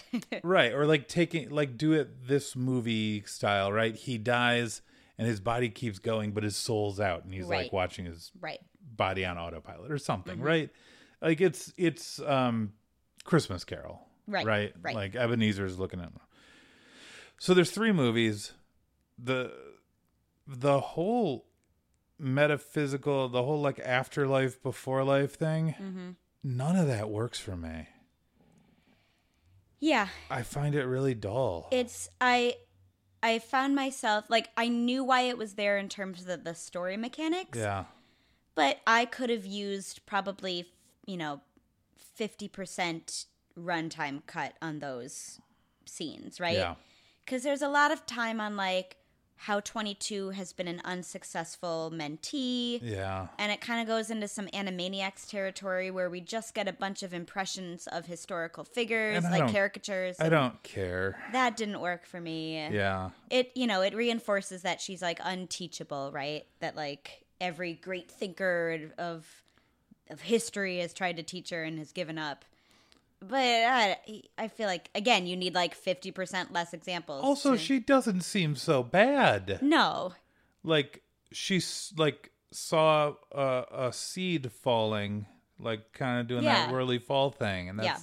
right 0.45 0.73
or 0.73 0.87
like 0.87 1.09
taking 1.09 1.51
like 1.51 1.77
do 1.77 1.93
it 1.95 2.29
this 2.29 2.55
movie 2.57 3.25
style 3.27 3.73
right 3.73 3.95
he 3.97 4.17
dies 4.17 4.81
and 5.23 5.29
his 5.31 5.41
body 5.41 5.69
keeps 5.69 5.99
going 6.01 6.33
but 6.33 6.43
his 6.43 6.57
soul's 6.57 6.99
out 7.01 7.25
and 7.25 7.33
he's 7.33 7.47
like 7.47 7.73
watching 7.73 8.05
his 8.05 8.33
right. 8.41 8.59
body 8.97 9.25
on 9.25 9.39
autopilot 9.39 9.91
or 9.91 9.99
something 9.99 10.37
Mm-hmm. 10.37 10.45
right 10.47 10.71
like 11.21 11.41
it's 11.41 11.73
it's 11.77 12.19
um 12.21 12.73
christmas 13.25 13.65
carol 13.65 14.01
Right, 14.27 14.45
right 14.47 14.75
right. 14.83 14.95
like 14.95 15.15
ebenezer's 15.15 15.79
looking 15.79 16.01
at 16.01 16.07
Him. 16.07 16.19
so 17.39 17.55
there's 17.55 17.71
three 17.71 17.93
movies 17.93 18.53
the 19.19 19.53
the 20.47 20.81
whole 20.81 21.47
metaphysical 22.19 23.29
the 23.29 23.43
whole 23.43 23.61
like 23.61 23.79
afterlife 23.81 24.63
before 24.63 25.05
life 25.05 25.35
thing 25.35 25.75
Mm-hmm. 25.81 26.11
none 26.45 26.77
of 26.77 26.87
that 26.89 27.11
works 27.11 27.39
for 27.41 27.57
me 27.57 27.89
Yeah. 29.81 30.09
i 30.31 30.43
find 30.43 30.75
it 30.75 30.85
really 30.85 31.15
dull 31.15 31.69
It's 31.71 32.09
I 32.21 32.55
I 33.23 33.39
found 33.39 33.75
myself 33.75 34.25
like 34.29 34.51
I 34.57 34.69
knew 34.69 35.05
why 35.05 35.23
it 35.23 35.39
was 35.39 35.55
there 35.55 35.79
in 35.79 35.89
terms 35.89 36.27
of 36.27 36.45
the, 36.45 36.55
story 36.55 36.97
mechanics. 36.97 37.59
yeah 37.59 37.85
But 38.55 38.81
I 38.87 39.05
could 39.05 39.31
have 39.31 39.47
used 39.47 40.05
probably, 40.07 40.67
you 41.07 41.17
know, 41.17 41.41
50% 42.19 43.27
runtime 43.59 44.23
cut 44.27 44.55
on 44.61 44.81
those 44.81 45.41
scenes, 45.87 46.41
right? 46.41 46.57
Yeah. 46.57 46.75
Because 47.25 47.43
there's 47.43 47.63
a 47.63 47.69
lot 47.69 47.93
of 47.93 48.05
time 48.07 48.41
on 48.41 48.57
like 48.57 48.97
how 49.37 49.59
22 49.61 50.31
has 50.31 50.53
been 50.53 50.69
an 50.69 50.81
unsuccessful 50.85 51.93
mentee. 51.93 52.81
Yeah. 52.83 53.27
And 53.39 53.51
it 53.51 53.61
kind 53.61 53.81
of 53.81 53.89
goes 53.89 54.11
into 54.11 54.29
some 54.29 54.47
Animaniacs 54.49 55.29
territory 55.29 55.91
where 55.91 56.09
we 56.09 56.21
just 56.21 56.55
get 56.55 56.69
a 56.69 56.73
bunch 56.73 57.03
of 57.03 57.13
impressions 57.13 57.89
of 57.89 58.07
historical 58.07 58.63
figures, 58.63 59.25
like 59.25 59.51
caricatures. 59.51 60.17
I 60.21 60.29
don't 60.29 60.63
care. 60.63 61.19
That 61.33 61.57
didn't 61.57 61.81
work 61.81 62.07
for 62.07 62.21
me. 62.21 62.69
Yeah. 62.71 63.11
It, 63.31 63.51
you 63.55 63.67
know, 63.67 63.83
it 63.83 63.95
reinforces 63.95 64.63
that 64.63 64.81
she's 64.81 65.03
like 65.03 65.19
unteachable, 65.23 66.13
right? 66.13 66.47
That 66.61 66.77
like 66.77 67.25
every 67.41 67.75
great 67.75 68.11
thinker 68.11 68.93
of 68.97 69.27
of 70.11 70.21
history 70.21 70.79
has 70.79 70.93
tried 70.93 71.17
to 71.17 71.23
teach 71.23 71.51
her 71.51 71.65
and 71.65 71.79
has 71.79 71.91
given 71.93 72.19
up. 72.19 72.45
But 73.29 73.37
I, 73.39 73.97
I 74.37 74.49
feel 74.49 74.67
like 74.67 74.91
again, 74.95 75.27
you 75.27 75.37
need 75.37 75.55
like 75.55 75.75
fifty 75.75 76.11
percent 76.11 76.53
less 76.53 76.73
examples. 76.75 77.23
Also, 77.25 77.53
to- 77.53 77.59
she 77.59 77.79
doesn't 77.79 78.23
seem 78.23 78.57
so 78.57 78.83
bad. 78.83 79.59
no, 79.63 80.13
Like 80.65 81.03
she's 81.31 81.93
like 81.97 82.31
saw 82.51 83.15
a, 83.33 83.65
a 83.89 83.93
seed 83.93 84.53
falling, 84.53 85.27
like 85.59 85.93
kind 85.93 86.21
of 86.21 86.27
doing 86.27 86.45
that 86.45 86.71
whirly 86.71 86.99
fall 86.99 87.31
thing, 87.31 87.69
and 87.69 87.79
that's 87.79 87.87
Yeah. 87.87 87.99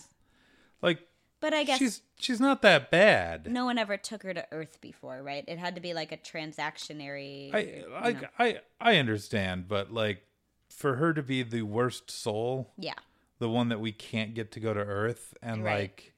like 0.82 1.00
but 1.42 1.54
I 1.54 1.64
guess 1.64 1.78
she's 1.80 2.02
she's 2.20 2.40
not 2.42 2.62
that 2.64 2.92
bad. 2.92 3.50
no 3.52 3.64
one 3.66 3.78
ever 3.78 3.96
took 3.96 4.24
her 4.24 4.34
to 4.34 4.46
Earth 4.52 4.80
before, 4.82 5.22
right? 5.24 5.44
It 5.48 5.58
had 5.60 5.76
to 5.76 5.82
be 5.82 5.94
like 5.94 6.12
a 6.12 6.18
transactionary. 6.18 7.54
I 7.54 7.60
you 7.60 7.86
I, 7.96 8.12
know. 8.14 8.28
I 8.38 8.60
I 8.82 8.96
understand, 8.98 9.68
but 9.68 9.92
like 9.94 10.24
for 10.70 10.96
her 10.96 11.14
to 11.14 11.24
be 11.24 11.44
the 11.44 11.62
worst 11.64 12.10
soul, 12.12 12.72
yeah, 12.78 12.94
the 13.40 13.50
one 13.50 13.70
that 13.70 13.80
we 13.80 13.92
can't 13.92 14.34
get 14.34 14.52
to 14.54 14.60
go 14.60 14.74
to 14.74 14.80
Earth, 14.80 15.34
and 15.42 15.64
Right. 15.64 15.80
like 15.82 16.14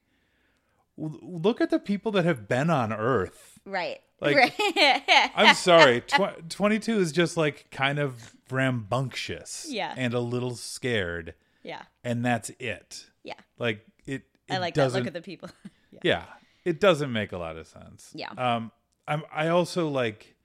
w- 0.97 1.19
look 1.21 1.61
at 1.61 1.69
the 1.69 1.79
people 1.79 2.11
that 2.13 2.25
have 2.25 2.47
been 2.47 2.69
on 2.69 2.91
Earth. 2.93 3.59
right. 3.65 4.01
Like, 4.19 4.35
right. 4.37 5.31
I'm 5.35 5.55
sorry. 5.55 6.01
Tw- 6.01 6.47
22 6.49 6.99
is 6.99 7.11
just 7.11 7.37
like 7.37 7.71
kind 7.71 7.97
of 7.97 8.35
rambunctious 8.51 9.65
Yeah. 9.67 9.95
and 9.97 10.13
a 10.13 10.19
little 10.19 10.55
scared, 10.55 11.33
yeah, 11.63 11.81
and 12.03 12.23
that's 12.23 12.51
it. 12.59 13.05
yeah. 13.23 13.33
Like 13.57 13.83
it, 14.05 14.23
it 14.47 14.53
I 14.53 14.57
like 14.59 14.75
that. 14.75 14.93
Look 14.93 15.07
at 15.07 15.13
the 15.13 15.21
people. 15.21 15.49
yeah. 15.91 15.99
yeah, 16.03 16.23
it 16.65 16.79
doesn't 16.79 17.11
make 17.11 17.31
a 17.31 17.37
lot 17.39 17.57
of 17.57 17.65
sense. 17.65 18.11
Yeah. 18.13 18.29
Um, 18.37 18.71
I'm. 19.07 19.23
I 19.33 19.47
also 19.47 19.87
like. 19.89 20.35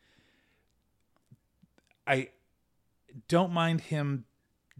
I 2.06 2.30
don't 3.28 3.52
mind 3.52 3.80
him 3.82 4.24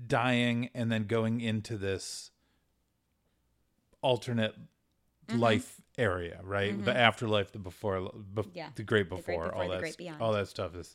dying 0.05 0.71
and 0.75 0.91
then 0.93 1.05
going 1.05 1.41
into 1.41 1.77
this 1.77 2.31
alternate 4.03 4.55
Mm-hmm. 5.29 5.41
life 5.41 5.81
area, 5.99 6.39
right? 6.45 6.85
The 6.85 6.97
afterlife, 6.97 7.51
the 7.51 7.59
before, 7.59 8.13
bef- 8.33 8.47
Yeah. 8.55 8.69
the 8.77 8.85
great 8.85 9.09
great 9.09 9.09
before, 9.09 9.47
before, 9.47 9.53
all 9.57 9.69
the 9.69 9.75
that, 9.75 9.81
great 9.81 9.97
all 10.21 10.33
that 10.35 10.47
stuff 10.47 10.77
is 10.77 10.95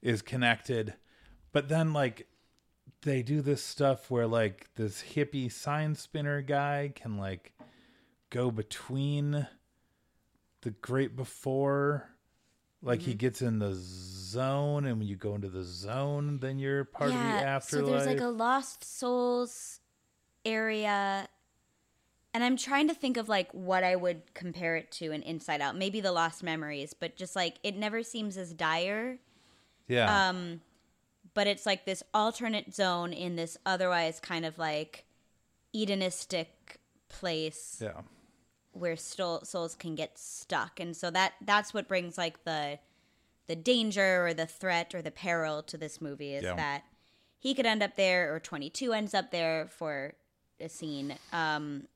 is 0.00 0.22
connected. 0.22 0.94
But 1.52 1.68
then, 1.68 1.92
like, 1.92 2.26
they 3.02 3.22
do 3.22 3.42
this 3.42 3.62
stuff 3.62 4.10
where 4.10 4.26
like 4.26 4.70
this 4.76 5.02
hippie 5.14 5.52
sign 5.52 5.94
spinner 5.94 6.40
guy 6.40 6.90
can 6.94 7.18
like 7.18 7.52
go 8.30 8.50
between 8.50 9.46
the 10.62 10.70
great 10.70 11.14
before. 11.14 12.15
Like 12.86 13.00
Mm-hmm. 13.00 13.10
he 13.10 13.14
gets 13.14 13.42
in 13.42 13.58
the 13.58 13.74
zone, 13.74 14.86
and 14.86 14.98
when 14.98 15.08
you 15.08 15.16
go 15.16 15.34
into 15.34 15.48
the 15.48 15.64
zone, 15.64 16.38
then 16.38 16.58
you're 16.58 16.84
part 16.84 17.10
of 17.10 17.16
the 17.16 17.20
afterlife. 17.20 17.86
So 17.86 17.90
there's 17.90 18.06
like 18.06 18.20
a 18.20 18.28
lost 18.28 18.84
souls 18.84 19.80
area 20.44 21.28
and 22.32 22.44
I'm 22.44 22.56
trying 22.58 22.86
to 22.88 22.94
think 22.94 23.16
of 23.16 23.28
like 23.30 23.50
what 23.52 23.82
I 23.82 23.96
would 23.96 24.34
compare 24.34 24.76
it 24.76 24.90
to 24.92 25.10
in 25.10 25.22
Inside 25.22 25.62
Out. 25.62 25.74
Maybe 25.74 26.00
the 26.02 26.12
lost 26.12 26.42
memories, 26.42 26.92
but 26.92 27.16
just 27.16 27.34
like 27.34 27.56
it 27.62 27.74
never 27.76 28.02
seems 28.02 28.36
as 28.36 28.52
dire. 28.52 29.18
yeah, 29.88 30.28
Um 30.28 30.60
but 31.34 31.46
it's 31.46 31.64
like 31.66 31.84
this 31.86 32.02
alternate 32.14 32.74
zone 32.74 33.12
in 33.12 33.36
this 33.36 33.56
otherwise 33.66 34.20
kind 34.20 34.44
of 34.44 34.58
like 34.58 35.04
Edenistic 35.74 36.46
place 37.08 37.78
yeah, 37.82 38.02
where 38.78 38.94
stol- 38.94 39.46
souls 39.46 39.74
can 39.74 39.94
get 39.94 40.18
stuck. 40.18 40.78
And 40.80 40.96
so 40.96 41.10
that 41.10 41.34
that's 41.40 41.72
what 41.74 41.88
brings 41.88 42.16
like 42.18 42.44
the 42.44 42.78
the 43.46 43.56
danger 43.56 44.26
or 44.26 44.34
the 44.34 44.46
threat 44.46 44.94
or 44.94 45.02
the 45.02 45.10
peril 45.10 45.62
to 45.62 45.76
this 45.78 46.00
movie 46.00 46.34
is 46.34 46.42
Yeah. 46.44 46.56
that 46.56 46.84
he 47.38 47.54
could 47.54 47.66
end 47.66 47.82
up 47.82 47.94
there 47.96 48.34
or 48.34 48.40
22 48.40 48.92
ends 48.92 49.14
up 49.14 49.30
there 49.30 49.66
for 49.68 50.14
a 50.60 50.68
scene. 50.68 51.16
Um 51.32 51.86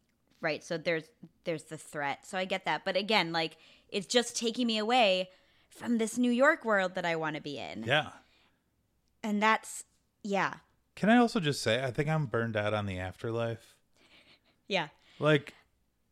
right. 0.40 0.62
So 0.64 0.76
there's 0.78 1.04
there's 1.44 1.64
the 1.64 1.78
threat. 1.78 2.26
So 2.26 2.38
i 2.38 2.44
get 2.44 2.64
that. 2.64 2.84
But 2.84 2.96
again 2.96 3.32
like 3.32 3.56
it's 3.88 4.06
just 4.06 4.36
taking 4.36 4.66
me 4.66 4.78
away 4.78 5.28
from 5.68 5.98
this 5.98 6.16
new 6.18 6.30
york 6.32 6.64
world 6.64 6.94
that 6.96 7.04
i 7.04 7.14
want 7.16 7.36
to 7.36 7.42
be 7.42 7.58
in. 7.58 7.84
Yeah. 7.84 8.10
and 9.22 9.42
that's 9.42 9.84
yeah. 10.22 10.54
Can 10.96 11.08
I 11.08 11.16
also 11.16 11.40
just 11.40 11.62
say, 11.62 11.82
I 11.82 11.90
think 11.90 12.10
I'm 12.10 12.26
burned 12.26 12.56
out 12.56 12.74
on 12.74 12.84
the 12.84 12.98
afterlife. 12.98 13.74
yeah. 14.68 14.88
Like, 15.18 15.54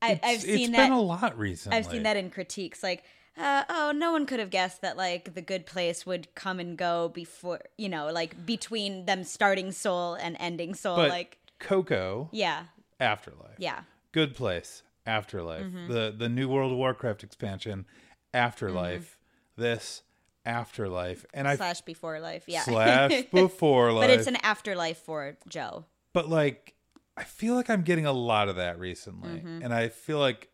I, 0.01 0.13
It's- 0.13 0.21
I've 0.35 0.41
seen 0.43 0.55
it's 0.61 0.71
that. 0.71 0.85
been 0.89 0.93
a 0.93 1.01
lot 1.01 1.39
recently. 1.39 1.77
I've 1.79 1.87
seen 1.87 2.03
that 2.05 2.17
in 2.17 2.31
critiques, 2.31 2.83
like, 2.83 3.05
uh, 3.37 3.65
oh, 3.69 3.93
no 3.95 4.11
one 4.13 4.27
could 4.27 4.41
have 4.41 4.51
guessed 4.51 4.83
that 4.83 4.97
like 4.97 5.35
the 5.35 5.43
good 5.43 5.65
place 5.67 6.05
would 6.07 6.35
come 6.35 6.59
and 6.61 6.77
go 6.77 7.09
before, 7.09 7.61
you 7.77 7.89
know, 7.89 8.11
like 8.13 8.45
between 8.47 9.07
them 9.07 9.23
starting 9.25 9.71
Soul 9.73 10.15
and 10.15 10.37
ending 10.41 10.75
Soul. 10.75 10.97
But 10.97 11.11
like, 11.11 11.39
Coco, 11.61 12.29
yeah, 12.33 12.65
Afterlife. 13.01 13.55
yeah, 13.59 13.81
Good 14.13 14.35
Place, 14.35 14.83
Afterlife. 15.07 15.65
Mm-hmm. 15.67 15.93
The 15.93 16.15
the 16.17 16.29
new 16.29 16.49
World 16.49 16.73
of 16.73 16.79
Warcraft 16.79 17.23
expansion, 17.23 17.87
Afterlife. 18.35 19.17
This 19.57 20.03
Afterlife, 20.47 21.25
and 21.35 21.47
I 21.47 21.53
Mm-hmm. 21.53 21.59
slash 21.59 21.81
before 21.83 22.21
life, 22.21 22.45
yeah, 22.47 22.63
slash 22.63 23.23
before 23.33 23.93
life. 23.93 24.03
but 24.09 24.11
it's 24.11 24.27
an 24.29 24.37
afterlife 24.43 24.99
for 24.99 25.37
Joe. 25.49 25.85
but 26.13 26.29
like 26.29 26.75
I 27.19 27.25
feel 27.25 27.55
like 27.55 27.69
I'm 27.69 27.83
getting 27.83 28.07
a 28.07 28.13
lot 28.13 28.49
of 28.49 28.57
that 28.57 28.79
recently, 28.79 29.41
Mm-hmm. 29.41 29.63
and 29.63 29.75
I 29.75 29.89
feel 29.89 30.19
like 30.19 30.49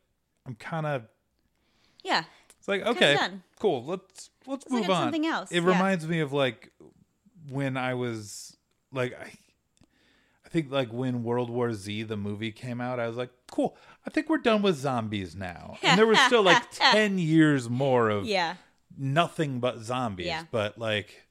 I'm 0.47 0.55
kind 0.55 0.87
of 0.87 1.03
Yeah, 2.03 2.25
it's 2.59 2.69
like 2.69 2.83
okay, 2.87 3.17
cool. 3.61 3.85
Let's 3.85 4.31
let's 4.47 4.65
like 4.67 4.73
move 4.73 4.81
it's 4.83 4.91
on. 4.91 5.03
something 5.05 5.27
else, 5.27 5.53
It 5.53 5.62
yeah. 5.62 5.69
reminds 5.69 6.07
me 6.09 6.21
of 6.21 6.33
like 6.33 6.73
when 7.51 7.77
I 7.77 7.95
was 7.95 8.57
like 8.93 9.12
I. 9.21 9.31
I 10.47 10.49
think 10.55 10.71
like 10.71 10.93
when 10.93 11.25
World 11.25 11.51
War 11.51 11.73
Z 11.73 12.05
the 12.05 12.17
movie 12.17 12.53
came 12.53 12.81
out, 12.81 13.01
I 13.01 13.09
was 13.09 13.17
like, 13.17 13.31
"Cool, 13.51 13.77
I 14.07 14.11
think 14.11 14.29
we're 14.29 14.39
done 14.39 14.62
with 14.62 14.77
zombies 14.77 15.35
now." 15.35 15.77
And 15.83 15.99
there 15.99 16.07
was 16.07 16.19
still 16.21 16.43
like 16.45 16.62
ten 16.71 17.19
years 17.19 17.69
more 17.69 18.09
of 18.09 18.25
yeah, 18.27 18.55
nothing 18.97 19.59
but 19.59 19.79
zombies. 19.81 20.27
Yeah. 20.29 20.45
But 20.53 20.79
like, 20.79 21.24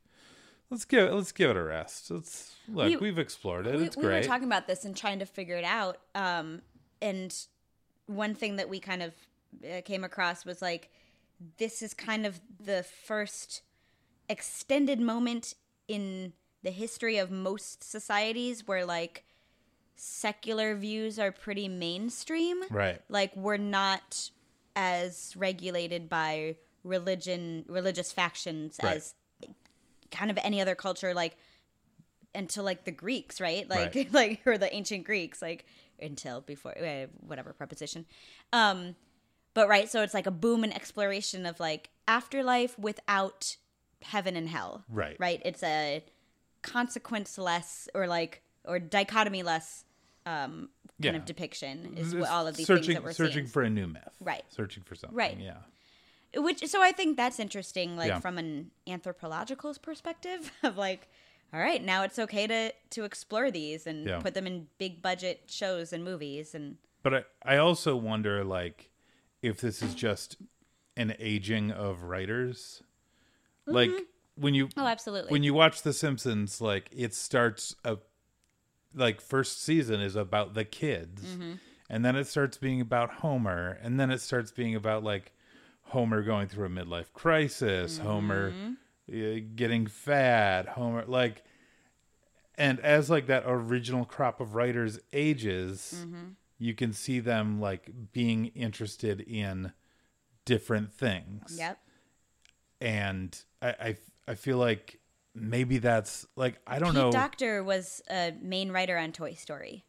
let's 0.73 0.85
give 0.85 1.07
it, 1.07 1.13
let's 1.13 1.31
give 1.31 1.49
it 1.51 1.57
a 1.57 1.63
rest. 1.63 2.11
Let's 2.11 2.55
look. 2.67 2.87
We- 2.87 2.97
We, 2.97 3.07
have 3.09 3.19
explored 3.19 3.67
it. 3.67 3.75
we, 3.77 3.85
it's 3.85 3.95
we 3.97 4.03
were 4.05 4.21
talking 4.23 4.47
about 4.47 4.67
this 4.67 4.83
and 4.85 4.95
trying 4.97 5.19
to 5.19 5.25
figure 5.25 5.55
it 5.55 5.63
out. 5.63 5.97
Um, 6.15 6.61
and 7.01 7.33
one 8.07 8.33
thing 8.35 8.57
that 8.57 8.67
we 8.69 8.79
kind 8.79 9.01
of 9.03 9.13
uh, 9.63 9.81
came 9.85 10.03
across 10.03 10.45
was 10.45 10.61
like, 10.61 10.89
this 11.57 11.81
is 11.81 11.93
kind 11.93 12.25
of 12.25 12.39
the 12.59 12.83
first 12.83 13.61
extended 14.29 14.99
moment 14.99 15.53
in 15.87 16.33
the 16.63 16.71
history 16.71 17.17
of 17.17 17.29
most 17.29 17.83
societies 17.83 18.67
where 18.67 18.85
like 18.85 19.25
secular 19.95 20.75
views 20.75 21.19
are 21.19 21.31
pretty 21.31 21.67
mainstream. 21.67 22.61
right. 22.69 23.01
Like 23.09 23.35
we're 23.35 23.57
not 23.57 24.29
as 24.75 25.33
regulated 25.37 26.09
by 26.09 26.55
religion, 26.83 27.65
religious 27.67 28.11
factions 28.11 28.77
Right. 28.81 28.97
as 28.97 29.13
kind 30.13 30.31
of 30.31 30.37
any 30.41 30.61
other 30.61 30.75
culture. 30.75 31.13
Like 31.13 31.35
until 32.35 32.63
like 32.63 32.85
the 32.85 32.91
Greeks, 32.91 33.41
right? 33.41 33.69
Like 33.69 33.93
Right. 33.93 34.13
like 34.21 34.41
or 34.45 34.57
the 34.57 34.73
ancient 34.73 35.03
Greeks, 35.05 35.41
like 35.41 35.65
until 36.01 36.41
before 36.41 36.77
uh, 36.77 37.07
whatever 37.19 37.51
preposition. 37.53 38.05
Um, 38.53 38.95
but 39.53 39.67
right, 39.67 39.89
so 39.89 40.01
it's 40.01 40.13
like 40.15 40.25
a 40.25 40.31
boom 40.31 40.63
and 40.63 40.73
exploration 40.73 41.45
of 41.45 41.59
like 41.59 41.89
afterlife 42.07 42.77
without 42.79 43.57
heaven 44.01 44.35
and 44.35 44.49
hell. 44.49 44.83
Right. 44.89 45.15
Right. 45.19 45.41
It's 45.45 45.61
a 45.63 46.03
consequence 46.63 47.37
less 47.37 47.87
or 47.93 48.07
like 48.07 48.41
or 48.65 48.79
dichotomy 48.79 49.43
less 49.43 49.83
um 50.25 50.69
kind 51.01 51.15
Yeah. 51.15 51.15
of 51.17 51.25
depiction 51.25 51.95
is 51.97 52.13
It's 52.13 52.29
all 52.29 52.47
of 52.47 52.55
these 52.55 52.65
searching, 52.65 52.83
things 52.85 52.95
that 52.95 53.03
we're 53.03 53.13
searching 53.13 53.33
seeing. 53.33 53.47
for 53.47 53.61
a 53.63 53.69
new 53.69 53.87
myth. 53.87 54.15
Right. 54.21 54.43
Searching 54.49 54.83
for 54.83 54.95
something. 54.95 55.15
Right. 55.17 55.37
Yeah. 55.39 55.57
Which 56.35 56.65
so 56.67 56.81
I 56.81 56.91
think 56.91 57.17
that's 57.17 57.39
interesting, 57.39 57.95
like 57.97 58.07
Yeah. 58.09 58.19
from 58.19 58.37
an 58.37 58.71
anthropological 58.87 59.73
perspective 59.81 60.51
of 60.63 60.77
like, 60.77 61.07
all 61.53 61.59
right, 61.59 61.83
now 61.83 62.03
it's 62.03 62.17
okay 62.19 62.47
to 62.47 62.71
to 62.91 63.03
explore 63.03 63.51
these 63.51 63.85
and 63.87 64.07
Yeah. 64.07 64.19
put 64.19 64.33
them 64.33 64.47
in 64.47 64.67
big 64.77 65.01
budget 65.01 65.41
shows 65.47 65.93
and 65.93 66.03
movies 66.03 66.55
and 66.55 66.77
But 67.03 67.13
I, 67.13 67.23
I 67.55 67.57
also 67.57 67.95
wonder 67.95 68.43
like 68.43 68.89
if 69.41 69.59
this 69.61 69.81
is 69.83 69.93
just 69.93 70.37
an 70.97 71.15
aging 71.19 71.71
of 71.71 72.03
writers. 72.03 72.81
Like 73.65 73.91
when 74.35 74.53
you 74.55 74.69
oh, 74.77 74.85
absolutely, 74.87 75.31
when 75.31 75.43
you 75.43 75.53
watch 75.53 75.81
The 75.83 75.93
Simpsons, 75.93 76.59
like 76.61 76.89
it 76.91 77.13
starts 77.13 77.75
a 77.85 77.97
like 78.95 79.21
first 79.21 79.61
season 79.63 80.01
is 80.01 80.15
about 80.15 80.53
the 80.53 80.65
kids, 80.65 81.23
Mm-hmm. 81.23 81.53
and 81.89 82.05
then 82.05 82.15
it 82.15 82.25
starts 82.27 82.57
being 82.57 82.81
about 82.81 83.09
Homer, 83.15 83.77
and 83.81 83.99
then 83.99 84.11
it 84.11 84.21
starts 84.21 84.51
being 84.51 84.75
about 84.75 85.03
like 85.03 85.31
Homer 85.93 86.21
going 86.23 86.47
through 86.47 86.65
a 86.65 86.69
midlife 86.69 87.13
crisis, 87.13 87.97
Homer 87.99 88.51
Mm-hmm. 88.51 88.71
uh, 89.13 89.39
getting 89.55 89.87
fat, 89.87 90.67
Homer 90.69 91.05
like, 91.07 91.43
and 92.57 92.79
as 92.79 93.09
like 93.09 93.27
that 93.27 93.43
original 93.45 94.05
crop 94.05 94.39
of 94.41 94.55
writers 94.55 94.99
ages, 95.13 96.03
Mm-hmm. 96.05 96.29
you 96.59 96.73
can 96.73 96.93
see 96.93 97.19
them 97.19 97.59
like 97.61 97.89
being 98.11 98.47
interested 98.47 99.21
in 99.21 99.71
different 100.45 100.91
things 100.91 101.55
yep, 101.57 101.77
and 102.81 103.39
I, 103.61 103.67
I 103.69 103.97
I 104.29 104.35
feel 104.35 104.57
like 104.57 104.99
maybe 105.35 105.77
that's 105.77 106.25
like 106.35 106.55
I 106.67 106.79
don't 106.79 106.89
Pete 106.89 106.97
know, 106.97 107.11
Docter 107.11 107.63
was 107.63 108.01
a 108.09 108.33
main 108.41 108.71
writer 108.71 108.97
on 108.97 109.11
Toy 109.13 109.33
Story, 109.33 109.85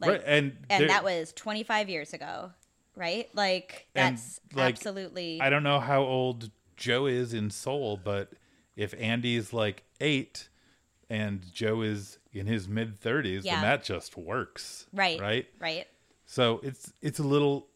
like, 0.00 0.10
right? 0.10 0.22
And 0.24 0.56
and 0.70 0.82
there- 0.82 0.88
that 0.88 1.02
was 1.04 1.32
25 1.34 1.88
years 1.88 2.12
ago, 2.12 2.52
right? 2.98 3.28
Like 3.34 3.86
And, 3.94 4.16
that's 4.16 4.40
like, 4.54 4.74
absolutely 4.74 5.40
I 5.40 5.48
don't 5.50 5.62
know 5.62 5.80
how 5.80 6.02
old 6.02 6.50
Joe 6.76 7.06
is 7.06 7.32
in 7.32 7.50
Soul, 7.50 7.96
but 8.02 8.32
if 8.76 8.94
Andy's 8.98 9.52
like 9.52 9.84
eight 10.00 10.48
and 11.10 11.50
Joe 11.52 11.82
is 11.82 12.18
in 12.32 12.46
his 12.46 12.68
mid 12.68 12.98
thirties, 12.98 13.44
Yeah. 13.44 13.54
then 13.54 13.62
that 13.62 13.84
just 13.84 14.16
works, 14.16 14.86
right, 14.92 15.18
Right. 15.20 15.46
right. 15.58 15.86
So 16.26 16.60
it's 16.62 16.92
it's 17.00 17.18
a 17.18 17.22
little 17.24 17.68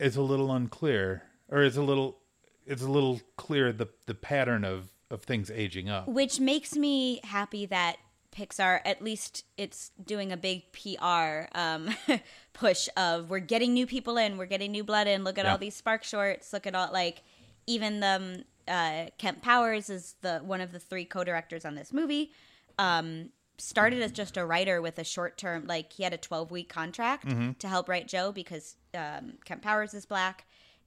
it's 0.00 0.16
a 0.16 0.22
little 0.22 0.50
unclear, 0.52 1.22
or 1.48 1.62
it's 1.62 1.76
a 1.76 1.82
little 1.82 2.18
it's 2.66 2.82
a 2.82 2.88
little 2.90 3.20
clear 3.36 3.72
the 3.72 3.88
the 4.06 4.14
pattern 4.14 4.64
of 4.64 4.88
of 5.10 5.22
things 5.22 5.50
aging 5.50 5.88
up. 5.90 6.08
which 6.08 6.40
makes 6.40 6.74
me 6.76 7.20
happy 7.24 7.66
that 7.66 7.96
Pixar 8.34 8.80
at 8.84 9.02
least 9.02 9.44
it's 9.56 9.90
doing 10.04 10.32
a 10.32 10.36
big 10.36 10.64
PR 10.72 11.46
um, 11.58 11.90
push 12.52 12.88
of 12.96 13.30
we're 13.30 13.38
getting 13.38 13.72
new 13.72 13.86
people 13.86 14.16
in, 14.16 14.36
we're 14.36 14.46
getting 14.46 14.72
new 14.72 14.84
blood 14.84 15.06
in. 15.06 15.24
Look 15.24 15.38
at 15.38 15.44
Yeah. 15.44 15.52
all 15.52 15.58
these 15.58 15.76
Spark 15.76 16.04
shorts. 16.04 16.52
Look 16.52 16.66
at 16.66 16.74
all 16.74 16.90
like 16.92 17.22
even 17.66 18.00
the 18.00 18.06
um, 18.08 18.44
uh, 18.68 19.06
Kemp 19.18 19.42
Powers 19.42 19.88
is 19.90 20.14
the 20.22 20.38
one 20.40 20.60
of 20.60 20.72
the 20.72 20.78
three 20.78 21.04
co-directors 21.04 21.64
on 21.64 21.74
this 21.74 21.92
movie. 21.92 22.32
Um, 22.78 23.30
started 23.56 24.02
as 24.02 24.10
just 24.10 24.36
a 24.36 24.44
writer 24.44 24.82
with 24.82 24.98
a 24.98 25.04
short 25.04 25.38
term, 25.38 25.64
like 25.66 25.92
he 25.92 26.02
had 26.02 26.12
a 26.12 26.18
12 26.18 26.50
week 26.50 26.68
contract 26.68 27.26
Mm-hmm. 27.26 27.52
to 27.60 27.68
help 27.68 27.88
write 27.88 28.08
Joe 28.08 28.32
because 28.32 28.76
um, 28.94 29.34
Kemp 29.44 29.62
Powers 29.62 29.94
is 29.94 30.04
black. 30.06 30.44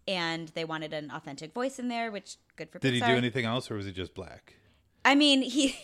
And 0.09 0.47
they 0.49 0.63
wanted 0.63 0.93
an 0.93 1.11
authentic 1.11 1.53
voice 1.53 1.79
in 1.79 1.89
there, 1.89 2.11
which 2.11 2.37
good 2.55 2.69
for 2.69 2.79
Did 2.79 2.93
he 2.93 3.01
do 3.01 3.07
anything 3.07 3.43
else, 3.43 3.69
or 3.69 3.75
was 3.75 3.85
he 3.85 3.91
just 3.91 4.13
black? 4.13 4.53
I 5.03 5.15
mean, 5.15 5.41
he 5.41 5.75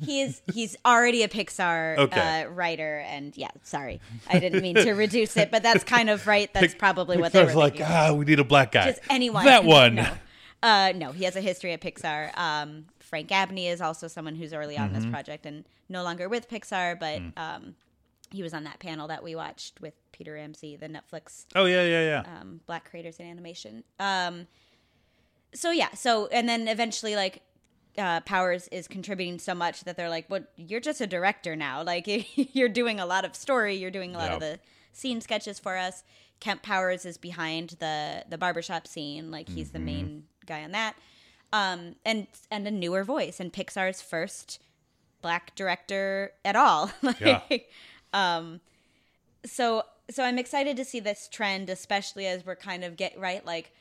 he 0.00 0.20
is 0.20 0.40
he's 0.52 0.76
already 0.84 1.22
a 1.22 1.28
Pixar 1.28 1.98
Okay. 1.98 2.42
uh, 2.44 2.48
writer, 2.48 2.98
and 3.06 3.36
yeah, 3.36 3.48
sorry, 3.62 4.00
I 4.28 4.38
didn't 4.38 4.62
mean 4.62 4.74
to 4.76 4.92
reduce 4.92 5.36
it, 5.36 5.50
but 5.50 5.62
that's 5.62 5.84
kind 5.84 6.10
of 6.10 6.26
right. 6.26 6.52
That's 6.52 6.74
probably 6.74 7.16
what 7.16 7.32
they 7.32 7.44
were 7.44 7.54
like, 7.54 7.74
thinking. 7.74 7.86
ah, 7.90 8.12
we 8.12 8.24
need 8.24 8.38
a 8.40 8.44
black 8.44 8.72
guy. 8.72 8.86
Just 8.90 9.00
anyone. 9.10 9.44
That 9.44 9.64
one. 9.78 9.94
no. 9.96 10.12
Uh, 10.62 10.92
no, 10.96 11.12
he 11.12 11.24
has 11.24 11.36
a 11.36 11.40
history 11.40 11.72
at 11.72 11.80
Pixar. 11.80 12.36
Um, 12.36 12.86
Frank 12.98 13.30
Abney 13.30 13.68
is 13.68 13.80
also 13.80 14.08
someone 14.08 14.34
who's 14.34 14.52
early 14.52 14.76
on 14.76 14.88
Mm-hmm. 14.90 14.94
this 15.00 15.06
project 15.06 15.46
and 15.46 15.64
no 15.88 16.02
longer 16.02 16.28
with 16.28 16.48
Pixar, 16.48 16.98
but 16.98 17.20
Mm. 17.20 17.32
um, 17.38 17.74
he 18.32 18.42
was 18.42 18.52
on 18.52 18.64
that 18.64 18.80
panel 18.80 19.06
that 19.08 19.22
we 19.22 19.36
watched 19.36 19.80
with 19.80 19.94
Peter 20.12 20.32
Ramsey, 20.32 20.74
the 20.76 20.88
Netflix 20.88 21.44
Oh 21.54 21.66
yeah, 21.66 21.84
yeah, 21.84 22.02
yeah. 22.26 22.40
um, 22.40 22.60
black 22.66 22.90
creators 22.90 23.18
in 23.20 23.26
animation. 23.26 23.84
Um, 24.00 24.46
so 25.54 25.70
yeah, 25.70 25.92
so 25.94 26.26
and 26.28 26.48
then 26.48 26.66
eventually 26.68 27.14
like 27.16 27.42
uh, 27.98 28.20
Powers 28.20 28.68
is 28.68 28.86
contributing 28.88 29.38
so 29.38 29.54
much 29.54 29.84
that 29.84 29.96
they're 29.96 30.08
like, 30.10 30.26
"Well, 30.28 30.42
you're 30.56 30.80
just 30.80 31.00
a 31.00 31.06
director 31.06 31.56
now. 31.56 31.82
Like 31.86 32.04
you're 32.54 32.68
doing 32.68 33.00
a 33.00 33.06
lot 33.06 33.24
of 33.24 33.34
story, 33.34 33.76
you're 33.76 33.90
doing 33.90 34.14
a 34.14 34.18
lot 34.18 34.32
of 34.32 34.40
the 34.40 34.58
scene 34.92 35.20
sketches 35.20 35.58
for 35.58 35.76
us." 35.76 36.02
Kemp 36.38 36.62
Powers 36.62 37.06
is 37.06 37.16
behind 37.16 37.76
the 37.80 38.24
the 38.28 38.36
barbershop 38.38 38.86
scene, 38.86 39.30
like 39.30 39.48
he's 39.48 39.70
the 39.70 39.78
main 39.78 40.24
guy 40.44 40.62
on 40.64 40.72
that. 40.72 40.94
Um, 41.52 41.96
and 42.04 42.26
and 42.50 42.66
a 42.66 42.70
newer 42.70 43.04
voice 43.04 43.40
and 43.40 43.52
Pixar's 43.52 44.02
first 44.02 44.58
black 45.22 45.54
director 45.56 46.32
at 46.44 46.56
all. 46.56 46.90
like, 47.02 47.20
Yeah. 47.20 47.40
um, 48.12 48.60
so 49.44 49.82
so 50.10 50.22
I'm 50.22 50.38
excited 50.38 50.76
to 50.76 50.84
see 50.84 51.00
this 51.00 51.28
trend, 51.28 51.70
especially 51.70 52.26
as 52.26 52.44
we're 52.44 52.54
kind 52.56 52.84
of 52.84 52.96
get 52.96 53.18
right. 53.18 53.44
Like, 53.44 53.72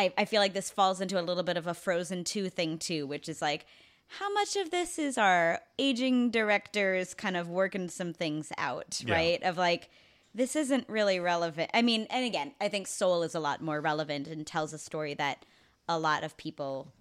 I, 0.00 0.12
I 0.18 0.24
feel 0.24 0.40
like 0.40 0.54
this 0.54 0.70
falls 0.70 1.00
into 1.00 1.20
a 1.20 1.22
little 1.22 1.42
bit 1.42 1.56
of 1.56 1.66
a 1.66 1.74
Frozen 1.74 2.24
Two 2.24 2.48
thing 2.48 2.78
too, 2.78 3.06
which 3.06 3.28
is 3.28 3.40
like, 3.42 3.66
how 4.08 4.32
much 4.32 4.56
of 4.56 4.70
this 4.70 4.98
is 4.98 5.16
our 5.18 5.60
aging 5.78 6.30
directors 6.30 7.14
kind 7.14 7.36
of 7.36 7.48
working 7.48 7.88
some 7.88 8.12
things 8.12 8.50
out, 8.58 9.00
Yeah. 9.06 9.14
right? 9.14 9.42
Of 9.42 9.56
like, 9.58 9.90
this 10.34 10.56
isn't 10.56 10.88
really 10.88 11.20
relevant. 11.20 11.70
I 11.74 11.82
mean, 11.82 12.06
and 12.10 12.24
again, 12.24 12.52
I 12.60 12.68
think 12.68 12.86
Soul 12.86 13.22
is 13.22 13.34
a 13.34 13.40
lot 13.40 13.60
more 13.60 13.80
relevant 13.80 14.26
and 14.26 14.46
tells 14.46 14.72
a 14.72 14.78
story 14.78 15.14
that 15.14 15.44
a 15.88 15.98
lot 15.98 16.24
of 16.24 16.36
people. 16.36 16.92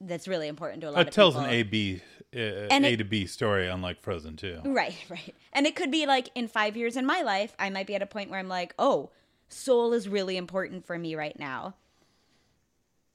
That's 0.00 0.28
really 0.28 0.48
important 0.48 0.82
to 0.82 0.88
a 0.88 0.90
lot 0.90 1.00
of 1.00 1.06
people. 1.06 1.06
It 1.06 1.08
of 1.08 1.14
tells 1.14 1.34
people. 1.34 1.46
an 1.46 1.54
A 1.54 1.62
B 1.62 2.02
uh, 2.34 2.38
And 2.70 2.84
A 2.84 2.88
it- 2.92 2.96
to 2.98 3.04
B 3.04 3.26
story, 3.26 3.68
unlike 3.68 4.02
Frozen 4.02 4.36
Two. 4.36 4.60
Right, 4.64 4.96
right. 5.08 5.34
And 5.52 5.66
it 5.66 5.76
could 5.76 5.90
be 5.90 6.04
like 6.04 6.28
in 6.34 6.48
five 6.48 6.76
years 6.76 6.96
in 6.96 7.06
my 7.06 7.22
life, 7.22 7.54
I 7.58 7.70
might 7.70 7.86
be 7.86 7.94
at 7.94 8.02
a 8.02 8.06
point 8.06 8.28
where 8.30 8.38
I'm 8.38 8.48
like, 8.48 8.74
oh, 8.78 9.10
Soul 9.48 9.92
is 9.92 10.08
really 10.08 10.36
important 10.36 10.84
for 10.84 10.98
me 10.98 11.14
right 11.14 11.38
now 11.38 11.74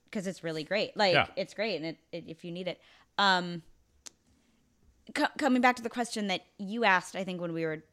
because 0.09 0.27
it's 0.27 0.43
really 0.43 0.63
great. 0.63 0.95
Like 0.97 1.13
Yeah. 1.13 1.27
it's 1.35 1.53
great, 1.53 1.75
and 1.77 1.85
it, 1.85 1.97
it, 2.11 2.23
if 2.27 2.43
you 2.43 2.51
need 2.51 2.67
it. 2.67 2.79
Um, 3.17 3.61
co- 5.13 5.27
coming 5.37 5.61
back 5.61 5.75
to 5.77 5.83
the 5.83 5.89
question 5.89 6.27
that 6.27 6.41
you 6.57 6.83
asked, 6.83 7.15
I 7.15 7.23
think 7.23 7.41
when 7.41 7.53
we 7.53 7.65
were 7.65 7.83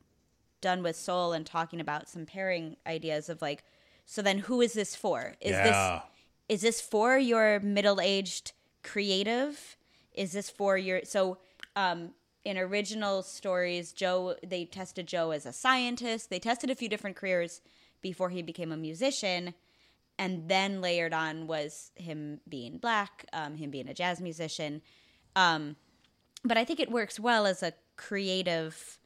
done 0.60 0.82
with 0.82 0.96
Soul 0.96 1.32
and 1.32 1.44
talking 1.44 1.80
about 1.80 2.08
some 2.08 2.26
pairing 2.26 2.76
ideas 2.86 3.28
of 3.28 3.42
like, 3.42 3.64
so 4.06 4.22
then 4.22 4.38
who 4.38 4.60
is 4.60 4.72
this 4.72 4.94
for? 4.94 5.34
Is 5.40 5.52
yeah. 5.52 5.62
this 5.64 6.02
is 6.48 6.60
this 6.62 6.80
for 6.80 7.18
your 7.18 7.58
middle-aged 7.60 8.52
creative 8.82 9.76
is 10.14 10.30
this 10.32 10.48
for 10.48 10.78
your 10.78 11.00
so 11.02 11.38
um 11.74 12.10
in 12.44 12.56
original 12.56 13.20
stories 13.20 13.92
joe 13.92 14.36
they 14.46 14.64
tested 14.64 15.08
joe 15.08 15.32
as 15.32 15.44
a 15.44 15.52
scientist 15.52 16.30
they 16.30 16.38
tested 16.38 16.70
a 16.70 16.74
few 16.76 16.88
different 16.88 17.16
careers 17.16 17.60
before 18.00 18.30
he 18.30 18.42
became 18.42 18.70
a 18.70 18.76
musician 18.76 19.54
and 20.18 20.48
then 20.48 20.80
layered 20.80 21.12
on 21.12 21.46
was 21.46 21.90
him 21.94 22.40
being 22.48 22.78
black 22.78 23.26
um, 23.32 23.56
him 23.56 23.70
being 23.70 23.88
a 23.88 23.94
jazz 23.94 24.20
musician 24.20 24.82
um, 25.34 25.76
but 26.44 26.56
i 26.56 26.64
think 26.64 26.80
it 26.80 26.90
works 26.90 27.18
well 27.20 27.46
as 27.46 27.62
a 27.62 27.72
creative 27.96 28.98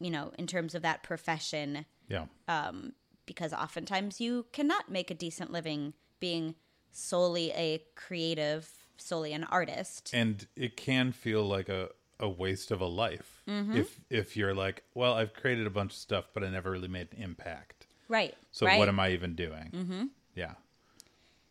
you 0.00 0.10
know 0.10 0.32
in 0.38 0.46
terms 0.46 0.74
of 0.74 0.82
that 0.82 1.02
profession 1.02 1.84
yeah. 2.08 2.26
um, 2.48 2.92
because 3.26 3.52
oftentimes 3.52 4.20
you 4.20 4.46
cannot 4.52 4.90
make 4.90 5.10
a 5.10 5.14
decent 5.14 5.50
living 5.52 5.94
being 6.20 6.54
solely 6.90 7.50
a 7.52 7.82
creative, 7.94 8.68
solely 8.96 9.32
an 9.32 9.44
artist. 9.44 10.10
and 10.12 10.46
it 10.56 10.76
can 10.76 11.10
feel 11.12 11.42
like 11.42 11.68
a, 11.68 11.88
a 12.20 12.28
waste 12.28 12.70
of 12.70 12.80
a 12.80 12.86
life 12.86 13.42
Mm-hmm. 13.48 13.76
if 13.76 13.98
if 14.08 14.36
you're 14.36 14.54
like 14.54 14.84
well 14.94 15.14
i've 15.14 15.34
created 15.34 15.66
a 15.66 15.70
bunch 15.70 15.90
of 15.90 15.98
stuff 15.98 16.26
but 16.32 16.44
i 16.44 16.48
never 16.48 16.70
really 16.70 16.86
made 16.86 17.08
an 17.16 17.20
impact 17.20 17.88
Right. 18.08 18.36
so 18.52 18.66
right. 18.66 18.78
what 18.78 18.88
am 18.88 19.00
i 19.00 19.10
even 19.10 19.34
doing 19.34 19.70
mm-hmm. 19.74 20.04
Yeah. 20.34 20.52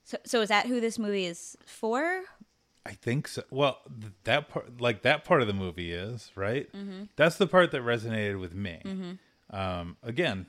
So, 0.04 0.18
so 0.26 0.42
is 0.42 0.50
that 0.50 0.66
who 0.68 0.82
this 0.82 0.98
movie 1.00 1.26
is 1.26 1.58
for? 1.66 2.22
i 2.84 2.92
think 2.94 3.28
so. 3.28 3.44
Well 3.52 3.78
th- 4.02 4.12
that 4.24 4.50
part 4.50 4.82
like 4.82 5.04
that 5.04 5.24
part 5.24 5.42
of 5.42 5.48
the 5.48 5.54
movie 5.54 5.92
is 5.94 6.32
right? 6.36 6.72
Mm-hmm. 6.74 7.04
that's 7.16 7.38
the 7.38 7.46
part 7.46 7.70
that 7.72 7.82
resonated 7.84 8.40
with 8.40 8.56
me. 8.56 8.80
Um 9.52 9.98
again 10.02 10.48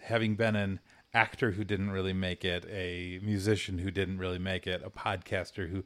having 0.00 0.36
been 0.36 0.54
an 0.54 0.78
actor 1.12 1.50
who 1.52 1.64
didn't 1.64 1.90
really 1.90 2.12
make 2.12 2.44
it 2.44 2.64
a 2.70 3.18
musician 3.24 3.78
who 3.78 3.90
didn't 3.90 4.18
really 4.18 4.38
make 4.38 4.66
it 4.68 4.82
a 4.84 4.90
podcaster 4.90 5.68
who 5.68 5.82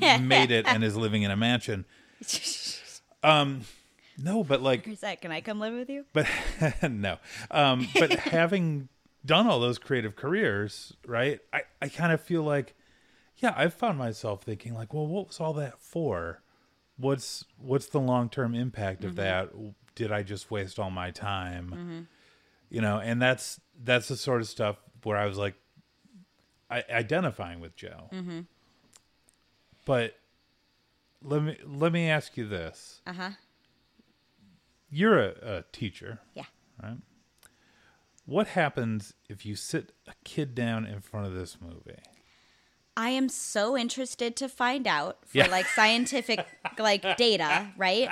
made 0.22 0.50
it 0.50 0.66
and 0.66 0.82
is 0.82 0.96
living 0.96 1.22
in 1.22 1.30
a 1.30 1.36
mansion. 1.36 1.84
Um 3.22 3.62
no 4.18 4.42
but 4.42 4.60
like 4.62 4.82
can 5.20 5.30
I 5.30 5.40
come 5.42 5.60
live 5.60 5.74
with 5.74 5.90
you? 5.90 6.04
but 6.12 6.26
no. 6.90 7.18
Um 7.50 7.86
but 7.94 8.10
having 8.18 8.88
done 9.24 9.46
all 9.46 9.60
those 9.60 9.78
creative 9.78 10.16
careers 10.16 10.94
right? 11.06 11.40
I 11.52 11.62
i 11.82 11.88
kind 11.88 12.12
of 12.12 12.20
feel 12.20 12.42
like 12.42 12.74
yeah 13.36 13.54
i've 13.56 13.74
found 13.74 13.98
myself 13.98 14.42
thinking 14.42 14.74
like 14.74 14.92
well 14.92 15.06
what 15.06 15.28
was 15.28 15.40
all 15.40 15.52
that 15.54 15.78
for? 15.78 16.42
What's 16.96 17.44
what's 17.58 17.86
the 17.86 18.00
long-term 18.00 18.54
impact 18.54 19.04
of 19.04 19.12
mm-hmm. 19.12 19.20
that? 19.20 19.50
Did 19.94 20.12
i 20.12 20.22
just 20.22 20.50
waste 20.50 20.78
all 20.78 20.90
my 20.90 21.10
time? 21.10 21.66
Mm-hmm. 21.66 22.00
You 22.68 22.80
know 22.80 22.98
and 22.98 23.20
that's 23.20 23.60
that's 23.82 24.08
the 24.08 24.16
sort 24.16 24.40
of 24.40 24.48
stuff 24.48 24.76
where 25.02 25.16
i 25.16 25.26
was 25.26 25.38
like 25.38 25.54
I, 26.70 26.84
identifying 26.90 27.60
with 27.60 27.74
joe. 27.76 28.08
Mm-hmm. 28.12 28.40
But 29.84 30.16
let 31.22 31.42
me 31.42 31.56
let 31.66 31.92
me 31.92 32.08
ask 32.08 32.36
you 32.36 32.46
this. 32.46 33.00
Uh 33.06 33.12
huh. 33.12 33.30
you're 34.90 35.18
a, 35.18 35.34
a 35.42 35.64
teacher. 35.72 36.20
Yeah. 36.34 36.44
right? 36.82 36.98
What 38.30 38.46
happens 38.48 39.12
if 39.28 39.44
you 39.44 39.56
sit 39.56 39.92
a 40.06 40.12
kid 40.24 40.54
down 40.54 40.86
in 40.86 41.00
front 41.00 41.26
of 41.26 41.34
this 41.34 41.58
movie? 41.60 41.98
I 42.96 43.10
am 43.10 43.28
so 43.28 43.76
interested 43.76 44.36
to 44.36 44.48
find 44.48 44.86
out 44.86 45.18
for 45.26 45.38
Yeah. 45.38 45.46
like 45.48 45.66
scientific 45.66 46.46
like 46.78 47.16
data, 47.16 47.72
right? 47.76 48.08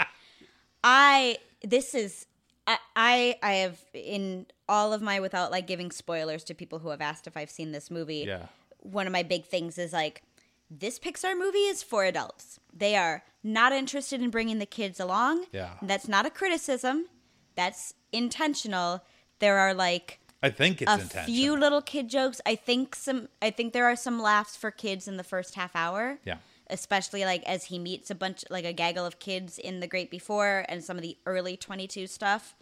I 0.82 1.38
this 1.62 1.94
is 1.94 2.26
I, 2.66 2.78
I 2.96 3.36
I 3.42 3.52
have 3.54 3.78
in 3.94 4.46
all 4.68 4.92
of 4.92 5.00
my 5.02 5.20
without 5.20 5.52
like 5.52 5.66
giving 5.68 5.92
spoilers 5.92 6.42
to 6.44 6.54
people 6.54 6.80
who 6.80 6.88
have 6.88 7.00
asked 7.00 7.26
if 7.28 7.36
I've 7.36 7.50
seen 7.50 7.70
this 7.70 7.88
movie. 7.88 8.24
Yeah. 8.26 8.46
One 8.80 9.06
of 9.06 9.12
my 9.12 9.22
big 9.22 9.44
things 9.44 9.78
is 9.78 9.92
like 9.92 10.22
this 10.68 10.98
Pixar 10.98 11.38
movie 11.38 11.58
is 11.58 11.82
for 11.84 12.04
adults. 12.04 12.58
They 12.76 12.96
are 12.96 13.22
not 13.44 13.72
interested 13.72 14.20
in 14.20 14.30
bringing 14.30 14.58
the 14.58 14.66
kids 14.66 14.98
along. 14.98 15.44
Yeah. 15.52 15.74
That's 15.80 16.08
not 16.08 16.26
a 16.26 16.30
criticism. 16.30 17.06
That's 17.54 17.94
intentional. 18.12 19.02
There 19.40 19.58
are 19.58 19.74
like 19.74 20.18
I 20.42 20.50
think 20.50 20.82
it's 20.82 20.90
a 20.90 20.94
intentional. 20.94 21.26
few 21.26 21.56
little 21.56 21.82
kid 21.82 22.08
jokes. 22.08 22.40
I 22.46 22.54
think 22.54 22.94
some. 22.94 23.28
I 23.42 23.50
think 23.50 23.72
there 23.72 23.86
are 23.86 23.96
some 23.96 24.20
laughs 24.20 24.56
for 24.56 24.70
kids 24.70 25.08
in 25.08 25.16
the 25.16 25.24
first 25.24 25.54
half 25.54 25.74
hour. 25.74 26.18
Yeah. 26.24 26.36
Especially 26.70 27.24
like 27.24 27.42
as 27.44 27.64
he 27.64 27.78
meets 27.78 28.10
a 28.10 28.14
bunch, 28.14 28.44
like 28.50 28.64
a 28.66 28.72
gaggle 28.74 29.06
of 29.06 29.18
kids 29.18 29.58
in 29.58 29.80
the 29.80 29.86
Great 29.86 30.10
Before 30.10 30.64
and 30.68 30.84
some 30.84 30.96
of 30.96 31.02
the 31.02 31.16
early 31.26 31.56
Twenty 31.56 31.86
Two 31.86 32.06
stuff. 32.06 32.54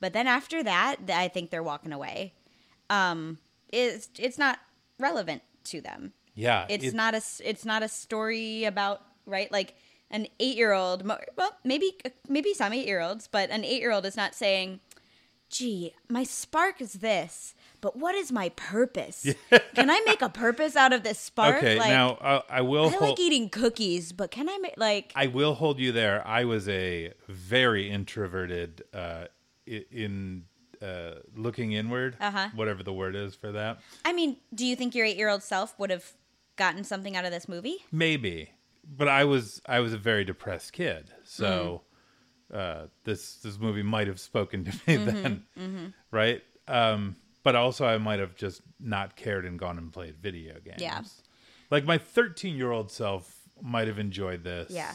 But 0.00 0.12
then 0.12 0.26
after 0.26 0.62
that, 0.62 0.96
I 1.12 1.28
think 1.28 1.50
they're 1.50 1.62
walking 1.62 1.92
away. 1.92 2.34
Um, 2.90 3.38
it's 3.68 4.08
it's 4.18 4.38
not 4.38 4.58
relevant 4.98 5.42
to 5.64 5.80
them. 5.80 6.12
yeah, 6.34 6.66
It's 6.68 6.84
it- 6.84 6.94
not 6.94 7.14
a 7.14 7.22
it's 7.44 7.64
not 7.64 7.82
a 7.82 7.88
story 7.88 8.64
about 8.64 9.02
right 9.26 9.50
like 9.50 9.74
an 10.10 10.26
eight 10.40 10.56
year 10.56 10.72
old. 10.72 11.04
Well, 11.36 11.56
maybe 11.64 11.96
maybe 12.28 12.54
some 12.54 12.72
eight 12.72 12.86
year 12.86 13.00
olds, 13.00 13.26
but 13.28 13.50
an 13.50 13.64
eight 13.64 13.80
year 13.80 13.92
old 13.92 14.04
is 14.06 14.16
not 14.16 14.34
saying, 14.34 14.80
"Gee, 15.52 15.94
my 16.08 16.24
spark 16.24 16.80
is 16.80 16.94
this." 16.94 17.54
But 17.80 17.96
what 17.96 18.14
is 18.14 18.30
my 18.32 18.48
purpose? 18.50 19.26
can 19.74 19.90
I 19.90 20.00
make 20.06 20.22
a 20.22 20.28
purpose 20.28 20.74
out 20.76 20.92
of 20.92 21.02
this 21.02 21.18
spark? 21.18 21.56
Okay, 21.56 21.78
like, 21.78 21.90
now 21.90 22.14
uh, 22.14 22.42
I 22.48 22.62
will 22.62 22.86
I 22.86 22.90
hold. 22.90 23.02
like 23.02 23.20
eating 23.20 23.48
cookies, 23.50 24.12
but 24.12 24.30
can 24.30 24.48
I 24.48 24.58
make 24.58 24.74
like? 24.76 25.12
I 25.14 25.26
will 25.28 25.54
hold 25.54 25.78
you 25.78 25.92
there. 25.92 26.26
I 26.26 26.44
was 26.44 26.68
a 26.68 27.12
very 27.28 27.90
introverted 27.90 28.82
uh, 28.94 29.26
in 29.66 30.44
uh, 30.80 31.14
looking 31.36 31.72
inward. 31.72 32.16
Uh-huh. 32.20 32.48
Whatever 32.54 32.82
the 32.82 32.92
word 32.92 33.14
is 33.14 33.34
for 33.34 33.52
that. 33.52 33.78
I 34.04 34.12
mean, 34.12 34.36
do 34.54 34.66
you 34.66 34.76
think 34.76 34.94
your 34.94 35.06
eight 35.06 35.16
year 35.16 35.28
old 35.28 35.42
self 35.42 35.78
would 35.78 35.90
have 35.90 36.12
gotten 36.56 36.84
something 36.84 37.16
out 37.16 37.24
of 37.24 37.30
this 37.30 37.48
movie? 37.48 37.78
Maybe, 37.90 38.50
but 38.84 39.08
I 39.08 39.24
was 39.24 39.60
I 39.66 39.80
was 39.80 39.92
a 39.92 39.98
very 39.98 40.24
depressed 40.24 40.72
kid, 40.72 41.10
so 41.24 41.82
Mm. 41.84 41.91
Uh, 42.52 42.86
this 43.04 43.36
this 43.36 43.58
movie 43.58 43.82
might 43.82 44.06
have 44.06 44.20
spoken 44.20 44.64
to 44.64 44.70
me 44.70 44.76
Mm-hmm, 44.96 45.22
then, 45.56 45.94
right? 46.10 46.42
Um, 46.68 47.16
but 47.42 47.56
also, 47.56 47.86
I 47.86 47.98
might 47.98 48.20
have 48.20 48.36
just 48.36 48.62
not 48.78 49.16
cared 49.16 49.44
and 49.44 49.58
gone 49.58 49.78
and 49.78 49.92
played 49.92 50.16
video 50.18 50.54
games. 50.64 50.80
Yeah. 50.80 51.00
like 51.70 51.84
my 51.84 51.98
thirteen 51.98 52.56
year 52.56 52.70
old 52.70 52.90
self 52.90 53.40
might 53.60 53.88
have 53.88 53.98
enjoyed 53.98 54.44
this. 54.44 54.70
Yeah. 54.70 54.92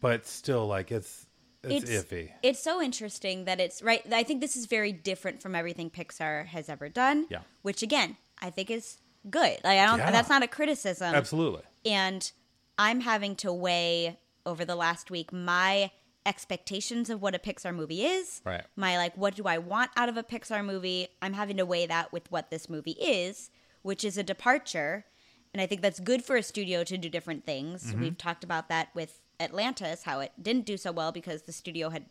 but 0.00 0.26
still, 0.26 0.66
like 0.66 0.90
it's 0.90 1.26
it's, 1.62 1.90
iffy. 1.90 2.30
It's 2.42 2.62
so 2.62 2.80
interesting 2.80 3.44
that 3.44 3.60
it's 3.60 3.82
right. 3.82 4.02
I 4.12 4.22
think 4.22 4.40
this 4.40 4.56
is 4.56 4.66
very 4.66 4.92
different 4.92 5.42
from 5.42 5.54
everything 5.54 5.90
Pixar 5.90 6.46
has 6.46 6.68
ever 6.68 6.88
done. 6.88 7.26
Yeah. 7.28 7.40
Which 7.62 7.82
again, 7.82 8.16
I 8.40 8.50
think 8.50 8.70
is 8.70 8.98
good. 9.28 9.58
Like 9.62 9.78
I 9.78 9.86
don't. 9.86 9.98
Yeah. 9.98 10.10
That's 10.10 10.30
not 10.30 10.42
a 10.42 10.48
criticism. 10.48 11.14
Absolutely. 11.14 11.62
And 11.84 12.30
I'm 12.78 13.00
having 13.00 13.36
to 13.36 13.52
weigh 13.52 14.18
over 14.46 14.64
the 14.64 14.76
last 14.76 15.10
week 15.10 15.32
my 15.32 15.90
expectations 16.26 17.08
of 17.08 17.22
what 17.22 17.34
a 17.34 17.38
Pixar 17.38 17.74
movie 17.74 18.04
is. 18.04 18.42
Right. 18.44 18.62
My 18.76 18.96
like, 18.98 19.16
what 19.16 19.34
do 19.34 19.44
I 19.44 19.58
want 19.58 19.90
out 19.96 20.08
of 20.08 20.16
a 20.16 20.22
Pixar 20.22 20.64
movie? 20.64 21.08
I'm 21.22 21.32
having 21.32 21.56
to 21.56 21.64
weigh 21.66 21.86
that 21.86 22.12
with 22.12 22.30
what 22.30 22.50
this 22.50 22.68
movie 22.68 22.92
is, 23.00 23.50
which 23.82 24.04
is 24.04 24.18
a 24.18 24.22
departure. 24.22 25.06
And 25.54 25.60
I 25.60 25.66
think 25.66 25.80
that's 25.80 25.98
good 25.98 26.22
for 26.22 26.36
a 26.36 26.42
studio 26.42 26.84
to 26.84 26.98
do 26.98 27.08
different 27.08 27.44
things. 27.46 27.86
Mm-hmm. 27.86 28.00
We've 28.00 28.18
talked 28.18 28.44
about 28.44 28.68
that 28.68 28.88
with 28.94 29.18
Atlantis, 29.40 30.02
how 30.04 30.20
it 30.20 30.32
didn't 30.40 30.66
do 30.66 30.76
so 30.76 30.92
well 30.92 31.10
because 31.10 31.42
the 31.42 31.52
studio 31.52 31.88
had 31.88 32.04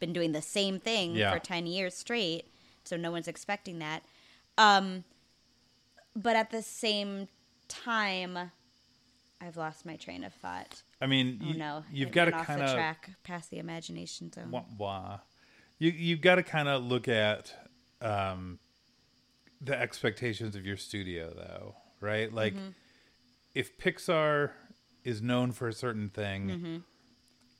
been 0.00 0.12
doing 0.12 0.32
the 0.32 0.42
same 0.42 0.80
thing 0.80 1.14
Yeah. 1.14 1.32
for 1.32 1.38
10 1.38 1.66
years 1.66 1.94
straight. 1.94 2.46
So 2.84 2.96
no 2.96 3.12
one's 3.12 3.28
expecting 3.28 3.78
that. 3.78 4.02
Um, 4.58 5.04
but 6.16 6.34
at 6.34 6.50
the 6.50 6.62
same 6.62 7.28
time, 7.68 8.50
I've 9.44 9.56
lost 9.56 9.84
my 9.84 9.96
train 9.96 10.22
of 10.24 10.32
thought. 10.34 10.82
I 11.00 11.06
mean, 11.06 11.40
Oh 11.42 11.46
you, 11.48 11.54
no, 11.58 11.84
you've 11.92 12.12
got 12.12 12.26
to 12.26 12.32
kind 12.32 12.62
of 12.62 12.72
track 12.72 13.10
past 13.24 13.50
the 13.50 13.58
imagination 13.58 14.30
zone. 14.32 14.50
wah, 14.52 14.64
wah. 14.78 15.18
You 15.78 15.90
you've 15.90 16.20
got 16.20 16.36
to 16.36 16.42
kind 16.44 16.68
of 16.68 16.84
look 16.84 17.08
at 17.08 17.52
um, 18.00 18.58
the 19.60 19.78
expectations 19.78 20.54
of 20.56 20.64
your 20.64 20.76
studio, 20.76 21.32
though, 21.34 21.74
right? 22.00 22.32
Like, 22.32 22.54
Mm-hmm. 22.54 22.68
if 23.54 23.76
Pixar 23.78 24.50
is 25.04 25.20
known 25.20 25.50
for 25.52 25.66
a 25.68 25.72
certain 25.72 26.08
thing, 26.08 26.48
Mm-hmm. 26.48 26.76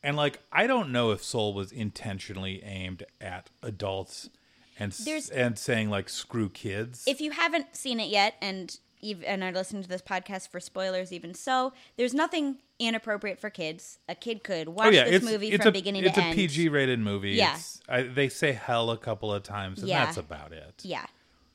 and 0.04 0.16
like 0.16 0.38
I 0.52 0.66
don't 0.68 0.90
know 0.92 1.10
if 1.10 1.22
Soul 1.24 1.52
was 1.52 1.72
intentionally 1.72 2.62
aimed 2.62 3.04
at 3.20 3.50
adults 3.62 4.30
and 4.78 4.92
There's- 4.92 5.28
and 5.30 5.58
saying 5.58 5.90
like 5.90 6.08
screw 6.08 6.48
kids. 6.48 7.04
If 7.08 7.20
you 7.20 7.32
haven't 7.32 7.74
seen 7.74 7.98
it 7.98 8.08
yet, 8.08 8.34
and 8.40 8.78
and 9.02 9.42
are 9.42 9.52
listening 9.52 9.82
to 9.82 9.88
this 9.88 10.02
podcast 10.02 10.48
for 10.48 10.60
spoilers, 10.60 11.12
even 11.12 11.34
so, 11.34 11.72
there's 11.96 12.14
nothing 12.14 12.58
inappropriate 12.78 13.40
for 13.40 13.50
kids. 13.50 13.98
A 14.08 14.14
kid 14.14 14.44
could 14.44 14.68
watch 14.68 14.86
oh 14.86 14.90
yeah, 14.90 15.04
this 15.04 15.16
it's 15.16 15.24
movie 15.24 15.48
it's 15.48 15.62
from 15.64 15.68
a 15.70 15.72
beginning 15.72 16.04
it's 16.04 16.16
a. 16.16 16.32
PG 16.32 16.68
rated 16.68 17.00
movie. 17.00 17.32
Yeah. 17.32 17.58
I, 17.88 18.02
they 18.02 18.28
say 18.28 18.52
hell 18.52 18.90
a 18.90 18.96
couple 18.98 19.32
of 19.32 19.42
times, 19.42 19.80
and 19.80 19.88
Yeah. 19.88 20.04
that's 20.04 20.16
about 20.16 20.52
it. 20.52 20.80
Yeah. 20.84 21.06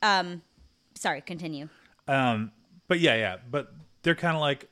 Um, 0.02 0.42
sorry, 0.94 1.20
continue. 1.22 1.68
Um, 2.06 2.52
but 2.86 3.00
yeah, 3.00 3.14
yeah. 3.16 3.36
But 3.50 3.72
they're 4.02 4.14
kind 4.14 4.36
of 4.36 4.40
like, 4.40 4.68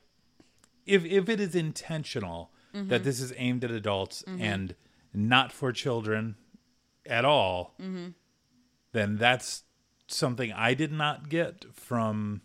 if 0.85 1.03
if 1.05 1.29
it 1.29 1.39
is 1.39 1.55
intentional 1.55 2.51
Mm-hmm. 2.75 2.89
that 2.89 3.03
this 3.05 3.21
is 3.21 3.33
aimed 3.37 3.63
at 3.63 3.71
adults 3.71 4.23
and 4.27 4.75
not 5.13 5.51
for 5.53 5.71
children 5.71 6.35
at 7.05 7.23
all, 7.25 7.73
Mm-hmm. 7.81 8.09
then 8.91 9.15
that's 9.17 9.63
something 10.07 10.51
I 10.53 10.73
did 10.73 10.91
not 10.91 11.29
get 11.29 11.65
from 11.73 12.41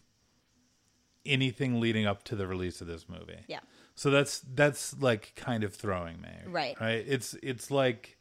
anything 1.24 1.80
leading 1.80 2.06
up 2.06 2.24
to 2.24 2.36
the 2.36 2.46
release 2.46 2.80
of 2.80 2.86
this 2.86 3.08
movie. 3.08 3.38
Yeah. 3.48 3.60
So 3.94 4.10
that's 4.10 4.40
that's 4.54 4.98
like 5.00 5.32
kind 5.36 5.64
of 5.64 5.74
throwing 5.74 6.20
me. 6.20 6.30
Right. 6.46 6.80
Right. 6.80 7.04
It's 7.06 7.34
it's 7.42 7.70
like, 7.70 8.16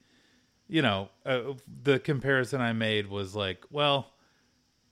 you 0.67 0.81
know, 0.81 1.09
uh, 1.25 1.53
the 1.83 1.99
comparison 1.99 2.61
I 2.61 2.73
made 2.73 3.07
was 3.07 3.35
like, 3.35 3.65
well, 3.71 4.13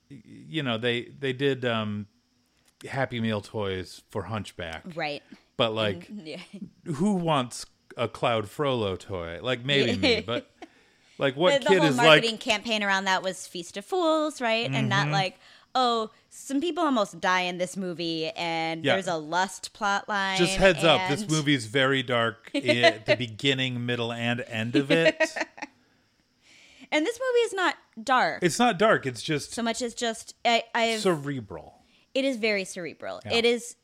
you 0.10 0.64
know, 0.64 0.78
they 0.78 1.12
they 1.20 1.34
did 1.34 1.66
um, 1.66 2.08
Happy 2.88 3.20
Meal 3.20 3.42
toys 3.42 4.02
for 4.10 4.24
Hunchback, 4.24 4.84
Right. 4.96 5.22
but 5.58 5.74
like, 5.74 6.08
Yeah. 6.24 6.40
who 6.86 7.14
wants 7.14 7.66
a 7.98 8.08
Claude 8.08 8.50
Frollo 8.50 8.96
toy? 8.96 9.40
Like 9.42 9.64
maybe 9.64 9.98
me, 9.98 10.22
but 10.26 10.50
like 11.18 11.36
what 11.36 11.62
the 11.62 11.68
kid 11.68 11.80
whole 11.80 11.90
is 11.90 11.98
marketing 11.98 12.32
like? 12.32 12.40
campaign 12.40 12.84
around 12.84 13.04
that 13.06 13.22
was 13.22 13.46
Feast 13.46 13.78
of 13.78 13.86
Fools, 13.86 14.42
right? 14.42 14.66
And 14.66 14.74
Mm-hmm. 14.76 14.88
not 14.90 15.10
like, 15.10 15.38
oh, 15.76 16.10
some 16.30 16.60
people 16.62 16.84
almost 16.84 17.20
die 17.22 17.42
in 17.42 17.58
this 17.58 17.78
movie, 17.78 18.30
and 18.30 18.84
Yeah. 18.84 18.94
there's 18.96 19.08
a 19.08 19.16
lust 19.18 19.72
plot 19.74 20.10
line. 20.10 20.38
Just 20.38 20.56
heads 20.58 20.84
up, 20.84 21.10
this 21.10 21.22
and- 21.22 21.32
movie's 21.32 21.66
very 21.66 22.02
dark 22.04 22.50
at 22.56 23.06
the 23.06 23.16
beginning, 23.16 23.86
middle, 23.86 24.12
and 24.12 24.42
end 24.42 24.76
of 24.76 24.92
it. 24.92 25.16
And 26.92 27.06
this 27.06 27.20
movie 27.20 27.40
is 27.46 27.54
not 27.54 27.76
dark 28.04 28.42
It's 28.42 28.58
not 28.58 28.80
dark. 28.80 29.06
It's 29.06 29.22
just 29.22 29.54
so 29.54 29.62
much 29.62 29.82
as 29.84 29.94
just 29.94 30.34
I, 30.44 30.64
I've. 30.74 31.02
cerebral. 31.02 31.84
it 32.16 32.26
is 32.26 32.38
very 32.38 32.66
cerebral. 32.66 33.22
Yeah. 33.26 33.34
It 33.34 33.46
is, 33.46 33.76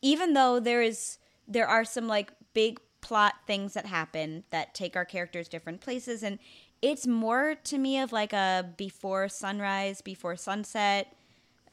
even 0.00 0.32
though 0.32 0.60
there 0.60 0.80
is 0.80 1.18
there 1.46 1.68
are 1.68 1.84
some 1.84 2.08
like 2.08 2.32
big 2.54 2.80
plot 3.02 3.34
things 3.46 3.74
that 3.74 3.84
happen 3.84 4.44
that 4.48 4.74
take 4.74 4.96
our 4.96 5.04
characters 5.04 5.46
different 5.46 5.82
places, 5.82 6.22
and 6.22 6.38
it's 6.80 7.06
more 7.06 7.54
to 7.64 7.76
me 7.76 7.98
of 7.98 8.12
like 8.12 8.32
a 8.32 8.72
before 8.78 9.28
sunrise, 9.28 10.00
before 10.00 10.36
sunset. 10.36 11.14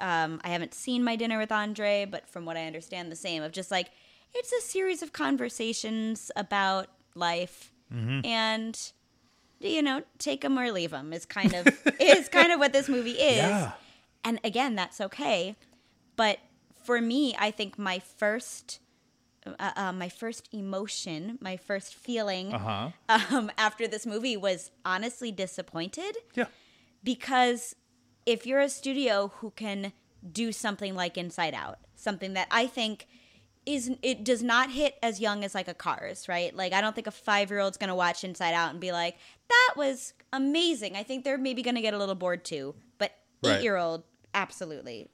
Um, 0.02 0.42
I 0.44 0.50
haven't 0.50 0.74
seen 0.74 1.04
my 1.04 1.16
dinner 1.16 1.38
with 1.38 1.52
Andre, 1.52 2.06
but 2.10 2.28
from 2.28 2.44
what 2.46 2.58
I 2.58 2.66
understand, 2.66 3.12
the 3.12 3.16
same 3.16 3.44
of 3.44 3.52
just 3.52 3.72
like 3.72 3.92
it's 4.34 4.52
a 4.52 4.62
series 4.62 5.02
of 5.04 5.14
conversations 5.14 6.32
about 6.36 6.88
life, 7.16 7.72
Mm-hmm. 7.94 8.26
and 8.26 8.92
you 9.60 9.82
know, 9.82 10.02
take 10.18 10.42
them 10.42 10.58
or 10.58 10.72
leave 10.72 10.92
them 10.92 11.14
is 11.14 11.26
kind 11.26 11.54
of 11.54 11.68
is 12.00 12.28
kind 12.30 12.52
of 12.52 12.60
what 12.60 12.74
this 12.74 12.88
movie 12.90 13.12
is. 13.12 13.38
Yeah. 13.38 13.72
And 14.24 14.40
again, 14.44 14.76
that's 14.76 15.00
okay. 15.02 15.56
But 16.16 16.40
for 16.84 17.00
me, 17.02 17.36
I 17.38 17.52
think 17.52 17.78
my 17.78 18.00
first, 18.00 18.80
uh, 19.46 19.72
uh, 19.76 19.92
my 19.94 20.10
first 20.10 20.48
emotion, 20.54 21.38
my 21.42 21.58
first 21.58 21.94
feeling 21.94 22.54
Uh 22.54 22.58
huh. 22.58 22.90
um, 23.36 23.52
after 23.58 23.88
this 23.88 24.06
movie 24.06 24.38
was 24.38 24.72
honestly 24.86 25.32
disappointed 25.32 26.16
Yeah. 26.34 26.46
because 27.04 27.76
if 28.26 28.46
you're 28.46 28.60
a 28.60 28.70
studio 28.70 29.32
who 29.38 29.52
can 29.52 29.94
do 30.32 30.52
something 30.52 30.96
like 30.96 31.18
Inside 31.18 31.54
Out, 31.54 31.80
something 31.96 32.34
that 32.34 32.48
I 32.52 32.68
think 32.68 33.08
is 33.66 33.92
it 34.02 34.24
does 34.24 34.42
not 34.42 34.72
hit 34.72 34.96
as 35.04 35.20
young 35.20 35.44
as 35.44 35.54
like 35.54 35.68
a 35.68 35.74
Cars, 35.74 36.28
right? 36.28 36.56
Like 36.56 36.74
I 36.74 36.82
don't 36.82 36.96
think 36.96 37.08
a 37.08 37.12
five 37.12 37.50
year 37.50 37.60
old's 37.60 37.78
gonna 37.78 37.96
watch 37.96 38.24
Inside 38.24 38.54
Out 38.54 38.72
and 38.72 38.80
be 38.80 38.92
like, 38.92 39.18
"That 39.50 39.74
was 39.78 40.14
amazing." 40.34 40.96
I 40.96 41.04
think 41.04 41.24
they're 41.24 41.38
maybe 41.38 41.62
gonna 41.62 41.82
get 41.82 41.94
a 41.94 41.98
little 41.98 42.16
bored 42.16 42.44
too, 42.44 42.76
but 42.98 43.12
Right. 43.44 43.58
eight 43.58 43.64
year 43.64 43.78
old, 43.78 44.04
absolutely. 44.34 45.10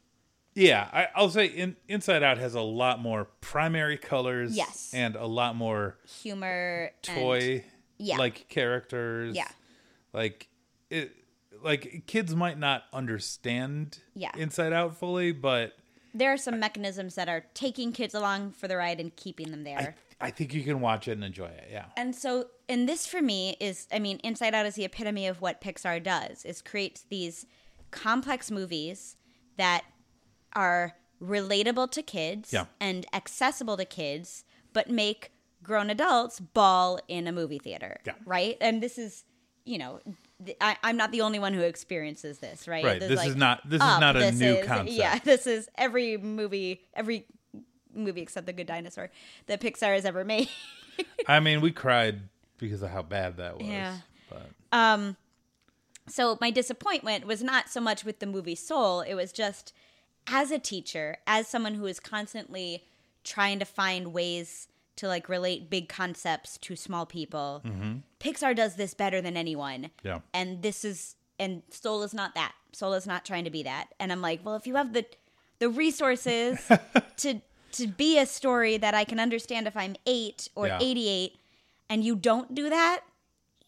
Yeah, 0.55 0.89
I, 0.91 1.08
I'll 1.16 1.30
say 1.30 1.45
in, 1.45 1.76
Inside 1.88 2.24
Out 2.24 2.38
has 2.39 2.55
a 2.55 2.62
lot 2.62 2.99
more 2.99 3.26
primary 3.41 3.97
colors. 3.97 4.55
Yes. 4.58 4.91
And 4.93 5.16
a 5.16 5.26
lot 5.28 5.55
more 5.55 5.97
Humor, 6.24 6.91
and- 7.08 7.16
toy 7.18 7.64
yeah. 7.99 8.18
like 8.18 8.47
characters. 8.49 9.36
Yeah. 9.36 9.47
Like 10.14 10.47
it 10.89 11.12
like 11.64 12.03
kids 12.08 12.36
might 12.36 12.58
not 12.60 12.84
understand 12.93 13.99
Yeah. 14.14 14.32
Inside 14.38 14.74
Out 14.74 14.97
fully, 14.97 15.32
but 15.32 15.74
there 16.14 16.32
are 16.34 16.38
some 16.38 16.60
mechanisms 16.60 17.16
that 17.16 17.30
are 17.30 17.45
taking 17.53 17.91
kids 17.91 18.14
along 18.14 18.51
for 18.51 18.68
the 18.68 18.78
ride 18.78 18.99
and 18.99 19.16
keeping 19.16 19.51
them 19.51 19.64
there. 19.64 19.95
I, 20.20 20.28
I 20.28 20.32
think 20.32 20.53
you 20.53 20.64
can 20.64 20.82
watch 20.82 21.08
it 21.08 21.12
and 21.12 21.24
enjoy 21.24 21.45
it. 21.47 21.68
Yeah. 21.72 21.86
And 21.95 22.16
so, 22.16 22.47
and 22.68 22.89
this 22.89 23.05
for 23.05 23.22
me 23.22 23.55
is, 23.60 23.88
I 23.91 23.99
mean, 23.99 24.20
Inside 24.24 24.55
Out 24.55 24.66
is 24.66 24.76
the 24.76 24.86
epitome 24.86 25.28
of 25.28 25.41
what 25.41 25.62
Pixar 25.62 26.01
does: 26.01 26.43
is 26.45 26.62
creates 26.62 27.05
these 27.10 27.45
complex 27.91 28.49
movies 28.51 29.16
that 29.58 29.84
are 30.53 30.95
relatable 31.22 31.91
to 31.91 32.01
kids 32.01 32.51
Yeah. 32.53 32.66
and 32.80 33.05
accessible 33.14 33.78
to 33.78 33.86
kids, 33.86 34.43
but 34.74 34.89
make 34.89 35.32
grown 35.64 35.89
adults 35.89 36.39
bawl 36.39 36.99
in 37.08 37.28
a 37.28 37.32
movie 37.32 37.60
theater. 37.60 37.99
Yeah. 38.05 38.14
Right. 38.26 38.58
And 38.62 38.82
this 38.82 38.97
is, 38.97 39.24
you 39.66 39.78
know, 39.78 39.99
I, 40.61 40.77
I'm 40.83 40.97
not 40.97 41.11
the 41.11 41.21
only 41.21 41.39
one 41.39 41.53
who 41.53 41.61
experiences 41.61 42.38
this. 42.39 42.67
Right. 42.67 42.83
Right. 42.83 42.99
There's, 42.99 43.09
This 43.09 43.17
like, 43.17 43.29
is 43.29 43.35
not 43.35 43.67
this 43.67 43.77
is 43.81 43.88
Up, 43.88 43.99
not 43.99 44.15
a 44.15 44.19
this 44.19 44.39
new 44.39 44.55
is- 44.55 44.67
concept. 44.67 44.91
Yeah, 44.91 45.19
this 45.23 45.47
is 45.47 45.69
every 45.77 46.17
movie, 46.17 46.81
every 46.93 47.25
movie 47.93 48.21
except 48.21 48.45
The 48.45 48.53
Good 48.53 48.67
Dinosaur 48.67 49.09
that 49.47 49.59
Pixar 49.61 49.95
has 49.95 50.05
ever 50.05 50.23
made. 50.23 50.49
I 51.27 51.39
mean, 51.39 51.61
we 51.61 51.71
cried 51.71 52.21
because 52.59 52.81
of 52.81 52.89
how 52.91 53.01
bad 53.01 53.38
that 53.38 53.57
was. 53.57 53.67
Yeah. 53.67 53.97
But 54.29 54.49
um, 54.71 55.15
so 56.07 56.38
my 56.41 56.51
disappointment 56.51 57.25
was 57.25 57.43
not 57.43 57.69
so 57.69 57.81
much 57.81 58.03
with 58.05 58.19
the 58.19 58.25
movie 58.25 58.55
Soul, 58.55 59.01
it 59.01 59.15
was 59.15 59.31
just 59.31 59.73
as 60.27 60.51
a 60.51 60.59
teacher, 60.59 61.17
as 61.25 61.47
someone 61.47 61.75
who 61.75 61.85
is 61.85 61.99
constantly 61.99 62.83
trying 63.23 63.59
to 63.59 63.65
find 63.65 64.13
ways 64.13 64.67
to 64.97 65.07
like 65.07 65.29
relate 65.29 65.69
big 65.69 65.88
concepts 65.89 66.57
to 66.59 66.75
small 66.75 67.05
people. 67.05 67.61
Mm-hmm. 67.65 67.97
Pixar 68.20 68.55
does 68.55 68.76
this 68.76 68.93
better 68.93 69.22
than 69.22 69.38
anyone. 69.38 69.91
Yeah. 70.03 70.20
And 70.34 70.61
this 70.61 70.84
is 70.86 71.15
and 71.39 71.61
Soul 71.70 72.03
is 72.03 72.13
not 72.13 72.34
that. 72.36 72.53
Soul 72.74 72.93
is 72.93 73.05
not 73.05 73.26
trying 73.26 73.43
to 73.43 73.49
be 73.51 73.63
that. 73.63 73.88
And 73.99 74.11
I'm 74.11 74.22
like, 74.22 74.43
well, 74.43 74.55
if 74.55 74.65
you 74.68 74.76
have 74.76 74.93
the 74.93 75.05
the 75.59 75.70
resources 75.70 76.59
to 77.18 77.41
to 77.74 77.88
be 77.88 78.18
a 78.18 78.26
story 78.26 78.78
that 78.78 78.93
I 78.93 79.03
can 79.03 79.20
understand 79.20 79.68
if 79.68 79.76
I'm 79.78 79.95
8 80.05 80.49
or 80.55 80.68
Yeah. 80.68 80.80
88 80.82 81.38
and 81.89 82.03
you 82.03 82.15
don't 82.15 82.55
do 82.55 82.70
that, 82.70 83.01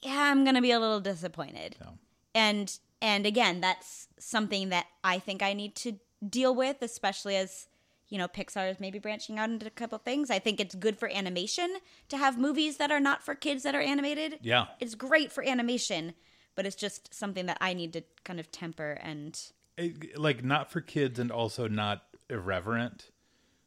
yeah, 0.01 0.31
I'm 0.31 0.43
going 0.43 0.55
to 0.55 0.61
be 0.61 0.71
a 0.71 0.79
little 0.79 0.99
disappointed. 1.01 1.75
Yeah. 1.79 1.87
And 2.33 2.77
and 3.01 3.25
again, 3.25 3.61
that's 3.61 4.07
something 4.19 4.69
that 4.69 4.87
I 5.03 5.19
think 5.19 5.41
I 5.41 5.53
need 5.53 5.75
to 5.77 5.99
deal 6.27 6.53
with, 6.53 6.81
especially 6.81 7.37
as 7.37 7.67
you 8.09 8.17
know 8.17 8.27
Pixar 8.27 8.69
is 8.69 8.79
maybe 8.79 8.99
branching 8.99 9.39
out 9.39 9.49
into 9.49 9.67
a 9.67 9.71
couple 9.71 9.97
things. 9.97 10.29
I 10.29 10.39
think 10.39 10.59
it's 10.59 10.75
good 10.75 10.97
for 10.97 11.09
animation 11.09 11.77
to 12.09 12.17
have 12.17 12.37
movies 12.37 12.77
that 12.77 12.91
are 12.91 12.99
not 12.99 13.23
for 13.23 13.35
kids 13.35 13.63
that 13.63 13.75
are 13.75 13.81
animated. 13.81 14.39
Yeah. 14.41 14.65
it's 14.79 14.95
great 14.95 15.31
for 15.31 15.43
animation, 15.43 16.13
but 16.55 16.65
it's 16.65 16.75
just 16.75 17.13
something 17.13 17.45
that 17.45 17.57
I 17.61 17.73
need 17.73 17.93
to 17.93 18.03
kind 18.23 18.39
of 18.39 18.51
temper 18.51 18.99
and 19.01 19.39
it, 19.77 20.17
like 20.17 20.43
not 20.43 20.71
for 20.71 20.81
kids 20.81 21.19
and 21.19 21.31
also 21.31 21.67
not 21.67 22.03
irreverent. 22.29 23.11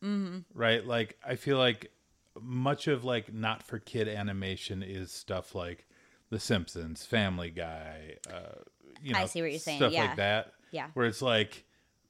Mm-hmm. 0.03 0.39
Right? 0.55 0.85
Like 0.87 1.19
I 1.25 1.37
feel 1.37 1.59
like 1.59 1.93
much 2.41 2.89
of 2.89 3.05
like 3.05 3.33
not 3.33 3.63
for 3.63 3.79
kid 3.79 4.09
animation 4.09 4.83
is 4.83 5.13
stuff 5.13 5.55
like 5.55 5.87
The 6.31 6.41
Simpsons, 6.41 7.05
Family 7.05 7.51
Guy, 7.51 8.17
uh, 8.33 8.63
you 9.03 9.13
know, 9.13 9.19
I 9.19 9.27
see 9.27 9.43
what 9.43 9.51
you're 9.51 9.61
saying, 9.61 9.79
Stuff 9.79 9.93
yeah. 9.93 10.05
like 10.07 10.17
that. 10.17 10.53
Yeah. 10.71 10.87
Where 10.95 11.07
it's 11.07 11.23
like 11.23 11.65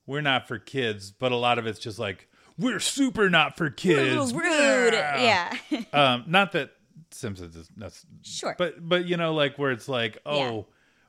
we're 0.06 0.20
not 0.20 0.48
for 0.48 0.58
kids, 0.58 1.10
but 1.10 1.32
a 1.32 1.36
lot 1.36 1.58
of 1.58 1.66
it's 1.66 1.78
just 1.78 1.98
like 1.98 2.28
we're 2.58 2.80
super 2.80 3.30
not 3.30 3.56
for 3.56 3.70
kids. 3.70 4.32
rude. 4.34 4.92
Yeah, 4.94 5.56
um, 5.92 6.24
not 6.26 6.52
that 6.52 6.70
Simpsons 7.10 7.56
is 7.56 7.68
that's 7.76 8.04
Sure. 8.22 8.54
but 8.58 8.86
but 8.88 9.04
you 9.06 9.16
know 9.16 9.34
like 9.34 9.58
where 9.58 9.70
it's 9.70 9.88
like 9.88 10.18
oh 10.26 10.36
Yeah. 10.56 10.62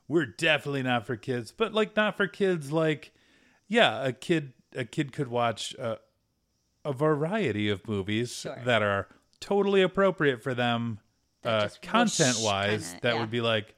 we're 0.08 0.26
definitely 0.26 0.82
not 0.82 1.06
for 1.06 1.16
kids, 1.16 1.52
but 1.52 1.72
like 1.72 1.96
not 1.96 2.16
for 2.16 2.26
kids 2.26 2.70
like 2.72 3.12
yeah 3.68 4.04
a 4.06 4.12
kid 4.12 4.52
a 4.76 4.84
kid 4.84 5.12
could 5.12 5.28
watch 5.28 5.74
uh, 5.78 5.96
a 6.84 6.92
variety 6.92 7.68
of 7.68 7.86
movies 7.88 8.32
Sure. 8.32 8.60
that 8.64 8.82
are 8.82 9.08
totally 9.40 9.82
appropriate 9.82 10.42
for 10.42 10.54
them 10.54 10.98
uh, 11.44 11.68
content 11.82 12.36
wise 12.40 12.94
that 13.02 13.14
yeah. 13.14 13.20
would 13.20 13.30
be 13.30 13.40
like 13.40 13.74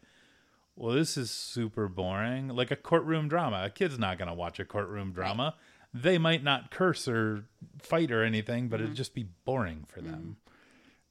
well 0.77 0.95
this 0.95 1.16
is 1.16 1.31
super 1.31 1.89
boring. 1.89 2.49
Like 2.49 2.70
a 2.70 2.77
courtroom 2.77 3.29
drama. 3.29 3.64
A 3.64 3.70
kid's 3.70 3.99
not 3.99 4.18
going 4.18 4.29
to 4.29 4.35
watch 4.35 4.61
a 4.61 4.64
courtroom 4.64 5.12
drama. 5.12 5.55
They 5.95 6.18
might 6.18 6.45
not 6.45 6.70
curse 6.70 7.09
or 7.09 7.45
fight 7.81 8.11
or 8.12 8.22
anything 8.22 8.68
but 8.68 8.77
Mm-hmm. 8.77 8.85
it'd 8.85 8.97
just 8.97 9.14
be 9.14 9.27
boring 9.45 9.85
for 9.89 10.01
them. 10.03 10.37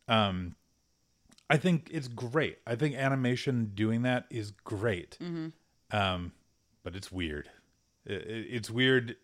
Um 0.07 0.55
i 1.49 1.57
think 1.57 1.89
it's 1.91 2.07
great. 2.07 2.57
I 2.65 2.75
think 2.75 2.95
animation 2.95 3.71
doing 3.75 4.01
that 4.03 4.25
is 4.29 4.51
great. 4.63 5.17
Mm-hmm. 5.21 5.47
um 5.95 6.31
but 6.83 6.95
it's 6.95 7.11
weird. 7.11 7.49
It, 8.05 8.21
it- 8.21 8.47
it's 8.51 8.69
weird 8.69 9.15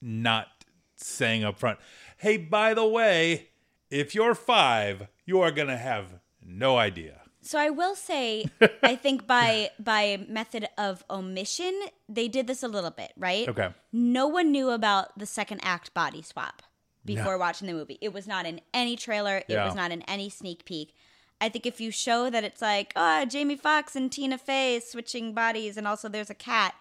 not 0.00 0.48
saying 0.96 1.44
up 1.44 1.58
front 1.58 1.78
hey 2.18 2.36
by 2.36 2.72
the 2.72 2.86
way 2.86 3.48
if 3.90 4.14
you're 4.14 4.34
five 4.34 5.08
you 5.26 5.40
are 5.40 5.50
going 5.50 5.68
to 5.68 5.76
have 5.76 6.20
no 6.40 6.76
idea 6.78 7.20
So 7.44 7.58
I 7.58 7.68
will 7.68 7.94
say, 7.94 8.46
I 8.82 8.96
think 8.96 9.26
by 9.26 9.70
by 9.78 10.24
method 10.28 10.66
of 10.78 11.04
omission, 11.10 11.78
they 12.08 12.26
did 12.26 12.46
this 12.46 12.62
a 12.62 12.68
little 12.68 12.90
bit, 12.90 13.12
right? 13.16 13.46
Okay. 13.48 13.68
No 13.92 14.26
one 14.26 14.50
knew 14.50 14.70
about 14.70 15.18
the 15.18 15.26
second 15.26 15.60
act 15.62 15.92
body 15.92 16.22
swap 16.22 16.62
before 17.04 17.34
No. 17.34 17.38
watching 17.38 17.66
the 17.68 17.74
movie. 17.74 17.98
It 18.00 18.14
was 18.14 18.26
not 18.26 18.46
in 18.46 18.60
any 18.72 18.96
trailer. 18.96 19.38
It 19.38 19.44
Yeah. 19.50 19.66
was 19.66 19.74
not 19.74 19.92
in 19.92 20.00
any 20.02 20.30
sneak 20.30 20.64
peek. 20.64 20.94
I 21.40 21.50
think 21.50 21.66
if 21.66 21.80
you 21.80 21.90
show 21.90 22.30
that 22.30 22.44
it's 22.44 22.62
like, 22.62 22.92
oh, 22.96 23.26
Jamie 23.26 23.56
Foxx 23.56 23.94
and 23.94 24.10
Tina 24.10 24.38
Fey 24.38 24.80
switching 24.80 25.34
bodies, 25.34 25.76
and 25.76 25.86
also 25.86 26.08
there's 26.08 26.30
a 26.30 26.34
cat, 26.34 26.74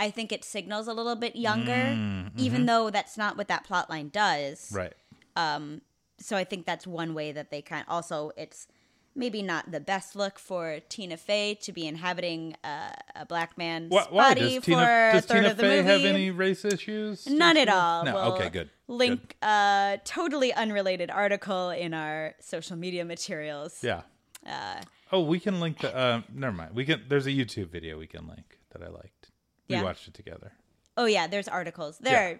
I 0.00 0.10
think 0.10 0.32
it 0.32 0.42
signals 0.44 0.88
a 0.88 0.92
little 0.92 1.14
bit 1.14 1.36
younger, 1.36 1.70
mm, 1.94 2.24
mm-hmm. 2.24 2.38
even 2.38 2.66
though 2.66 2.90
that's 2.90 3.16
not 3.16 3.36
what 3.36 3.46
that 3.48 3.62
plot 3.64 3.88
line 3.88 4.08
does 4.08 4.72
Right. 4.74 4.94
Um. 5.36 5.82
so 6.18 6.36
I 6.36 6.42
think 6.44 6.66
that's 6.66 6.86
one 6.86 7.14
way 7.14 7.30
that 7.30 7.50
they 7.50 7.62
kind. 7.62 7.84
Also, 7.86 8.32
it's 8.36 8.66
maybe 9.14 9.42
not 9.42 9.70
the 9.72 9.80
best 9.80 10.14
look 10.16 10.38
for 10.38 10.80
Tina 10.88 11.16
Fey 11.16 11.54
to 11.62 11.72
be 11.72 11.86
inhabiting 11.86 12.54
uh, 12.62 12.90
a 13.16 13.26
black 13.26 13.58
man's 13.58 13.90
Why, 13.90 14.06
why? 14.10 14.28
body 14.34 14.40
does 14.54 14.54
for 14.56 14.60
Tina, 14.62 15.10
a 15.14 15.20
third 15.20 15.34
Tina 15.36 15.50
of 15.50 15.56
the 15.56 15.62
Fey 15.64 15.82
movie. 15.82 15.88
have 15.88 16.14
any 16.14 16.30
race 16.30 16.64
issues? 16.64 17.26
None 17.26 17.56
at 17.56 17.68
all. 17.68 18.04
No. 18.04 18.14
We'll 18.14 18.32
okay. 18.34 18.48
Good. 18.50 18.70
Link 18.88 19.36
a 19.42 19.98
totally 20.04 20.52
unrelated 20.52 21.10
article 21.10 21.70
in 21.70 21.94
our 21.94 22.34
social 22.40 22.76
media 22.76 23.04
materials. 23.04 23.78
Good. 23.80 24.02
Yeah. 24.46 24.80
oh, 25.12 25.22
we 25.22 25.38
can 25.40 25.60
link 25.60 25.78
the. 25.80 25.94
Uh, 25.94 26.22
never 26.32 26.54
mind. 26.56 26.74
We 26.74 26.84
can. 26.84 27.02
There's 27.08 27.26
a 27.26 27.30
YouTube 27.30 27.68
video 27.70 27.98
we 27.98 28.06
can 28.06 28.26
link 28.26 28.58
that 28.72 28.82
I 28.82 28.88
liked. 28.88 29.30
We 29.68 29.76
Yeah. 29.76 29.82
watched 29.82 30.08
it 30.08 30.14
together. 30.14 30.52
Oh 30.96 31.04
yeah, 31.06 31.26
there's 31.26 31.46
articles. 31.48 31.98
There, 31.98 32.30
Yeah. 32.30 32.36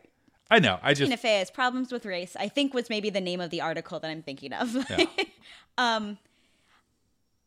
I 0.50 0.58
know. 0.58 0.78
I 0.82 0.94
just. 0.94 1.02
Tina 1.08 1.16
Fey 1.16 1.38
has 1.38 1.50
problems 1.50 1.92
with 1.92 2.04
race. 2.06 2.36
I 2.38 2.48
think 2.48 2.74
was 2.74 2.90
maybe 2.90 3.10
the 3.10 3.20
name 3.20 3.40
of 3.40 3.50
the 3.50 3.60
article 3.60 4.00
that 4.00 4.10
I'm 4.10 4.22
thinking 4.22 4.52
of. 4.52 4.74
Yeah. 4.90 5.04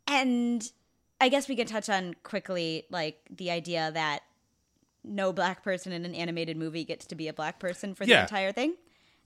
and 0.07 0.71
I 1.21 1.29
guess 1.29 1.47
we 1.47 1.55
could 1.55 1.67
touch 1.67 1.89
on 1.89 2.15
quickly 2.23 2.85
like 2.89 3.19
the 3.29 3.51
idea 3.51 3.91
that 3.93 4.21
no 5.03 5.33
black 5.33 5.63
person 5.63 5.91
in 5.91 6.05
an 6.05 6.15
animated 6.15 6.57
movie 6.57 6.83
gets 6.85 7.05
to 7.07 7.15
be 7.15 7.27
a 7.27 7.33
black 7.33 7.59
person 7.59 7.93
for 7.95 8.05
the 8.05 8.11
Yeah. 8.11 8.21
entire 8.23 8.51
thing. 8.51 8.75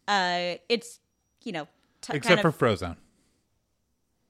Uh, 0.08 0.56
it's 0.70 1.00
you 1.44 1.52
know 1.52 1.68
t- 2.02 2.14
except 2.16 2.42
kind 2.42 2.42
for 2.42 2.48
of, 2.50 2.58
Frozone. 2.80 2.98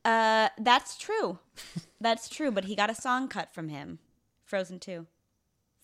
uh, 0.06 0.50
that's 0.60 0.98
true, 0.98 1.39
that's 2.02 2.30
true. 2.30 2.52
But 2.52 2.66
he 2.66 2.76
got 2.76 2.89
a 2.89 2.95
song 2.95 3.28
cut 3.28 3.54
from 3.54 3.70
him, 3.70 4.00
Frozen 4.43 4.80
Two, 4.80 5.08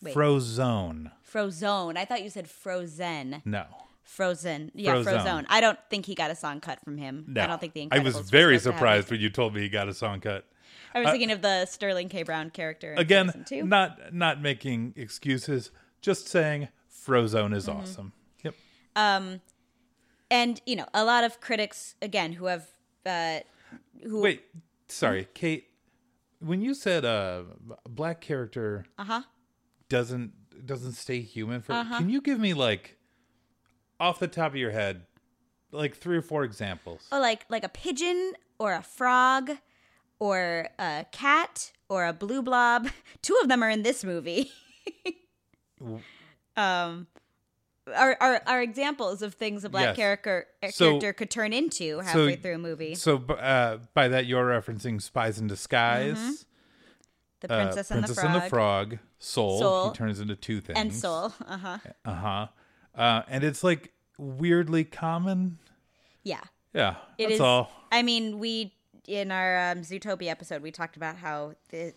Wait. 0.01 0.15
Frozone. 0.15 1.11
Frozone. 1.29 1.97
I 1.97 2.05
thought 2.05 2.23
you 2.23 2.29
said 2.29 2.49
Frozen. 2.49 3.41
No. 3.45 3.65
Frozen. 4.03 4.71
Yeah, 4.75 4.95
Frozone. 4.95 5.05
Frozone. 5.23 5.45
I 5.49 5.61
don't 5.61 5.79
think 5.89 6.05
he 6.05 6.15
got 6.15 6.29
a 6.31 6.35
song 6.35 6.59
cut 6.59 6.79
from 6.83 6.97
him. 6.97 7.25
No. 7.27 7.41
I 7.43 7.47
don't 7.47 7.59
think 7.61 7.73
the 7.73 7.85
Incredibles 7.87 7.99
I 7.99 7.99
was 8.19 8.29
very 8.29 8.57
supposed 8.59 8.63
to 8.63 8.71
have 8.71 8.77
surprised 8.79 9.11
when 9.11 9.19
you 9.21 9.29
told 9.29 9.53
me 9.55 9.61
he 9.61 9.69
got 9.69 9.87
a 9.87 9.93
song 9.93 10.19
cut. 10.19 10.45
I 10.93 10.99
was 11.01 11.09
thinking 11.09 11.31
of 11.31 11.41
the 11.41 11.65
Sterling 11.65 12.09
K. 12.09 12.23
Brown 12.23 12.49
character. 12.49 12.93
Again, 12.97 13.25
Frozen 13.25 13.45
2. 13.45 13.63
not 13.65 14.13
not 14.13 14.41
making 14.41 14.93
excuses, 14.95 15.71
just 16.01 16.27
saying 16.27 16.67
Frozone 17.05 17.55
is 17.55 17.67
Mm-hmm. 17.67 17.79
awesome. 17.79 18.13
Yep. 18.43 18.55
Um, 18.95 19.41
and 20.29 20.61
you 20.65 20.75
know, 20.75 20.85
a 20.93 21.03
lot 21.03 21.23
of 21.23 21.39
critics 21.41 21.95
again 22.01 22.33
who 22.33 22.45
have 22.45 22.67
uh, 23.05 23.39
who 24.03 24.21
Wait, 24.21 24.43
sorry, 24.87 25.27
Kate. 25.33 25.67
When 26.39 26.61
you 26.61 26.73
said 26.73 27.05
uh, 27.05 27.43
a 27.85 27.89
black 27.89 28.19
character 28.21 28.85
uh 28.97 29.03
huh 29.05 29.21
doesn't 29.89 30.65
doesn't 30.65 30.93
stay 30.93 31.21
human 31.21 31.61
for, 31.61 31.73
Uh-huh. 31.73 31.97
can 31.99 32.09
you 32.09 32.21
give 32.21 32.39
me 32.39 32.53
like 32.53 32.97
off 33.99 34.19
the 34.19 34.27
top 34.27 34.51
of 34.51 34.55
your 34.57 34.71
head, 34.71 35.05
like 35.71 35.95
three 35.95 36.17
or 36.17 36.21
four 36.21 36.43
examples? 36.43 37.07
oh 37.11 37.19
like 37.19 37.45
like 37.49 37.63
a 37.63 37.69
pigeon 37.69 38.33
or 38.59 38.73
a 38.73 38.81
frog 38.83 39.51
or 40.19 40.69
a 40.79 41.05
cat 41.11 41.71
or 41.89 42.05
a 42.05 42.13
blue 42.13 42.41
blob. 42.41 42.89
Two 43.21 43.37
of 43.41 43.47
them 43.49 43.63
are 43.63 43.69
in 43.69 43.83
this 43.83 44.03
movie. 44.03 44.51
um. 46.57 47.07
Are, 47.97 48.15
are, 48.21 48.41
are 48.47 48.61
examples 48.61 49.21
of 49.21 49.33
things 49.33 49.65
a 49.65 49.69
black 49.69 49.87
Yes. 49.87 49.95
character 49.97 50.47
So- 50.71 50.91
character 50.91 51.11
could 51.11 51.29
turn 51.29 51.51
into 51.51 51.99
halfway 51.99 52.37
through 52.37 52.55
a 52.55 52.57
movie. 52.57 52.95
So 52.95 53.17
uh, 53.17 53.79
by 53.93 54.07
that 54.07 54.25
you're 54.25 54.45
referencing 54.45 55.01
Spies 55.01 55.37
in 55.37 55.47
Disguise, 55.47 56.45
The 57.41 57.51
uh, 57.51 57.61
Princess, 57.65 57.91
and, 57.91 57.99
Princess 58.05 58.15
the 58.15 58.21
Frog, 58.21 58.33
and 58.35 58.41
the 58.43 58.49
Frog, 58.49 58.97
Soul. 59.19 59.59
Soul. 59.59 59.89
He 59.89 59.97
turns 59.97 60.21
into 60.21 60.37
two 60.37 60.61
things. 60.61 60.79
and 60.79 60.95
Soul. 60.95 61.33
Uh 61.45 61.57
huh. 61.57 61.77
Uh-huh. 62.05 62.47
Uh 62.95 63.23
And 63.27 63.43
it's 63.43 63.65
like 63.65 63.91
weirdly 64.17 64.85
common. 64.85 65.57
Yeah. 66.23 66.39
Yeah, 66.73 66.95
It 67.17 67.23
that's 67.23 67.33
is. 67.33 67.41
all. 67.41 67.69
I 67.91 68.01
mean, 68.01 68.39
we 68.39 68.73
in 69.07 69.31
our 69.31 69.71
um, 69.71 69.79
Zootopia 69.79 70.29
episode 70.29 70.61
we 70.61 70.71
talked 70.71 70.95
about 70.97 71.17
how 71.17 71.53
the 71.69 71.93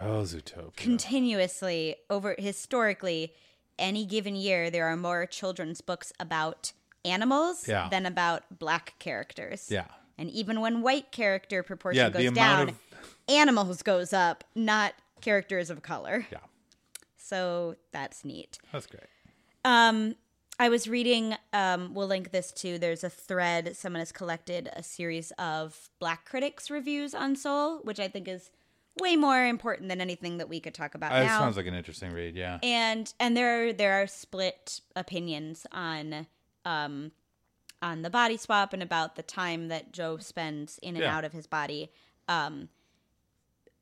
Oh, 0.00 0.22
Zootopia. 0.22 0.76
continuously 0.76 1.96
over 2.08 2.34
historically 2.38 3.32
any 3.78 4.04
given 4.04 4.36
year 4.36 4.70
there 4.70 4.86
are 4.86 4.96
more 4.96 5.26
children's 5.26 5.80
books 5.80 6.12
about 6.20 6.72
animals 7.04 7.66
Yeah. 7.68 7.88
than 7.88 8.06
about 8.06 8.58
black 8.58 8.94
characters. 8.98 9.68
yeah. 9.70 9.86
And 10.16 10.28
even 10.30 10.60
when 10.60 10.82
white 10.82 11.12
character 11.12 11.62
proportion 11.62 11.98
Yeah, 11.98 12.10
goes 12.10 12.32
down, 12.32 12.68
of 12.70 12.78
animals 13.28 13.82
goes 13.82 14.12
up, 14.12 14.42
not 14.54 14.94
characters 15.20 15.70
of 15.70 15.82
color. 15.82 16.26
Yeah. 16.32 16.38
So 17.16 17.76
that's 17.92 18.24
neat. 18.24 18.58
That's 18.72 18.86
great. 18.86 19.04
Um, 19.64 20.16
I 20.58 20.68
was 20.68 20.88
reading. 20.88 21.36
Um, 21.52 21.94
we'll 21.94 22.08
link 22.08 22.32
this 22.32 22.50
to. 22.52 22.78
There's 22.78 23.04
a 23.04 23.10
thread. 23.10 23.76
Someone 23.76 24.00
has 24.00 24.10
collected 24.12 24.68
a 24.74 24.82
series 24.82 25.30
of 25.38 25.88
Black 26.00 26.24
critics 26.24 26.70
reviews 26.70 27.14
on 27.14 27.36
Soul, 27.36 27.78
which 27.84 28.00
I 28.00 28.08
think 28.08 28.26
is 28.26 28.50
way 29.00 29.14
more 29.14 29.46
important 29.46 29.88
than 29.88 30.00
anything 30.00 30.38
that 30.38 30.48
we 30.48 30.58
could 30.58 30.74
talk 30.74 30.96
about 30.96 31.12
Uh, 31.12 31.16
It 31.16 31.26
now. 31.26 31.38
sounds 31.38 31.56
like 31.56 31.66
an 31.66 31.74
interesting 31.74 32.12
read, 32.12 32.34
yeah. 32.34 32.58
and 32.64 33.12
and 33.20 33.36
there 33.36 33.68
are 33.68 33.72
there 33.72 34.02
are 34.02 34.08
split 34.08 34.80
opinions 34.96 35.64
on 35.70 36.26
um 36.64 37.12
on 37.80 38.02
the 38.02 38.10
body 38.10 38.36
swap 38.36 38.72
and 38.72 38.82
about 38.82 39.14
the 39.14 39.22
time 39.22 39.68
that 39.68 39.92
Joe 39.92 40.18
spends 40.18 40.78
in 40.78 40.96
and 40.96 41.04
Yeah. 41.04 41.16
out 41.16 41.24
of 41.24 41.32
his 41.32 41.46
body. 41.46 41.92
Um, 42.26 42.70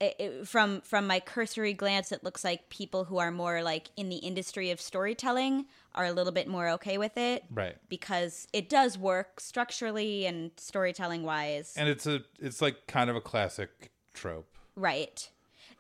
it, 0.01 0.17
it- 0.19 0.49
from 0.49 0.81
from 0.83 1.07
my 1.07 1.21
cursory 1.21 1.73
glance, 1.73 2.13
it 2.13 2.23
looks 2.23 2.45
like 2.45 2.69
people 2.69 3.05
who 3.05 3.19
are 3.19 3.31
more 3.31 3.63
like 3.63 3.89
in 3.97 4.09
the 4.09 4.17
industry 4.17 4.71
of 4.71 4.81
storytelling 4.81 5.67
are 5.95 6.05
a 6.05 6.13
little 6.13 6.33
bit 6.33 6.47
more 6.49 6.69
okay 6.71 6.99
with 6.99 7.17
it 7.17 7.45
Right. 7.51 7.77
because 7.89 8.47
it 8.53 8.69
does 8.69 8.99
work 8.99 9.41
structurally 9.41 10.27
and 10.27 10.51
storytelling 10.59 11.23
wise. 11.23 11.73
And 11.77 11.89
it's 11.89 12.07
a 12.07 12.23
it's 12.39 12.61
like 12.61 12.87
kind 12.87 13.09
of 13.09 13.17
a 13.17 13.21
classic 13.21 13.91
trope. 14.13 14.49
Right. 14.75 15.31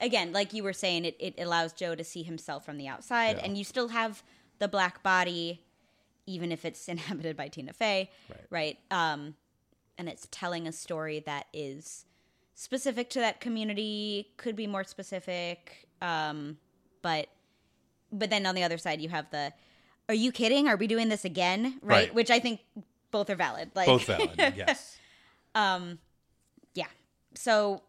Again, 0.01 0.33
like 0.33 0.53
you 0.53 0.63
were 0.63 0.73
saying, 0.75 1.05
it, 1.07 1.17
it 1.19 1.35
allows 1.39 1.73
Joe 1.73 1.95
to 1.95 2.05
see 2.05 2.23
himself 2.23 2.65
from 2.67 2.77
the 2.79 2.87
outside, 2.89 3.37
Yeah. 3.39 3.45
and 3.45 3.57
you 3.59 3.65
still 3.65 3.89
have 3.89 4.23
the 4.59 4.69
black 4.69 5.03
body, 5.03 5.63
even 6.27 6.53
if 6.53 6.65
it's 6.65 6.87
inhabited 6.95 7.37
by 7.37 7.49
Tina 7.49 7.73
Fey, 7.73 8.11
Right. 8.51 8.79
Um, 8.91 9.35
and 9.99 10.09
it's 10.09 10.29
telling 10.31 10.67
a 10.67 10.73
story 10.73 11.21
that 11.21 11.47
is 11.55 12.05
specific 12.57 13.09
to 13.11 13.21
that 13.21 13.41
community, 13.41 14.31
could 14.39 14.57
be 14.57 14.67
more 14.67 14.83
specific, 14.83 15.87
um, 16.03 16.57
but 17.03 17.29
but 18.11 18.31
then 18.31 18.47
on 18.47 18.55
the 18.57 18.65
other 18.65 18.79
side, 18.79 19.01
you 19.01 19.09
have 19.11 19.31
the, 19.31 19.53
"Are 20.09 20.15
you 20.15 20.33
kidding? 20.33 20.67
Are 20.67 20.77
we 20.77 20.89
doing 20.89 21.09
this 21.09 21.25
again?" 21.25 21.79
Right? 21.83 22.07
Right. 22.09 22.15
Which 22.15 22.31
I 22.33 22.41
think 22.41 22.61
both 23.13 23.31
are 23.31 23.37
valid. 23.37 23.71
Like 23.77 23.87
Both 23.87 24.07
valid, 24.07 24.31
yes. 24.57 24.99
Um 25.55 25.99
yeah. 26.75 26.87
So, 27.35 27.83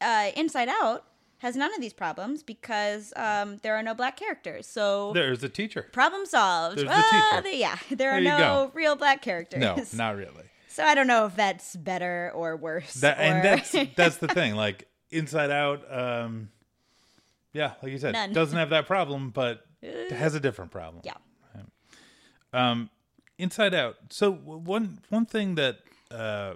uh, 0.00 0.30
Inside 0.36 0.68
Out 0.68 1.04
has 1.38 1.56
none 1.56 1.72
of 1.74 1.80
these 1.80 1.92
problems 1.92 2.42
because 2.42 3.12
um, 3.16 3.58
there 3.62 3.74
are 3.76 3.82
no 3.82 3.92
black 3.94 4.16
characters. 4.16 4.66
So, 4.66 5.12
There's 5.12 5.42
a 5.44 5.48
teacher. 5.48 5.88
problem 5.92 6.24
solved. 6.26 6.78
There's 6.78 6.88
the 6.88 6.94
Ah, 6.94 7.28
teacher. 7.30 7.42
the- 7.42 7.56
yeah, 7.56 7.76
there 7.90 8.10
are 8.12 8.22
There 8.22 8.38
no 8.38 8.66
go. 8.66 8.70
real 8.74 8.96
black 8.96 9.20
characters. 9.22 9.60
No, 9.60 9.76
not 9.94 10.16
really. 10.16 10.44
So 10.74 10.84
I 10.84 10.96
don't 10.96 11.06
know 11.06 11.26
if 11.26 11.36
that's 11.36 11.76
better 11.76 12.32
or 12.34 12.56
worse. 12.56 12.94
That 12.94 13.18
or... 13.18 13.22
and 13.22 13.44
that's 13.44 13.70
that's 13.96 14.16
the 14.16 14.28
thing. 14.28 14.56
Like 14.56 14.88
Inside 15.10 15.50
Out, 15.50 15.84
um 15.88 16.48
yeah, 17.52 17.74
like 17.80 17.92
you 17.92 17.98
said, 17.98 18.12
None. 18.12 18.32
doesn't 18.32 18.58
have 18.58 18.70
that 18.70 18.86
problem, 18.86 19.30
but 19.30 19.64
has 20.10 20.34
a 20.34 20.40
different 20.40 20.72
problem. 20.72 21.02
yeah. 21.04 21.12
Um, 22.52 22.90
Inside 23.38 23.74
Out. 23.74 23.96
So 24.10 24.32
one 24.32 24.98
one 25.08 25.26
thing 25.26 25.54
that 25.54 25.78
uh, 26.10 26.54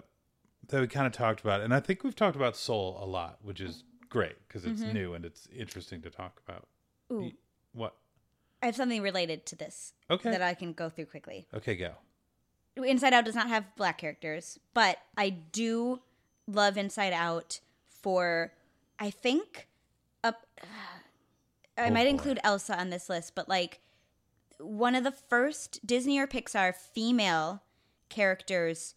that 0.69 0.81
we 0.81 0.89
kind 0.89 1.07
of 1.07 1.13
talked 1.13 1.41
about, 1.41 1.61
and 1.61 1.73
I 1.73 1.79
think 1.81 2.03
we've 2.03 2.17
talked 2.17 2.37
about 2.37 2.57
Soul 2.57 2.99
a 3.01 3.07
lot, 3.07 3.39
which 3.43 3.61
is 3.61 3.85
great 4.09 4.37
because 4.47 4.65
it's 4.65 4.81
new 4.81 5.15
and 5.15 5.25
it's 5.25 5.49
interesting 5.57 6.03
to 6.03 6.11
talk 6.11 6.41
about. 6.47 6.67
Mm-hmm. 7.11 7.25
Ooh, 7.25 7.33
What? 7.73 7.95
I 8.63 8.67
have 8.67 8.77
something 8.77 9.03
related 9.03 9.47
to 9.47 9.57
this 9.57 9.93
Okay. 10.11 10.31
that 10.33 10.43
I 10.43 10.55
can 10.55 10.73
go 10.73 10.89
through 10.91 11.07
quickly. 11.07 11.47
Okay, 11.55 11.77
go. 11.77 11.93
Inside 12.85 13.13
Out 13.13 13.25
does 13.25 13.35
not 13.35 13.49
have 13.49 13.75
black 13.77 13.99
characters, 13.99 14.59
but 14.75 14.99
I 15.17 15.31
do 15.31 16.01
love 16.47 16.77
Inside 16.79 17.13
Out 17.13 17.61
for 17.89 18.53
I 18.99 19.11
think 19.11 19.69
up 20.25 20.47
I 21.77 21.87
Oh, 21.87 21.91
might 21.91 22.05
boy. 22.05 22.11
include 22.11 22.41
Elsa 22.43 22.79
on 22.79 22.91
this 22.91 23.09
list, 23.09 23.35
but 23.35 23.49
like 23.49 23.81
one 24.59 24.95
of 24.97 25.05
the 25.05 25.13
first 25.13 25.87
Disney 25.87 26.19
or 26.19 26.27
Pixar 26.27 26.75
female 26.75 27.63
characters 28.09 28.95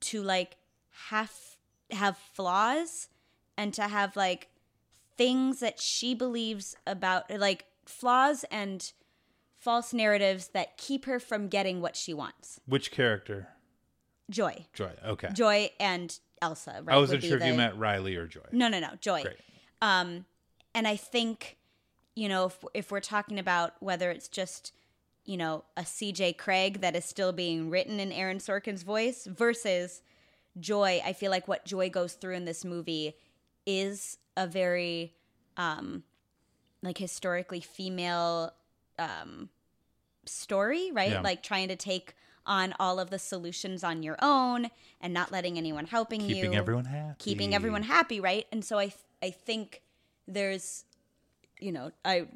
to 0.00 0.22
like 0.22 0.56
have 1.08 1.32
have 1.90 2.16
flaws 2.16 3.08
and 3.56 3.74
to 3.74 3.82
have 3.82 4.16
like 4.16 4.48
things 5.18 5.60
that 5.60 5.78
she 5.80 6.14
believes 6.14 6.74
about 6.86 7.30
like 7.30 7.66
flaws 7.84 8.44
and 8.50 8.92
false 9.62 9.92
narratives 9.92 10.48
that 10.48 10.76
keep 10.76 11.04
her 11.04 11.20
from 11.20 11.46
getting 11.46 11.80
what 11.80 11.94
she 11.94 12.12
wants. 12.12 12.60
Which 12.66 12.90
character? 12.90 13.48
Joy. 14.28 14.66
Joy. 14.72 14.90
Okay. 15.06 15.28
Joy 15.32 15.70
and 15.78 16.18
Elsa, 16.40 16.82
right? 16.84 16.96
I 16.96 16.98
wasn't 16.98 17.22
sure 17.22 17.36
if 17.36 17.44
you 17.44 17.52
the- 17.52 17.56
meant 17.56 17.76
Riley 17.76 18.16
or 18.16 18.26
Joy. 18.26 18.40
No, 18.50 18.66
no, 18.66 18.80
no, 18.80 18.90
Joy. 19.00 19.22
Great. 19.22 19.36
Um, 19.80 20.26
and 20.74 20.88
I 20.88 20.96
think, 20.96 21.58
you 22.16 22.28
know, 22.28 22.46
if, 22.46 22.64
if 22.74 22.90
we're 22.90 23.00
talking 23.00 23.38
about 23.38 23.74
whether 23.80 24.10
it's 24.10 24.26
just, 24.26 24.72
you 25.24 25.36
know, 25.36 25.64
a 25.76 25.82
CJ 25.82 26.38
Craig 26.38 26.80
that 26.80 26.96
is 26.96 27.04
still 27.04 27.32
being 27.32 27.70
written 27.70 28.00
in 28.00 28.10
Aaron 28.10 28.38
Sorkin's 28.38 28.82
voice 28.82 29.26
versus 29.26 30.02
Joy, 30.58 31.00
I 31.04 31.12
feel 31.12 31.30
like 31.30 31.46
what 31.46 31.64
Joy 31.64 31.88
goes 31.88 32.14
through 32.14 32.34
in 32.34 32.46
this 32.46 32.64
movie 32.64 33.14
is 33.64 34.18
a 34.36 34.48
very, 34.48 35.14
um, 35.56 36.02
like 36.82 36.98
historically 36.98 37.60
female, 37.60 38.52
um, 39.02 39.48
story, 40.24 40.90
right? 40.92 41.10
Yeah. 41.12 41.20
Like 41.20 41.42
trying 41.42 41.68
to 41.68 41.76
take 41.76 42.14
on 42.44 42.74
all 42.80 42.98
of 42.98 43.10
the 43.10 43.18
solutions 43.18 43.84
on 43.84 44.02
your 44.02 44.16
own 44.20 44.68
and 45.00 45.14
not 45.14 45.30
letting 45.30 45.56
anyone 45.58 45.86
helping 45.86 46.20
you 46.20 46.34
Keeping 46.34 46.56
everyone 46.56 46.84
happy. 46.86 47.14
keeping 47.18 47.54
everyone 47.54 47.82
happy, 47.84 48.18
right? 48.20 48.46
And 48.50 48.64
so 48.64 48.78
I 48.78 48.86
th- 48.86 48.98
I 49.22 49.30
think 49.30 49.82
there's 50.26 50.84
you 51.60 51.70
know, 51.70 51.92
I 52.04 52.26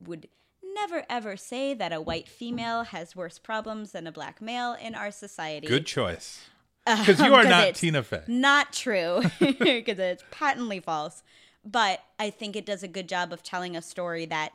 would 0.00 0.28
never 0.74 1.04
ever 1.10 1.36
say 1.36 1.74
that 1.74 1.92
a 1.92 2.00
white 2.00 2.28
female 2.28 2.84
has 2.84 3.14
worse 3.14 3.38
problems 3.38 3.92
than 3.92 4.06
a 4.06 4.12
black 4.12 4.40
male 4.40 4.74
in 4.80 4.94
our 4.94 5.10
society. 5.10 5.66
Good 5.66 5.86
choice. 5.86 6.44
Because 6.86 7.18
you 7.20 7.34
are 7.34 7.42
'Cause 7.44 7.50
not 7.50 7.74
Tina 7.76 8.02
Fey. 8.02 8.22
Not 8.26 8.70
true, 8.72 9.22
because 9.40 9.98
it's 9.98 10.22
patently 10.30 10.80
false. 10.80 11.22
But 11.64 12.00
I 12.18 12.28
think 12.28 12.56
it 12.56 12.66
does 12.66 12.82
a 12.82 12.88
good 12.88 13.08
job 13.08 13.32
of 13.32 13.42
telling 13.42 13.74
a 13.74 13.80
story 13.80 14.26
that 14.26 14.52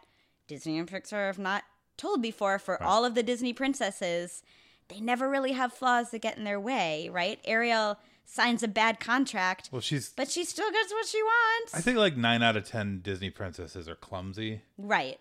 Disney 0.49 0.77
and 0.77 0.89
Pixar 0.91 1.27
have 1.27 1.39
not 1.39 1.63
told 1.95 2.21
before 2.21 2.59
for 2.59 2.81
all 2.83 3.05
of 3.05 3.15
the 3.15 3.23
Disney 3.23 3.53
princesses. 3.53 4.43
They 4.89 4.99
never 4.99 5.29
really 5.29 5.51
have 5.53 5.71
flaws 5.71 6.09
that 6.11 6.21
get 6.21 6.37
in 6.37 6.43
their 6.43 6.59
way, 6.59 7.07
right? 7.09 7.39
Ariel 7.45 7.97
signs 8.25 8.63
a 8.63 8.67
bad 8.67 8.99
contract, 8.99 9.69
Well, 9.71 9.81
she's. 9.81 10.09
but 10.09 10.29
she 10.29 10.43
still 10.43 10.69
gets 10.71 10.91
what 10.91 11.05
she 11.07 11.21
wants. 11.21 11.75
I 11.75 11.81
think 11.81 11.97
like 11.97 12.17
nine 12.17 12.41
out 12.43 12.57
of 12.57 12.67
ten 12.67 12.99
Disney 13.01 13.29
princesses 13.29 13.87
are 13.87 13.95
clumsy, 13.95 14.61
right. 14.77 15.19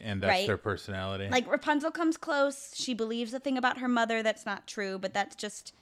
and 0.00 0.20
that's 0.22 0.28
Right. 0.30 0.46
their 0.48 0.56
personality. 0.58 1.28
Like 1.30 1.48
Rapunzel 1.50 1.92
comes 1.92 2.16
close. 2.16 2.72
She 2.74 2.92
believes 2.94 3.32
a 3.34 3.38
thing 3.40 3.56
about 3.56 3.78
her 3.78 3.88
mother 3.88 4.22
that's 4.22 4.44
not 4.44 4.66
true, 4.66 4.98
but 4.98 5.14
that's 5.14 5.36
just 5.36 5.72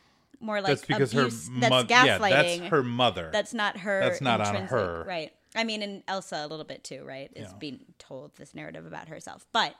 more 0.40 0.60
like 0.60 0.68
that's 0.70 0.84
because 0.86 1.14
abuse. 1.14 1.48
her 1.48 1.60
that's 1.60 1.90
gaslighting. 1.90 2.30
Yeah, 2.30 2.42
that's 2.58 2.58
her 2.70 2.82
mother. 2.82 3.30
That's 3.32 3.54
not 3.54 3.78
her. 3.78 4.00
That's 4.00 4.20
not 4.20 4.40
on 4.42 4.54
her. 4.66 5.04
right? 5.06 5.32
I 5.54 5.64
mean, 5.64 5.82
and 5.82 6.02
Elsa 6.08 6.36
a 6.36 6.46
little 6.48 6.64
bit 6.64 6.82
too, 6.84 7.04
right? 7.04 7.30
Is 7.34 7.48
Yeah. 7.50 7.56
being 7.58 7.80
told 7.98 8.36
this 8.36 8.54
narrative 8.54 8.86
about 8.86 9.08
herself, 9.08 9.46
but 9.52 9.74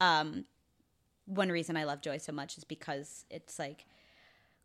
um, 0.00 0.44
one 1.26 1.50
reason 1.50 1.76
I 1.76 1.84
love 1.84 2.00
Joy 2.00 2.18
so 2.18 2.32
much 2.32 2.58
is 2.58 2.64
because 2.64 3.24
it's 3.30 3.58
like, 3.58 3.86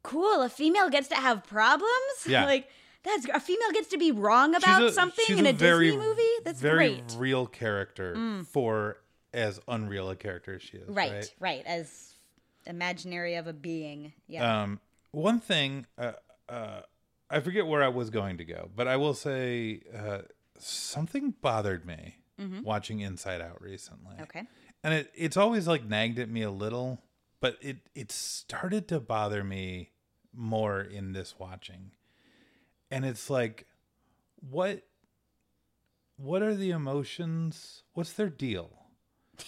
cool, 0.03 0.41
a 0.41 0.49
female 0.49 0.89
gets 0.89 1.07
to 1.09 1.15
have 1.15 1.43
problems. 1.45 1.91
Yeah. 2.27 2.45
like 2.53 2.67
that's 3.03 3.25
a 3.33 3.39
female 3.39 3.71
gets 3.71 3.87
to 3.89 3.97
be 3.97 4.11
wrong 4.11 4.55
about 4.55 4.83
a- 4.83 4.91
something 4.91 5.37
in 5.37 5.45
a, 5.45 5.53
very, 5.53 5.91
Disney 5.91 6.05
movie. 6.05 6.21
That's 6.43 6.59
very 6.59 6.95
great. 6.95 7.07
Mm. 7.07 7.19
real 7.19 7.45
character 7.47 8.43
for 8.51 8.97
as 9.33 9.59
unreal 9.67 10.09
a 10.09 10.15
character 10.15 10.55
as 10.55 10.61
she 10.61 10.77
is. 10.77 10.89
Right, 10.89 11.11
right. 11.11 11.33
right, 11.39 11.63
As 11.65 12.13
imaginary 12.65 13.35
of 13.35 13.47
a 13.47 13.53
being. 13.53 14.13
Yeah. 14.27 14.63
Um, 14.63 14.79
one 15.11 15.39
thing, 15.39 15.85
uh, 15.97 16.13
uh, 16.49 16.81
I 17.29 17.39
forget 17.39 17.67
where 17.67 17.83
I 17.83 17.87
was 17.87 18.09
going 18.09 18.37
to 18.37 18.45
go, 18.45 18.69
but 18.75 18.87
I 18.87 18.97
will 18.97 19.13
say 19.13 19.81
uh, 19.95 20.19
something 20.61 21.33
bothered 21.41 21.85
me 21.85 22.15
watching 22.63 22.99
Inside 23.01 23.41
Out 23.41 23.61
recently. 23.61 24.13
Mm-hmm. 24.13 24.23
okay. 24.23 24.43
and 24.83 24.93
it 24.93 25.11
it's 25.15 25.35
always 25.37 25.67
like 25.67 25.83
nagged 25.85 26.19
at 26.19 26.29
me 26.29 26.41
a 26.41 26.51
little, 26.51 27.01
but 27.41 27.57
it 27.61 27.77
it 27.95 28.11
started 28.11 28.87
to 28.89 28.99
bother 28.99 29.43
me 29.43 29.91
more 30.33 30.79
in 30.81 31.11
this 31.13 31.35
watching, 31.39 31.91
and 32.91 33.03
it's 33.05 33.29
like, 33.29 33.65
what 34.49 34.83
what 36.17 36.41
are 36.41 36.55
the 36.55 36.71
emotions? 36.71 37.83
What's 37.93 38.13
their 38.13 38.29
deal? 38.29 38.71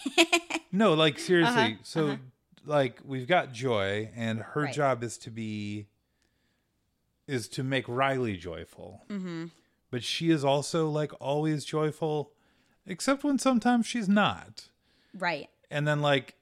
no, 0.72 0.94
like 0.94 1.18
seriously. 1.18 1.62
Uh-huh, 1.62 1.74
so 1.82 2.18
like 2.66 3.00
we've 3.04 3.26
got 3.28 3.52
Joy, 3.52 4.10
and 4.14 4.40
her 4.40 4.62
Right. 4.62 4.74
job 4.74 5.02
is 5.02 5.16
to 5.18 5.30
be 5.30 5.86
is 7.26 7.48
to 7.48 7.62
make 7.62 7.84
Riley 7.88 8.36
joyful. 8.36 9.02
Mm-hmm. 9.08 9.46
But 9.92 10.02
she 10.02 10.30
is 10.30 10.44
also 10.44 10.88
like 10.88 11.12
always 11.20 11.64
joyful, 11.64 12.32
except 12.86 13.22
when 13.22 13.38
sometimes 13.38 13.86
she's 13.86 14.08
not. 14.08 14.68
Right. 15.16 15.48
And 15.70 15.86
then 15.86 16.00
like 16.02 16.34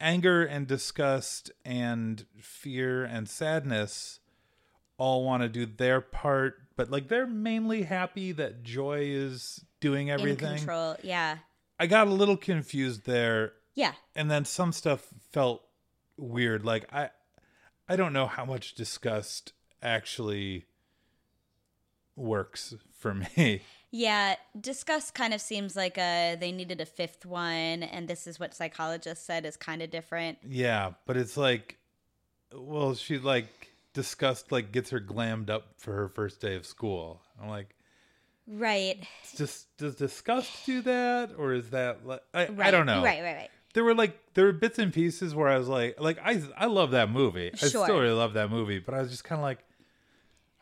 anger 0.00 0.42
and 0.44 0.66
disgust 0.66 1.52
and 1.64 2.26
fear 2.40 3.04
and 3.04 3.28
sadness 3.28 4.18
all 4.98 5.24
want 5.24 5.42
to 5.44 5.48
do 5.48 5.66
their 5.66 6.00
part, 6.00 6.54
but 6.74 6.90
like 6.90 7.06
they're 7.08 7.26
mainly 7.26 7.82
happy 7.82 8.32
that 8.32 8.62
Joy 8.64 9.02
is 9.04 9.64
doing 9.80 10.10
everything. 10.10 10.52
In 10.52 10.56
control. 10.58 10.96
Yeah. 11.02 11.36
I 11.78 11.86
got 11.86 12.06
a 12.08 12.10
little 12.10 12.36
confused 12.38 13.04
there 13.04 13.52
Yeah. 13.74 13.92
and 14.14 14.30
then 14.30 14.44
some 14.46 14.72
stuff 14.72 15.06
felt 15.30 15.62
weird 16.18 16.64
like 16.64 16.90
i 16.94 17.10
i 17.90 17.94
don't 17.94 18.14
know 18.14 18.24
how 18.26 18.46
much 18.46 18.74
disgust 18.74 19.52
actually 19.82 20.64
works 22.16 22.74
for 22.98 23.14
me 23.14 23.62
Yeah, 23.92 24.34
disgust 24.60 25.14
kind 25.14 25.32
of 25.32 25.40
seems 25.40 25.76
like 25.76 25.96
a 25.96 26.36
they 26.38 26.50
needed 26.52 26.80
a 26.80 26.86
fifth 26.86 27.24
one, 27.24 27.82
and 27.84 28.08
this 28.08 28.26
is 28.26 28.38
what 28.38 28.52
psychologists 28.52 29.24
said 29.24 29.46
is 29.46 29.56
kind 29.56 29.80
of 29.80 29.90
different. 29.90 30.38
yeah 30.46 30.92
but 31.06 31.16
it's 31.16 31.36
like 31.36 31.78
well 32.52 32.94
she 32.94 33.18
like 33.18 33.46
disgust 33.94 34.52
like 34.52 34.72
gets 34.72 34.90
her 34.90 35.00
glammed 35.00 35.48
up 35.50 35.74
for 35.78 35.94
her 35.94 36.08
first 36.08 36.40
day 36.40 36.54
of 36.56 36.66
school 36.66 37.22
i'm 37.40 37.48
like 37.48 37.74
Right. 38.48 38.98
just 39.36 39.76
does 39.76 39.96
disgust 39.96 40.50
do 40.66 40.80
that 40.82 41.30
or 41.36 41.52
is 41.52 41.70
that 41.70 42.06
like 42.06 42.22
I, 42.32 42.46
Right. 42.48 42.68
I 42.68 42.70
don't 42.70 42.86
know 42.86 43.02
Right. 43.02 43.22
Right. 43.22 43.34
Right. 43.36 43.50
there 43.74 43.82
were 43.84 43.94
like 43.94 44.16
there 44.34 44.44
were 44.44 44.52
bits 44.52 44.78
and 44.78 44.92
pieces 44.92 45.34
where 45.34 45.48
I 45.48 45.58
was 45.58 45.66
like 45.68 45.98
like 46.00 46.18
I 46.22 46.40
I 46.56 46.66
love 46.66 46.92
that 46.92 47.10
movie. 47.10 47.50
Sure. 47.54 47.66
I 47.66 47.68
still 47.68 47.98
really 47.98 48.12
love 48.14 48.34
that 48.34 48.50
movie, 48.50 48.78
but 48.78 48.94
I 48.94 49.00
was 49.00 49.10
just 49.10 49.24
kind 49.24 49.38
of 49.40 49.42
like 49.42 49.58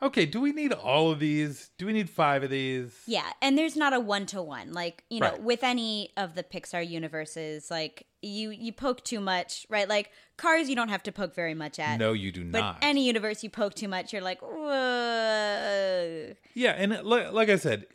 okay, 0.02 0.26
do 0.26 0.40
we 0.40 0.52
need 0.52 0.72
all 0.72 1.10
of 1.10 1.18
these? 1.18 1.70
Do 1.78 1.86
we 1.86 1.92
need 1.92 2.10
5 2.10 2.42
of 2.44 2.50
these? 2.50 2.94
Yeah, 3.06 3.30
and 3.40 3.56
there's 3.56 3.76
not 3.76 3.92
a 3.92 4.00
one 4.00 4.26
to 4.26 4.42
one. 4.42 4.72
Like 4.72 5.04
you 5.10 5.20
know, 5.20 5.30
Right. 5.32 5.42
with 5.42 5.62
any 5.64 6.10
of 6.16 6.34
the 6.34 6.42
Pixar 6.42 6.86
universes, 6.86 7.70
like 7.70 8.06
you 8.22 8.50
you 8.50 8.72
poke 8.72 9.04
too 9.04 9.20
much, 9.20 9.66
right? 9.70 9.88
Like 9.88 10.10
Cars, 10.36 10.68
you 10.68 10.76
don't 10.76 10.88
have 10.88 11.02
to 11.04 11.12
poke 11.12 11.34
very 11.34 11.54
much 11.54 11.78
at. 11.78 11.98
No, 11.98 12.12
you 12.12 12.32
do 12.32 12.44
But 12.44 12.60
not. 12.60 12.78
any 12.82 13.04
universe 13.06 13.42
you 13.44 13.50
poke 13.50 13.74
too 13.74 13.88
much, 13.88 14.12
you're 14.12 14.22
like, 14.22 14.40
whoa. 14.42 16.32
yeah, 16.54 16.72
and 16.72 17.02
like, 17.04 17.32
like 17.32 17.48
I 17.48 17.56
said, 17.56 17.86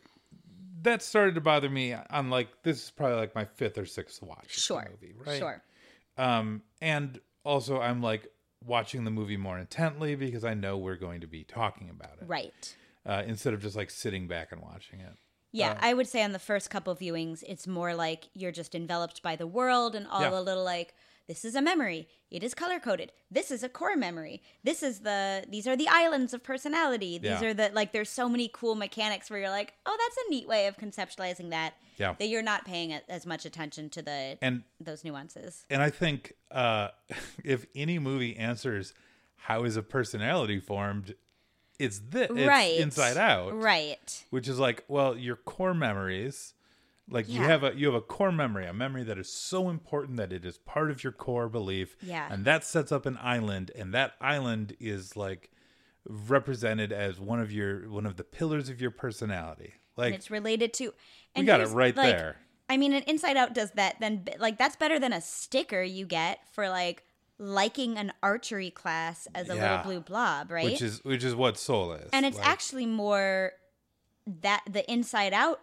that 0.82 1.02
started 1.02 1.34
to 1.34 1.40
bother 1.40 1.68
me 1.68 1.94
on 1.94 2.30
like 2.30 2.48
this 2.62 2.84
is 2.84 2.90
probably 2.90 3.16
like 3.18 3.34
my 3.34 3.44
fifth 3.44 3.76
or 3.78 3.86
sixth 3.86 4.22
watch 4.22 4.38
of 4.44 4.48
the 4.54 4.60
Sure. 4.60 4.88
movie, 4.90 5.14
right? 5.26 5.38
Sure. 5.38 5.62
Um, 6.16 6.62
and 6.80 7.20
also 7.44 7.80
I'm 7.80 8.02
like 8.02 8.26
watching 8.64 9.04
the 9.04 9.10
movie 9.10 9.36
more 9.36 9.58
intently 9.58 10.14
because 10.14 10.44
I 10.44 10.54
know 10.54 10.76
we're 10.76 10.96
going 10.96 11.20
to 11.22 11.26
be 11.26 11.44
talking 11.44 11.88
about 11.90 12.18
it, 12.20 12.26
Right. 12.26 12.76
uh, 13.06 13.22
instead 13.26 13.54
of 13.54 13.62
just 13.62 13.76
like 13.76 13.90
sitting 13.90 14.28
back 14.28 14.52
and 14.52 14.60
watching 14.60 15.00
it. 15.00 15.14
Yeah, 15.52 15.72
Uh, 15.72 15.78
I 15.80 15.94
would 15.94 16.06
say 16.06 16.22
on 16.22 16.32
the 16.32 16.38
first 16.38 16.70
couple 16.70 16.94
viewings, 16.94 17.42
it's 17.48 17.66
more 17.66 17.94
like 17.94 18.28
you're 18.34 18.52
just 18.52 18.74
enveloped 18.74 19.22
by 19.22 19.34
the 19.36 19.46
world 19.46 19.94
and 19.94 20.06
all 20.06 20.20
Yeah. 20.20 20.38
a 20.38 20.40
little 20.40 20.62
like, 20.64 20.94
this 21.30 21.44
is 21.44 21.54
a 21.54 21.62
memory. 21.62 22.08
It 22.28 22.42
is 22.42 22.54
color 22.54 22.80
coded. 22.80 23.12
This 23.30 23.52
is 23.52 23.62
a 23.62 23.68
core 23.68 23.94
memory. 23.94 24.42
This 24.64 24.82
is 24.82 25.00
the, 25.00 25.44
these 25.48 25.68
are 25.68 25.76
the 25.76 25.86
islands 25.88 26.34
of 26.34 26.42
personality. 26.42 27.18
These 27.18 27.40
Yeah. 27.40 27.44
are 27.44 27.54
the, 27.54 27.70
like, 27.72 27.92
there's 27.92 28.10
so 28.10 28.28
many 28.28 28.50
cool 28.52 28.74
mechanics 28.74 29.30
where 29.30 29.38
you're 29.38 29.48
like, 29.48 29.74
oh, 29.86 29.96
that's 29.96 30.16
a 30.26 30.30
neat 30.30 30.48
way 30.48 30.66
of 30.66 30.76
conceptualizing 30.76 31.50
that. 31.50 31.74
Yeah. 31.98 32.14
That 32.18 32.26
you're 32.26 32.42
not 32.42 32.64
paying 32.64 32.92
as 33.08 33.26
much 33.26 33.44
attention 33.44 33.90
to 33.90 34.02
the, 34.02 34.38
And 34.42 34.64
those 34.80 35.04
nuances. 35.04 35.64
and 35.70 35.80
I 35.80 35.90
think 35.90 36.32
uh, 36.50 36.88
if 37.44 37.64
any 37.76 38.00
movie 38.00 38.36
answers 38.36 38.92
how 39.36 39.62
is 39.62 39.76
a 39.76 39.82
personality 39.84 40.58
formed, 40.58 41.14
it's 41.78 42.00
this 42.10 42.28
it's 42.28 42.46
right. 42.48 42.76
Inside 42.80 43.16
Out, 43.18 43.54
Right. 43.62 44.24
which 44.30 44.48
is 44.48 44.58
like, 44.58 44.82
well, 44.88 45.16
your 45.16 45.36
core 45.36 45.74
memories, 45.74 46.54
like 47.10 47.28
you 47.28 47.40
have 47.40 47.64
a 47.64 47.74
you 47.74 47.86
have 47.86 47.94
a 47.94 48.00
core 48.00 48.32
memory, 48.32 48.66
a 48.66 48.72
memory 48.72 49.02
that 49.04 49.18
is 49.18 49.30
so 49.32 49.68
important 49.68 50.16
that 50.18 50.32
it 50.32 50.44
is 50.44 50.58
part 50.58 50.90
of 50.90 51.02
your 51.04 51.12
core 51.12 51.48
belief, 51.48 51.96
Yeah. 52.02 52.28
and 52.30 52.44
that 52.44 52.64
sets 52.64 52.92
up 52.92 53.04
an 53.06 53.18
island, 53.20 53.70
and 53.74 53.92
that 53.94 54.14
island 54.20 54.76
is 54.80 55.16
like 55.16 55.50
represented 56.08 56.92
as 56.92 57.20
one 57.20 57.40
of 57.40 57.52
your 57.52 57.88
one 57.90 58.06
of 58.06 58.16
the 58.16 58.24
pillars 58.24 58.68
of 58.68 58.80
your 58.80 58.90
personality, 58.90 59.74
And 59.74 59.96
like 59.96 60.14
it's 60.14 60.30
related 60.30 60.72
to, 60.74 60.94
and 61.34 61.46
got 61.46 61.60
it 61.60 61.68
right 61.68 61.94
like, 61.96 62.16
there. 62.16 62.36
I 62.68 62.76
mean, 62.76 62.92
an 62.92 63.02
Inside 63.04 63.36
Out 63.36 63.52
does 63.52 63.72
that. 63.72 63.96
Then, 63.98 64.26
like, 64.38 64.56
that's 64.56 64.76
better 64.76 65.00
than 65.00 65.12
a 65.12 65.20
sticker 65.20 65.82
you 65.82 66.06
get 66.06 66.38
for 66.52 66.68
like 66.68 67.02
liking 67.36 67.98
an 67.98 68.12
archery 68.22 68.70
class 68.70 69.26
as 69.34 69.48
a 69.50 69.56
Yeah. 69.56 69.62
little 69.78 69.84
blue 69.84 70.00
blob, 70.00 70.50
right? 70.52 70.64
which 70.64 70.80
is 70.82 71.02
which 71.04 71.24
is 71.24 71.34
what 71.34 71.58
Soul 71.58 71.92
is, 71.92 72.08
and 72.12 72.24
it's 72.24 72.38
Like, 72.38 72.46
actually 72.46 72.86
more 72.86 73.52
that 74.26 74.62
the 74.70 74.88
Inside 74.90 75.32
Out 75.32 75.60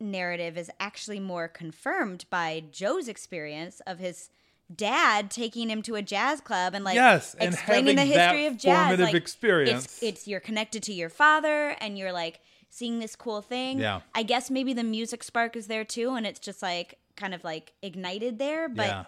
narrative 0.00 0.56
is 0.56 0.70
actually 0.80 1.20
more 1.20 1.48
confirmed 1.48 2.24
by 2.30 2.64
Joe's 2.70 3.08
experience 3.08 3.80
of 3.86 3.98
his 3.98 4.30
dad 4.74 5.30
taking 5.30 5.68
him 5.68 5.82
to 5.82 5.96
a 5.96 6.02
jazz 6.02 6.40
club 6.40 6.74
and 6.74 6.84
like 6.84 6.94
Yes, 6.94 7.34
and 7.34 7.52
explaining 7.54 7.96
the 7.96 8.02
history 8.04 8.46
of 8.46 8.56
jazz. 8.56 8.86
formative 8.88 9.06
like, 9.06 9.14
experience. 9.14 9.84
It's, 9.84 10.02
it's 10.02 10.28
you're 10.28 10.40
connected 10.40 10.82
to 10.84 10.92
your 10.92 11.08
father 11.08 11.74
and 11.80 11.98
you're 11.98 12.12
like 12.12 12.40
seeing 12.68 13.00
this 13.00 13.16
cool 13.16 13.42
thing. 13.42 13.80
Yeah. 13.80 14.00
I 14.14 14.22
guess 14.22 14.48
maybe 14.50 14.72
the 14.72 14.84
music 14.84 15.24
spark 15.24 15.56
is 15.56 15.66
there 15.66 15.84
too, 15.84 16.10
and 16.14 16.24
it's 16.26 16.38
just 16.38 16.62
like 16.62 16.98
kind 17.16 17.34
of 17.34 17.42
like 17.42 17.72
ignited 17.82 18.38
there. 18.38 18.68
But 18.68 18.86
Yeah. 18.86 19.04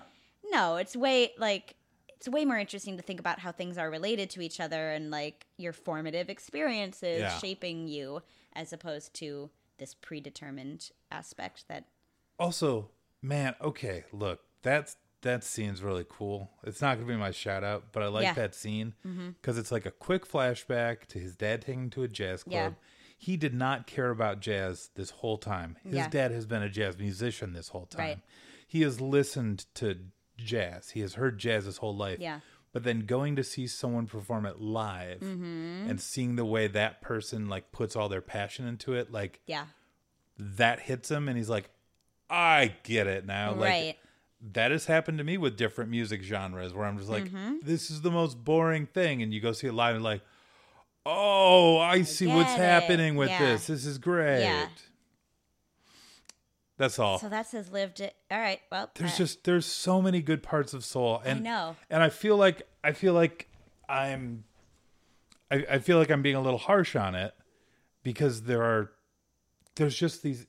no, 0.51 0.77
it's 0.77 0.97
way 0.97 1.33
like 1.39 1.77
it's 2.17 2.29
way 2.29 2.45
more 2.45 2.59
interesting 2.59 2.97
to 2.97 3.03
think 3.03 3.19
about 3.21 3.39
how 3.41 3.51
things 3.53 3.79
are 3.79 3.91
related 3.91 4.31
to 4.31 4.41
each 4.41 4.59
other 4.61 4.91
and 4.91 5.11
like 5.11 5.47
your 5.59 5.73
formative 5.73 6.29
experiences 6.29 7.21
Yeah. 7.21 7.39
shaping 7.39 7.87
you 7.89 8.23
as 8.55 8.73
opposed 8.73 9.15
to 9.15 9.51
this 9.79 9.95
predetermined 9.95 10.91
aspect 11.11 11.65
that 11.69 11.85
Also, 12.39 12.91
man, 13.21 13.55
okay, 13.61 14.05
look, 14.13 14.41
that's 14.63 14.97
that 15.23 15.45
scene's 15.45 15.83
really 15.83 16.05
cool. 16.09 16.51
It's 16.65 16.81
not 16.81 16.97
gonna 16.97 17.07
be 17.07 17.17
my 17.17 17.31
shout 17.31 17.63
out, 17.63 17.93
but 17.93 18.03
I 18.03 18.09
like 18.09 18.25
Yeah. 18.25 18.35
that 18.35 18.55
scene 18.55 18.95
mm-hmm. 19.07 19.31
because 19.31 19.57
it's 19.57 19.71
like 19.71 19.87
a 19.87 19.91
quick 19.93 20.27
flashback 20.27 21.07
to 21.07 21.19
his 21.21 21.37
dad 21.37 21.63
taking 21.63 21.85
him 21.85 21.91
to 21.91 22.03
a 22.03 22.09
jazz 22.09 22.43
club. 22.43 22.53
Yeah. 22.53 22.71
He 23.19 23.37
did 23.37 23.55
not 23.55 23.87
care 23.87 24.11
about 24.11 24.41
jazz 24.41 24.91
this 24.97 25.11
whole 25.11 25.39
time. 25.39 25.77
His 25.85 25.95
Yeah. 25.95 26.09
dad 26.09 26.33
has 26.33 26.45
been 26.47 26.63
a 26.63 26.69
jazz 26.69 26.99
musician 26.99 27.53
this 27.53 27.69
whole 27.69 27.87
time. 27.87 28.01
Right. 28.01 28.19
He 28.67 28.83
has 28.83 29.01
listened 29.01 29.67
to 29.75 30.07
jazz. 30.39 30.91
He 30.91 31.01
has 31.03 31.15
heard 31.15 31.39
jazz 31.39 31.67
his 31.67 31.77
whole 31.77 31.95
life. 31.97 32.19
Yeah. 32.19 32.41
But 32.73 32.85
then 32.85 33.01
going 33.01 33.37
to 33.37 33.45
see 33.45 33.67
someone 33.67 34.07
perform 34.07 34.47
it 34.47 34.59
live 34.61 35.21
Mm-hmm. 35.21 35.91
and 35.91 36.01
seeing 36.01 36.37
the 36.37 36.45
way 36.45 36.67
that 36.69 37.03
person 37.03 37.49
like 37.49 37.71
puts 37.73 37.95
all 37.97 38.09
their 38.09 38.23
passion 38.23 38.67
into 38.67 38.95
it, 38.95 39.11
like 39.13 39.41
yeah 39.47 39.67
that 40.39 40.81
hits 40.81 41.11
him 41.11 41.29
and 41.29 41.37
he's 41.37 41.51
like 41.51 41.69
i 42.31 42.75
get 42.85 43.07
it 43.07 43.27
now 43.27 43.51
like 43.53 43.69
right 43.71 43.97
that 44.55 44.71
has 44.71 44.87
happened 44.87 45.19
to 45.19 45.25
me 45.25 45.37
with 45.37 45.57
different 45.57 45.91
music 45.91 46.23
genres 46.23 46.73
where 46.73 46.87
i'm 46.87 46.97
just 46.97 47.11
like 47.11 47.25
Mm-hmm. 47.25 47.57
this 47.63 47.91
is 47.91 48.01
the 48.01 48.11
most 48.11 48.43
boring 48.43 48.87
thing 48.87 49.23
and 49.23 49.33
you 49.35 49.41
go 49.41 49.53
see 49.53 49.67
it 49.67 49.75
live 49.75 49.95
and 49.95 50.03
like 50.03 50.23
oh 51.05 51.79
i 51.79 52.03
see 52.03 52.27
what's 52.27 52.55
it. 52.55 52.59
happening 52.59 53.17
with 53.17 53.29
Yeah. 53.29 53.39
this 53.53 53.67
this 53.67 53.85
is 53.85 53.99
great 53.99 54.41
Yeah. 54.43 54.67
That's 56.83 56.99
all 56.99 57.19
so 57.19 57.29
that 57.29 57.47
says 57.47 57.71
lived 57.71 58.01
it 58.01 58.15
all 58.31 58.39
right 58.39 58.61
well 58.71 58.91
there's 58.97 59.15
uh, 59.15 59.19
just 59.19 59.45
there's 59.45 59.65
so 59.67 60.03
many 60.03 60.21
good 60.21 60.43
parts 60.43 60.75
of 60.75 60.85
soul 60.85 61.23
and 61.25 61.43
know. 61.43 61.77
and 61.89 62.03
i 62.03 62.09
feel 62.09 62.37
like 62.37 62.63
i 62.83 62.93
feel 62.93 63.15
like 63.15 63.49
i'm 63.89 64.45
I, 65.51 65.65
I 65.71 65.79
feel 65.79 65.99
like 65.99 66.11
i'm 66.11 66.23
being 66.23 66.37
a 66.37 66.41
little 66.43 66.59
harsh 66.59 66.97
on 66.97 67.15
it 67.15 67.35
because 68.03 68.43
there 68.43 68.63
are 68.63 68.91
there's 69.77 69.97
just 69.97 70.23
these 70.23 70.47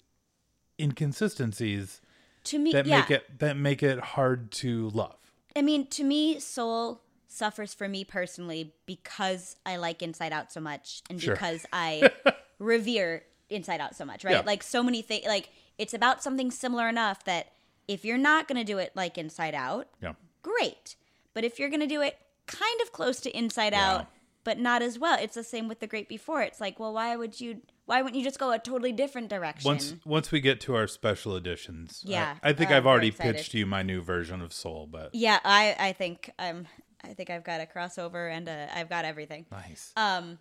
inconsistencies 0.79 2.01
to 2.45 2.59
me 2.59 2.71
that 2.71 2.85
yeah 2.85 2.99
make 2.99 3.11
it 3.11 3.39
that 3.39 3.57
make 3.57 3.83
it 3.83 3.99
hard 3.99 4.51
to 4.51 4.89
love. 4.89 5.15
I 5.55 5.61
mean, 5.61 5.85
to 5.87 6.03
me, 6.03 6.39
Soul 6.39 7.01
suffers 7.27 7.73
for 7.73 7.87
me 7.87 8.03
personally 8.03 8.73
because 8.87 9.55
I 9.65 9.77
like 9.77 10.01
Inside 10.01 10.33
Out 10.33 10.51
so 10.51 10.59
much 10.59 11.03
and 11.09 11.21
Sure. 11.21 11.35
because 11.35 11.65
I 11.71 12.09
revere 12.59 13.23
Inside 13.49 13.79
Out 13.79 13.95
so 13.95 14.03
much, 14.03 14.23
right? 14.23 14.31
Yeah. 14.33 14.41
Like 14.45 14.63
so 14.63 14.81
many 14.81 15.01
things 15.03 15.25
like 15.27 15.49
it's 15.77 15.93
about 15.93 16.21
something 16.23 16.51
similar 16.51 16.87
enough 16.89 17.23
that 17.25 17.51
if 17.87 18.05
you're 18.05 18.17
not 18.17 18.47
going 18.47 18.57
to 18.57 18.63
do 18.63 18.77
it 18.77 18.91
like 18.95 19.17
Inside 19.17 19.55
Out, 19.55 19.87
Yeah. 20.01 20.13
great. 20.41 20.95
But 21.33 21.43
if 21.43 21.59
you're 21.59 21.69
going 21.69 21.81
to 21.81 21.87
do 21.87 22.01
it 22.01 22.17
kind 22.45 22.79
of 22.81 22.91
close 22.91 23.19
to 23.21 23.37
Inside 23.37 23.73
Yeah. 23.73 23.91
Out, 23.95 24.07
but 24.43 24.59
not 24.59 24.81
as 24.81 24.99
well, 24.99 25.17
it's 25.21 25.35
the 25.35 25.43
same 25.43 25.67
with 25.67 25.79
The 25.79 25.87
Great 25.87 26.07
Before. 26.09 26.41
It's 26.41 26.59
like, 26.61 26.79
well, 26.79 26.93
why 26.93 27.15
would 27.15 27.39
you 27.41 27.61
why 27.85 28.01
wouldn't 28.01 28.17
you 28.17 28.23
just 28.23 28.39
go 28.39 28.51
a 28.51 28.59
totally 28.59 28.93
different 28.93 29.29
direction? 29.29 29.67
Once 29.67 29.93
once 30.05 30.31
we 30.31 30.39
get 30.41 30.61
to 30.61 30.75
our 30.75 30.87
special 30.87 31.35
editions, 31.35 32.03
I- 32.05 32.09
Yeah, 32.09 32.35
I, 32.43 32.53
think 32.53 32.71
uh, 32.71 32.75
I've 32.75 32.85
already 32.87 33.11
pitched 33.11 33.53
you 33.53 33.65
my 33.65 33.83
new 33.83 34.01
version 34.01 34.41
of 34.41 34.53
Soul, 34.53 34.87
but 34.89 35.13
yeah, 35.13 35.39
I 35.43 35.75
I 35.79 35.91
think 35.93 36.29
um 36.39 36.67
I 37.03 37.13
think 37.13 37.29
I've 37.29 37.43
got 37.43 37.59
a 37.61 37.65
crossover 37.65 38.31
and 38.31 38.47
uh, 38.47 38.67
I've 38.73 38.89
got 38.89 39.03
everything. 39.05 39.45
nice. 39.51 39.91
Um 39.97 40.39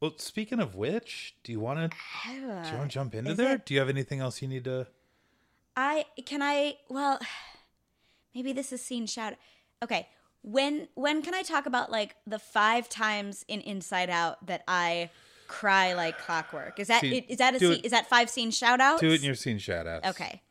well, 0.00 0.14
speaking 0.18 0.60
of 0.60 0.74
which, 0.74 1.34
do 1.44 1.52
you 1.52 1.60
want 1.60 1.78
to 1.92 1.96
do 2.26 2.40
you 2.40 2.46
want 2.48 2.90
to 2.90 2.94
jump 2.94 3.14
into 3.14 3.34
there? 3.34 3.54
it- 3.54 3.66
Do 3.66 3.74
you 3.74 3.80
have 3.80 3.88
anything 3.88 4.20
else 4.20 4.42
you 4.42 4.48
need 4.48 4.64
to? 4.64 4.86
I 5.76 6.04
can 6.24 6.40
I 6.42 6.76
well 6.88 7.18
maybe 8.34 8.52
this 8.52 8.72
is 8.72 8.80
scene 8.82 9.06
shout 9.06 9.34
okay 9.82 10.08
when 10.42 10.88
when 10.94 11.22
can 11.22 11.34
I 11.34 11.42
talk 11.42 11.66
about 11.66 11.90
like 11.90 12.14
the 12.26 12.38
five 12.38 12.88
times 12.88 13.44
in 13.48 13.60
Inside 13.60 14.10
Out 14.10 14.44
that 14.46 14.62
I 14.68 15.10
cry 15.48 15.94
like 15.94 16.18
clockwork 16.18 16.78
is 16.78 16.88
that 16.88 17.00
See, 17.00 17.18
is 17.28 17.38
that 17.38 17.54
a 17.54 17.58
scene, 17.58 17.72
it- 17.72 17.84
is 17.86 17.90
that 17.92 18.08
five 18.08 18.30
scene 18.30 18.50
shout 18.50 18.80
outs 18.80 19.00
Do 19.00 19.10
it 19.10 19.20
in 19.20 19.24
your 19.24 19.34
scene 19.34 19.58
shout 19.58 19.86
outs. 19.86 20.06
okay 20.10 20.42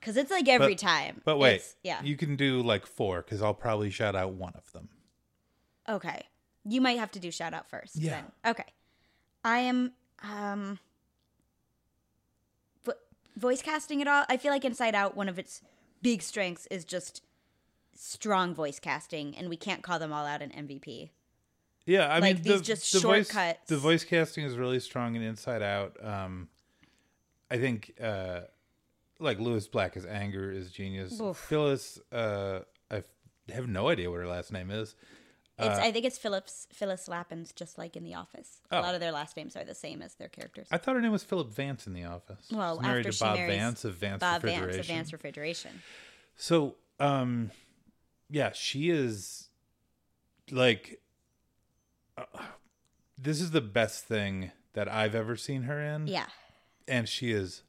because 0.00 0.16
it's 0.16 0.30
like 0.30 0.46
every 0.48 0.74
But- 0.74 0.78
time 0.78 1.20
But 1.24 1.38
wait, 1.38 1.54
It's- 1.56 1.76
yeah 1.82 2.02
you 2.02 2.16
can 2.16 2.36
do 2.36 2.62
like 2.62 2.86
four 2.86 3.22
because 3.22 3.42
I'll 3.42 3.54
probably 3.54 3.90
shout 3.90 4.14
out 4.14 4.34
one 4.34 4.52
of 4.54 4.70
them. 4.72 4.88
okay 5.88 6.22
you 6.66 6.80
might 6.80 6.98
have 6.98 7.10
to 7.12 7.18
do 7.18 7.30
shout 7.30 7.52
out 7.54 7.68
first 7.68 7.96
Yeah. 7.96 8.22
then. 8.44 8.52
okay 8.52 8.64
I 9.44 9.58
am 9.58 9.92
um 10.22 10.78
vo- 12.84 12.92
voice 13.36 13.62
casting 13.62 14.00
at 14.00 14.08
all 14.08 14.24
I 14.28 14.36
feel 14.36 14.52
like 14.52 14.64
Inside 14.64 14.94
Out 14.94 15.16
one 15.16 15.28
of 15.28 15.38
its 15.38 15.60
big 16.02 16.22
strengths 16.22 16.66
is 16.66 16.84
just 16.84 17.22
strong 17.94 18.54
voice 18.54 18.78
casting 18.80 19.36
and 19.36 19.48
we 19.48 19.56
can't 19.56 19.82
call 19.82 19.98
them 19.98 20.12
all 20.12 20.26
out 20.26 20.42
an 20.42 20.50
MVP 20.50 21.10
Yeah, 21.86 22.08
I 22.08 22.18
Like, 22.18 22.34
mean, 22.36 22.42
these 22.42 22.58
the, 22.60 22.64
just 22.64 22.92
the 22.92 23.00
voice, 23.00 23.30
shortcuts. 23.30 23.68
the 23.68 23.76
voice 23.76 24.04
casting 24.04 24.44
is 24.44 24.56
really 24.56 24.80
strong 24.80 25.14
in 25.16 25.22
Inside 25.22 25.62
Out. 25.62 25.96
Um, 26.02 26.48
I 27.50 27.58
think, 27.58 27.92
uh, 28.02 28.40
like 29.20 29.38
Lewis 29.38 29.68
Black 29.68 29.96
as 29.96 30.04
Anger 30.06 30.50
is 30.50 30.72
genius. 30.72 31.20
Oof. 31.20 31.36
Phyllis, 31.36 32.00
uh, 32.10 32.60
I 32.90 33.02
have 33.52 33.68
no 33.68 33.88
idea 33.88 34.10
what 34.10 34.16
her 34.18 34.26
last 34.26 34.50
name 34.50 34.70
is. 34.70 34.96
It's 35.58 35.78
I 35.78 35.92
think 35.92 36.04
it's 36.04 36.18
Phillips 36.18 36.66
Phyllis 36.72 37.06
Lapin's 37.06 37.52
just 37.52 37.78
like 37.78 37.94
in 37.96 38.02
The 38.04 38.14
Office. 38.14 38.60
A 38.70 38.76
Uh, 38.76 38.78
Oh. 38.78 38.82
lot 38.82 38.94
of 38.94 39.00
their 39.00 39.12
last 39.12 39.36
names 39.36 39.54
are 39.56 39.62
the 39.64 39.74
same 39.74 40.02
as 40.02 40.14
their 40.14 40.28
characters. 40.28 40.66
I 40.72 40.78
thought 40.78 40.96
her 40.96 41.00
name 41.00 41.12
was 41.12 41.22
Philip 41.22 41.50
Vance 41.52 41.86
in 41.86 41.92
The 41.92 42.04
Office. 42.04 42.46
well, 42.50 42.76
She's 42.76 42.82
married 42.82 43.06
after 43.06 43.18
to 43.18 43.24
Bob 43.24 43.36
Vance 43.36 43.84
of 43.84 43.94
Vance 43.94 44.20
Bob 44.20 44.42
Vance 44.42 44.52
Refrigeration. 44.60 44.80
of 44.80 44.86
Vance 44.86 45.12
Refrigeration. 45.12 45.82
So, 46.36 46.74
um, 46.98 47.52
yeah, 48.28 48.50
she 48.52 48.90
is 48.90 49.48
like, 50.50 51.00
uh, 52.18 52.24
this 53.16 53.40
is 53.40 53.52
the 53.52 53.60
best 53.60 54.04
thing 54.06 54.50
that 54.72 54.88
I've 54.88 55.14
ever 55.14 55.36
seen 55.36 55.62
her 55.62 55.80
in. 55.80 56.08
Yeah, 56.08 56.26
and 56.88 57.08
she 57.08 57.30
is 57.30 57.62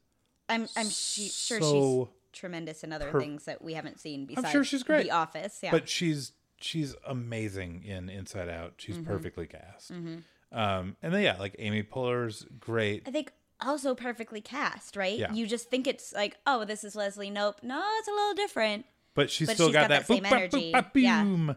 I'm 0.48 0.66
I'm 0.76 0.88
she, 0.88 1.28
sure 1.28 1.60
So 1.60 2.10
she's 2.32 2.40
tremendous 2.40 2.82
in 2.84 2.92
other 2.92 3.10
per- 3.10 3.20
things 3.20 3.44
that 3.44 3.62
we 3.62 3.74
haven't 3.74 4.00
seen 4.00 4.26
besides 4.26 4.46
I'm 4.46 4.52
sure 4.52 4.64
she's 4.64 4.82
great. 4.82 5.04
The 5.04 5.12
Office. 5.12 5.60
Yeah, 5.62 5.70
but 5.70 5.88
she's 5.88 6.32
she's 6.60 6.94
amazing 7.06 7.82
in 7.84 8.08
Inside 8.08 8.48
Out. 8.48 8.74
She's 8.78 8.96
Mm-hmm. 8.96 9.06
perfectly 9.06 9.46
cast. 9.46 9.90
Um, 9.90 10.96
and 11.02 11.12
then 11.14 11.22
yeah, 11.22 11.36
like 11.38 11.56
Amy 11.58 11.82
Poehler's 11.82 12.46
great. 12.60 13.02
I 13.06 13.10
think 13.10 13.32
also 13.60 13.94
perfectly 13.94 14.40
cast. 14.40 14.96
Right? 14.96 15.18
Yeah. 15.18 15.32
You 15.32 15.46
just 15.46 15.70
think 15.70 15.86
it's 15.86 16.12
like, 16.12 16.36
oh, 16.46 16.64
this 16.64 16.84
is 16.84 16.94
Leslie. 16.96 17.30
Nope. 17.30 17.56
No, 17.62 17.82
it's 17.98 18.08
a 18.08 18.12
little 18.12 18.34
different. 18.34 18.86
but 19.14 19.30
she's 19.30 19.48
But 19.48 19.54
still 19.54 19.68
she's 19.68 19.74
got, 19.74 19.82
got 19.82 19.88
that, 19.88 20.06
that 20.06 20.14
same 20.14 20.24
boop, 20.24 20.32
energy. 20.32 20.70
boop, 20.70 20.72
bop, 20.72 20.90
Yeah. 20.96 21.22
boom. 21.24 21.56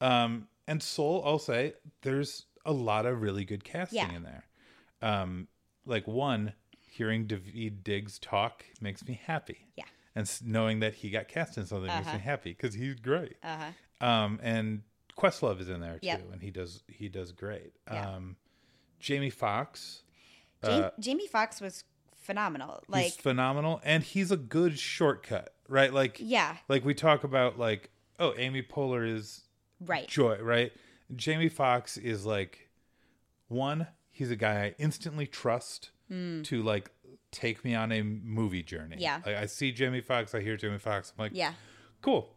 Um, 0.00 0.48
and 0.66 0.82
Soul, 0.82 1.22
I'll 1.24 1.38
say, 1.38 1.74
there's 2.02 2.46
a 2.64 2.72
lot 2.72 3.04
of 3.06 3.20
really 3.22 3.44
good 3.44 3.62
casting 3.64 3.98
Yeah. 3.98 4.14
in 4.16 4.22
there. 4.22 4.44
Um, 5.02 5.48
like 5.86 6.06
one, 6.08 6.54
hearing 6.88 7.26
Daveed 7.26 7.84
Diggs 7.84 8.18
talk 8.18 8.64
makes 8.80 9.06
me 9.06 9.20
happy. 9.26 9.68
Yeah. 9.76 9.84
And 10.16 10.30
knowing 10.44 10.80
that 10.80 10.94
he 10.94 11.10
got 11.10 11.28
cast 11.28 11.58
in 11.58 11.66
something 11.66 11.88
makes 11.92 12.06
Uh-huh. 12.06 12.16
me 12.16 12.22
happy 12.22 12.50
because 12.52 12.74
he's 12.74 12.94
great. 12.94 13.36
Uh 13.42 13.56
huh. 13.58 13.70
Um, 14.04 14.38
and 14.42 14.82
Questlove 15.18 15.60
is 15.60 15.68
in 15.68 15.80
there 15.80 15.94
too, 15.98 16.06
Yep. 16.06 16.28
and 16.32 16.42
he 16.42 16.50
does 16.50 16.82
he 16.88 17.08
does 17.08 17.32
great. 17.32 17.72
Yeah. 17.90 18.10
Um, 18.16 18.36
Jamie 19.00 19.30
Foxx. 19.30 20.02
Jamie, 20.64 20.90
Jamie 20.98 21.26
Foxx 21.26 21.60
was 21.60 21.84
phenomenal. 22.16 22.82
Like, 22.88 23.04
he's 23.04 23.16
phenomenal, 23.16 23.80
and 23.84 24.02
he's 24.02 24.30
a 24.30 24.36
good 24.36 24.78
shortcut, 24.78 25.52
right? 25.68 25.92
Like, 25.92 26.16
yeah, 26.20 26.56
like 26.68 26.84
we 26.84 26.94
talk 26.94 27.22
about, 27.22 27.58
like, 27.58 27.90
oh, 28.18 28.32
Amy 28.38 28.62
Poehler 28.62 29.06
is 29.06 29.42
right. 29.80 30.08
joy, 30.08 30.38
right? 30.40 30.72
Jamie 31.14 31.50
Foxx 31.50 31.96
is 31.98 32.24
like 32.24 32.70
one. 33.48 33.86
He's 34.10 34.30
a 34.30 34.36
guy 34.36 34.64
I 34.64 34.74
instantly 34.78 35.26
trust 35.26 35.90
to 36.08 36.62
like 36.62 36.90
take 37.32 37.64
me 37.64 37.74
on 37.74 37.90
a 37.90 38.02
movie 38.02 38.62
journey. 38.62 38.96
Yeah. 39.00 39.20
like, 39.26 39.36
I 39.36 39.46
see 39.46 39.72
Jamie 39.72 40.00
Foxx, 40.00 40.34
I 40.34 40.40
hear 40.40 40.56
Jamie 40.56 40.78
Foxx, 40.78 41.12
I'm 41.16 41.22
like, 41.24 41.32
Yeah. 41.34 41.52
cool 42.00 42.33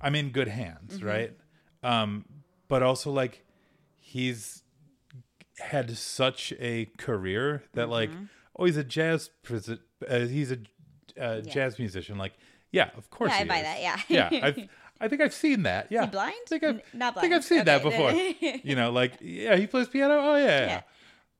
i'm 0.00 0.14
in 0.14 0.30
good 0.30 0.48
hands 0.48 0.98
Mm-hmm. 0.98 1.06
right 1.06 1.32
um 1.82 2.24
but 2.68 2.82
also 2.82 3.10
like 3.10 3.44
he's 3.98 4.62
had 5.58 5.96
such 5.96 6.52
a 6.58 6.86
career 6.98 7.62
that 7.74 7.88
like 7.88 8.10
oh 8.56 8.64
he's 8.64 8.76
a 8.76 8.84
jazz 8.84 9.30
uh, 10.08 10.18
he's 10.20 10.52
a 10.52 10.58
uh, 11.20 11.40
jazz 11.40 11.78
musician 11.78 12.16
like 12.16 12.32
yeah 12.72 12.90
of 12.96 13.10
course 13.10 13.30
Yeah, 13.32 13.38
I 13.40 13.44
buy 13.44 13.56
is. 13.58 13.62
that, 13.64 13.80
yeah. 14.08 14.28
yeah 14.32 14.46
I've, 14.46 14.68
i 15.02 15.08
think 15.08 15.20
i've 15.22 15.34
seen 15.34 15.62
that 15.64 15.86
yeah 15.90 16.06
blind? 16.06 16.34
I 16.46 16.48
think 16.48 16.62
i've, 16.64 16.74
N- 16.76 16.82
not 16.94 17.16
I 17.16 17.20
think 17.20 17.32
i've 17.34 17.40
blind. 17.40 17.44
seen 17.44 17.64
that 17.64 17.82
before 17.82 18.12
you 18.64 18.74
know 18.76 18.90
like 18.90 19.14
yeah 19.20 19.56
he 19.56 19.66
plays 19.66 19.88
piano 19.88 20.14
oh 20.18 20.36
yeah, 20.36 20.66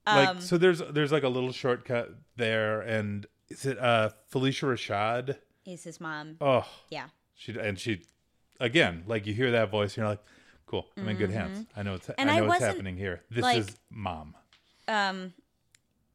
yeah. 0.07 0.15
like 0.27 0.43
so 0.43 0.59
there's 0.59 0.81
there's 0.91 1.13
like 1.13 1.23
a 1.23 1.29
little 1.29 1.53
shortcut 1.53 2.11
there 2.37 2.81
and 2.81 3.27
is 3.49 3.65
it 3.67 3.79
uh 3.79 4.11
Phylicia 4.33 4.69
Rashad? 4.69 5.37
Is 5.67 5.83
his 5.85 6.01
mom? 6.01 6.37
Oh, 6.41 6.65
Yeah. 6.89 7.07
she 7.35 7.59
and 7.59 7.79
she 7.79 8.03
again, 8.61 9.03
like 9.07 9.27
you 9.27 9.35
hear 9.35 9.51
that 9.53 9.71
voice 9.71 9.97
you're 9.97 10.07
like, 10.07 10.23
cool, 10.67 10.87
I'm 10.97 11.09
in 11.09 11.17
good 11.17 11.31
hands. 11.33 11.67
I 11.77 11.83
know 11.83 11.93
what's 11.93 12.07
Mm-hmm. 12.07 12.21
And 12.21 12.31
I 12.31 12.37
I 12.37 12.41
know 12.41 12.47
what's 12.47 12.61
wasn't, 12.61 12.77
happening 12.77 12.97
here. 12.97 13.23
This 13.31 13.43
like- 13.43 13.59
is 13.59 13.77
mom. 13.91 14.35
um 14.89 15.33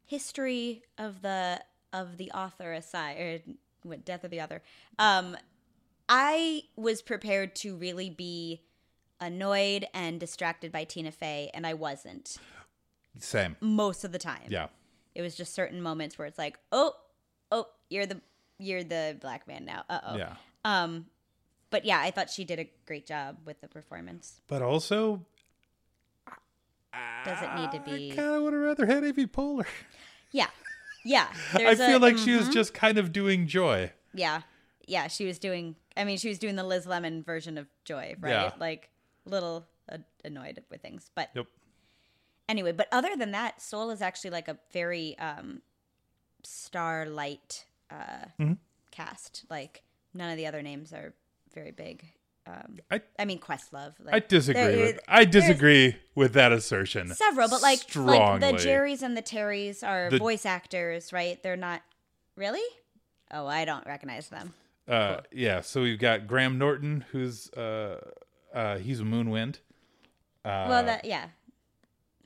history 0.06 0.84
of 0.98 1.22
the 1.22 1.62
of 1.92 2.18
the 2.18 2.32
author 2.32 2.74
aside 2.74 3.18
or 3.18 3.40
what 3.84 4.06
death 4.06 4.24
of 4.24 4.30
the 4.32 4.42
author 4.42 4.62
um 5.00 5.36
i 6.10 6.62
was 6.76 7.02
prepared 7.02 7.56
to 7.56 7.76
really 7.76 8.10
be 8.10 8.62
annoyed 9.20 9.86
and 9.94 10.20
distracted 10.20 10.72
by 10.72 10.84
tina 10.84 11.12
fey 11.12 11.50
and 11.54 11.66
i 11.66 11.74
wasn't 11.74 12.38
Same. 13.20 13.56
most 13.62 14.04
of 14.04 14.12
the 14.12 14.20
time 14.20 14.48
Yeah. 14.50 14.68
it 15.16 15.22
was 15.22 15.36
just 15.36 15.54
certain 15.56 15.82
moments 15.82 16.18
where 16.20 16.28
it's 16.28 16.38
like 16.38 16.60
oh 16.72 16.94
oh 17.52 17.68
you're 17.90 18.06
the 18.06 18.22
you're 18.60 18.84
the 18.84 19.18
black 19.20 19.48
man 19.48 19.66
now 19.66 19.84
uh-oh 19.90 20.18
Yeah. 20.18 20.36
um 20.66 21.08
but 21.76 21.84
yeah 21.86 22.00
i 22.00 22.10
thought 22.12 22.30
she 22.30 22.44
did 22.46 22.60
a 22.60 22.68
great 22.86 23.06
job 23.06 23.36
with 23.46 23.60
the 23.62 23.68
performance 23.68 24.42
But 24.48 24.62
also 24.62 25.26
does 27.26 27.42
it 27.42 27.54
need 27.60 27.72
to 27.72 27.80
be 27.82 28.12
I 28.12 28.16
kind 28.16 28.36
of 28.36 28.44
would 28.44 28.54
have 28.54 28.62
rather 28.62 28.86
had 28.86 29.04
Amy 29.04 29.26
Poehler. 29.28 29.66
yeah 30.32 30.48
yeah 31.04 31.28
I 31.54 31.76
feel 31.76 31.98
a- 31.98 32.06
like 32.08 32.18
she 32.18 32.34
was 32.36 32.48
mhm. 32.50 32.54
just 32.54 32.74
kind 32.74 32.98
of 32.98 33.12
doing 33.12 33.48
joy. 33.48 33.92
Yeah. 34.14 34.42
Yeah, 34.88 35.08
she 35.08 35.26
was 35.26 35.38
doing 35.40 35.76
I 35.98 36.04
mean, 36.04 36.18
she 36.18 36.30
was 36.30 36.40
doing 36.40 36.56
the 36.56 36.64
Liz 36.64 36.86
Lemon 36.86 37.24
version 37.24 37.58
of 37.58 37.68
Joy, 37.86 38.16
right? 38.20 38.30
Yeah. 38.32 38.52
Like 38.60 38.90
little 39.26 39.66
uh, 39.92 39.98
annoyed 40.24 40.64
with 40.70 40.82
things. 40.82 41.10
But 41.16 41.30
Yep. 41.36 41.48
anyway, 42.50 42.72
but 42.72 42.88
other 42.92 43.16
than 43.18 43.32
that, 43.32 43.62
Soul 43.62 43.90
is 43.92 44.02
actually 44.02 44.30
like 44.32 44.48
a 44.48 44.58
very 44.72 45.18
um 45.20 45.62
starlight 46.44 47.66
uh 47.92 48.26
Mhm. 48.40 48.58
cast. 48.92 49.46
Like 49.50 49.84
none 50.14 50.32
of 50.32 50.38
the 50.38 50.48
other 50.48 50.62
names 50.62 50.94
are 50.94 51.14
very 51.56 51.72
big. 51.72 52.06
Um 52.45 52.77
I 52.91 53.02
I 53.18 53.26
mean 53.26 53.40
Questlove. 53.40 53.94
Like, 53.99 54.14
I 54.14 54.19
disagree 54.19 54.77
with 54.84 54.99
I 55.07 55.26
disagree 55.26 55.95
with 56.14 56.34
that 56.34 56.52
assertion. 56.52 57.11
several, 57.15 57.49
but 57.49 57.64
like 57.64 57.80
strongly. 57.80 58.19
like 58.19 58.40
the 58.61 58.64
Jerrys 58.68 59.02
and 59.02 59.18
the 59.18 59.23
Terrys 59.23 59.82
are 59.84 60.11
The- 60.11 60.19
voice 60.19 60.45
actors, 60.45 61.11
right? 61.11 61.41
They're 61.41 61.56
not 61.57 61.82
really? 62.36 62.61
Oh, 63.32 63.48
I 63.48 63.65
don't 63.65 63.86
recognize 63.88 64.30
them. 64.30 64.53
Uh, 64.88 65.22
yeah, 65.32 65.61
so 65.61 65.82
we've 65.82 65.98
got 65.98 66.27
Graham 66.27 66.60
Norton, 66.60 67.06
who's 67.11 67.49
uh, 67.53 67.99
uh, 68.53 68.77
he's 68.77 68.99
a 68.99 69.03
Moonwind. 69.03 69.56
Uh, 70.45 70.68
well, 70.69 70.84
that 70.86 71.06
yeah. 71.06 71.30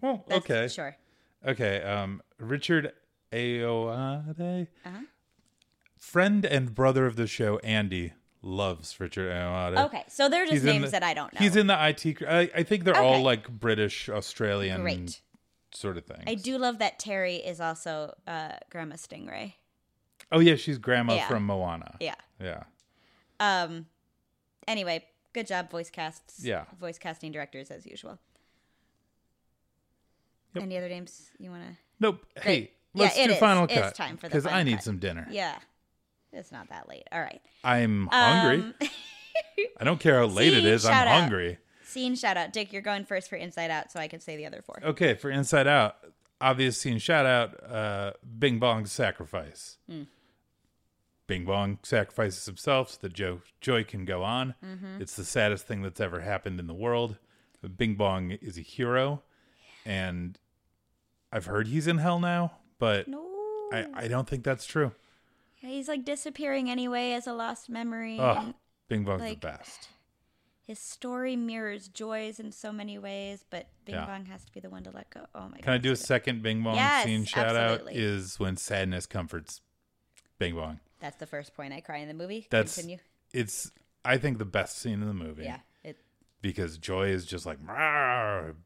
well, 0.01 0.26
That's, 0.27 0.39
okay, 0.43 0.68
Sure. 0.68 0.97
okay. 1.47 1.81
Um, 1.81 2.22
Richard 2.38 2.91
Ayoade, 3.31 4.68
Uh-huh. 4.85 4.99
friend 5.97 6.45
and 6.45 6.76
brother 6.76 7.06
of 7.06 7.15
the 7.15 7.27
show, 7.27 7.60
Andy 7.60 8.11
loves 8.41 8.99
Richard 8.99 9.32
Ayoade. 9.32 9.86
Okay, 9.88 10.03
so 10.07 10.30
they're 10.30 10.45
just 10.45 10.53
He's 10.56 10.64
names 10.64 10.86
the- 10.86 10.91
that 10.91 11.03
I 11.03 11.14
don't 11.14 11.34
know. 11.34 11.40
He's 11.40 11.56
in 11.56 11.68
the 11.68 11.74
IT. 11.88 12.22
I, 12.28 12.49
I 12.56 12.64
think 12.64 12.84
they're 12.84 12.95
all 12.98 13.22
like 13.22 13.49
British, 13.49 14.10
Australian, 14.10 14.82
Great. 14.82 15.22
sort 15.74 15.98
of 15.98 16.06
thing. 16.06 16.24
I 16.28 16.36
do 16.36 16.57
love 16.57 16.80
that 16.80 16.99
Terry 16.99 17.36
is 17.38 17.60
also 17.60 18.16
uh, 18.28 18.53
Grandma 18.70 18.95
Stingray. 18.95 19.53
Oh 20.32 20.40
yeah, 20.40 20.56
she's 20.56 20.78
Grandma 20.78 21.16
Yeah. 21.16 21.28
from 21.28 21.45
Moana. 21.45 21.95
Yeah. 21.99 22.16
Yeah. 22.40 22.64
Um. 23.40 23.88
Anyway, 24.68 25.03
good 25.34 25.48
job, 25.48 25.70
voice 25.72 25.90
casts. 25.90 26.44
Yeah. 26.45 26.66
Voice 26.80 26.98
casting 26.99 27.32
directors 27.32 27.72
as 27.72 27.86
usual. 27.86 28.20
Yep. 30.56 30.64
Any 30.64 30.78
other 30.78 30.90
names 30.90 31.32
you 31.40 31.49
want 31.52 31.64
to? 31.64 31.70
Nope. 31.99 32.26
Hey, 32.41 32.72
Yeah, 32.94 33.03
let's 33.03 33.18
it 33.18 33.28
do 33.28 33.34
is. 33.34 33.40
final 33.40 33.66
It's 33.66 33.74
cut 33.74 33.95
time 33.95 34.18
for 34.18 34.28
the 34.28 34.36
because 34.36 34.45
I 34.45 34.64
need 34.64 34.76
cut. 34.76 34.84
some 34.84 34.98
dinner. 34.99 35.28
Yeah. 35.30 35.57
It's 36.34 36.51
not 36.51 36.69
that 36.69 36.88
late. 36.88 37.03
All 37.11 37.19
right. 37.22 37.41
I'm 37.64 38.07
hungry. 38.11 38.61
Um, 38.64 38.73
I 39.80 39.84
don't 39.84 39.99
care 39.99 40.19
how 40.19 40.26
late 40.26 40.53
it 40.53 40.64
See? 40.64 40.69
is. 40.69 40.85
I'm 40.85 40.93
Shout 40.93 41.07
out. 41.07 41.22
hungry. 41.22 41.57
scene 41.84 42.15
shout 42.15 42.38
out. 42.38 42.53
Dick, 42.53 42.72
you're 42.72 42.81
going 42.81 43.06
first 43.06 43.30
for 43.30 43.35
Inside 43.35 43.72
Out, 43.72 43.91
so 43.91 43.99
I 43.99 44.07
can 44.07 44.19
say 44.19 44.35
the 44.38 44.45
other 44.45 44.61
four. 44.61 44.80
Okay, 44.84 45.15
for 45.15 45.30
Inside 45.31 45.68
Out, 45.68 45.95
obvious 46.39 46.77
scene 46.80 46.99
shout 46.99 47.26
out 47.26 47.64
uh, 47.72 48.14
Bing 48.38 48.60
Bong's 48.60 48.91
sacrifice. 48.91 49.77
Hmm. 49.89 50.03
Bing 51.27 51.45
Bong 51.45 51.77
sacrifices 51.84 52.45
himself 52.45 52.91
so 52.91 52.97
that 53.01 53.14
Joe, 53.14 53.41
Joy 53.61 53.84
can 53.84 54.03
go 54.06 54.23
on. 54.23 54.56
Mm-hmm. 54.65 54.99
It's 55.01 55.15
the 55.15 55.23
saddest 55.26 55.68
thing 55.68 55.81
that's 55.84 55.99
ever 55.99 56.22
happened 56.22 56.60
in 56.60 56.65
the 56.68 56.73
world. 56.73 57.18
Bing 57.77 57.95
Bong 57.95 58.31
is 58.31 58.57
a 58.57 58.61
hero, 58.61 59.22
and 59.85 60.39
I've 61.31 61.45
heard 61.45 61.68
he's 61.68 61.88
in 61.88 61.97
hell 61.99 62.19
now, 62.19 62.53
but 62.80 63.07
No. 63.07 63.26
I, 63.72 63.85
I 63.93 64.07
don't 64.07 64.27
think 64.27 64.43
that's 64.43 64.65
true. 64.65 64.91
He's 65.61 65.88
like 65.88 66.06
disappearing 66.06 66.69
anyway 66.69 67.11
as 67.14 67.27
a 67.27 67.34
lost 67.34 67.69
memory. 67.69 68.18
Oh, 68.19 68.53
Bing 68.88 69.03
Bong's 69.03 69.22
like- 69.22 69.41
the 69.41 69.48
best. 69.48 69.90
His 70.65 70.77
story 70.77 71.36
mirrors 71.36 71.88
Joy's 71.88 72.40
in 72.40 72.52
so 72.52 72.72
many 72.72 72.99
ways, 72.99 73.44
but 73.49 73.69
Bing 73.86 73.95
Yeah. 73.95 74.06
Bong 74.06 74.26
has 74.26 74.45
to 74.45 74.52
be 74.52 74.60
the 74.60 74.69
one 74.69 74.84
to 74.84 74.91
let 74.91 75.10
go. 75.10 75.26
Oh 75.34 75.49
my 75.49 75.57
god. 75.57 75.64
Can 75.64 75.73
I 75.73 75.77
do 75.80 75.91
a 75.91 75.95
second 75.95 76.44
Bing 76.44 76.61
Bong 76.61 76.76
Yes, 76.76 77.06
scene 77.06 77.26
shout 77.26 77.56
out? 77.56 77.91
Is 77.91 78.40
when 78.40 78.56
sadness 78.56 79.07
comforts 79.07 79.61
Bing 80.38 80.53
Bong. 80.53 80.80
That's 80.99 81.18
the 81.18 81.26
first 81.26 81.56
point 81.56 81.73
I 81.73 81.81
cry 81.81 81.98
in 81.98 82.07
the 82.07 82.14
movie. 82.14 82.45
That's 82.52 82.76
Continue. 82.76 82.99
it's 83.34 83.72
I 84.06 84.18
think 84.19 84.38
the 84.38 84.45
best 84.45 84.77
scene 84.77 85.02
in 85.02 85.07
the 85.07 85.14
movie. 85.14 85.44
Yeah. 85.45 85.60
It, 85.84 85.98
Because 86.41 86.77
Joy 86.77 87.07
is 87.07 87.26
just 87.26 87.48
like 87.48 87.57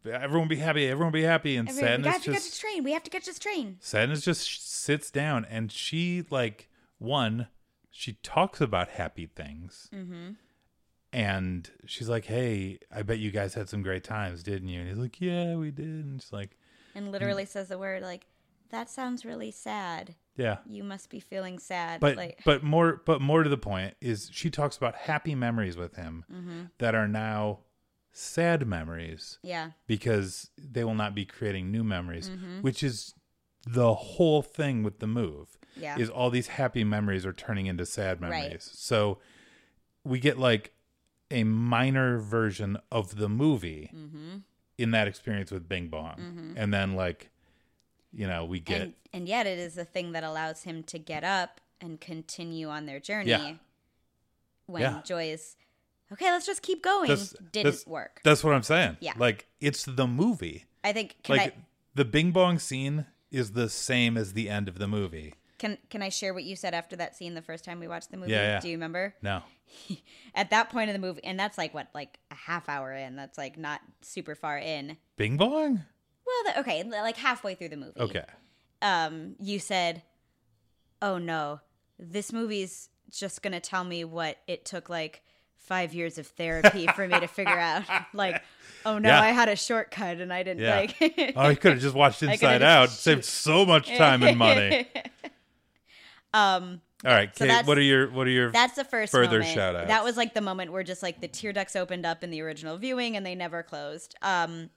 everyone 0.05 0.47
be 0.49 0.57
happy, 0.57 0.85
everyone 0.87 1.13
be 1.13 1.23
happy, 1.23 1.55
and 1.55 1.69
everyone, 1.69 2.01
we 2.01 2.03
sadness 2.03 2.13
have 2.13 2.21
to 2.23 2.31
catch 2.31 2.35
this 2.43 2.49
just 2.49 2.59
train. 2.61 2.83
We 2.83 2.91
have 2.91 3.03
to 3.03 3.09
catch 3.09 3.25
this 3.25 3.39
train. 3.39 3.77
sadness 3.79 4.21
just 4.25 4.47
sh- 4.47 4.59
sits 4.59 5.09
down 5.09 5.45
and 5.45 5.71
she 5.71 6.25
like 6.29 6.69
one 7.03 7.47
she 7.91 8.13
talks 8.23 8.59
about 8.59 8.89
happy 8.89 9.27
things. 9.27 9.89
Mm-hmm. 9.93 10.31
And 11.11 11.69
she's 11.85 12.09
like, 12.09 12.25
"Hey, 12.25 12.79
I 12.91 13.03
bet 13.03 13.19
you 13.19 13.29
guys 13.29 13.53
had 13.53 13.69
some 13.69 13.83
great 13.83 14.03
times, 14.03 14.41
didn't 14.41 14.69
you?" 14.69 14.79
And 14.79 14.89
he's 14.89 14.97
like, 14.97 15.21
"Yeah, 15.21 15.55
we 15.55 15.69
did." 15.69 15.85
And 15.85 16.21
she's 16.21 16.33
like, 16.33 16.57
And 16.95 17.11
literally 17.11 17.45
says 17.45 17.67
the 17.67 17.77
word 17.77 18.01
like, 18.01 18.25
"That 18.69 18.89
sounds 18.89 19.23
really 19.23 19.51
sad. 19.51 20.15
"Yeah." 20.35 20.57
You 20.65 20.83
must 20.83 21.11
be 21.11 21.19
feeling 21.19 21.59
sad." 21.59 21.99
but 21.99 22.15
like, 22.17 22.41
but 22.45 22.63
more 22.63 23.01
but 23.05 23.21
more 23.21 23.43
to 23.43 23.49
the 23.49 23.57
point 23.59 23.93
is 24.01 24.29
she 24.33 24.49
talks 24.49 24.75
about 24.75 24.95
happy 24.95 25.35
memories 25.35 25.77
with 25.77 25.95
him 25.95 26.25
Mm-hmm. 26.33 26.61
that 26.79 26.95
are 26.95 27.07
now 27.07 27.59
sad 28.11 28.65
memories 28.67 29.37
yeah, 29.43 29.71
because 29.87 30.49
they 30.57 30.83
will 30.83 30.93
not 30.95 31.13
be 31.13 31.25
creating 31.25 31.71
new 31.71 31.83
memories 31.83 32.29
Mm-hmm. 32.29 32.61
which 32.61 32.81
is 32.81 33.13
the 33.65 33.93
whole 33.93 34.41
thing 34.41 34.83
with 34.83 34.99
the 34.99 35.07
move 35.07 35.57
yeah, 35.75 35.97
is 35.97 36.09
all 36.09 36.29
these 36.29 36.47
happy 36.47 36.83
memories 36.83 37.25
are 37.25 37.33
turning 37.33 37.65
into 37.67 37.85
sad 37.85 38.21
Right. 38.21 38.29
memories 38.29 38.69
so 38.73 39.19
we 40.03 40.19
get 40.19 40.37
like 40.37 40.73
a 41.31 41.43
minor 41.43 42.19
version 42.19 42.77
of 42.91 43.15
the 43.17 43.29
movie 43.29 43.89
mm-hmm. 43.95 44.37
in 44.77 44.91
that 44.91 45.07
experience 45.07 45.49
with 45.51 45.67
bing 45.69 45.87
bong 45.87 46.53
and 46.57 46.73
then 46.73 46.93
like 46.95 47.29
you 48.11 48.27
know 48.27 48.45
we 48.45 48.59
get 48.59 48.81
and 48.81 48.93
and 49.13 49.27
yet 49.27 49.47
it 49.47 49.57
is 49.59 49.75
the 49.75 49.85
thing 49.85 50.11
that 50.11 50.23
allows 50.23 50.63
him 50.63 50.83
to 50.83 50.99
get 50.99 51.23
up 51.23 51.61
and 51.79 51.99
continue 51.99 52.69
on 52.69 52.85
their 52.85 52.99
journey. 52.99 53.29
Yeah. 53.29 53.53
When 54.67 54.81
Yeah. 54.81 55.01
Joy 55.03 55.29
is 55.29 55.55
okay, 56.11 56.31
let's 56.31 56.45
just 56.45 56.61
keep 56.61 56.81
going. 56.83 57.07
That's- 57.09 57.35
Didn't 57.51 57.65
that's- 57.65 57.87
work. 57.87 58.21
that's 58.23 58.43
what 58.43 58.53
i'm 58.53 58.63
saying 58.63 58.97
Yeah. 58.99 59.13
like 59.17 59.47
it's 59.59 59.85
the 59.85 60.07
movie 60.07 60.65
I 60.83 60.93
think 60.93 61.15
can 61.23 61.37
like 61.37 61.53
I 61.53 61.57
the 61.95 62.05
Bing 62.05 62.31
Bong 62.31 62.57
scene 62.59 63.05
is 63.33 63.51
the 63.51 63.67
same 63.67 64.15
as 64.15 64.31
the 64.31 64.49
end 64.49 64.69
of 64.69 64.77
the 64.77 64.87
movie. 64.87 65.33
can 65.57 65.77
can 65.89 66.01
I 66.01 66.09
share 66.09 66.33
what 66.33 66.43
you 66.43 66.55
said 66.55 66.73
after 66.73 66.95
that 66.95 67.15
scene 67.15 67.33
the 67.33 67.41
first 67.41 67.65
time 67.65 67.79
we 67.79 67.87
watched 67.87 68.11
the 68.11 68.17
movie? 68.17 68.31
Yeah, 68.31 68.53
yeah. 68.53 68.59
Do 68.59 68.69
you 68.69 68.75
remember? 68.75 69.13
No, 69.21 69.41
At 70.35 70.49
that 70.51 70.69
point 70.69 70.89
in 70.89 70.93
the 70.93 71.05
movie, 71.05 71.23
and 71.23 71.39
that's 71.39 71.57
like 71.57 71.73
what, 71.73 71.87
like 71.93 72.19
a 72.31 72.35
half 72.35 72.69
hour 72.69 72.93
in. 72.93 73.15
That's 73.15 73.37
like 73.37 73.57
not 73.57 73.81
super 74.01 74.35
far 74.35 74.57
in. 74.57 74.97
Bing 75.17 75.37
Bong. 75.37 75.83
Well, 76.25 76.53
the, 76.53 76.59
okay, 76.61 76.83
like 76.83 77.17
halfway 77.17 77.55
through 77.55 77.69
the 77.69 77.77
movie. 77.77 77.99
Okay, 77.99 78.25
um, 78.81 79.35
you 79.39 79.59
said, 79.59 80.03
"Oh 81.01 81.17
no, 81.17 81.59
this 81.99 82.31
movie's 82.31 82.89
just 83.11 83.41
gonna 83.41 83.59
tell 83.59 83.83
me 83.83 84.03
what 84.03 84.37
it 84.47 84.65
took 84.65 84.89
like 84.89 85.23
five 85.63 85.93
years 85.93 86.17
of 86.17 86.27
therapy 86.27 86.87
for 86.95 87.07
me 87.07 87.19
to 87.19 87.27
figure 87.27 87.57
out." 87.57 87.83
Like, 88.13 88.41
oh 88.85 88.97
no, 88.99 89.09
Yeah. 89.09 89.21
I 89.21 89.29
had 89.29 89.49
a 89.49 89.55
shortcut 89.55 90.17
and 90.19 90.31
I 90.31 90.43
didn't 90.43 90.61
Yeah. 90.63 90.75
like. 90.79 91.33
oh, 91.35 91.49
you 91.49 91.55
could 91.57 91.73
have 91.73 91.81
just 91.81 91.95
watched 91.95 92.21
Inside 92.21 92.59
just- 92.59 92.63
Out, 92.63 92.89
saved 92.89 93.25
so 93.25 93.65
much 93.65 93.87
time 93.95 94.21
and 94.23 94.37
money. 94.37 94.87
um, 96.33 96.81
All 97.05 97.11
right, 97.11 97.35
So 97.35 97.45
Kate, 97.45 97.65
what 97.65 97.77
are 97.77 97.81
your 97.81 98.09
what 98.11 98.27
are 98.27 98.31
your 98.31 98.51
that's 98.51 98.75
the 98.75 98.83
first 98.83 99.11
Further 99.11 99.39
moment. 99.39 99.53
shout 99.55 99.75
out? 99.75 99.87
That 99.87 100.03
was 100.03 100.17
like 100.17 100.33
the 100.33 100.41
moment 100.41 100.71
where 100.71 100.83
just 100.83 101.03
like 101.03 101.21
the 101.21 101.27
tear 101.27 101.53
ducts 101.53 101.75
opened 101.75 102.05
up 102.05 102.23
in 102.23 102.29
the 102.29 102.41
original 102.41 102.77
viewing 102.77 103.15
and 103.17 103.25
they 103.25 103.35
never 103.35 103.61
closed. 103.63 104.15
Um, 104.21 104.69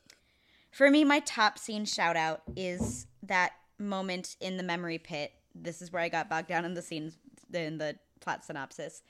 for 0.72 0.90
me, 0.90 1.04
my 1.04 1.20
top 1.20 1.58
scene 1.58 1.84
shout 1.84 2.16
out 2.16 2.42
is 2.56 3.06
that 3.22 3.52
moment 3.78 4.36
in 4.40 4.56
the 4.56 4.62
memory 4.62 4.98
pit. 4.98 5.32
This 5.54 5.80
is 5.80 5.90
where 5.92 6.02
I 6.02 6.08
got 6.08 6.28
bogged 6.28 6.48
down 6.48 6.64
in 6.64 6.74
the 6.74 6.82
scenes 6.82 7.16
in 7.52 7.78
the 7.78 7.96
plot 8.20 8.44
synopsis, 8.44 9.02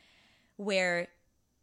where 0.57 1.09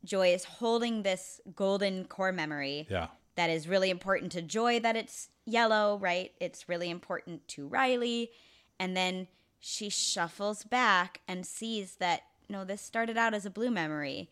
Joy 0.03 0.33
is 0.33 0.43
holding 0.43 1.03
this 1.03 1.39
golden 1.55 2.05
core 2.05 2.31
memory 2.31 2.87
yeah 2.89 3.07
that 3.35 3.49
is 3.49 3.67
really 3.67 3.89
important 3.89 4.31
to 4.33 4.41
Joy 4.41 4.79
that 4.79 4.95
it's 4.95 5.29
yellow, 5.45 5.97
right? 5.99 6.31
It's 6.39 6.69
really 6.69 6.89
important 6.89 7.47
to 7.49 7.67
Riley. 7.67 8.31
And 8.79 8.95
then 8.95 9.27
she 9.59 9.89
shuffles 9.89 10.63
back 10.63 11.21
and 11.27 11.45
sees 11.45 11.95
that 11.95 12.21
no, 12.49 12.65
this 12.65 12.81
started 12.81 13.17
out 13.17 13.33
as 13.33 13.45
a 13.45 13.49
blue 13.49 13.71
memory. 13.71 14.29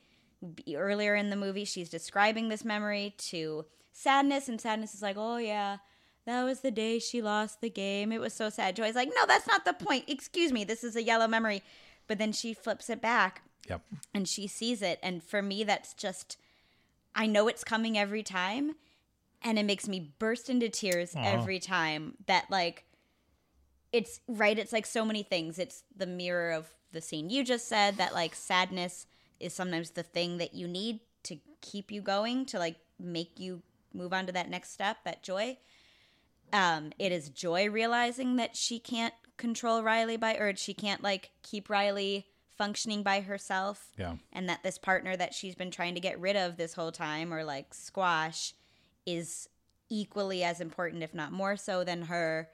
Earlier 0.75 1.15
in 1.15 1.29
the 1.29 1.35
movie, 1.35 1.65
she's 1.65 1.89
describing 1.89 2.49
this 2.49 2.65
memory 2.65 3.15
to 3.17 3.65
Sadness, 3.93 4.49
and 4.49 4.59
Sadness 4.59 4.93
is 4.93 5.01
like, 5.01 5.15
oh, 5.17 5.37
yeah, 5.37 5.77
that 6.25 6.43
was 6.43 6.59
the 6.59 6.71
day 6.71 6.99
she 6.99 7.21
lost 7.21 7.61
the 7.61 7.69
game. 7.69 8.11
It 8.11 8.19
was 8.19 8.33
so 8.33 8.49
sad. 8.49 8.75
Joy's 8.75 8.95
like, 8.95 9.09
no, 9.09 9.25
that's 9.25 9.47
not 9.47 9.65
the 9.65 9.73
point. 9.73 10.05
Excuse 10.07 10.51
me, 10.51 10.63
this 10.63 10.83
is 10.83 10.95
a 10.95 11.03
yellow 11.03 11.27
memory. 11.27 11.63
But 12.07 12.17
then 12.17 12.33
she 12.33 12.53
flips 12.53 12.89
it 12.89 13.01
back 13.01 13.43
Yep. 13.69 13.81
and 14.13 14.27
she 14.27 14.47
sees 14.47 14.81
it. 14.81 14.99
And 15.01 15.23
for 15.23 15.41
me, 15.41 15.63
that's 15.63 15.93
just, 15.93 16.37
I 17.15 17.27
know 17.27 17.47
it's 17.47 17.63
coming 17.63 17.97
every 17.97 18.23
time. 18.23 18.75
And 19.43 19.57
it 19.57 19.65
makes 19.65 19.87
me 19.87 20.13
burst 20.19 20.49
into 20.49 20.69
tears 20.69 21.15
Aw. 21.15 21.23
every 21.23 21.59
time 21.59 22.15
that, 22.27 22.45
like, 22.51 22.85
it's 23.91 24.19
right. 24.27 24.57
It's 24.57 24.71
like 24.71 24.85
so 24.85 25.03
many 25.03 25.23
things. 25.23 25.57
It's 25.57 25.83
the 25.95 26.05
mirror 26.05 26.51
of 26.51 26.67
the 26.91 27.01
scene 27.01 27.29
you 27.29 27.43
just 27.43 27.67
said 27.67 27.97
that, 27.97 28.13
like, 28.13 28.35
sadness 28.35 29.07
is 29.39 29.53
sometimes 29.53 29.91
the 29.91 30.03
thing 30.03 30.37
that 30.37 30.53
you 30.53 30.67
need 30.67 30.99
to 31.23 31.37
keep 31.61 31.91
you 31.91 32.01
going, 32.01 32.45
to, 32.47 32.59
like, 32.59 32.75
make 32.99 33.39
you 33.39 33.63
move 33.93 34.13
on 34.13 34.27
to 34.27 34.31
that 34.31 34.49
next 34.49 34.73
step, 34.73 34.97
that 35.05 35.23
joy. 35.23 35.57
Um, 36.53 36.91
it 36.99 37.11
is 37.11 37.29
joy 37.29 37.69
realizing 37.69 38.35
that 38.35 38.55
she 38.55 38.77
can't 38.77 39.13
control 39.37 39.81
Riley 39.81 40.17
by, 40.17 40.35
or 40.35 40.55
she 40.55 40.73
can't, 40.73 41.01
like, 41.01 41.31
keep 41.41 41.69
Riley 41.69 42.27
functioning 42.61 43.01
by 43.01 43.21
herself 43.21 43.89
Yeah. 43.97 44.17
and 44.31 44.47
that 44.47 44.61
this 44.61 44.77
partner 44.77 45.17
that 45.17 45.33
she's 45.33 45.55
been 45.55 45.71
trying 45.71 45.95
to 45.95 45.99
get 45.99 46.19
rid 46.19 46.35
of 46.35 46.57
this 46.57 46.73
whole 46.75 46.91
time 46.91 47.33
or 47.33 47.43
like 47.43 47.73
squash 47.73 48.53
is 49.05 49.49
equally 49.89 50.43
as 50.43 50.61
important 50.61 51.01
if 51.01 51.13
not 51.13 51.31
more 51.31 51.57
so 51.57 51.83
than 51.83 52.03
her 52.03 52.49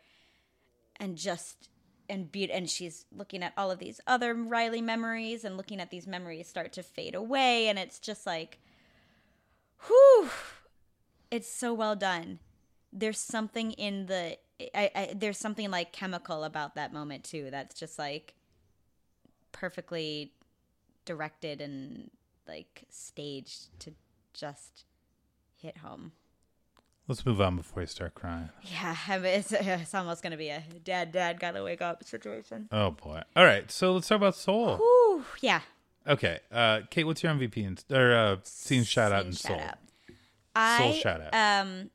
and 0.98 1.18
just 1.18 1.68
and 2.10 2.32
be 2.32 2.50
and 2.50 2.70
she's 2.70 3.06
looking 3.12 3.44
at 3.44 3.52
all 3.58 3.70
of 3.70 3.80
these 3.80 4.00
other 4.08 4.34
Riley 4.34 4.82
memories 4.82 5.44
and 5.44 5.58
looking 5.58 5.82
at 5.82 5.90
these 5.92 6.08
memories 6.08 6.48
start 6.48 6.72
to 6.74 6.84
fade 6.84 7.14
away 7.14 7.68
and 7.68 7.78
it's 7.78 8.00
just 8.00 8.26
like 8.26 8.60
whew 9.88 10.30
it's 11.30 11.52
so 11.52 11.74
well 11.74 11.98
done 11.98 12.40
there's 12.94 13.20
something 13.20 13.72
in 13.74 14.06
the 14.06 14.38
I, 14.74 14.90
I 14.96 15.14
there's 15.14 15.38
something 15.38 15.70
like 15.70 15.92
chemical 15.92 16.46
about 16.46 16.76
that 16.76 16.94
moment 16.94 17.26
too 17.26 17.50
that's 17.52 17.78
just 17.78 18.00
like 18.00 18.34
perfectly 19.60 20.32
directed 21.06 21.62
and 21.62 22.12
like 22.48 22.84
staged 22.90 23.80
to 23.80 23.94
just 24.34 24.86
hit 25.56 25.78
home. 25.78 26.12
Let's 27.08 27.26
move 27.26 27.40
on 27.40 27.56
before 27.56 27.82
you 27.82 27.88
start 27.88 28.16
crying. 28.16 28.50
Yeah, 28.64 28.96
I 29.08 29.18
mean, 29.18 29.26
it's, 29.40 29.52
it's 29.52 29.96
almost 29.96 30.22
gonna 30.22 30.38
be 30.38 30.50
a 30.50 30.64
dad, 30.84 31.12
dad, 31.12 31.40
gotta 31.40 31.64
wake 31.64 31.82
up 31.82 32.04
situation. 32.04 32.68
Oh 32.72 32.92
boy. 32.92 33.22
All 33.36 33.46
right. 33.46 33.70
So 33.72 33.94
let's 33.94 34.08
talk 34.08 34.18
about 34.18 34.36
Soul. 34.36 34.78
Whew, 34.78 35.26
yeah. 35.42 35.62
Okay. 36.06 36.40
Uh, 36.52 36.82
Kate, 36.90 37.06
what's 37.06 37.24
your 37.24 37.34
MVP 37.34 37.58
in, 37.58 37.78
or 37.96 38.14
uh, 38.14 38.36
scene 38.44 38.84
shout 38.84 39.12
out 39.12 39.26
in 39.26 39.34
Soul? 39.34 39.60
out. 39.60 39.78
I, 40.56 41.00
shout 41.02 41.22
out. 41.22 41.34
Um, 41.34 41.92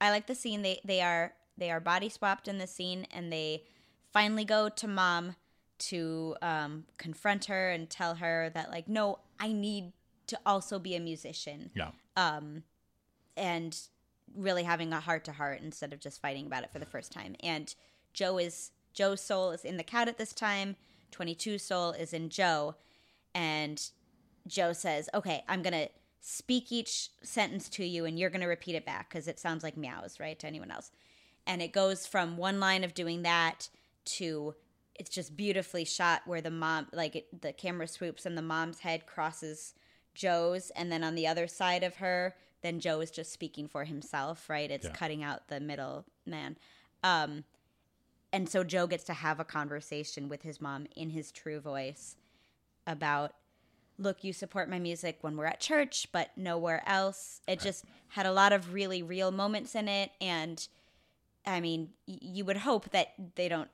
I 0.00 0.10
like 0.10 0.26
the 0.26 0.34
scene. 0.34 0.62
They 0.62 0.80
they 0.84 1.00
are 1.00 1.32
they 1.58 1.70
are 1.70 1.80
body 1.80 2.08
swapped 2.08 2.48
in 2.48 2.58
the 2.58 2.66
scene, 2.66 3.06
and 3.10 3.32
they 3.32 3.64
finally 4.12 4.44
go 4.44 4.68
to 4.68 4.88
mom 4.88 5.36
to 5.78 6.36
um, 6.42 6.84
confront 6.98 7.46
her 7.46 7.70
and 7.70 7.88
tell 7.90 8.16
her 8.16 8.50
that 8.54 8.70
like, 8.70 8.88
no, 8.88 9.18
I 9.38 9.52
need 9.52 9.92
to 10.28 10.38
also 10.44 10.78
be 10.78 10.94
a 10.96 11.00
musician. 11.00 11.70
Yeah. 11.74 11.90
um, 12.16 12.62
and 13.36 13.78
really 14.34 14.64
having 14.64 14.92
a 14.92 15.00
heart 15.00 15.24
to 15.24 15.32
heart 15.32 15.60
instead 15.62 15.92
of 15.92 16.00
just 16.00 16.20
fighting 16.20 16.46
about 16.46 16.64
it 16.64 16.72
for 16.72 16.78
the 16.78 16.86
first 16.86 17.12
time. 17.12 17.36
And 17.40 17.74
Joe 18.12 18.38
is 18.38 18.70
Joe's 18.92 19.20
soul 19.20 19.50
is 19.50 19.64
in 19.64 19.76
the 19.76 19.82
cat 19.82 20.08
at 20.08 20.18
this 20.18 20.32
time. 20.32 20.76
22 21.12 21.58
soul 21.58 21.92
is 21.92 22.12
in 22.12 22.28
Joe. 22.30 22.74
And 23.34 23.82
Joe 24.46 24.72
says, 24.72 25.08
"Okay, 25.14 25.44
I'm 25.48 25.62
going 25.62 25.74
to 25.74 25.88
speak 26.20 26.72
each 26.72 27.10
sentence 27.22 27.68
to 27.68 27.84
you 27.84 28.04
and 28.04 28.18
you're 28.18 28.30
going 28.30 28.40
to 28.40 28.46
repeat 28.46 28.74
it 28.74 28.84
back 28.86 29.10
cuz 29.10 29.28
it 29.28 29.38
sounds 29.38 29.62
like 29.62 29.76
meows, 29.76 30.18
right, 30.18 30.38
to 30.38 30.46
anyone 30.46 30.70
else." 30.70 30.90
And 31.46 31.62
it 31.62 31.72
goes 31.72 32.06
from 32.06 32.36
one 32.36 32.58
line 32.58 32.82
of 32.84 32.94
doing 32.94 33.22
that 33.22 33.68
to 34.06 34.54
it's 34.98 35.10
just 35.10 35.36
beautifully 35.36 35.84
shot 35.84 36.22
where 36.26 36.40
the 36.40 36.50
mom 36.50 36.86
like 36.92 37.16
it, 37.16 37.40
the 37.42 37.52
camera 37.52 37.86
swoops 37.86 38.26
and 38.26 38.36
the 38.36 38.42
mom's 38.42 38.80
head 38.80 39.06
crosses 39.06 39.74
Joe's 40.14 40.70
and 40.70 40.90
then 40.90 41.04
on 41.04 41.14
the 41.14 41.26
other 41.26 41.46
side 41.46 41.82
of 41.82 41.96
her 41.96 42.34
then 42.62 42.80
Joe 42.80 43.00
is 43.00 43.10
just 43.10 43.32
speaking 43.32 43.68
for 43.68 43.84
himself 43.84 44.48
right? 44.48 44.70
It's 44.70 44.86
Yeah. 44.86 44.92
cutting 44.92 45.22
out 45.22 45.48
the 45.48 45.60
middle 45.60 46.04
man. 46.24 46.56
Um 47.02 47.44
and 48.32 48.48
so 48.48 48.64
Joe 48.64 48.86
gets 48.86 49.04
to 49.04 49.14
have 49.14 49.40
a 49.40 49.44
conversation 49.44 50.28
with 50.28 50.42
his 50.42 50.60
mom 50.60 50.86
in 50.96 51.10
his 51.10 51.30
true 51.32 51.60
voice 51.60 52.16
about 52.86 53.34
look 53.98 54.22
you 54.24 54.32
support 54.32 54.68
my 54.68 54.78
music 54.78 55.18
when 55.22 55.36
we're 55.36 55.46
at 55.46 55.60
church 55.60 56.06
but 56.12 56.30
nowhere 56.36 56.82
else. 56.86 57.40
It 57.46 57.60
just 57.60 57.84
had 58.08 58.26
a 58.26 58.32
lot 58.32 58.52
of 58.52 58.74
really 58.74 59.02
real 59.02 59.30
moments 59.30 59.74
in 59.74 59.88
it 59.88 60.10
and 60.20 60.66
I 61.48 61.60
mean, 61.60 61.90
y- 62.08 62.18
you 62.20 62.44
would 62.44 62.56
hope 62.56 62.90
that 62.90 63.12
they 63.36 63.48
don't 63.48 63.70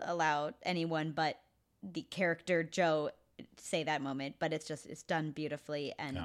allow 0.00 0.52
anyone 0.62 1.12
but 1.12 1.38
the 1.82 2.02
character 2.02 2.62
Joe 2.62 3.10
say 3.56 3.82
that 3.84 4.00
moment, 4.00 4.36
but 4.38 4.52
it's 4.52 4.66
just 4.66 4.86
it's 4.86 5.02
done 5.02 5.30
beautifully 5.30 5.92
and 5.98 6.18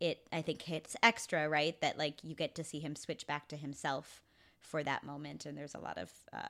it 0.00 0.26
I 0.32 0.42
think 0.42 0.62
hits 0.62 0.96
extra, 1.02 1.48
right? 1.48 1.80
That 1.80 1.98
like 1.98 2.22
you 2.22 2.34
get 2.34 2.54
to 2.56 2.64
see 2.64 2.80
him 2.80 2.96
switch 2.96 3.26
back 3.26 3.48
to 3.48 3.56
himself 3.56 4.22
for 4.60 4.82
that 4.82 5.04
moment 5.04 5.46
and 5.46 5.56
there's 5.56 5.74
a 5.74 5.80
lot 5.80 5.98
of 5.98 6.10
uh 6.32 6.48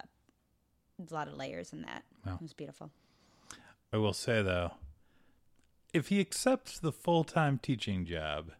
a 1.10 1.14
lot 1.14 1.28
of 1.28 1.34
layers 1.34 1.72
in 1.72 1.82
that. 1.82 2.04
No. 2.24 2.34
It 2.34 2.42
was 2.42 2.52
beautiful. 2.52 2.90
I 3.92 3.98
will 3.98 4.12
say 4.12 4.42
though, 4.42 4.72
if 5.92 6.08
he 6.08 6.20
accepts 6.20 6.78
the 6.78 6.92
full 6.92 7.24
time 7.24 7.58
teaching 7.62 8.04
job 8.06 8.52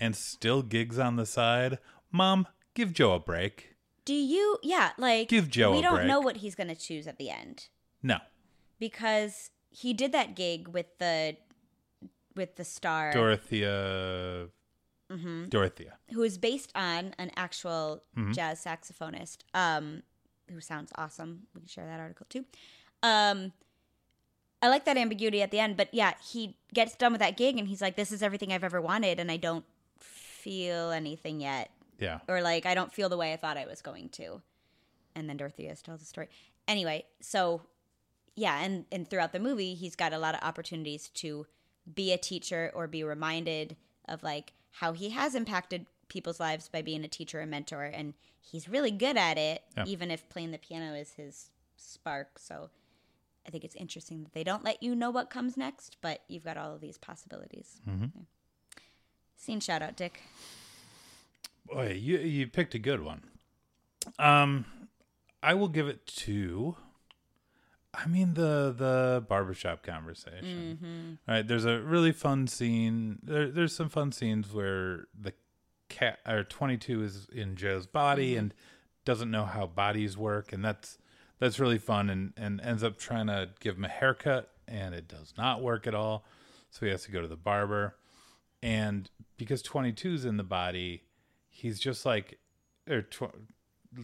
and 0.00 0.16
still 0.16 0.62
gigs 0.62 0.98
on 0.98 1.16
the 1.16 1.26
side, 1.26 1.78
mom, 2.10 2.48
give 2.74 2.92
Joe 2.92 3.12
a 3.14 3.20
break. 3.20 3.71
Do 4.04 4.14
you 4.14 4.58
yeah, 4.62 4.90
like 4.98 5.28
Give 5.28 5.48
Joe 5.48 5.72
we 5.72 5.82
don't 5.82 5.94
break. 5.96 6.06
know 6.08 6.20
what 6.20 6.38
he's 6.38 6.54
going 6.54 6.68
to 6.68 6.74
choose 6.74 7.06
at 7.06 7.18
the 7.18 7.30
end. 7.30 7.68
No. 8.02 8.18
because 8.78 9.50
he 9.70 9.92
did 9.94 10.12
that 10.12 10.34
gig 10.34 10.68
with 10.68 10.86
the 10.98 11.36
with 12.34 12.56
the 12.56 12.64
star 12.64 13.12
Dorothea. 13.12 14.48
Mm-hmm. 15.10 15.48
Dorothea. 15.50 15.98
who 16.12 16.22
is 16.22 16.38
based 16.38 16.72
on 16.74 17.14
an 17.18 17.30
actual 17.36 18.02
Mm-hmm. 18.16 18.32
jazz 18.32 18.64
saxophonist 18.64 19.38
um 19.54 20.02
who 20.50 20.60
sounds 20.60 20.90
awesome 20.96 21.42
we 21.54 21.60
can 21.60 21.68
share 21.68 21.86
that 21.86 22.00
article 22.00 22.26
too 22.30 22.44
um 23.02 23.52
i 24.62 24.68
like 24.68 24.84
that 24.86 24.96
ambiguity 24.96 25.40
at 25.42 25.50
the 25.50 25.58
end 25.60 25.76
but 25.76 25.88
yeah 25.92 26.12
he 26.32 26.56
gets 26.74 26.94
done 26.96 27.12
with 27.12 27.20
that 27.20 27.36
gig 27.36 27.58
and 27.58 27.68
he's 27.68 27.80
like 27.82 27.96
this 27.96 28.10
is 28.10 28.22
everything 28.22 28.52
i've 28.52 28.64
ever 28.64 28.80
wanted 28.80 29.20
and 29.20 29.30
i 29.30 29.36
don't 29.36 29.64
feel 30.00 30.90
anything 30.90 31.40
yet 31.40 31.70
Yeah. 31.98 32.20
or 32.28 32.40
like 32.42 32.66
I 32.66 32.74
don't 32.74 32.92
feel 32.92 33.08
the 33.08 33.16
way 33.16 33.32
I 33.32 33.36
thought 33.36 33.56
I 33.56 33.66
was 33.66 33.82
going 33.82 34.08
to. 34.10 34.42
And 35.14 35.28
then 35.28 35.36
Dorothea 35.36 35.74
tells 35.76 36.00
the 36.00 36.06
story. 36.06 36.28
Anyway, 36.66 37.04
so 37.20 37.62
yeah, 38.34 38.60
and 38.62 38.86
and 38.90 39.08
throughout 39.08 39.32
the 39.32 39.40
movie, 39.40 39.74
he's 39.74 39.94
got 39.96 40.12
a 40.12 40.18
lot 40.18 40.34
of 40.34 40.40
opportunities 40.42 41.08
to 41.14 41.46
be 41.94 42.12
a 42.12 42.18
teacher 42.18 42.70
or 42.74 42.86
be 42.86 43.04
reminded 43.04 43.76
of 44.08 44.22
like 44.22 44.52
how 44.70 44.92
he 44.92 45.10
has 45.10 45.34
impacted 45.34 45.86
people's 46.08 46.40
lives 46.40 46.68
by 46.68 46.80
being 46.82 47.04
a 47.04 47.08
teacher 47.08 47.40
and 47.40 47.50
mentor, 47.50 47.84
and 47.84 48.14
he's 48.40 48.68
really 48.68 48.90
good 48.90 49.16
at 49.16 49.36
it, 49.38 49.62
Yeah. 49.76 49.84
even 49.86 50.10
if 50.10 50.28
playing 50.28 50.50
the 50.52 50.58
piano 50.58 50.94
is 50.94 51.12
his 51.12 51.50
spark. 51.76 52.38
So. 52.38 52.70
I 53.44 53.50
think 53.50 53.64
it's 53.64 53.74
interesting 53.74 54.22
that 54.22 54.34
they 54.34 54.44
don't 54.44 54.62
let 54.62 54.84
you 54.84 54.94
know 54.94 55.10
what 55.10 55.28
comes 55.28 55.56
next, 55.56 55.96
but 56.00 56.20
you've 56.28 56.44
got 56.44 56.56
all 56.56 56.76
of 56.76 56.80
these 56.80 56.96
possibilities. 56.96 57.80
Mm-hmm. 57.88 58.04
Yeah. 58.14 58.22
Scene 59.36 59.58
shout 59.58 59.82
out, 59.82 59.96
Dick. 59.96 60.20
Boy, 61.66 61.98
you 62.00 62.18
you 62.18 62.46
picked 62.46 62.74
a 62.74 62.78
good 62.78 63.02
one. 63.02 63.22
Um, 64.18 64.64
I 65.42 65.54
will 65.54 65.68
give 65.68 65.88
it 65.88 66.06
to. 66.06 66.76
I 67.94 68.06
mean 68.06 68.34
the 68.34 68.74
the 68.76 69.24
barbershop 69.28 69.82
conversation. 69.82 71.18
Right, 71.28 71.46
there's 71.46 71.64
a 71.66 71.80
really 71.80 72.12
fun 72.12 72.46
scene. 72.46 73.18
There, 73.22 73.48
there's 73.48 73.74
some 73.74 73.88
fun 73.90 74.12
scenes 74.12 74.52
where 74.52 75.08
the 75.18 75.34
cat 75.88 76.20
or 76.26 76.42
22 76.42 77.02
is 77.04 77.26
in 77.30 77.54
Joe's 77.54 77.86
body 77.86 78.34
and 78.36 78.54
doesn't 79.04 79.30
know 79.30 79.44
how 79.44 79.66
bodies 79.66 80.16
work, 80.16 80.52
and 80.52 80.64
that's 80.64 80.96
that's 81.38 81.60
really 81.60 81.78
fun. 81.78 82.08
And 82.08 82.32
and 82.36 82.60
ends 82.62 82.82
up 82.82 82.98
trying 82.98 83.26
to 83.26 83.50
give 83.60 83.76
him 83.76 83.84
a 83.84 83.88
haircut, 83.88 84.50
and 84.66 84.94
it 84.94 85.06
does 85.06 85.34
not 85.36 85.60
work 85.62 85.86
at 85.86 85.94
all. 85.94 86.24
So 86.70 86.86
he 86.86 86.92
has 86.92 87.04
to 87.04 87.10
go 87.10 87.20
to 87.20 87.28
the 87.28 87.36
barber, 87.36 87.96
and 88.62 89.10
because 89.36 89.62
22's 89.62 90.24
in 90.24 90.38
the 90.38 90.44
body, 90.44 91.02
he's 91.62 91.78
just 91.80 92.04
like, 92.04 92.38
or 92.88 93.02
tw- 93.02 93.36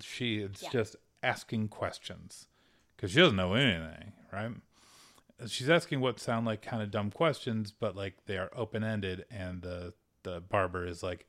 she 0.00 0.38
is 0.38 0.62
Yeah. 0.62 0.70
just 0.70 0.96
asking 1.22 1.68
questions 1.68 2.46
because 2.96 3.10
she 3.10 3.18
doesn't 3.18 3.36
know 3.36 3.54
anything, 3.54 4.12
right? 4.32 4.52
She's 5.46 5.68
asking 5.70 6.00
what 6.00 6.18
sound 6.20 6.46
like 6.46 6.62
kind 6.62 6.82
of 6.82 6.90
dumb 6.90 7.10
questions, 7.10 7.70
but 7.72 7.94
like 7.96 8.24
they 8.26 8.38
are 8.38 8.50
open 8.54 8.82
ended, 8.84 9.24
and 9.30 9.62
the 9.62 9.94
the 10.24 10.40
barber 10.40 10.84
is 10.86 11.02
like, 11.02 11.26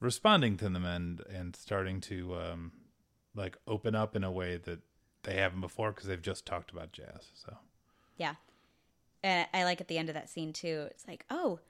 responding 0.00 0.56
to 0.58 0.68
them 0.68 0.84
and 0.84 1.20
and 1.28 1.54
starting 1.56 2.00
to 2.02 2.34
um 2.36 2.72
like 3.34 3.56
open 3.66 3.94
up 3.94 4.14
in 4.16 4.24
a 4.24 4.30
way 4.32 4.56
that 4.58 4.80
they 5.22 5.34
haven't 5.36 5.60
before 5.60 5.92
because 5.92 6.06
they've 6.08 6.20
just 6.22 6.44
talked 6.44 6.70
about 6.70 6.92
jazz. 6.92 7.30
So 7.34 7.56
Yeah. 8.16 8.34
And 9.22 9.46
I 9.54 9.64
like 9.64 9.80
at 9.80 9.86
the 9.88 9.98
end 9.98 10.08
of 10.08 10.14
that 10.14 10.28
scene 10.28 10.52
too. 10.52 10.88
It's 10.90 11.06
like, 11.06 11.24
"Oh, 11.30 11.60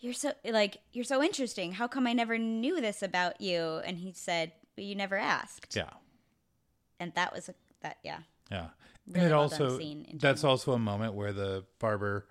you're 0.00 0.14
so 0.14 0.32
like 0.44 0.78
you're 0.92 1.04
so 1.04 1.22
interesting. 1.22 1.72
How 1.72 1.86
come 1.88 2.06
I 2.06 2.12
never 2.12 2.38
knew 2.38 2.80
this 2.80 3.02
about 3.02 3.40
you?" 3.40 3.80
And 3.84 3.98
he 3.98 4.12
said, 4.12 4.52
well, 4.76 4.86
"You 4.86 4.94
never 4.94 5.16
asked." 5.16 5.76
yeah, 5.76 5.90
And 6.98 7.12
that 7.14 7.32
was 7.32 7.48
a, 7.48 7.54
that 7.82 7.98
yeah. 8.02 8.20
yeah. 8.50 8.68
Really 9.06 9.20
and 9.26 9.26
it 9.26 9.34
well 9.34 9.42
also 9.42 9.78
that's 9.78 10.40
general. 10.42 10.50
also 10.50 10.72
a 10.72 10.78
moment 10.78 11.14
where 11.14 11.32
the 11.32 11.64
barber 11.78 12.26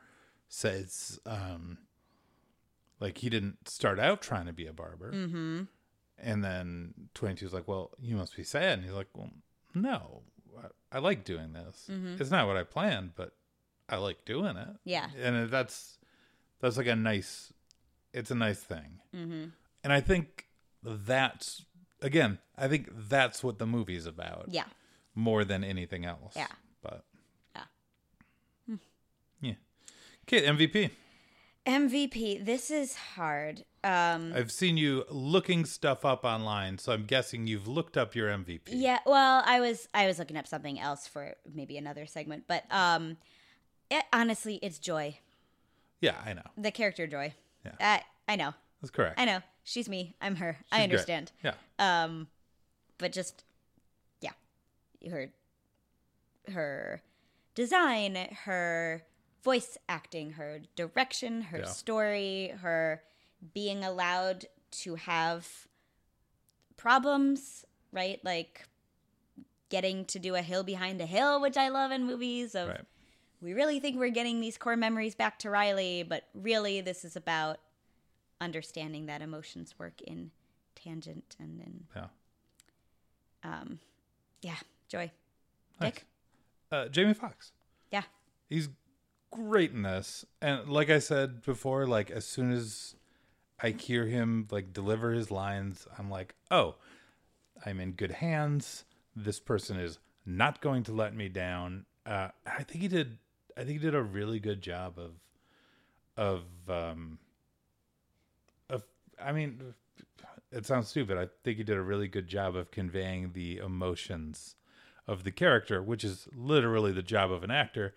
says 0.47 1.19
um 1.25 1.77
like 2.99 3.17
he 3.19 3.29
didn't 3.29 3.67
start 3.69 3.99
out 3.99 4.21
trying 4.21 4.45
to 4.45 4.53
be 4.53 4.67
a 4.67 4.73
barber. 4.73 5.11
Mhm. 5.11 5.67
And 6.21 6.43
then 6.43 6.93
22 7.13 7.45
is 7.45 7.53
like, 7.53 7.65
well, 7.67 7.91
you 7.97 8.15
must 8.17 8.35
be 8.35 8.43
sad. 8.43 8.73
And 8.79 8.83
he's 8.83 8.91
like, 8.93 9.07
well, 9.15 9.29
no, 9.73 10.23
I, 10.61 10.97
I 10.97 10.99
like 10.99 11.23
doing 11.23 11.53
this. 11.53 11.87
Mm-hmm. 11.89 12.21
It's 12.21 12.29
not 12.29 12.45
what 12.45 12.57
I 12.57 12.63
planned, 12.63 13.11
but 13.15 13.33
I 13.87 13.95
like 13.95 14.25
doing 14.25 14.57
it. 14.57 14.67
Yeah. 14.83 15.07
And 15.17 15.49
that's, 15.49 15.97
that's 16.59 16.75
like 16.75 16.87
a 16.87 16.95
nice, 16.97 17.53
it's 18.19 18.31
a 18.31 18.35
nice 18.35 18.59
thing. 18.61 18.99
Mhm. 19.15 19.51
And 19.83 19.93
I 19.93 20.01
think 20.01 20.47
that's, 20.83 21.65
again, 22.01 22.39
I 22.57 22.67
think 22.67 22.89
that's 22.93 23.43
what 23.43 23.57
the 23.59 23.65
movie's 23.65 24.05
about 24.05 24.45
Yeah. 24.49 24.65
more 25.15 25.43
than 25.45 25.63
anything 25.63 26.05
else. 26.05 26.33
Yeah. 26.35 26.47
But, 26.81 27.05
Yeah. 27.55 27.65
yeah. 29.41 29.53
Okay, 30.23 30.45
MVP. 30.45 30.91
MVP, 31.65 32.37
this 32.43 32.71
is 32.71 32.95
hard. 32.95 33.63
Um 33.83 34.33
I've 34.35 34.51
seen 34.51 34.75
you 34.77 35.05
looking 35.09 35.63
stuff 35.65 36.03
up 36.03 36.23
online, 36.25 36.77
so 36.79 36.91
I'm 36.91 37.05
guessing 37.05 37.47
you've 37.47 37.67
looked 37.67 37.95
up 37.95 38.15
your 38.15 38.27
MVP. 38.29 38.69
Yeah, 38.73 38.99
well, 39.05 39.43
I 39.45 39.59
was 39.59 39.87
I 39.93 40.07
was 40.07 40.19
looking 40.19 40.35
up 40.37 40.47
something 40.47 40.79
else 40.79 41.07
for 41.07 41.35
maybe 41.53 41.77
another 41.77 42.05
segment, 42.05 42.45
but 42.47 42.63
um 42.71 43.17
it, 43.89 44.03
honestly, 44.13 44.55
it's 44.61 44.79
Joy. 44.79 45.19
Yeah, 46.01 46.21
I 46.25 46.33
know. 46.33 46.43
The 46.57 46.71
character 46.71 47.07
Joy. 47.07 47.33
Yeah. 47.79 48.01
I 48.27 48.33
I 48.33 48.35
know. 48.35 48.53
That's 48.81 48.91
correct. 48.91 49.19
I 49.19 49.25
know. 49.25 49.41
She's 49.63 49.89
me. 49.89 50.15
I'm 50.21 50.35
her. 50.37 50.57
I 50.71 50.77
She's 50.77 50.77
great. 50.77 50.83
understand. 50.83 51.31
Yeah. 51.43 51.53
Um 51.79 52.27
but 52.97 53.11
just 53.11 53.43
yeah. 54.21 54.31
Her 55.09 55.31
her 56.51 57.01
design, 57.55 58.15
her 58.45 59.03
voice 59.43 59.77
acting, 59.87 60.31
her 60.33 60.61
direction, 60.75 61.41
her 61.43 61.59
Yeah. 61.59 61.65
story, 61.65 62.53
her 62.61 63.03
being 63.53 63.83
allowed 63.83 64.45
to 64.71 64.95
have 64.95 65.67
problems, 66.77 67.65
right? 67.91 68.19
Like 68.23 68.67
getting 69.69 70.05
to 70.05 70.19
do 70.19 70.35
a 70.35 70.41
hill 70.41 70.63
behind 70.63 70.99
a 71.01 71.05
hill, 71.05 71.39
which 71.41 71.57
I 71.57 71.69
love 71.69 71.91
in 71.91 72.05
movies 72.05 72.55
of 72.55 72.69
Right. 72.69 72.85
We 73.41 73.53
really 73.53 73.79
think 73.79 73.97
we're 73.97 74.09
getting 74.09 74.41
these 74.41 74.57
core 74.57 74.75
memories 74.75 75.15
back 75.15 75.39
to 75.39 75.49
Riley, 75.49 76.03
but 76.03 76.25
really 76.33 76.81
this 76.81 77.05
is 77.05 77.15
about 77.15 77.59
understanding 78.41 79.05
that 79.07 79.21
emotions 79.21 79.75
work 79.77 80.01
in 80.01 80.31
tangent 80.75 81.35
and 81.39 81.59
in 81.59 81.83
Yeah. 81.95 82.07
um 83.43 83.79
yeah, 84.41 84.55
joy. 84.87 85.11
Nice. 85.81 85.93
Dick? 85.93 86.05
Uh, 86.71 86.87
Jamie 86.87 87.13
Foxx. 87.13 87.51
Yeah. 87.91 88.03
He's 88.47 88.69
great 89.31 89.71
in 89.71 89.81
this. 89.83 90.25
And 90.41 90.69
like 90.69 90.89
I 90.89 90.99
said 90.99 91.41
before, 91.41 91.85
like 91.85 92.09
as 92.11 92.25
soon 92.25 92.51
as 92.51 92.95
I 93.61 93.71
hear 93.71 94.05
him 94.05 94.47
like 94.51 94.71
deliver 94.73 95.11
his 95.11 95.31
lines, 95.31 95.87
I'm 95.97 96.09
like, 96.09 96.35
oh, 96.51 96.75
I'm 97.65 97.79
in 97.79 97.91
good 97.93 98.11
hands. 98.11 98.85
This 99.15 99.39
person 99.39 99.77
is 99.79 99.99
not 100.25 100.61
going 100.61 100.83
to 100.83 100.93
let 100.93 101.13
me 101.13 101.27
down. 101.27 101.85
Uh, 102.05 102.29
I 102.45 102.63
think 102.63 102.81
he 102.81 102.87
did. 102.87 103.17
I 103.59 103.65
think 103.65 103.81
he 103.81 103.85
did 103.85 103.95
a 103.95 104.01
really 104.01 104.39
good 104.39 104.61
job 104.61 104.97
of, 104.97 105.11
of, 106.15 106.43
um, 106.69 107.19
of. 108.69 108.83
I 109.21 109.33
mean, 109.33 109.73
it 110.49 110.65
sounds 110.65 110.87
stupid. 110.87 111.17
I 111.17 111.27
think 111.43 111.57
he 111.57 111.63
did 111.63 111.75
a 111.75 111.81
really 111.81 112.07
good 112.07 112.29
job 112.29 112.55
of 112.55 112.71
conveying 112.71 113.31
the 113.33 113.57
emotions 113.57 114.55
of 115.07 115.25
the 115.25 115.31
character, 115.31 115.83
which 115.83 116.05
is 116.05 116.29
literally 116.33 116.93
the 116.93 117.03
job 117.03 117.33
of 117.33 117.43
an 117.43 117.51
actor. 117.51 117.95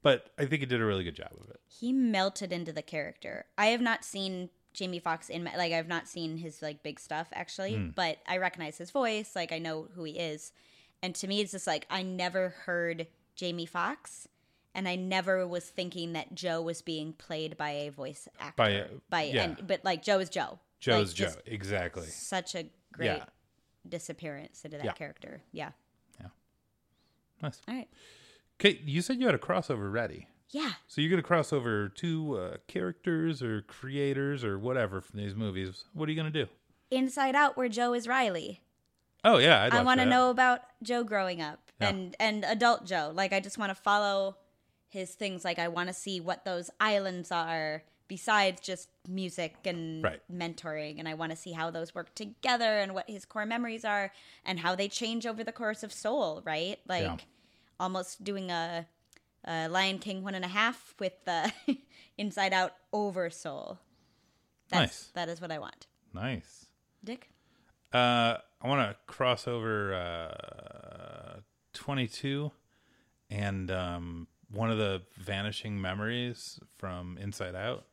But 0.00 0.30
I 0.38 0.46
think 0.46 0.60
he 0.60 0.66
did 0.66 0.80
a 0.80 0.84
really 0.84 1.02
good 1.02 1.16
job 1.16 1.32
of 1.40 1.50
it. 1.50 1.60
He 1.66 1.92
melted 1.92 2.52
into 2.52 2.72
the 2.72 2.80
character. 2.80 3.46
I 3.58 3.66
have 3.66 3.80
not 3.80 4.04
seen 4.04 4.48
Jamie 4.74 5.00
Foxx 5.00 5.28
in 5.28 5.42
my, 5.42 5.56
like 5.56 5.72
I've 5.72 5.88
not 5.88 6.06
seen 6.06 6.36
his 6.36 6.62
like 6.62 6.84
big 6.84 7.00
stuff 7.00 7.26
actually, 7.32 7.76
but 7.96 8.18
I 8.28 8.36
recognize 8.36 8.78
his 8.78 8.92
voice, 8.92 9.34
like 9.34 9.50
I 9.50 9.58
know 9.58 9.88
who 9.96 10.04
he 10.04 10.12
is. 10.12 10.52
And 11.02 11.16
to 11.16 11.26
me 11.26 11.40
it's 11.40 11.50
just 11.50 11.66
like 11.66 11.86
I 11.90 12.02
never 12.02 12.50
heard 12.50 13.08
Jamie 13.34 13.66
Foxx 13.66 14.28
and 14.74 14.88
I 14.88 14.96
never 14.96 15.46
was 15.46 15.64
thinking 15.68 16.12
that 16.12 16.34
Joe 16.34 16.60
was 16.62 16.82
being 16.82 17.12
played 17.12 17.56
by 17.56 17.70
a 17.70 17.88
voice 17.90 18.28
actor. 18.38 18.54
By 18.56 18.68
a- 18.70 18.88
by 19.08 19.22
yeah. 19.24 19.42
and 19.44 19.66
but 19.66 19.84
like 19.84 20.02
Joe 20.02 20.18
is 20.20 20.28
Joe. 20.30 20.58
Joe's 20.80 21.18
Like, 21.20 21.32
Joe, 21.34 21.40
exactly. 21.46 22.06
Such 22.06 22.54
a 22.54 22.64
great 22.92 23.06
Yeah. 23.06 23.24
disappearance 23.88 24.64
into 24.64 24.76
that 24.78 24.84
Yeah. 24.86 24.92
character. 24.92 25.42
Yeah. 25.52 25.72
Yeah. 26.20 26.28
Nice. 27.42 27.60
All 27.68 27.74
right. 27.74 27.88
Kate, 28.58 28.82
you 28.82 29.02
said 29.02 29.18
you 29.18 29.26
had 29.26 29.34
a 29.34 29.38
crossover 29.38 29.92
ready. 29.92 30.26
Yeah. 30.50 30.72
So 30.88 31.00
you're 31.00 31.10
going 31.10 31.22
to 31.22 31.26
cross 31.26 31.52
over 31.52 31.88
two 31.88 32.36
uh, 32.38 32.56
characters 32.66 33.42
or 33.42 33.62
creators 33.62 34.42
or 34.44 34.58
whatever 34.58 35.00
from 35.00 35.18
these 35.20 35.34
movies. 35.34 35.84
What 35.92 36.08
are 36.08 36.12
you 36.12 36.20
going 36.20 36.32
to 36.32 36.44
do? 36.44 36.50
Inside 36.90 37.34
Out 37.36 37.56
where 37.56 37.68
Joe 37.68 37.94
is 37.94 38.08
Riley. 38.08 38.60
Oh 39.22 39.36
yeah, 39.38 39.62
I'd 39.64 39.74
I 39.74 39.82
want 39.82 40.00
to 40.00 40.06
know 40.06 40.30
about 40.30 40.62
Joe 40.82 41.04
growing 41.04 41.42
up 41.42 41.60
Yeah. 41.80 41.90
and 41.90 42.16
and 42.18 42.42
adult 42.44 42.84
Joe. 42.86 43.12
Like 43.14 43.32
I 43.34 43.40
just 43.40 43.58
want 43.58 43.68
to 43.70 43.74
follow 43.74 44.36
his 44.90 45.14
things. 45.14 45.44
Like 45.44 45.58
I 45.58 45.68
want 45.68 45.88
to 45.88 45.94
see 45.94 46.20
what 46.20 46.44
those 46.44 46.70
islands 46.78 47.32
are 47.32 47.82
besides 48.08 48.60
just 48.60 48.88
music 49.08 49.54
and 49.64 50.02
Right. 50.04 50.20
mentoring. 50.30 50.98
And 50.98 51.08
I 51.08 51.14
want 51.14 51.30
to 51.30 51.36
see 51.36 51.52
how 51.52 51.70
those 51.70 51.94
work 51.94 52.14
together 52.14 52.78
and 52.80 52.92
what 52.94 53.08
his 53.08 53.24
core 53.24 53.46
memories 53.46 53.84
are 53.84 54.12
and 54.44 54.58
how 54.60 54.74
they 54.74 54.88
change 54.88 55.26
over 55.26 55.42
the 55.44 55.52
course 55.52 55.82
of 55.82 55.92
Soul. 55.92 56.42
Right? 56.44 56.78
Like 56.88 57.02
Yeah. 57.02 57.16
almost 57.78 58.22
doing 58.24 58.50
a, 58.50 58.86
a 59.44 59.68
Lion 59.68 59.98
King 60.00 60.22
one 60.24 60.34
and 60.34 60.44
a 60.44 60.48
half 60.48 60.94
with 60.98 61.12
the 61.24 61.52
Inside 62.18 62.52
Out 62.52 62.74
over 62.92 63.30
Soul. 63.30 63.78
That's, 64.68 64.80
Nice. 64.80 65.10
That 65.14 65.28
is 65.28 65.40
what 65.40 65.50
I 65.52 65.58
want. 65.58 65.86
Nice. 66.12 66.66
Dick. 67.04 67.30
Uh, 67.92 68.36
I 68.62 68.68
want 68.68 68.88
to 68.90 68.96
cross 69.06 69.48
over 69.48 69.94
uh, 69.94 71.40
22 71.72 72.52
and 73.30 73.70
um, 73.70 74.26
one 74.52 74.70
of 74.70 74.78
the 74.78 75.02
vanishing 75.16 75.80
memories 75.80 76.58
from 76.78 77.18
Inside 77.18 77.54
Out 77.54 77.84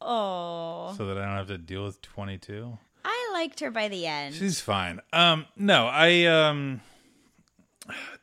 Oh, 0.00 0.94
so 0.96 1.06
that 1.06 1.18
I 1.18 1.24
don't 1.24 1.36
have 1.36 1.48
to 1.48 1.58
deal 1.58 1.84
with 1.84 2.00
22. 2.02 2.78
I 3.04 3.30
liked 3.32 3.60
her 3.60 3.70
by 3.70 3.88
the 3.88 4.06
end. 4.06 4.34
She's 4.34 4.60
fine. 4.60 5.00
Um, 5.12 5.46
no, 5.56 5.86
I 5.86 6.24
um, 6.26 6.82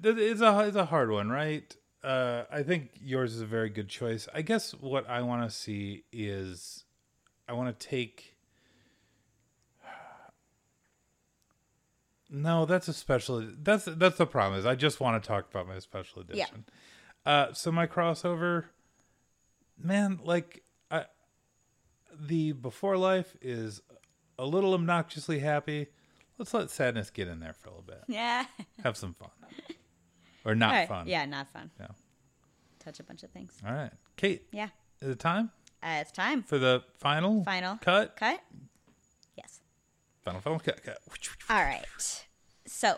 it's 0.02 0.42
a 0.42 0.60
it's 0.68 0.78
a 0.78 0.86
hard 0.86 1.12
one, 1.12 1.30
right? 1.30 1.76
Uh, 2.04 2.44
I 2.52 2.64
think 2.64 2.92
yours 3.02 3.34
is 3.34 3.42
a 3.42 3.46
very 3.46 3.70
good 3.70 3.90
choice. 3.90 4.28
I 4.34 4.42
guess 4.42 4.72
what 4.72 5.10
I 5.10 5.22
want 5.22 5.50
to 5.50 5.56
see 5.56 6.06
is 6.14 6.86
I 7.48 7.54
want 7.54 7.78
to 7.78 7.88
take. 7.88 8.35
No, 12.38 12.66
that's 12.66 12.88
a 12.90 12.94
special. 12.94 13.48
That's 13.62 13.86
that's 13.86 14.18
the 14.18 14.26
problem. 14.26 14.60
Is 14.60 14.66
I 14.66 14.76
just 14.76 15.00
want 15.00 15.22
to 15.24 15.26
talk 15.28 15.50
about 15.50 15.68
my 15.68 15.80
special 15.80 16.22
edition. 16.22 16.66
Yeah. 17.26 17.32
Uh, 17.32 17.54
so 17.54 17.72
my 17.72 17.88
crossover, 17.88 18.66
man, 19.82 20.20
like 20.24 20.64
I, 20.92 21.06
the 22.20 22.52
before 22.52 22.98
life 22.98 23.36
is 23.42 23.82
a 24.38 24.46
little 24.46 24.74
obnoxiously 24.74 25.40
happy. 25.40 25.88
Let's 26.38 26.54
let 26.54 26.70
sadness 26.70 27.10
get 27.10 27.30
in 27.30 27.40
there 27.40 27.54
for 27.54 27.70
a 27.70 27.72
little 27.72 27.86
bit. 27.88 28.04
Yeah. 28.10 28.46
Have 28.84 28.98
some 28.98 29.14
fun, 29.14 29.30
or 30.44 30.56
not 30.56 30.72
right. 30.74 30.88
fun. 30.90 31.08
Yeah, 31.08 31.24
not 31.26 31.48
fun. 31.54 31.72
Yeah. 31.80 31.88
Touch 32.80 33.00
a 33.00 33.04
bunch 33.04 33.24
of 33.24 33.30
things. 33.32 33.58
All 33.66 33.74
right, 33.74 33.92
Kate. 34.18 34.44
Yeah. 34.52 34.68
Is 35.02 35.08
it 35.10 35.20
time 35.20 35.52
Uh, 35.82 36.00
it's 36.02 36.12
time. 36.12 36.44
for 36.44 36.58
the 36.58 36.84
final 36.98 37.44
Final 37.46 37.78
cut? 37.78 38.18
cut. 38.18 38.42
Final 40.26 40.42
final 40.42 40.60
cut. 40.60 40.84
cut. 40.84 40.98
All 41.50 41.62
right. 41.64 41.86
So, 42.66 42.98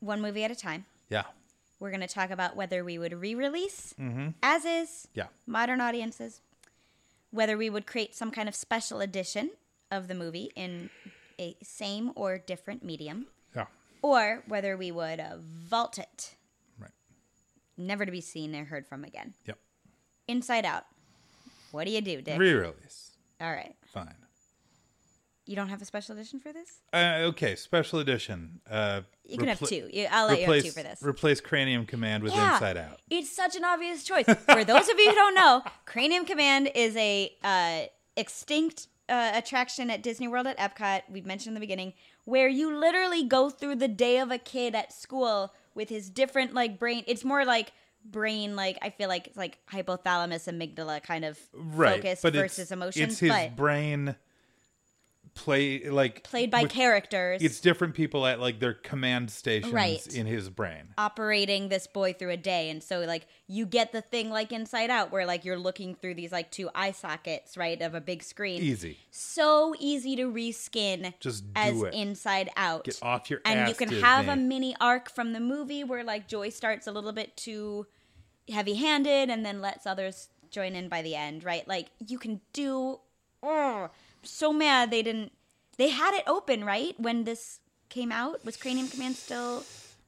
one 0.00 0.20
movie 0.20 0.42
at 0.44 0.50
a 0.50 0.56
time. 0.56 0.84
Yeah. 1.08 1.22
We're 1.78 1.90
going 1.90 2.00
to 2.00 2.08
talk 2.08 2.30
about 2.30 2.56
whether 2.56 2.82
we 2.84 2.98
would 2.98 3.12
re-release 3.12 3.94
Mm-hmm. 3.98 4.30
as 4.42 4.64
is 4.64 5.08
Yeah. 5.14 5.26
modern 5.46 5.80
audiences, 5.80 6.40
whether 7.30 7.56
we 7.56 7.70
would 7.70 7.86
create 7.86 8.14
some 8.14 8.30
kind 8.32 8.48
of 8.48 8.54
special 8.54 9.00
edition 9.00 9.50
of 9.90 10.08
the 10.08 10.14
movie 10.14 10.50
in 10.56 10.90
a 11.38 11.56
same 11.62 12.10
or 12.16 12.38
different 12.38 12.82
medium, 12.82 13.26
Yeah. 13.54 13.66
or 14.02 14.42
whether 14.48 14.76
we 14.76 14.90
would 14.90 15.20
uh, 15.20 15.36
vault 15.38 15.96
it, 15.98 16.34
Right. 16.78 16.90
never 17.76 18.04
to 18.04 18.10
be 18.10 18.20
seen 18.20 18.54
or 18.56 18.64
heard 18.64 18.86
from 18.86 19.04
again. 19.04 19.34
Yep. 19.44 19.58
Inside 20.26 20.64
Out. 20.64 20.86
What 21.70 21.84
do 21.84 21.90
you 21.92 22.00
do, 22.00 22.20
Dick? 22.22 22.38
Re-release. 22.38 23.12
All 23.40 23.52
right. 23.52 23.76
Fine. 23.92 24.14
You 25.46 25.54
don't 25.54 25.68
have 25.68 25.80
a 25.80 25.84
special 25.84 26.14
edition 26.16 26.40
for 26.40 26.52
this? 26.52 26.80
Uh, 26.92 27.28
okay, 27.28 27.54
special 27.54 28.00
edition. 28.00 28.60
Uh, 28.68 29.02
You 29.24 29.38
can 29.38 29.46
have 29.48 29.60
two. 29.60 29.88
You- 29.92 30.08
I'll 30.10 30.26
let 30.26 30.40
replace, 30.40 30.64
you 30.64 30.70
have 30.70 30.74
two 30.74 30.82
for 30.82 30.88
this. 30.88 31.02
Replace 31.02 31.40
Cranium 31.40 31.86
Command 31.86 32.24
with 32.24 32.32
Yeah. 32.34 32.54
Inside 32.54 32.76
Out. 32.76 33.00
It's 33.08 33.30
such 33.30 33.54
an 33.56 33.64
obvious 33.64 34.02
choice. 34.04 34.26
For 34.26 34.64
those 34.64 34.88
of 34.88 34.98
you 34.98 35.08
who 35.10 35.14
don't 35.14 35.34
know, 35.34 35.62
Cranium 35.86 36.24
Command 36.24 36.70
is 36.74 36.96
a 36.96 37.32
uh, 37.44 37.82
extinct 38.16 38.88
uh, 39.08 39.30
attraction 39.34 39.88
at 39.88 40.02
Disney 40.02 40.26
World 40.26 40.48
at 40.48 40.58
Epcot. 40.58 41.02
We've 41.08 41.26
mentioned 41.26 41.50
in 41.50 41.54
the 41.54 41.60
beginning, 41.60 41.92
where 42.24 42.48
you 42.48 42.76
literally 42.76 43.22
go 43.22 43.48
through 43.50 43.76
the 43.76 43.88
day 43.88 44.18
of 44.18 44.32
a 44.32 44.38
kid 44.38 44.74
at 44.74 44.92
school 44.92 45.54
with 45.76 45.88
his 45.90 46.10
different 46.10 46.54
like 46.54 46.78
brain. 46.80 47.04
It's 47.06 47.24
more 47.24 47.44
like 47.44 47.72
brain, 48.04 48.56
like 48.56 48.78
I 48.82 48.90
feel 48.90 49.08
like 49.08 49.28
it's 49.28 49.36
like 49.36 49.58
hypothalamus 49.70 50.48
amygdala 50.52 51.02
kind 51.04 51.24
of 51.24 51.38
Right, 51.52 52.02
focus 52.02 52.20
versus 52.22 52.72
emotions, 52.72 53.12
It's 53.12 53.20
his 53.20 53.30
but 53.30 53.54
brain 53.54 54.16
play 55.36 55.88
like 55.88 56.24
played 56.24 56.50
by 56.50 56.62
with- 56.62 56.72
characters. 56.72 57.40
It's 57.42 57.60
different 57.60 57.94
people 57.94 58.26
at 58.26 58.40
like 58.40 58.58
their 58.58 58.74
command 58.74 59.30
stations 59.30 59.72
Right. 59.72 60.04
in 60.14 60.26
his 60.26 60.48
brain. 60.50 60.88
operating 60.98 61.68
this 61.68 61.86
boy 61.86 62.14
through 62.14 62.30
a 62.30 62.36
day 62.36 62.70
and 62.70 62.82
so 62.82 63.00
like 63.00 63.26
you 63.46 63.66
get 63.66 63.92
the 63.92 64.00
thing 64.00 64.30
like 64.30 64.50
inside 64.50 64.90
out 64.90 65.12
where 65.12 65.24
like 65.26 65.44
you're 65.44 65.58
looking 65.58 65.94
through 65.94 66.14
these 66.14 66.32
like 66.32 66.50
two 66.50 66.68
eye 66.74 66.90
sockets 66.90 67.56
right 67.56 67.80
of 67.82 67.94
a 67.94 68.00
big 68.00 68.22
screen 68.22 68.60
Easy. 68.62 68.98
so 69.10 69.74
easy 69.78 70.16
to 70.16 70.24
reskin 70.24 71.12
Just 71.20 71.44
do 71.44 71.50
as 71.54 71.82
it. 71.82 71.94
inside 71.94 72.48
out 72.56 72.84
Get 72.84 72.98
off 73.02 73.30
your 73.30 73.40
and 73.44 73.68
you 73.68 73.74
can 73.74 73.90
have 74.00 74.28
a 74.28 74.36
mini 74.36 74.74
arc 74.80 75.10
from 75.10 75.32
the 75.34 75.40
movie 75.40 75.84
where 75.84 76.02
like 76.02 76.26
joy 76.26 76.48
starts 76.48 76.86
a 76.86 76.92
little 76.92 77.12
bit 77.12 77.36
too 77.36 77.86
heavy 78.50 78.74
handed 78.74 79.28
and 79.30 79.44
then 79.44 79.60
lets 79.60 79.86
others 79.86 80.28
join 80.50 80.74
in 80.74 80.88
by 80.88 81.02
the 81.02 81.14
end 81.14 81.44
right 81.44 81.66
like 81.68 81.88
you 82.06 82.18
can 82.18 82.40
do 82.52 82.98
oh 83.42 83.90
so 84.26 84.52
mad 84.52 84.90
they 84.90 85.02
didn't 85.02 85.32
they 85.78 85.88
had 85.90 86.14
it 86.14 86.24
open 86.26 86.64
right 86.64 86.94
when 86.98 87.24
this 87.24 87.60
came 87.88 88.10
out 88.12 88.44
was 88.44 88.56
cranium 88.56 88.88
command 88.88 89.14
still 89.16 89.62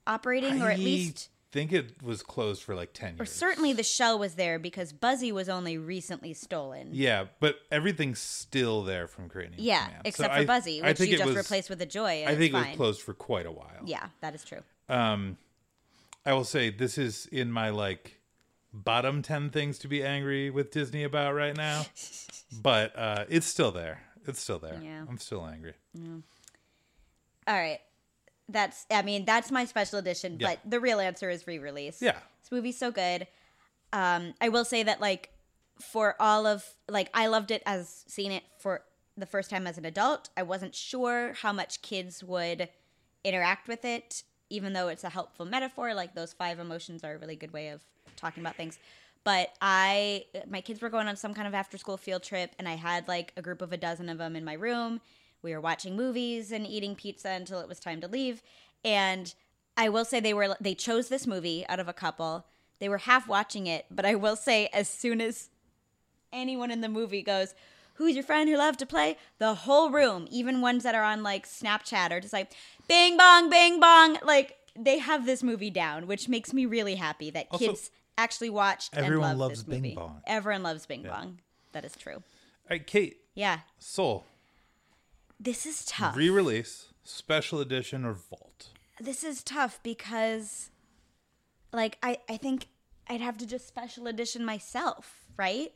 operating 0.07 0.61
or 0.63 0.71
at 0.71 0.79
least 0.79 1.29
think 1.51 1.73
it 1.73 2.03
was 2.03 2.23
closed 2.23 2.63
for 2.63 2.75
like 2.75 2.93
10 2.93 3.17
years. 3.17 3.21
or 3.21 3.25
certainly 3.25 3.73
the 3.73 3.83
shell 3.83 4.19
was 4.19 4.35
there 4.35 4.59
because 4.59 4.93
buzzy 4.93 5.33
was 5.33 5.49
only 5.49 5.79
recently 5.79 6.35
stolen 6.35 6.91
Yeah, 6.93 7.25
but 7.41 7.57
everything's 7.73 8.19
still 8.19 8.83
there 8.83 9.07
from 9.07 9.31
Cranium 9.31 9.53
Command. 9.55 9.67
yeah 9.67 9.85
Command. 9.87 10.03
except 10.05 10.31
So 10.31 10.35
for 10.37 10.41
I- 10.43 10.45
buzzy 10.45 10.83
I 10.83 10.89
which 10.89 11.01
you 11.01 11.17
just 11.17 11.25
was- 11.27 11.37
replaced 11.37 11.71
with 11.71 11.81
a 11.81 11.87
joy 11.87 12.25
I 12.27 12.37
think 12.37 12.53
it 12.53 12.57
was 12.59 12.77
closed 12.77 13.01
for 13.01 13.15
quite 13.15 13.47
a 13.47 13.51
while. 13.53 13.81
yeah 13.85 14.09
that 14.21 14.35
is 14.35 14.45
true 14.45 14.61
Um, 14.91 15.39
I 16.27 16.33
will 16.35 16.45
say 16.45 16.69
this 16.71 16.99
is 16.99 17.25
in 17.33 17.51
my 17.51 17.71
like 17.71 18.21
bottom 18.75 19.23
ten 19.23 19.49
things 19.49 19.79
to 19.79 19.89
be 19.89 20.03
angry 20.05 20.51
with 20.51 20.71
Disney 20.71 21.03
about 21.03 21.35
right 21.35 21.57
now, 21.57 21.87
but 22.63 22.95
uh, 22.99 23.25
it's 23.31 23.47
still 23.47 23.71
there. 23.73 24.03
It's 24.29 24.41
still 24.41 24.59
there. 24.59 24.79
Yeah. 24.83 25.05
I'm 25.09 25.19
still 25.19 25.45
angry. 25.47 25.75
All 27.47 27.55
right. 27.55 27.81
That's 28.49 28.87
I 28.91 29.03
mean, 29.03 29.25
that's 29.25 29.51
my 29.51 29.65
special 29.65 29.99
edition, 29.99 30.39
Yeah. 30.39 30.49
but 30.51 30.71
the 30.71 30.81
real 30.81 31.01
answer 31.01 31.29
is 31.31 31.47
re-release. 31.47 32.01
Yeah. 32.01 32.19
This 32.43 32.53
movie's 32.53 32.79
so 32.79 32.91
good. 32.91 33.27
Um 33.93 34.35
I 34.41 34.49
will 34.51 34.65
say 34.65 34.83
that 34.83 35.01
like 35.01 35.31
for 35.81 36.15
all 36.21 36.47
of 36.47 36.65
like 36.89 37.11
I 37.15 37.27
loved 37.29 37.51
it 37.51 37.63
as 37.67 38.05
seeing 38.07 38.33
it 38.33 38.45
for 38.59 38.83
the 39.17 39.27
first 39.27 39.51
time 39.51 39.67
as 39.67 39.79
an 39.79 39.85
adult. 39.85 40.29
I 40.37 40.43
wasn't 40.45 40.75
sure 40.75 41.33
how 41.35 41.53
much 41.53 41.83
kids 41.83 42.23
would 42.23 42.69
interact 43.25 43.67
with 43.69 43.85
it 43.85 44.23
even 44.51 44.73
though 44.73 44.89
it's 44.89 45.05
a 45.05 45.11
helpful 45.11 45.45
metaphor 45.45 45.93
like 45.93 46.15
those 46.15 46.33
five 46.33 46.59
emotions 46.59 47.05
are 47.05 47.15
a 47.15 47.19
really 47.19 47.37
good 47.37 47.53
way 47.53 47.69
of 47.69 47.83
talking 48.17 48.43
about 48.43 48.57
things. 48.57 48.79
But 49.29 49.53
I 49.61 50.25
my 50.49 50.63
kids 50.63 50.81
were 50.81 50.89
going 50.89 51.07
on 51.07 51.15
some 51.17 51.35
kind 51.35 51.47
of 51.47 51.53
after 51.53 51.77
school 51.77 51.99
field 51.99 52.23
trip 52.23 52.53
and 52.59 52.67
I 52.67 52.77
had 52.77 53.07
like 53.09 53.35
a 53.37 53.43
group 53.43 53.61
of 53.61 53.75
a 53.75 53.77
dozen 53.77 54.09
of 54.09 54.17
them 54.17 54.35
in 54.35 54.43
my 54.43 54.55
room. 54.55 55.03
We 55.43 55.53
were 55.53 55.61
watching 55.61 55.95
movies 55.95 56.51
and 56.51 56.67
eating 56.67 56.97
pizza 56.97 57.29
until 57.33 57.61
it 57.61 57.69
was 57.69 57.79
time 57.79 58.01
to 58.01 58.09
leave. 58.09 58.43
And 58.83 59.35
i 59.77 59.91
will 59.91 60.07
say 60.07 60.19
they 60.19 60.33
were 60.33 60.57
they 60.63 60.75
chose 60.75 61.11
this 61.11 61.27
movie 61.27 61.67
out 61.69 61.79
of 61.79 61.89
a 61.89 61.93
couple. 61.93 62.47
They 62.79 62.89
were 62.89 62.97
half 62.97 63.29
watching 63.29 63.67
it 63.67 63.85
but 63.91 64.07
i 64.07 64.15
will 64.15 64.35
say 64.35 64.71
as 64.73 64.89
soon 64.89 65.21
as 65.21 65.51
anyone 66.33 66.71
in 66.71 66.81
the 66.81 66.89
movie 66.89 67.23
goes 67.23 67.55
who's 67.97 68.15
your 68.15 68.25
friend 68.25 68.49
who 68.49 68.57
loved 68.57 68.79
to 68.79 68.87
play? 68.87 69.19
the 69.39 69.53
whole 69.53 69.91
room 69.91 70.27
even 70.31 70.63
ones 70.63 70.85
that 70.85 70.95
are 70.95 71.05
on 71.05 71.23
like 71.23 71.47
snapchat 71.47 72.11
are 72.13 72.21
just 72.21 72.33
like 72.33 72.53
bing 72.89 73.19
bong 73.19 73.51
bing 73.51 73.79
bong. 73.79 74.17
Like 74.25 74.57
they 74.75 75.01
have 75.01 75.27
this 75.27 75.43
movie 75.43 75.69
down 75.69 76.07
which 76.07 76.31
makes 76.31 76.55
me 76.55 76.65
really 76.65 76.95
happy 76.95 77.29
that 77.29 77.49
Also, 77.51 77.67
kids 77.67 77.91
actually 78.19 78.51
watched 78.51 78.95
everyone 78.97 79.31
and 79.31 79.39
loved 79.39 79.51
loves 79.53 79.65
this 79.65 79.75
Bing 79.75 79.83
movie. 79.83 79.95
Bong. 79.95 80.21
everyone 80.27 80.63
loves 80.63 80.85
bing 80.87 81.03
bong 81.05 81.39
that 81.73 81.85
is 81.85 81.95
true 81.97 82.15
All 82.17 82.23
right, 82.71 82.87
Kate, 82.87 83.17
yeah 83.35 83.61
Soul, 83.79 84.27
this 85.41 85.65
is 85.65 85.87
tough 85.87 86.17
re-release, 86.17 86.89
special 87.05 87.61
edition, 87.61 88.05
or 88.05 88.13
Vault. 88.13 88.69
this 89.01 89.23
is 89.25 89.43
tough 89.43 89.79
because 89.83 90.71
like 91.73 91.97
I, 92.03 92.19
I 92.29 92.37
think 92.37 92.67
I'd 93.09 93.21
have 93.21 93.39
to 93.39 93.47
just 93.47 93.67
special 93.69 94.07
edition 94.07 94.45
myself, 94.45 95.25
right? 95.39 95.73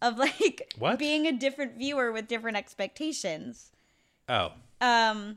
Of 0.00 0.16
like 0.18 0.72
What? 0.78 0.98
being 0.98 1.26
a 1.26 1.32
different 1.32 1.76
viewer 1.76 2.10
with 2.12 2.26
different 2.28 2.56
expectations. 2.56 3.70
Oh, 4.28 4.52
Um 4.80 5.36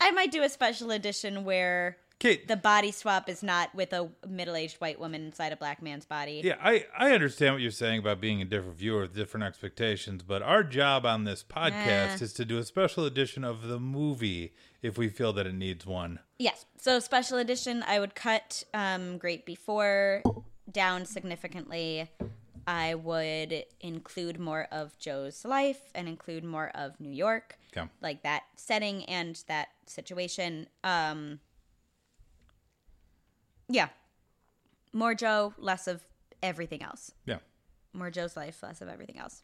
I 0.00 0.10
might 0.10 0.30
do 0.32 0.42
a 0.42 0.48
special 0.50 0.90
edition 0.90 1.44
where 1.44 1.96
Kate. 2.18 2.48
the 2.48 2.56
body 2.56 2.90
swap 2.90 3.28
is 3.28 3.42
not 3.42 3.74
with 3.74 3.92
a 3.92 4.08
middle-aged 4.26 4.76
white 4.80 4.98
woman 4.98 5.26
inside 5.26 5.52
a 5.52 5.56
black 5.56 5.82
man's 5.82 6.04
body. 6.06 6.40
yeah, 6.44 6.56
I, 6.62 6.86
I 6.96 7.12
understand 7.12 7.54
what 7.54 7.62
you're 7.62 7.70
saying 7.70 7.98
about 7.98 8.20
being 8.20 8.40
a 8.40 8.44
different 8.44 8.78
viewer 8.78 9.02
with 9.02 9.14
different 9.14 9.44
expectations, 9.44 10.22
but 10.22 10.40
our 10.42 10.62
job 10.64 11.04
on 11.04 11.24
this 11.24 11.42
podcast 11.42 12.20
Eh. 12.20 12.24
is 12.24 12.32
to 12.34 12.44
do 12.44 12.58
a 12.58 12.64
special 12.64 13.04
edition 13.04 13.44
of 13.44 13.62
the 13.68 13.78
movie 13.78 14.54
if 14.80 14.96
we 14.96 15.08
feel 15.08 15.32
that 15.34 15.46
it 15.46 15.54
needs 15.54 15.84
one. 15.84 16.20
Yes. 16.38 16.64
So 16.78 16.98
special 17.00 17.38
edition, 17.38 17.82
I 17.86 17.98
would 18.00 18.14
cut 18.14 18.64
um, 18.72 19.18
Great 19.18 19.44
Before 19.46 20.22
down 20.70 21.04
significantly. 21.06 22.08
I 22.66 22.94
would 22.94 23.64
include 23.80 24.38
more 24.40 24.66
of 24.72 24.98
Joe's 24.98 25.44
life 25.44 25.80
and 25.94 26.08
include 26.08 26.44
more 26.44 26.70
of 26.74 26.98
New 26.98 27.10
York, 27.10 27.58
Okay. 27.76 27.86
like 28.00 28.22
that 28.22 28.44
setting 28.56 29.04
and 29.04 29.42
that 29.48 29.68
situation. 29.86 30.68
Um, 30.82 31.40
yeah, 33.68 33.88
more 34.92 35.14
Joe, 35.14 35.54
less 35.58 35.86
of 35.86 36.04
everything 36.42 36.82
else. 36.82 37.12
Yeah. 37.26 37.38
More 37.92 38.10
Joe's 38.10 38.36
life, 38.36 38.62
less 38.62 38.80
of 38.80 38.88
everything 38.88 39.18
else. 39.18 39.42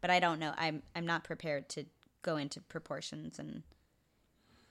But 0.00 0.10
I 0.10 0.20
don't 0.20 0.38
know. 0.38 0.52
I'm 0.56 0.82
I'm 0.94 1.06
not 1.06 1.24
prepared 1.24 1.68
to 1.70 1.84
go 2.22 2.36
into 2.36 2.60
proportions 2.60 3.38
and 3.38 3.62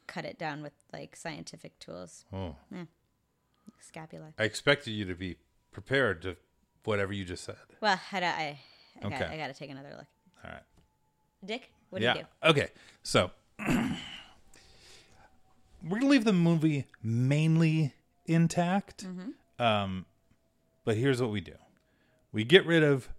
cut 0.07 0.26
it 0.26 0.38
down 0.38 0.61
with 0.61 0.74
like 0.91 1.16
scientific 1.16 1.78
tools. 1.80 2.26
Oh. 2.34 2.56
Scapula. 3.80 4.34
I 4.38 4.44
expected 4.44 4.91
you 4.91 5.06
to 5.06 5.16
be 5.16 5.38
prepared 5.72 6.22
to 6.24 6.36
whatever 6.84 7.14
you 7.14 7.26
just 7.26 7.44
said. 7.44 7.56
Well, 7.82 7.99
I, 8.11 8.18
I, 8.18 8.22
I, 8.22 8.60
got, 9.02 9.14
Okay. 9.14 9.26
I 9.26 9.38
got 9.38 9.48
to 9.48 9.53
take 9.53 9.70
another 9.70 9.90
look. 9.90 10.07
All 10.44 10.52
right. 10.52 10.64
Dick, 11.45 11.72
what 11.90 11.99
do 11.99 12.06
yeah. 12.06 12.16
you 12.16 12.22
do? 12.22 12.49
Okay. 12.49 12.70
So 13.03 13.32
we're 13.60 13.98
gonna 15.99 16.07
leave 16.07 16.26
the 16.26 16.34
movie 16.34 16.86
mainly 17.02 17.94
intact. 18.30 19.06
Mm-hmm. 19.06 19.61
Um, 19.64 20.06
but 20.85 20.95
here's 20.97 21.22
what 21.22 21.31
we 21.31 21.41
do: 21.41 21.56
we 22.31 22.43
get 22.43 22.65
rid 22.65 22.84
of 22.84 23.10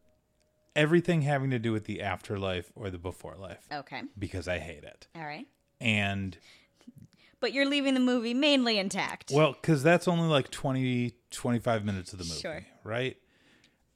everything 0.77 1.23
having 1.23 1.51
to 1.51 1.59
do 1.59 1.73
with 1.73 1.85
the 1.85 2.01
afterlife 2.01 2.71
or 2.77 2.91
the 2.91 2.99
before 2.99 3.35
life 3.37 3.67
Okay. 3.73 4.03
because 4.19 4.47
I 4.49 4.59
hate 4.61 4.85
it. 4.85 5.09
All 5.17 5.25
right. 5.25 5.47
And 5.81 6.39
But 7.41 7.53
you're 7.53 7.67
leaving 7.69 7.95
the 7.95 8.01
movie 8.01 8.35
mainly 8.35 8.79
intact. 8.79 9.33
Well, 9.35 9.53
because 9.53 9.83
that's 9.83 10.07
only 10.07 10.29
like 10.29 10.51
20, 10.51 11.13
25 11.33 11.85
minutes 11.85 12.13
of 12.13 12.19
the 12.21 12.25
movie, 12.25 12.41
Sure. 12.41 12.67
right? 12.85 13.17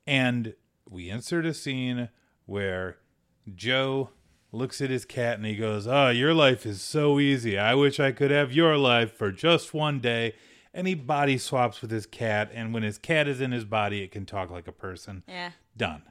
And 0.06 0.54
we 0.90 1.10
insert 1.10 1.46
a 1.46 1.54
scene 1.54 2.08
where 2.46 2.96
Joe 3.54 4.10
looks 4.50 4.80
at 4.80 4.90
his 4.90 5.04
cat 5.04 5.36
and 5.36 5.46
he 5.46 5.56
goes, 5.56 5.86
Oh, 5.86 6.08
your 6.10 6.34
life 6.34 6.66
is 6.66 6.82
so 6.82 7.18
easy. 7.20 7.56
I 7.58 7.74
wish 7.74 8.00
I 8.00 8.12
could 8.12 8.30
have 8.30 8.52
your 8.52 8.76
life 8.76 9.12
for 9.12 9.30
just 9.30 9.72
one 9.74 10.00
day. 10.00 10.34
And 10.76 10.86
he 10.88 10.94
body 10.94 11.38
swaps 11.38 11.80
with 11.80 11.90
his 11.92 12.04
cat. 12.04 12.50
And 12.52 12.74
when 12.74 12.82
his 12.82 12.98
cat 12.98 13.28
is 13.28 13.40
in 13.40 13.52
his 13.52 13.64
body, 13.64 14.02
it 14.02 14.10
can 14.10 14.26
talk 14.26 14.50
like 14.50 14.66
a 14.66 14.72
person. 14.72 15.22
yeah. 15.28 15.52
Done. 15.76 16.02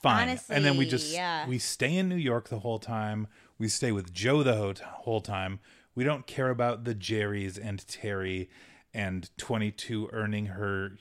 Fine. 0.00 0.40
and 0.48 0.64
then 0.64 0.76
we 0.76 0.86
just 0.86 1.12
yeah. 1.12 1.46
we 1.46 1.58
stay 1.58 1.96
in 1.96 2.08
New 2.08 2.16
York 2.16 2.48
the 2.48 2.58
whole 2.60 2.80
time. 2.80 3.28
We 3.58 3.68
stay 3.68 3.92
with 3.92 4.12
Joe 4.12 4.42
the 4.42 4.54
ho- 4.54 4.74
whole 5.02 5.20
time. 5.20 5.60
We 5.94 6.02
don't 6.02 6.26
care 6.26 6.50
about 6.50 6.82
the 6.84 6.94
Jerrys 6.94 7.56
and 7.62 7.86
Terry 7.86 8.50
and 8.92 9.30
22 9.38 10.08
earning 10.12 10.46
her 10.46 10.96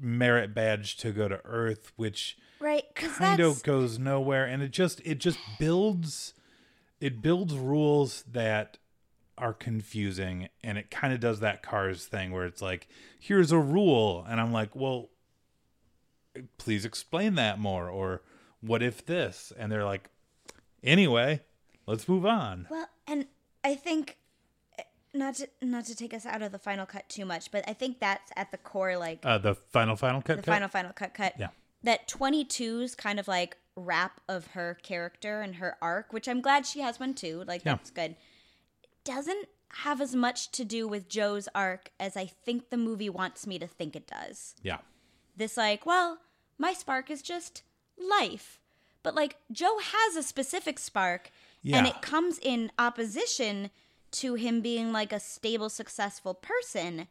merit 0.00 0.52
badge 0.54 0.96
to 0.98 1.12
go 1.12 1.28
to 1.28 1.40
Earth, 1.44 1.92
which 1.96 2.36
Right. 2.58 2.84
Kind 2.94 3.40
of 3.40 3.62
goes 3.62 3.98
nowhere. 3.98 4.44
And 4.46 4.62
it 4.62 4.70
just 4.72 5.00
it 5.04 5.18
just 5.18 5.38
builds 5.58 6.34
it 7.00 7.22
builds 7.22 7.54
rules 7.54 8.24
that 8.30 8.78
are 9.40 9.52
confusing 9.54 10.48
and 10.62 10.76
it 10.78 10.90
kind 10.90 11.12
of 11.12 11.18
does 11.20 11.40
that 11.40 11.62
cars 11.62 12.06
thing 12.06 12.30
where 12.30 12.44
it's 12.44 12.60
like 12.62 12.86
here's 13.18 13.50
a 13.50 13.58
rule 13.58 14.24
and 14.28 14.40
i'm 14.40 14.52
like 14.52 14.74
well 14.76 15.08
please 16.58 16.84
explain 16.84 17.34
that 17.34 17.58
more 17.58 17.88
or 17.88 18.22
what 18.60 18.82
if 18.82 19.04
this 19.06 19.52
and 19.58 19.72
they're 19.72 19.84
like 19.84 20.10
anyway 20.82 21.40
let's 21.86 22.08
move 22.08 22.24
on. 22.24 22.68
Well, 22.70 22.86
and 23.08 23.26
I 23.64 23.74
think 23.74 24.16
eh, 24.78 24.82
not 25.12 25.34
to 25.36 25.48
not 25.60 25.86
to 25.86 25.96
take 25.96 26.14
us 26.14 26.24
out 26.24 26.40
of 26.40 26.52
the 26.52 26.58
final 26.58 26.86
cut 26.86 27.08
too 27.08 27.24
much, 27.24 27.50
but 27.50 27.64
I 27.68 27.72
think 27.72 27.98
that's 27.98 28.30
at 28.36 28.52
the 28.52 28.58
core, 28.58 28.96
like 28.96 29.18
Uh, 29.24 29.38
the 29.38 29.54
final, 29.56 29.96
final 29.96 30.22
cut. 30.22 30.36
the 30.36 30.42
cut? 30.44 30.52
final 30.54 30.68
final 30.68 30.92
cut 30.92 31.14
cut. 31.14 31.34
Yeah. 31.36 31.48
That 31.82 32.06
22's 32.06 32.94
kind 32.94 33.18
of 33.18 33.26
like 33.26 33.56
wrap 33.74 34.20
of 34.28 34.48
her 34.48 34.78
character 34.84 35.40
and 35.40 35.56
her 35.56 35.76
arc, 35.82 36.12
which 36.12 36.28
I'm 36.28 36.40
glad 36.40 36.64
she 36.64 36.80
has 36.80 37.00
one 37.00 37.12
too. 37.14 37.42
Like 37.46 37.64
Yeah. 37.64 37.74
that's 37.74 37.90
good. 37.90 38.14
Doesn't 39.04 39.48
have 39.74 40.00
as 40.00 40.14
much 40.14 40.50
to 40.52 40.64
do 40.64 40.88
with 40.88 41.08
Joe's 41.08 41.48
arc 41.54 41.90
as 42.00 42.16
I 42.16 42.26
think 42.26 42.70
the 42.70 42.76
movie 42.76 43.08
wants 43.08 43.46
me 43.46 43.58
to 43.58 43.66
think 43.66 43.94
it 43.94 44.06
does. 44.06 44.54
Yeah. 44.62 44.78
This 45.36 45.56
like, 45.56 45.86
well, 45.86 46.18
my 46.58 46.72
spark 46.72 47.10
is 47.10 47.22
just 47.22 47.62
life. 47.96 48.58
But 49.02 49.14
like 49.14 49.36
Joe 49.52 49.78
has 49.80 50.16
a 50.16 50.22
specific 50.22 50.78
spark 50.78 51.30
and 51.64 51.86
it 51.86 52.02
comes 52.02 52.38
in 52.42 52.72
opposition 52.78 53.70
to 54.12 54.34
him 54.34 54.60
being 54.60 54.92
like 54.92 55.12
a 55.12 55.20
stable 55.20 55.68
successful 55.70 56.34
person. 56.34 57.06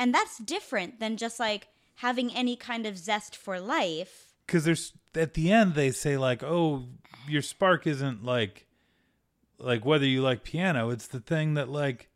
And 0.00 0.14
that's 0.14 0.38
different 0.38 0.98
than 1.00 1.16
just 1.16 1.38
like 1.38 1.68
having 1.96 2.32
any 2.32 2.56
kind 2.56 2.86
of 2.86 2.96
zest 2.96 3.36
for 3.36 3.60
life. 3.60 4.32
because 4.46 4.64
there's 4.64 4.92
at 5.14 5.34
the 5.34 5.50
end 5.52 5.74
they 5.74 5.90
say 5.90 6.16
like 6.16 6.42
oh 6.44 6.84
your 7.28 7.42
spark 7.42 7.86
isn't 7.86 8.24
like 8.24 8.66
like 9.58 9.84
whether 9.84 10.06
you 10.06 10.22
like 10.22 10.42
piano 10.44 10.90
it's 10.90 11.06
the 11.08 11.20
thing 11.20 11.54
that 11.54 11.68
like 11.68 12.08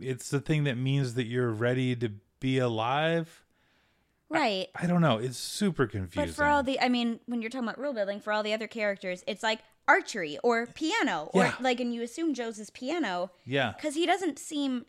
it's 0.00 0.28
the 0.30 0.40
thing 0.40 0.64
that 0.64 0.76
means 0.76 1.14
that 1.14 1.26
you're 1.26 1.50
ready 1.50 1.96
to 1.96 2.10
be 2.38 2.58
alive 2.58 3.44
Right. 4.28 4.68
i 4.76 4.86
don't 4.86 5.00
know 5.00 5.18
it's 5.18 5.36
super 5.38 5.86
confusing 5.86 6.28
But 6.30 6.34
for 6.36 6.44
all 6.46 6.62
the, 6.62 6.78
I 6.80 6.88
mean, 6.88 7.18
when 7.26 7.42
you're 7.42 7.50
talking 7.50 7.66
about 7.66 7.80
rule 7.80 7.92
building, 7.92 8.20
for 8.20 8.32
all 8.32 8.44
the 8.44 8.52
other 8.54 8.68
characters, 8.68 9.24
it's 9.26 9.42
like 9.42 9.58
archery 9.88 10.38
or 10.44 10.66
piano, 10.66 11.30
or 11.34 11.42
Yeah. 11.44 11.54
like, 11.60 11.80
and 11.80 11.92
you 11.92 12.02
assume 12.02 12.32
Joe's 12.34 12.58
is 12.60 12.70
piano 12.70 13.32
yeah 13.44 13.72
because 13.76 13.96
he 13.96 14.06
doesn't 14.06 14.38
seem, 14.38 14.86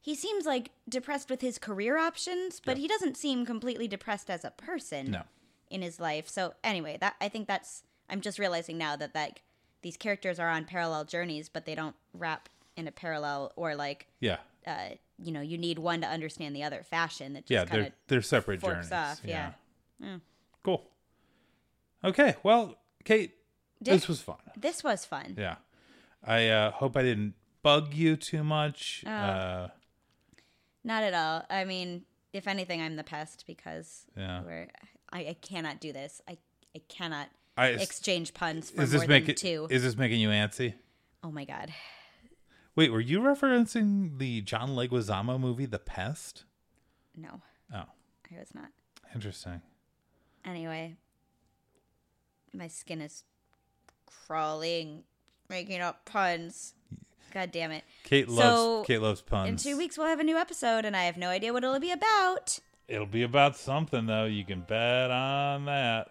he 0.00 0.14
seems 0.14 0.46
like 0.46 0.70
depressed 0.88 1.28
with 1.28 1.42
his 1.42 1.58
career 1.58 1.98
options, 1.98 2.58
but 2.64 2.78
he 2.78 2.88
doesn't 2.88 3.18
seem 3.18 3.44
completely 3.44 3.86
depressed 3.86 4.30
as 4.30 4.44
a 4.46 4.50
person 4.52 5.10
no 5.10 5.22
in 5.70 5.82
his 5.82 6.00
life. 6.00 6.26
So 6.28 6.54
anyway, 6.64 6.96
that 7.02 7.16
I 7.20 7.28
think 7.28 7.46
that's, 7.48 7.82
I'm 8.08 8.22
just 8.22 8.38
realizing 8.38 8.78
now 8.78 8.96
that 8.96 9.14
like 9.14 9.42
these 9.82 9.96
characters 9.96 10.38
are 10.38 10.48
on 10.48 10.64
parallel 10.64 11.04
journeys, 11.04 11.48
but 11.48 11.64
they 11.66 11.74
don't 11.74 11.96
wrap 12.14 12.48
in 12.76 12.86
a 12.88 12.92
parallel 12.92 13.52
or 13.56 13.74
like, 13.74 14.06
yeah 14.20 14.38
uh, 14.66 14.90
you 15.22 15.32
know, 15.32 15.40
you 15.40 15.56
need 15.58 15.78
one 15.78 16.00
to 16.02 16.06
understand 16.06 16.54
the 16.54 16.62
other 16.62 16.82
fashion 16.82 17.32
that 17.34 17.46
just 17.46 17.50
yeah 17.50 17.64
they're 17.64 17.90
they're 18.08 18.22
separate 18.22 18.60
journeys 18.62 18.92
off, 18.92 19.20
yeah. 19.24 19.52
cool 20.62 20.84
okay 22.04 22.36
well 22.42 22.76
kate 23.04 23.34
Did- 23.82 23.94
this 23.94 24.08
was 24.08 24.20
fun 24.20 24.36
this 24.56 24.82
was 24.84 25.04
fun. 25.04 25.34
yeah 25.38 25.56
i 26.24 26.48
uh 26.48 26.70
hope 26.70 26.96
i 26.96 27.02
didn't 27.02 27.34
bug 27.62 27.92
you 27.94 28.16
too 28.16 28.42
much 28.44 29.04
Oh. 29.06 29.10
uh 29.10 29.68
Not 30.84 31.02
at 31.02 31.12
all. 31.12 31.44
I 31.50 31.64
mean, 31.66 32.04
if 32.32 32.48
anything, 32.48 32.80
I'm 32.80 32.96
the 32.96 33.04
pest 33.04 33.44
because 33.46 34.06
Yeah. 34.16 34.40
we're, 34.42 34.68
I, 35.12 35.20
I 35.20 35.36
cannot 35.42 35.78
do 35.78 35.92
this. 35.92 36.22
I, 36.26 36.38
I 36.74 36.80
cannot 36.88 37.28
I- 37.56 37.68
exchange 37.68 38.32
puns 38.34 38.70
for 38.70 38.82
is 38.82 38.90
more 38.90 39.00
this 39.00 39.00
than 39.02 39.08
making 39.08 39.34
two. 39.36 39.66
is 39.70 39.82
this 39.82 39.96
making 39.96 40.20
you 40.20 40.28
antsy 40.30 40.74
oh 41.22 41.30
my 41.30 41.44
god. 41.44 41.72
Wait, 42.76 42.90
were 42.92 43.00
you 43.00 43.20
referencing 43.20 44.18
the 44.18 44.40
John 44.42 44.70
Leguizamo 44.70 45.38
movie, 45.38 45.66
The 45.66 45.78
Pest? 45.80 46.44
No, 47.16 47.42
Oh, 47.74 47.84
I 48.32 48.38
was 48.38 48.54
not. 48.54 48.70
interesting. 49.14 49.60
Anyway, 50.44 50.96
my 52.54 52.68
skin 52.68 53.00
is 53.02 53.24
crawling, 54.06 55.02
making 55.48 55.80
up 55.80 56.04
puns. 56.06 56.74
God 57.34 57.50
damn 57.52 57.70
it. 57.72 57.84
Kate 58.04 58.28
So, 58.28 58.34
loves 58.34 58.86
Kate 58.86 58.98
loves 59.02 59.20
puns. 59.20 59.48
In 59.48 59.56
two 59.56 59.76
weeks, 59.76 59.98
we'll 59.98 60.06
have 60.06 60.20
a 60.20 60.24
new 60.24 60.36
episode, 60.36 60.84
and 60.84 60.96
I 60.96 61.04
have 61.04 61.16
no 61.16 61.28
idea 61.28 61.52
what 61.52 61.62
it'll 61.64 61.78
be 61.80 61.92
about. 61.92 62.58
It'll 62.88 63.06
be 63.06 63.22
about 63.22 63.56
something 63.56 64.06
though. 64.06 64.24
You 64.24 64.44
can 64.44 64.62
bet 64.62 65.10
on 65.10 65.66
that. 65.66 66.08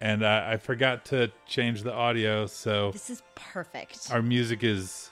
And 0.00 0.24
I, 0.24 0.52
I 0.52 0.56
forgot 0.56 1.04
to 1.06 1.30
change 1.46 1.82
the 1.82 1.92
audio, 1.92 2.46
so 2.46 2.90
This 2.90 3.10
is 3.10 3.22
perfect. 3.34 4.08
our 4.10 4.22
music 4.22 4.64
is 4.64 5.10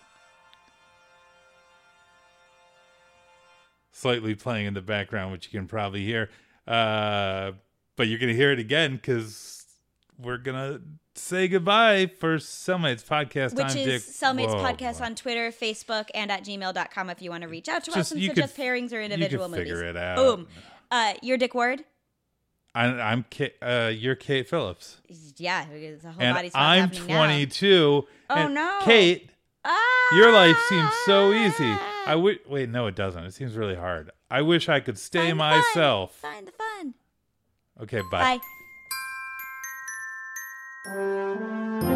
slightly 3.93 4.35
playing 4.35 4.67
in 4.67 4.75
the 4.75 4.81
background, 4.81 5.33
which 5.33 5.47
you 5.53 5.59
can 5.59 5.69
probably 5.69 6.05
hear. 6.05 6.31
Uh, 6.67 7.53
but 7.97 8.09
you're 8.09 8.19
gonna 8.19 8.33
hear 8.33 8.53
it 8.53 8.59
again 8.59 8.97
because 8.97 9.65
we're 10.19 10.39
gonna 10.39 10.81
say 11.15 11.49
goodbye 11.49 12.07
for 12.19 12.37
Cellmates 12.37 13.05
Podcast. 13.05 13.55
Which 13.57 13.67
I'm 13.73 13.77
is 13.79 13.85
Dick. 13.87 14.03
Cellmates 14.03 14.55
Whoa, 14.55 14.63
Podcast 14.65 15.01
on 15.01 15.15
Twitter, 15.15 15.51
Facebook, 15.51 16.07
and 16.15 16.31
at 16.31 16.45
gmail.com 16.45 17.11
if 17.11 17.21
you 17.23 17.31
want 17.31 17.43
to 17.43 17.49
reach 17.49 17.69
out 17.69 17.85
to 17.85 17.99
us 17.99 18.13
and 18.13 18.21
you 18.21 18.29
could- 18.29 18.37
suggest 18.37 18.57
pairings 18.57 18.93
or 18.93 19.01
you 19.01 19.09
could 19.09 19.13
individual 19.13 19.49
movies. 19.49 19.69
figure 19.69 19.85
it 19.85 19.97
out. 19.97 20.17
Boom. 20.17 20.47
Uh, 20.91 21.15
you're 21.23 21.37
Dick 21.37 21.55
Ward? 21.55 21.85
I, 22.75 22.85
I'm 22.87 23.25
Kate, 23.31 23.55
uh, 23.61 23.91
you're 23.95 24.15
Kate 24.15 24.49
Phillips, 24.49 24.99
Yeah, 25.37 25.67
it's 25.69 26.05
a 26.05 26.13
whole 26.13 26.23
and 26.23 26.35
body 26.35 26.51
swap 26.51 26.63
I'm 26.63 26.81
happening 26.89 27.07
now. 27.09 27.25
22. 27.25 28.07
Oh, 28.31 28.49
no. 28.49 28.79
Kate, 28.83 29.31
Ah! 29.65 30.15
your 30.17 30.33
life 30.33 30.57
seems 30.69 30.91
so 31.05 31.33
easy. 31.33 31.75
I 32.07 32.15
would 32.15 32.39
wait. 32.49 32.69
No, 32.71 32.87
it 32.87 32.95
doesn't. 32.95 33.25
It 33.25 33.35
seems 33.35 33.55
really 33.57 33.75
hard. 33.75 34.11
I 34.31 34.43
wish 34.43 34.69
I 34.69 34.81
could 34.81 34.99
stay 34.99 35.19
Find 35.19 35.31
the 35.33 35.35
myself. 35.37 36.15
Find 36.15 36.47
the 36.47 36.53
fun. 36.53 36.95
Okay, 37.83 38.01
bye. 38.11 38.39
Bye. 40.87 41.95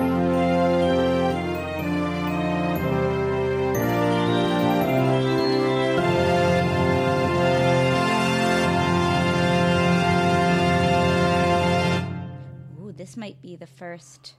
This 13.13 13.19
might 13.19 13.43
be 13.43 13.57
the 13.57 13.67
first 13.67 14.37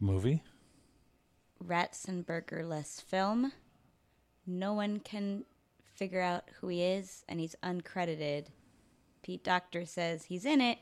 Movie. 0.00 0.42
Ratzenberger-less 1.62 3.02
film. 3.02 3.52
No 4.46 4.72
one 4.72 4.98
can 4.98 5.44
figure 5.94 6.22
out 6.22 6.44
who 6.58 6.68
he 6.68 6.82
is, 6.82 7.22
and 7.28 7.38
he's 7.38 7.54
uncredited. 7.62 8.46
Pete 9.22 9.44
Docter 9.44 9.84
says 9.84 10.24
he's 10.24 10.46
in 10.46 10.62
it, 10.62 10.78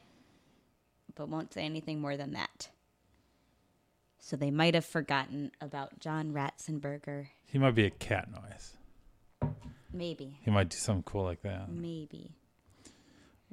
but 1.16 1.28
won't 1.28 1.52
say 1.52 1.64
anything 1.64 2.00
more 2.00 2.16
than 2.16 2.30
that. 2.34 2.68
So 4.20 4.36
they 4.36 4.52
might 4.52 4.74
have 4.74 4.86
forgotten 4.86 5.50
about 5.60 5.98
John 5.98 6.30
Ratzenberger. 6.30 7.26
He 7.44 7.58
might 7.58 7.74
be 7.74 7.86
a 7.86 7.90
cat 7.90 8.28
noise. 8.30 8.76
Maybe. 9.92 10.38
He 10.42 10.52
might 10.52 10.68
do 10.68 10.76
something 10.76 11.02
cool 11.02 11.24
like 11.24 11.42
that. 11.42 11.72
Maybe. 11.72 12.36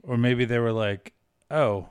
Or 0.04 0.16
maybe 0.16 0.46
they 0.46 0.60
were 0.60 0.72
like, 0.72 1.14
"Oh, 1.50 1.90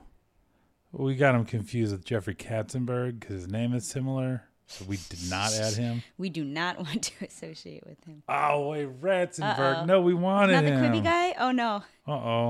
we 0.92 1.14
got 1.14 1.34
him 1.34 1.44
confused 1.44 1.92
with 1.92 2.04
Jeffrey 2.04 2.34
Katzenberg 2.34 3.20
because 3.20 3.36
his 3.42 3.48
name 3.48 3.74
is 3.74 3.86
similar, 3.86 4.44
so 4.66 4.84
we 4.86 4.98
did 5.08 5.30
not 5.30 5.52
add 5.54 5.74
him." 5.74 6.02
We 6.18 6.28
do 6.30 6.44
not 6.44 6.78
want 6.84 7.02
to 7.04 7.24
associate 7.24 7.84
with 7.86 8.02
him. 8.04 8.22
Oh 8.28 8.68
wait, 8.70 9.00
Ratzenberg. 9.00 9.58
Uh-oh. 9.58 9.84
No, 9.84 10.00
we 10.00 10.14
wanted 10.14 10.54
Not 10.54 10.64
the 10.64 10.70
him. 10.70 10.92
Quibi 10.92 11.04
guy? 11.04 11.34
Oh 11.38 11.52
no. 11.52 11.82
Uh 12.06 12.12
oh. 12.12 12.38